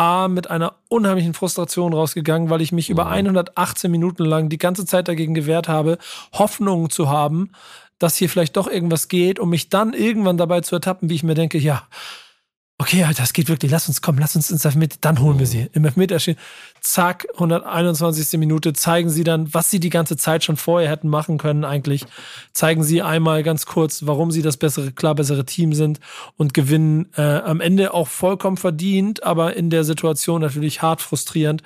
A, 0.00 0.28
mit 0.28 0.50
einer 0.50 0.76
unheimlichen 0.88 1.34
Frustration 1.34 1.92
rausgegangen, 1.92 2.48
weil 2.48 2.62
ich 2.62 2.72
mich 2.72 2.88
mhm. 2.88 2.94
über 2.94 3.08
118 3.08 3.90
Minuten 3.90 4.24
lang 4.24 4.48
die 4.48 4.56
ganze 4.56 4.86
Zeit 4.86 5.08
dagegen 5.08 5.34
gewehrt 5.34 5.68
habe, 5.68 5.98
Hoffnungen 6.32 6.88
zu 6.88 7.10
haben, 7.10 7.52
dass 7.98 8.16
hier 8.16 8.30
vielleicht 8.30 8.56
doch 8.56 8.66
irgendwas 8.66 9.08
geht, 9.08 9.38
um 9.38 9.50
mich 9.50 9.68
dann 9.68 9.92
irgendwann 9.92 10.38
dabei 10.38 10.62
zu 10.62 10.74
ertappen, 10.74 11.10
wie 11.10 11.16
ich 11.16 11.22
mir 11.22 11.34
denke, 11.34 11.58
ja, 11.58 11.86
okay, 12.78 13.04
Alter, 13.04 13.22
das 13.22 13.34
geht 13.34 13.50
wirklich, 13.50 13.70
lass 13.70 13.88
uns 13.88 14.00
kommen, 14.00 14.18
lass 14.18 14.34
uns 14.34 14.50
ins 14.50 14.64
Elfmeter, 14.64 14.96
dann 15.02 15.20
holen 15.20 15.38
wir 15.38 15.46
sie. 15.46 15.68
Im 15.74 15.84
Elfmeter 15.84 16.18
stehen, 16.18 16.38
zack, 16.80 17.26
121. 17.34 18.38
Minute, 18.38 18.72
zeigen 18.72 19.10
sie 19.10 19.24
dann, 19.24 19.52
was 19.52 19.70
sie 19.70 19.80
die 19.80 19.90
ganze 19.90 20.16
Zeit 20.16 20.44
schon 20.44 20.56
vorher 20.56 20.90
hätten 20.90 21.08
machen 21.08 21.38
können 21.38 21.64
eigentlich. 21.64 22.06
Zeigen 22.52 22.82
sie 22.82 23.02
einmal 23.02 23.42
ganz 23.42 23.66
kurz, 23.66 24.06
warum 24.06 24.30
sie 24.30 24.42
das 24.42 24.56
bessere, 24.56 24.92
klar 24.92 25.14
bessere 25.14 25.44
Team 25.44 25.72
sind 25.72 26.00
und 26.36 26.54
gewinnen 26.54 27.08
äh, 27.16 27.22
am 27.22 27.60
Ende 27.60 27.94
auch 27.94 28.08
vollkommen 28.08 28.56
verdient, 28.56 29.22
aber 29.22 29.56
in 29.56 29.70
der 29.70 29.84
Situation 29.84 30.40
natürlich 30.40 30.82
hart 30.82 31.00
frustrierend 31.02 31.62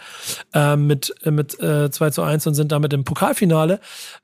äh, 0.52 0.76
mit, 0.76 1.14
äh, 1.22 1.30
mit 1.30 1.58
äh, 1.60 1.90
2 1.90 2.10
zu 2.10 2.22
1 2.22 2.46
und 2.46 2.54
sind 2.54 2.72
damit 2.72 2.92
im 2.92 3.04
Pokalfinale. 3.04 3.80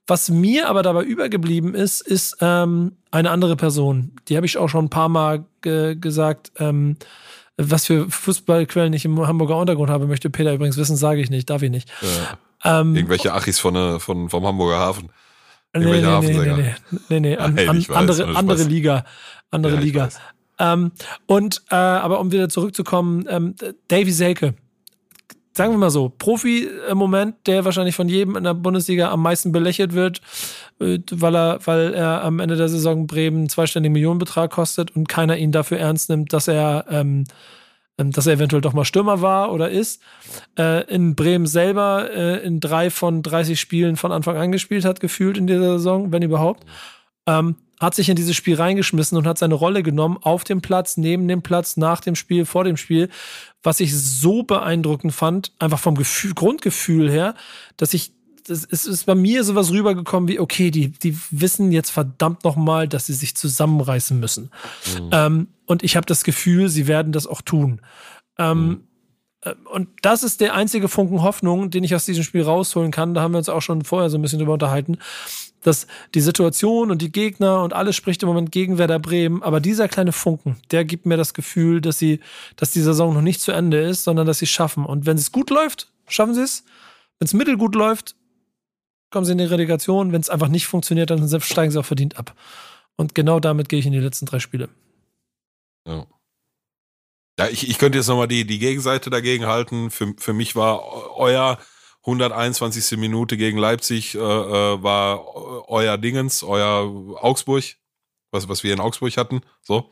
Was 0.06 0.28
mir 0.28 0.68
aber 0.68 0.82
dabei 0.82 1.02
übergeblieben 1.02 1.74
ist, 1.74 2.00
ist 2.00 2.36
ähm, 2.40 2.92
eine 3.10 3.30
andere 3.30 3.56
Person. 3.56 4.12
Die 4.28 4.36
habe 4.36 4.46
ich 4.46 4.58
auch 4.58 4.68
schon 4.68 4.86
ein 4.86 4.90
paar 4.90 5.08
Mal 5.08 5.44
ge 5.62 5.94
gesagt. 5.94 6.52
Ähm, 6.58 6.96
was 7.68 7.86
für 7.86 8.10
Fußballquellen 8.10 8.92
ich 8.92 9.04
im 9.04 9.26
Hamburger 9.26 9.56
Untergrund 9.56 9.90
habe, 9.90 10.06
möchte 10.06 10.30
Peter 10.30 10.52
übrigens 10.52 10.76
wissen, 10.76 10.96
sage 10.96 11.20
ich 11.20 11.30
nicht, 11.30 11.50
darf 11.50 11.62
ich 11.62 11.70
nicht. 11.70 11.90
Ja. 12.62 12.80
Ähm, 12.80 12.94
Irgendwelche 12.94 13.32
Achis 13.32 13.58
von, 13.58 14.00
von, 14.00 14.28
vom 14.28 14.46
Hamburger 14.46 14.78
Hafen. 14.78 15.10
Nee, 15.72 15.84
nee, 15.84 16.00
nee, 16.00 16.32
nee, 16.32 16.52
nee, 16.52 16.74
nee, 17.08 17.20
nee, 17.20 17.36
an, 17.36 17.56
an, 17.58 17.76
weiß, 17.76 17.90
andere, 17.90 18.36
andere 18.36 18.64
Liga. 18.64 19.04
Andere 19.50 19.74
ja, 19.74 19.80
Liga. 19.80 20.08
Ähm, 20.58 20.92
und, 21.26 21.62
äh, 21.70 21.74
aber 21.74 22.20
um 22.20 22.32
wieder 22.32 22.48
zurückzukommen, 22.48 23.24
ähm, 23.28 23.54
Davy 23.88 24.10
Selke, 24.10 24.54
sagen 25.52 25.72
wir 25.72 25.78
mal 25.78 25.90
so, 25.90 26.08
Profi 26.08 26.68
im 26.88 26.98
Moment, 26.98 27.34
der 27.46 27.64
wahrscheinlich 27.64 27.94
von 27.94 28.08
jedem 28.08 28.36
in 28.36 28.44
der 28.44 28.54
Bundesliga 28.54 29.10
am 29.10 29.22
meisten 29.22 29.52
belächelt 29.52 29.94
wird, 29.94 30.20
weil 30.78 31.34
er, 31.34 31.58
weil 31.64 31.94
er 31.94 32.22
am 32.22 32.38
Ende 32.40 32.56
der 32.56 32.68
Saison 32.68 33.06
Bremen 33.06 33.38
einen 33.38 33.48
zweistelligen 33.48 33.92
Millionenbetrag 33.92 34.50
kostet 34.50 34.94
und 34.94 35.08
keiner 35.08 35.36
ihn 35.36 35.52
dafür 35.52 35.78
ernst 35.78 36.08
nimmt, 36.08 36.32
dass 36.32 36.48
er, 36.48 36.86
ähm, 36.88 37.24
ähm, 37.98 38.12
dass 38.12 38.26
er 38.26 38.34
eventuell 38.34 38.62
doch 38.62 38.72
mal 38.72 38.84
Stürmer 38.84 39.20
war 39.22 39.52
oder 39.52 39.70
ist. 39.70 40.00
Äh, 40.58 40.84
in 40.92 41.16
Bremen 41.16 41.46
selber 41.46 42.08
äh, 42.10 42.44
in 42.44 42.60
drei 42.60 42.88
von 42.90 43.22
30 43.22 43.60
Spielen 43.60 43.96
von 43.96 44.12
Anfang 44.12 44.36
an 44.36 44.52
gespielt 44.52 44.84
hat, 44.84 45.00
gefühlt 45.00 45.36
in 45.36 45.46
dieser 45.46 45.78
Saison, 45.78 46.12
wenn 46.12 46.22
überhaupt. 46.22 46.64
Ähm, 47.26 47.56
hat 47.80 47.94
sich 47.94 48.10
in 48.10 48.16
dieses 48.16 48.36
Spiel 48.36 48.56
reingeschmissen 48.56 49.16
und 49.16 49.26
hat 49.26 49.38
seine 49.38 49.54
Rolle 49.54 49.82
genommen 49.82 50.18
auf 50.20 50.44
dem 50.44 50.60
Platz, 50.60 50.98
neben 50.98 51.26
dem 51.26 51.42
Platz, 51.42 51.78
nach 51.78 52.00
dem 52.00 52.14
Spiel, 52.14 52.44
vor 52.44 52.64
dem 52.64 52.76
Spiel, 52.76 53.08
was 53.62 53.80
ich 53.80 53.96
so 53.96 54.42
beeindruckend 54.42 55.14
fand, 55.14 55.52
einfach 55.58 55.78
vom 55.78 55.94
Gefühl, 55.94 56.34
Grundgefühl 56.34 57.10
her, 57.10 57.34
dass 57.76 57.94
ich 57.94 58.12
es 58.48 58.64
ist 58.64 59.06
bei 59.06 59.14
mir 59.14 59.44
sowas 59.44 59.70
rübergekommen 59.70 60.28
wie, 60.28 60.40
okay, 60.40 60.72
die, 60.72 60.88
die 60.88 61.16
wissen 61.30 61.70
jetzt 61.70 61.90
verdammt 61.90 62.42
nochmal, 62.42 62.88
dass 62.88 63.06
sie 63.06 63.12
sich 63.12 63.36
zusammenreißen 63.36 64.18
müssen. 64.18 64.50
Mhm. 64.98 65.10
Ähm, 65.12 65.48
und 65.66 65.84
ich 65.84 65.94
habe 65.94 66.06
das 66.06 66.24
Gefühl, 66.24 66.68
sie 66.68 66.88
werden 66.88 67.12
das 67.12 67.28
auch 67.28 67.42
tun. 67.42 67.80
Ähm, 68.38 68.66
mhm. 68.66 68.80
Äh, 69.42 69.54
und 69.72 69.88
das 70.02 70.22
ist 70.22 70.40
der 70.40 70.54
einzige 70.54 70.88
Funken 70.88 71.22
Hoffnung, 71.22 71.70
den 71.70 71.84
ich 71.84 71.94
aus 71.94 72.06
diesem 72.06 72.24
Spiel 72.24 72.42
rausholen 72.42 72.90
kann. 72.90 73.14
Da 73.14 73.20
haben 73.20 73.32
wir 73.32 73.38
uns 73.38 73.48
auch 73.48 73.62
schon 73.62 73.84
vorher 73.84 74.10
so 74.10 74.18
ein 74.18 74.22
bisschen 74.22 74.38
drüber 74.38 74.54
unterhalten, 74.54 74.98
dass 75.62 75.86
die 76.14 76.20
Situation 76.20 76.90
und 76.90 77.02
die 77.02 77.12
Gegner 77.12 77.62
und 77.62 77.72
alles 77.72 77.96
spricht 77.96 78.22
im 78.22 78.28
Moment 78.28 78.52
gegen 78.52 78.78
Werder 78.78 78.98
Bremen. 78.98 79.42
Aber 79.42 79.60
dieser 79.60 79.88
kleine 79.88 80.12
Funken, 80.12 80.56
der 80.70 80.84
gibt 80.84 81.06
mir 81.06 81.16
das 81.16 81.34
Gefühl, 81.34 81.80
dass 81.80 81.98
sie, 81.98 82.20
dass 82.56 82.70
die 82.70 82.80
Saison 82.80 83.14
noch 83.14 83.22
nicht 83.22 83.40
zu 83.40 83.52
Ende 83.52 83.80
ist, 83.80 84.04
sondern 84.04 84.26
dass 84.26 84.38
sie 84.38 84.46
es 84.46 84.50
schaffen. 84.50 84.84
Und 84.84 85.06
wenn 85.06 85.16
es 85.16 85.32
gut 85.32 85.50
läuft, 85.50 85.90
schaffen 86.08 86.34
sie 86.34 86.42
es. 86.42 86.64
Wenn 87.18 87.26
es 87.26 87.34
mittelgut 87.34 87.74
läuft, 87.74 88.16
kommen 89.10 89.26
sie 89.26 89.32
in 89.32 89.38
die 89.38 89.44
Relegation. 89.44 90.12
Wenn 90.12 90.20
es 90.20 90.30
einfach 90.30 90.48
nicht 90.48 90.66
funktioniert, 90.66 91.10
dann 91.10 91.40
steigen 91.40 91.70
sie 91.70 91.78
auch 91.78 91.84
verdient 91.84 92.16
ab. 92.16 92.34
Und 92.96 93.14
genau 93.14 93.40
damit 93.40 93.68
gehe 93.68 93.78
ich 93.78 93.86
in 93.86 93.92
die 93.92 93.98
letzten 93.98 94.26
drei 94.26 94.38
Spiele. 94.38 94.68
Ja. 95.86 96.06
Ja, 97.38 97.48
ich, 97.48 97.68
ich 97.68 97.78
könnte 97.78 97.96
jetzt 97.96 98.08
nochmal 98.08 98.28
die, 98.28 98.44
die 98.44 98.58
Gegenseite 98.58 99.08
dagegen 99.08 99.46
halten. 99.46 99.90
Für, 99.90 100.12
für 100.18 100.34
mich 100.34 100.56
war 100.56 101.16
euer 101.16 101.58
121. 102.10 102.98
Minute 102.98 103.36
gegen 103.36 103.58
Leipzig 103.58 104.14
äh, 104.14 104.18
äh, 104.18 104.82
war 104.82 105.24
euer 105.68 105.98
Dingens, 105.98 106.42
euer 106.42 107.18
Augsburg, 107.22 107.64
was, 108.30 108.48
was 108.48 108.64
wir 108.64 108.72
in 108.72 108.80
Augsburg 108.80 109.16
hatten. 109.16 109.40
So. 109.62 109.90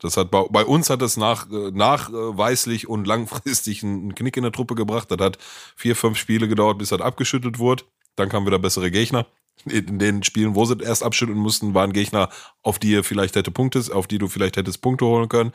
Das 0.00 0.16
hat 0.16 0.30
bei, 0.30 0.44
bei 0.50 0.64
uns 0.64 0.90
hat 0.90 1.00
es 1.02 1.16
nach, 1.16 1.50
äh, 1.50 1.70
nachweislich 1.72 2.88
und 2.88 3.06
langfristig 3.06 3.82
einen 3.82 4.14
Knick 4.14 4.36
in 4.36 4.42
der 4.42 4.52
Truppe 4.52 4.74
gebracht. 4.74 5.10
Das 5.10 5.18
hat 5.18 5.38
vier, 5.74 5.96
fünf 5.96 6.18
Spiele 6.18 6.48
gedauert, 6.48 6.78
bis 6.78 6.90
das 6.90 7.00
abgeschüttelt 7.00 7.58
wurde. 7.58 7.84
Dann 8.14 8.28
kamen 8.28 8.46
wieder 8.46 8.58
bessere 8.58 8.90
Gegner. 8.90 9.26
In 9.64 9.98
den 9.98 10.22
Spielen, 10.22 10.54
wo 10.54 10.66
sie 10.66 10.76
erst 10.82 11.02
abschütteln 11.02 11.38
mussten, 11.38 11.72
waren 11.72 11.94
Gegner, 11.94 12.28
auf 12.62 12.78
die 12.78 12.90
ihr 12.90 13.04
vielleicht 13.04 13.36
hätte 13.36 13.50
Punkte, 13.50 13.82
auf 13.92 14.06
die 14.06 14.18
du 14.18 14.28
vielleicht 14.28 14.58
hättest 14.58 14.82
Punkte 14.82 15.06
holen 15.06 15.30
können. 15.30 15.52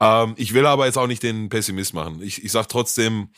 Ähm, 0.00 0.34
ich 0.36 0.54
will 0.54 0.66
aber 0.66 0.86
jetzt 0.86 0.98
auch 0.98 1.06
nicht 1.06 1.22
den 1.22 1.48
Pessimist 1.48 1.94
machen. 1.94 2.20
Ich, 2.22 2.44
ich 2.44 2.52
sag 2.52 2.68
trotzdem, 2.68 3.30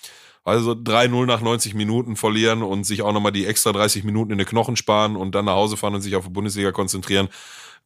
also 0.44 0.72
3-0 0.72 1.26
nach 1.26 1.40
90 1.40 1.74
Minuten 1.74 2.16
verlieren 2.16 2.62
und 2.62 2.84
sich 2.84 3.02
auch 3.02 3.12
nochmal 3.12 3.32
die 3.32 3.46
extra 3.46 3.72
30 3.72 4.04
Minuten 4.04 4.32
in 4.32 4.38
den 4.38 4.46
Knochen 4.46 4.76
sparen 4.76 5.16
und 5.16 5.34
dann 5.34 5.44
nach 5.44 5.54
Hause 5.54 5.76
fahren 5.76 5.94
und 5.94 6.00
sich 6.00 6.16
auf 6.16 6.24
die 6.24 6.30
Bundesliga 6.30 6.72
konzentrieren. 6.72 7.28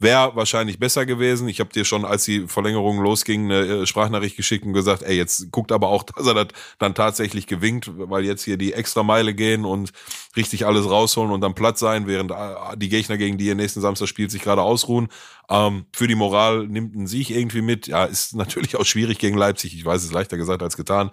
Wäre 0.02 0.34
wahrscheinlich 0.34 0.80
besser 0.80 1.06
gewesen. 1.06 1.46
Ich 1.46 1.60
habe 1.60 1.70
dir 1.72 1.84
schon, 1.84 2.04
als 2.04 2.24
die 2.24 2.48
Verlängerung 2.48 3.00
losging, 3.00 3.44
eine 3.44 3.60
äh, 3.60 3.86
Sprachnachricht 3.86 4.36
geschickt 4.36 4.66
und 4.66 4.72
gesagt, 4.72 5.02
ey, 5.02 5.16
jetzt 5.16 5.52
guckt 5.52 5.70
aber 5.70 5.90
auch, 5.90 6.02
dass 6.16 6.26
er 6.26 6.34
das 6.34 6.48
dann 6.80 6.96
tatsächlich 6.96 7.46
gewinkt, 7.46 7.88
weil 7.94 8.24
jetzt 8.24 8.42
hier 8.42 8.56
die 8.56 8.72
extra 8.72 9.04
Meile 9.04 9.32
gehen 9.32 9.64
und 9.64 9.92
richtig 10.36 10.66
alles 10.66 10.90
rausholen 10.90 11.30
und 11.30 11.40
dann 11.40 11.54
platt 11.54 11.78
sein, 11.78 12.08
während 12.08 12.32
äh, 12.32 12.76
die 12.76 12.88
Gegner, 12.88 13.16
gegen 13.16 13.38
die 13.38 13.46
ihr 13.46 13.54
nächsten 13.54 13.80
Samstag 13.80 14.08
spielt, 14.08 14.32
sich 14.32 14.42
gerade 14.42 14.62
ausruhen. 14.62 15.06
Ähm, 15.48 15.86
für 15.92 16.08
die 16.08 16.16
Moral 16.16 16.66
nimmt 16.66 16.96
ein 16.96 17.06
Sieg 17.06 17.30
irgendwie 17.30 17.62
mit. 17.62 17.86
Ja, 17.86 18.04
ist 18.04 18.34
natürlich 18.34 18.74
auch 18.74 18.84
schwierig 18.84 19.20
gegen 19.20 19.38
Leipzig. 19.38 19.72
Ich 19.72 19.84
weiß, 19.84 20.00
es 20.00 20.06
ist 20.06 20.14
leichter 20.14 20.36
gesagt 20.36 20.64
als 20.64 20.76
getan. 20.76 21.12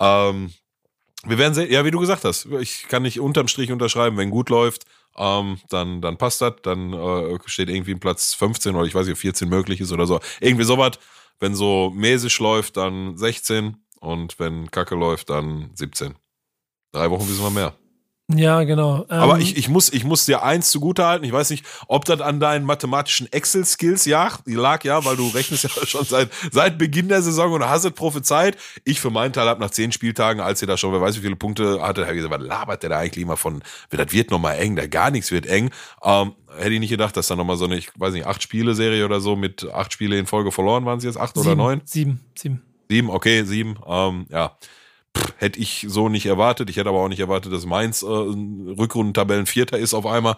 Ähm, 0.00 0.52
wir 1.24 1.38
werden 1.38 1.54
sehen, 1.54 1.70
ja, 1.70 1.84
wie 1.84 1.92
du 1.92 2.00
gesagt 2.00 2.24
hast, 2.24 2.46
ich 2.60 2.88
kann 2.88 3.02
nicht 3.02 3.20
unterm 3.20 3.46
Strich 3.46 3.70
unterschreiben, 3.70 4.16
wenn 4.16 4.30
gut 4.30 4.50
läuft, 4.50 4.86
ähm, 5.16 5.58
dann, 5.68 6.00
dann 6.00 6.16
passt 6.16 6.40
das, 6.40 6.54
dann 6.62 6.92
äh, 6.92 7.38
steht 7.46 7.68
irgendwie 7.68 7.92
ein 7.92 8.00
Platz 8.00 8.34
15 8.34 8.74
oder 8.74 8.86
ich 8.86 8.94
weiß 8.94 9.06
nicht, 9.06 9.18
14 9.18 9.48
möglich 9.48 9.80
ist 9.80 9.92
oder 9.92 10.06
so. 10.06 10.20
Irgendwie 10.40 10.64
sowas. 10.64 10.98
Wenn 11.40 11.54
so 11.54 11.90
mäßig 11.94 12.38
läuft, 12.38 12.76
dann 12.76 13.16
16 13.16 13.76
und 14.00 14.38
wenn 14.38 14.70
Kacke 14.70 14.94
läuft, 14.94 15.30
dann 15.30 15.70
17. 15.74 16.14
Drei 16.92 17.10
Wochen 17.10 17.28
wissen 17.28 17.42
wir 17.42 17.50
mehr. 17.50 17.74
Ja, 18.32 18.64
genau. 18.64 19.04
Ähm, 19.10 19.18
Aber 19.18 19.38
ich, 19.38 19.58
ich, 19.58 19.68
muss, 19.68 19.92
ich 19.92 20.02
muss 20.02 20.24
dir 20.24 20.42
eins 20.42 20.70
zugute 20.70 21.04
halten. 21.04 21.26
Ich 21.26 21.32
weiß 21.32 21.50
nicht, 21.50 21.66
ob 21.88 22.06
das 22.06 22.22
an 22.22 22.40
deinen 22.40 22.64
mathematischen 22.64 23.30
Excel-Skills 23.30 24.06
lag, 24.06 24.84
ja, 24.84 25.04
weil 25.04 25.16
du 25.16 25.28
rechnest 25.28 25.64
ja 25.64 25.70
schon 25.86 26.06
seit, 26.06 26.30
seit 26.50 26.78
Beginn 26.78 27.08
der 27.08 27.20
Saison 27.20 27.52
und 27.52 27.68
hast 27.68 27.84
es 27.84 27.92
prophezeit. 27.92 28.56
Ich 28.84 28.98
für 29.00 29.10
meinen 29.10 29.34
Teil 29.34 29.46
habe 29.46 29.60
nach 29.60 29.70
zehn 29.70 29.92
Spieltagen, 29.92 30.40
als 30.40 30.62
ihr 30.62 30.68
da 30.68 30.78
schon, 30.78 30.92
wer 30.94 31.02
weiß 31.02 31.18
wie 31.18 31.20
viele 31.20 31.36
Punkte 31.36 31.82
hatte, 31.82 32.02
habe 32.02 32.14
ich 32.14 32.22
gesagt, 32.22 32.40
was 32.40 32.48
labert 32.48 32.82
der 32.82 32.90
da 32.90 32.98
eigentlich 32.98 33.22
immer 33.22 33.36
von, 33.36 33.62
das 33.90 34.12
wird 34.12 34.30
nochmal 34.30 34.58
eng, 34.58 34.74
da 34.74 34.86
gar 34.86 35.10
nichts 35.10 35.30
wird 35.30 35.44
eng. 35.46 35.70
Ähm, 36.02 36.32
hätte 36.56 36.72
ich 36.72 36.80
nicht 36.80 36.90
gedacht, 36.90 37.16
dass 37.18 37.26
da 37.26 37.36
nochmal 37.36 37.58
so 37.58 37.66
eine, 37.66 37.76
ich 37.76 37.90
weiß 37.98 38.14
nicht, 38.14 38.26
acht 38.26 38.42
Spiele-Serie 38.42 39.04
oder 39.04 39.20
so 39.20 39.36
mit 39.36 39.70
acht 39.70 39.92
Spiele 39.92 40.18
in 40.18 40.24
Folge 40.24 40.50
verloren 40.50 40.86
waren 40.86 40.98
sie 40.98 41.08
jetzt, 41.08 41.18
acht 41.18 41.34
sieben, 41.34 41.46
oder 41.46 41.56
neun? 41.56 41.82
Sieben, 41.84 42.20
sieben. 42.34 42.62
Sieben, 42.88 43.10
okay, 43.10 43.44
sieben. 43.44 43.76
Ähm, 43.86 44.26
ja 44.30 44.56
hätte 45.36 45.58
ich 45.58 45.86
so 45.88 46.08
nicht 46.08 46.26
erwartet. 46.26 46.70
Ich 46.70 46.76
hätte 46.76 46.88
aber 46.88 47.00
auch 47.00 47.08
nicht 47.08 47.20
erwartet, 47.20 47.52
dass 47.52 47.66
Mainz 47.66 48.02
äh, 48.02 48.06
Rückrundentabellen 48.06 49.46
Vierter 49.46 49.78
ist 49.78 49.94
auf 49.94 50.06
einmal. 50.06 50.36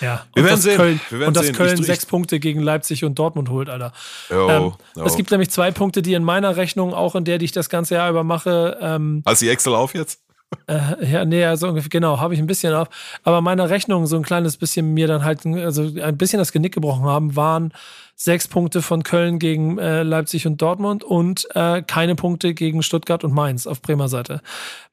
Ja, 0.00 0.24
wir 0.34 0.44
werden 0.44 0.60
sehen. 0.60 0.76
Köln, 0.76 1.00
wir 1.10 1.18
werden 1.20 1.28
und 1.28 1.36
dass 1.36 1.46
sehen. 1.46 1.54
Köln 1.54 1.78
ich, 1.78 1.86
sechs 1.86 2.06
Punkte 2.06 2.40
gegen 2.40 2.60
Leipzig 2.60 3.04
und 3.04 3.18
Dortmund 3.18 3.48
holt, 3.50 3.68
Alter. 3.68 3.92
Jo, 4.30 4.48
ähm, 4.48 4.72
jo. 4.96 5.04
Es 5.04 5.16
gibt 5.16 5.30
nämlich 5.30 5.50
zwei 5.50 5.70
Punkte, 5.70 6.02
die 6.02 6.14
in 6.14 6.24
meiner 6.24 6.56
Rechnung, 6.56 6.94
auch 6.94 7.14
in 7.14 7.24
der, 7.24 7.38
die 7.38 7.44
ich 7.44 7.52
das 7.52 7.68
ganze 7.68 7.94
Jahr 7.94 8.10
über 8.10 8.24
mache. 8.24 8.78
Ähm, 8.80 9.22
Hast 9.26 9.42
du 9.42 9.46
die 9.46 9.50
Excel 9.50 9.74
auf 9.74 9.94
jetzt? 9.94 10.20
Äh, 10.68 11.12
ja, 11.12 11.24
nee, 11.24 11.44
also 11.44 11.76
genau, 11.90 12.20
habe 12.20 12.34
ich 12.34 12.40
ein 12.40 12.46
bisschen 12.46 12.72
auf. 12.72 12.88
Aber 13.24 13.40
meine 13.40 13.68
Rechnung 13.68 14.06
so 14.06 14.16
ein 14.16 14.22
kleines 14.22 14.56
bisschen 14.56 14.94
mir 14.94 15.06
dann 15.06 15.24
halt, 15.24 15.44
also 15.44 15.90
ein 16.00 16.16
bisschen 16.16 16.38
das 16.38 16.52
Genick 16.52 16.74
gebrochen 16.74 17.04
haben, 17.04 17.36
waren 17.36 17.72
sechs 18.18 18.48
Punkte 18.48 18.80
von 18.80 19.02
Köln 19.02 19.38
gegen 19.38 19.76
äh, 19.76 20.02
Leipzig 20.02 20.46
und 20.46 20.60
Dortmund 20.62 21.04
und 21.04 21.46
äh, 21.54 21.82
keine 21.82 22.14
Punkte 22.14 22.54
gegen 22.54 22.82
Stuttgart 22.82 23.22
und 23.24 23.34
Mainz 23.34 23.66
auf 23.66 23.82
Bremer 23.82 24.08
Seite. 24.08 24.40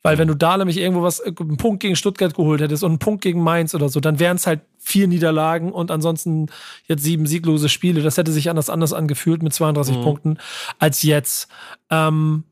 Weil 0.02 0.18
wenn 0.18 0.28
du 0.28 0.36
da 0.36 0.58
nämlich 0.58 0.78
irgendwo 0.78 1.04
was, 1.04 1.22
äh, 1.22 1.32
einen 1.40 1.56
Punkt 1.56 1.80
gegen 1.82 1.96
Stuttgart 1.96 2.36
geholt 2.36 2.60
hättest 2.60 2.84
und 2.84 2.92
einen 2.92 3.00
Punkt 3.00 3.22
gegen 3.24 3.42
Mainz 3.42 3.74
oder 3.74 3.88
so, 3.88 4.02
dann 4.02 4.20
wären 4.20 4.36
es 4.36 4.46
halt 4.46 4.60
vier 4.78 5.08
Niederlagen 5.08 5.72
und 5.72 5.90
ansonsten 5.90 6.48
jetzt 6.88 7.04
sieben 7.04 7.26
sieglose 7.26 7.70
Spiele. 7.70 8.02
Das 8.02 8.18
hätte 8.18 8.34
sich 8.34 8.50
anders 8.50 8.70
anders 8.70 8.92
angefühlt 8.92 9.42
mit 9.42 9.54
32 9.54 9.98
mhm. 9.98 10.02
Punkten 10.02 10.38
als 10.78 11.02
jetzt. 11.02 11.48
Ähm, 11.90 12.44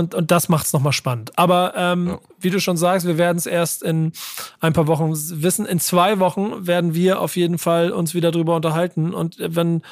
und, 0.00 0.14
und 0.14 0.30
das 0.30 0.48
macht 0.48 0.66
es 0.66 0.72
nochmal 0.72 0.92
spannend. 0.92 1.38
Aber 1.38 1.74
ähm, 1.76 2.08
ja. 2.08 2.18
wie 2.40 2.50
du 2.50 2.60
schon 2.60 2.76
sagst, 2.76 3.06
wir 3.06 3.18
werden 3.18 3.38
es 3.38 3.46
erst 3.46 3.82
in 3.82 4.12
ein 4.58 4.72
paar 4.72 4.88
Wochen 4.88 5.12
wissen. 5.14 5.66
In 5.66 5.78
zwei 5.78 6.18
Wochen 6.18 6.66
werden 6.66 6.94
wir 6.94 7.20
auf 7.20 7.36
jeden 7.36 7.58
Fall 7.58 7.92
uns 7.92 8.14
wieder 8.14 8.32
drüber 8.32 8.56
unterhalten. 8.56 9.14
Und 9.14 9.36
wenn, 9.38 9.82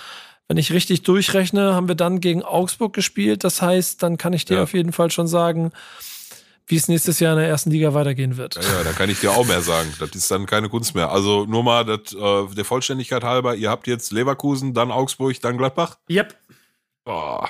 wenn 0.49 0.57
ich 0.57 0.73
richtig 0.73 1.03
durchrechne, 1.03 1.75
haben 1.75 1.87
wir 1.87 1.95
dann 1.95 2.21
gegen 2.21 2.43
Augsburg 2.43 2.93
gespielt. 2.93 3.45
Das 3.45 3.63
heißt, 3.63 4.03
dann 4.03 4.17
kann 4.17 4.33
ich 4.33 4.45
dir 4.45 4.57
ja. 4.57 4.63
auf 4.65 4.73
jeden 4.73 4.93
Fall 4.93 5.11
schon 5.11 5.29
sagen, 5.29 5.71
wie 6.67 6.77
es 6.77 6.89
nächstes 6.89 7.19
Jahr 7.19 7.33
in 7.33 7.39
der 7.39 7.49
ersten 7.49 7.71
Liga 7.71 7.95
weitergehen 7.95 8.37
wird. 8.37 8.57
Ja, 8.57 8.63
ja, 8.63 8.85
da 8.85 8.93
kann 8.93 9.09
ich 9.09 9.21
dir 9.21 9.33
auch 9.33 9.47
mehr 9.47 9.63
sagen. 9.63 9.93
Das 9.99 10.11
ist 10.11 10.31
dann 10.31 10.47
keine 10.47 10.69
Kunst 10.69 10.95
mehr. 10.95 11.11
Also 11.11 11.47
nur 11.47 11.63
mal 11.63 11.85
das, 11.85 12.13
äh, 12.13 12.55
der 12.55 12.65
Vollständigkeit 12.65 13.25
halber, 13.25 13.55
ihr 13.55 13.71
habt 13.71 13.87
jetzt 13.87 14.13
Leverkusen, 14.13 14.75
dann 14.75 14.91
Augsburg, 14.91 15.41
dann 15.41 15.57
Gladbach? 15.57 15.97
Yep. 16.11 16.37
Boah. 17.05 17.49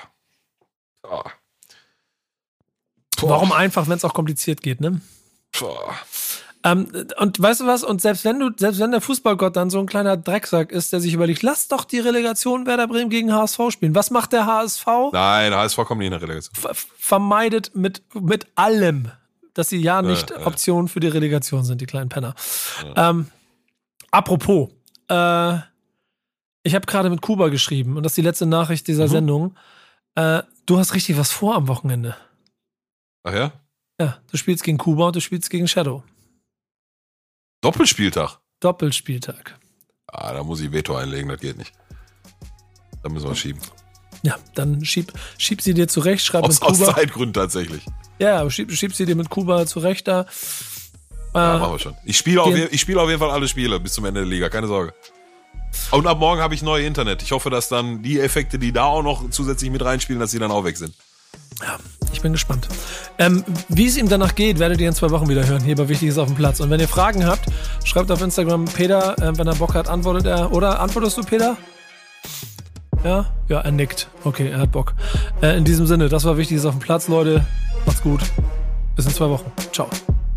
Boah. 1.02 1.32
Boah. 3.20 3.30
Warum 3.30 3.52
einfach, 3.52 3.88
wenn 3.88 3.96
es 3.96 4.04
auch 4.04 4.14
kompliziert 4.14 4.62
geht, 4.62 4.80
ne? 4.80 5.00
Boah. 5.58 5.94
Ähm, 6.64 6.88
und 7.18 7.40
weißt 7.40 7.60
du 7.60 7.66
was? 7.66 7.84
Und 7.84 8.00
selbst 8.00 8.24
wenn 8.24 8.40
du, 8.40 8.50
selbst 8.56 8.80
wenn 8.80 8.90
der 8.90 9.00
Fußballgott 9.00 9.54
dann 9.56 9.70
so 9.70 9.78
ein 9.78 9.86
kleiner 9.86 10.16
Drecksack 10.16 10.72
ist, 10.72 10.92
der 10.92 11.00
sich 11.00 11.14
überlegt, 11.14 11.42
lass 11.42 11.68
doch 11.68 11.84
die 11.84 12.00
Relegation 12.00 12.66
Werder 12.66 12.88
Bremen 12.88 13.10
gegen 13.10 13.32
HSV 13.32 13.60
spielen. 13.70 13.94
Was 13.94 14.10
macht 14.10 14.32
der 14.32 14.46
HSV? 14.46 14.86
Nein, 15.12 15.54
HSV 15.54 15.76
kommt 15.84 15.98
nicht 15.98 16.06
in 16.06 16.12
der 16.12 16.22
Relegation. 16.22 16.54
Ver 16.54 16.74
vermeidet 16.74 17.74
mit, 17.74 18.02
mit 18.14 18.46
allem, 18.56 19.10
dass 19.54 19.68
sie 19.68 19.78
ja 19.78 20.02
nicht 20.02 20.30
äh, 20.30 20.34
Optionen 20.44 20.88
für 20.88 21.00
die 21.00 21.08
Relegation 21.08 21.64
sind, 21.64 21.80
die 21.80 21.86
kleinen 21.86 22.08
Penner. 22.08 22.34
Äh. 22.84 23.08
Ähm, 23.08 23.28
apropos, 24.10 24.70
äh, 25.08 25.54
ich 26.64 26.74
habe 26.74 26.86
gerade 26.86 27.08
mit 27.08 27.22
Kuba 27.22 27.48
geschrieben 27.48 27.96
und 27.96 28.02
das 28.02 28.12
ist 28.12 28.16
die 28.16 28.22
letzte 28.22 28.46
Nachricht 28.46 28.88
dieser 28.88 29.04
mhm. 29.04 29.10
Sendung. 29.10 29.54
Äh, 30.16 30.42
du 30.66 30.78
hast 30.78 30.94
richtig 30.94 31.16
was 31.16 31.30
vor 31.30 31.54
am 31.54 31.68
Wochenende. 31.68 32.16
Ach 33.28 33.34
ja? 33.34 33.52
Ja, 34.00 34.18
du 34.30 34.38
spielst 34.38 34.64
gegen 34.64 34.78
Kuba 34.78 35.08
und 35.08 35.16
du 35.16 35.20
spielst 35.20 35.50
gegen 35.50 35.68
Shadow. 35.68 36.02
Doppelspieltag? 37.60 38.38
Doppelspieltag. 38.60 39.58
Ah, 40.06 40.32
da 40.32 40.42
muss 40.42 40.60
ich 40.60 40.72
Veto 40.72 40.96
einlegen, 40.96 41.28
das 41.28 41.38
geht 41.38 41.58
nicht. 41.58 41.72
Da 43.02 43.10
müssen 43.10 43.28
wir 43.28 43.34
schieben. 43.34 43.60
Ja, 44.22 44.36
dann 44.54 44.82
schieb, 44.82 45.12
schieb 45.36 45.60
sie 45.60 45.74
dir 45.74 45.88
zurecht, 45.88 46.24
schreib 46.24 46.44
aus, 46.44 46.60
mit 46.60 46.70
Kuba. 46.70 46.86
Aus 46.88 46.94
Zeitgründen 46.94 47.34
tatsächlich. 47.34 47.84
Ja, 48.18 48.48
schieb, 48.48 48.72
schieb 48.72 48.94
sie 48.94 49.04
dir 49.04 49.14
mit 49.14 49.28
Kuba 49.28 49.66
zurecht 49.66 50.08
da. 50.08 50.24
Ja, 51.34 51.56
äh, 51.56 51.58
machen 51.58 51.74
wir 51.74 51.78
schon. 51.78 51.96
Ich 52.04 52.16
spiele 52.16 52.42
auf, 52.42 52.54
spiel 52.76 52.98
auf 52.98 53.10
jeden 53.10 53.20
Fall 53.20 53.30
alle 53.30 53.46
Spiele 53.46 53.78
bis 53.78 53.92
zum 53.92 54.06
Ende 54.06 54.20
der 54.20 54.28
Liga, 54.28 54.48
keine 54.48 54.68
Sorge. 54.68 54.94
Und 55.90 56.06
ab 56.06 56.18
morgen 56.18 56.40
habe 56.40 56.54
ich 56.54 56.62
neue 56.62 56.86
Internet. 56.86 57.22
Ich 57.22 57.32
hoffe, 57.32 57.50
dass 57.50 57.68
dann 57.68 58.02
die 58.02 58.18
Effekte, 58.18 58.58
die 58.58 58.72
da 58.72 58.84
auch 58.84 59.02
noch 59.02 59.28
zusätzlich 59.28 59.70
mit 59.70 59.84
reinspielen, 59.84 60.18
dass 60.18 60.30
sie 60.30 60.38
dann 60.38 60.50
auch 60.50 60.64
weg 60.64 60.78
sind. 60.78 60.94
Ja, 61.62 61.76
ich 62.12 62.20
bin 62.20 62.32
gespannt. 62.32 62.68
Ähm, 63.18 63.44
wie 63.68 63.86
es 63.86 63.96
ihm 63.96 64.08
danach 64.08 64.34
geht, 64.34 64.58
werdet 64.58 64.80
ihr 64.80 64.88
in 64.88 64.94
zwei 64.94 65.10
Wochen 65.10 65.28
wieder 65.28 65.46
hören. 65.46 65.62
Hier 65.62 65.76
bei 65.76 65.88
Wichtiges 65.88 66.18
auf 66.18 66.28
dem 66.28 66.36
Platz. 66.36 66.60
Und 66.60 66.70
wenn 66.70 66.80
ihr 66.80 66.88
Fragen 66.88 67.26
habt, 67.26 67.46
schreibt 67.84 68.10
auf 68.10 68.22
Instagram 68.22 68.66
Peter. 68.66 69.18
Äh, 69.18 69.36
wenn 69.36 69.46
er 69.46 69.56
Bock 69.56 69.74
hat, 69.74 69.88
antwortet 69.88 70.26
er. 70.26 70.52
Oder 70.52 70.80
antwortest 70.80 71.18
du, 71.18 71.22
Peter? 71.22 71.56
Ja? 73.04 73.26
Ja, 73.48 73.60
er 73.60 73.72
nickt. 73.72 74.08
Okay, 74.24 74.50
er 74.50 74.60
hat 74.60 74.72
Bock. 74.72 74.94
Äh, 75.42 75.56
in 75.56 75.64
diesem 75.64 75.86
Sinne, 75.86 76.08
das 76.08 76.24
war 76.24 76.36
Wichtiges 76.36 76.64
auf 76.64 76.74
dem 76.74 76.80
Platz, 76.80 77.08
Leute. 77.08 77.44
Macht's 77.86 78.02
gut. 78.02 78.20
Bis 78.96 79.06
in 79.06 79.12
zwei 79.12 79.28
Wochen. 79.28 79.50
Ciao. 79.72 79.88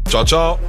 Ciao, 0.07 0.25
ciao. 0.25 0.59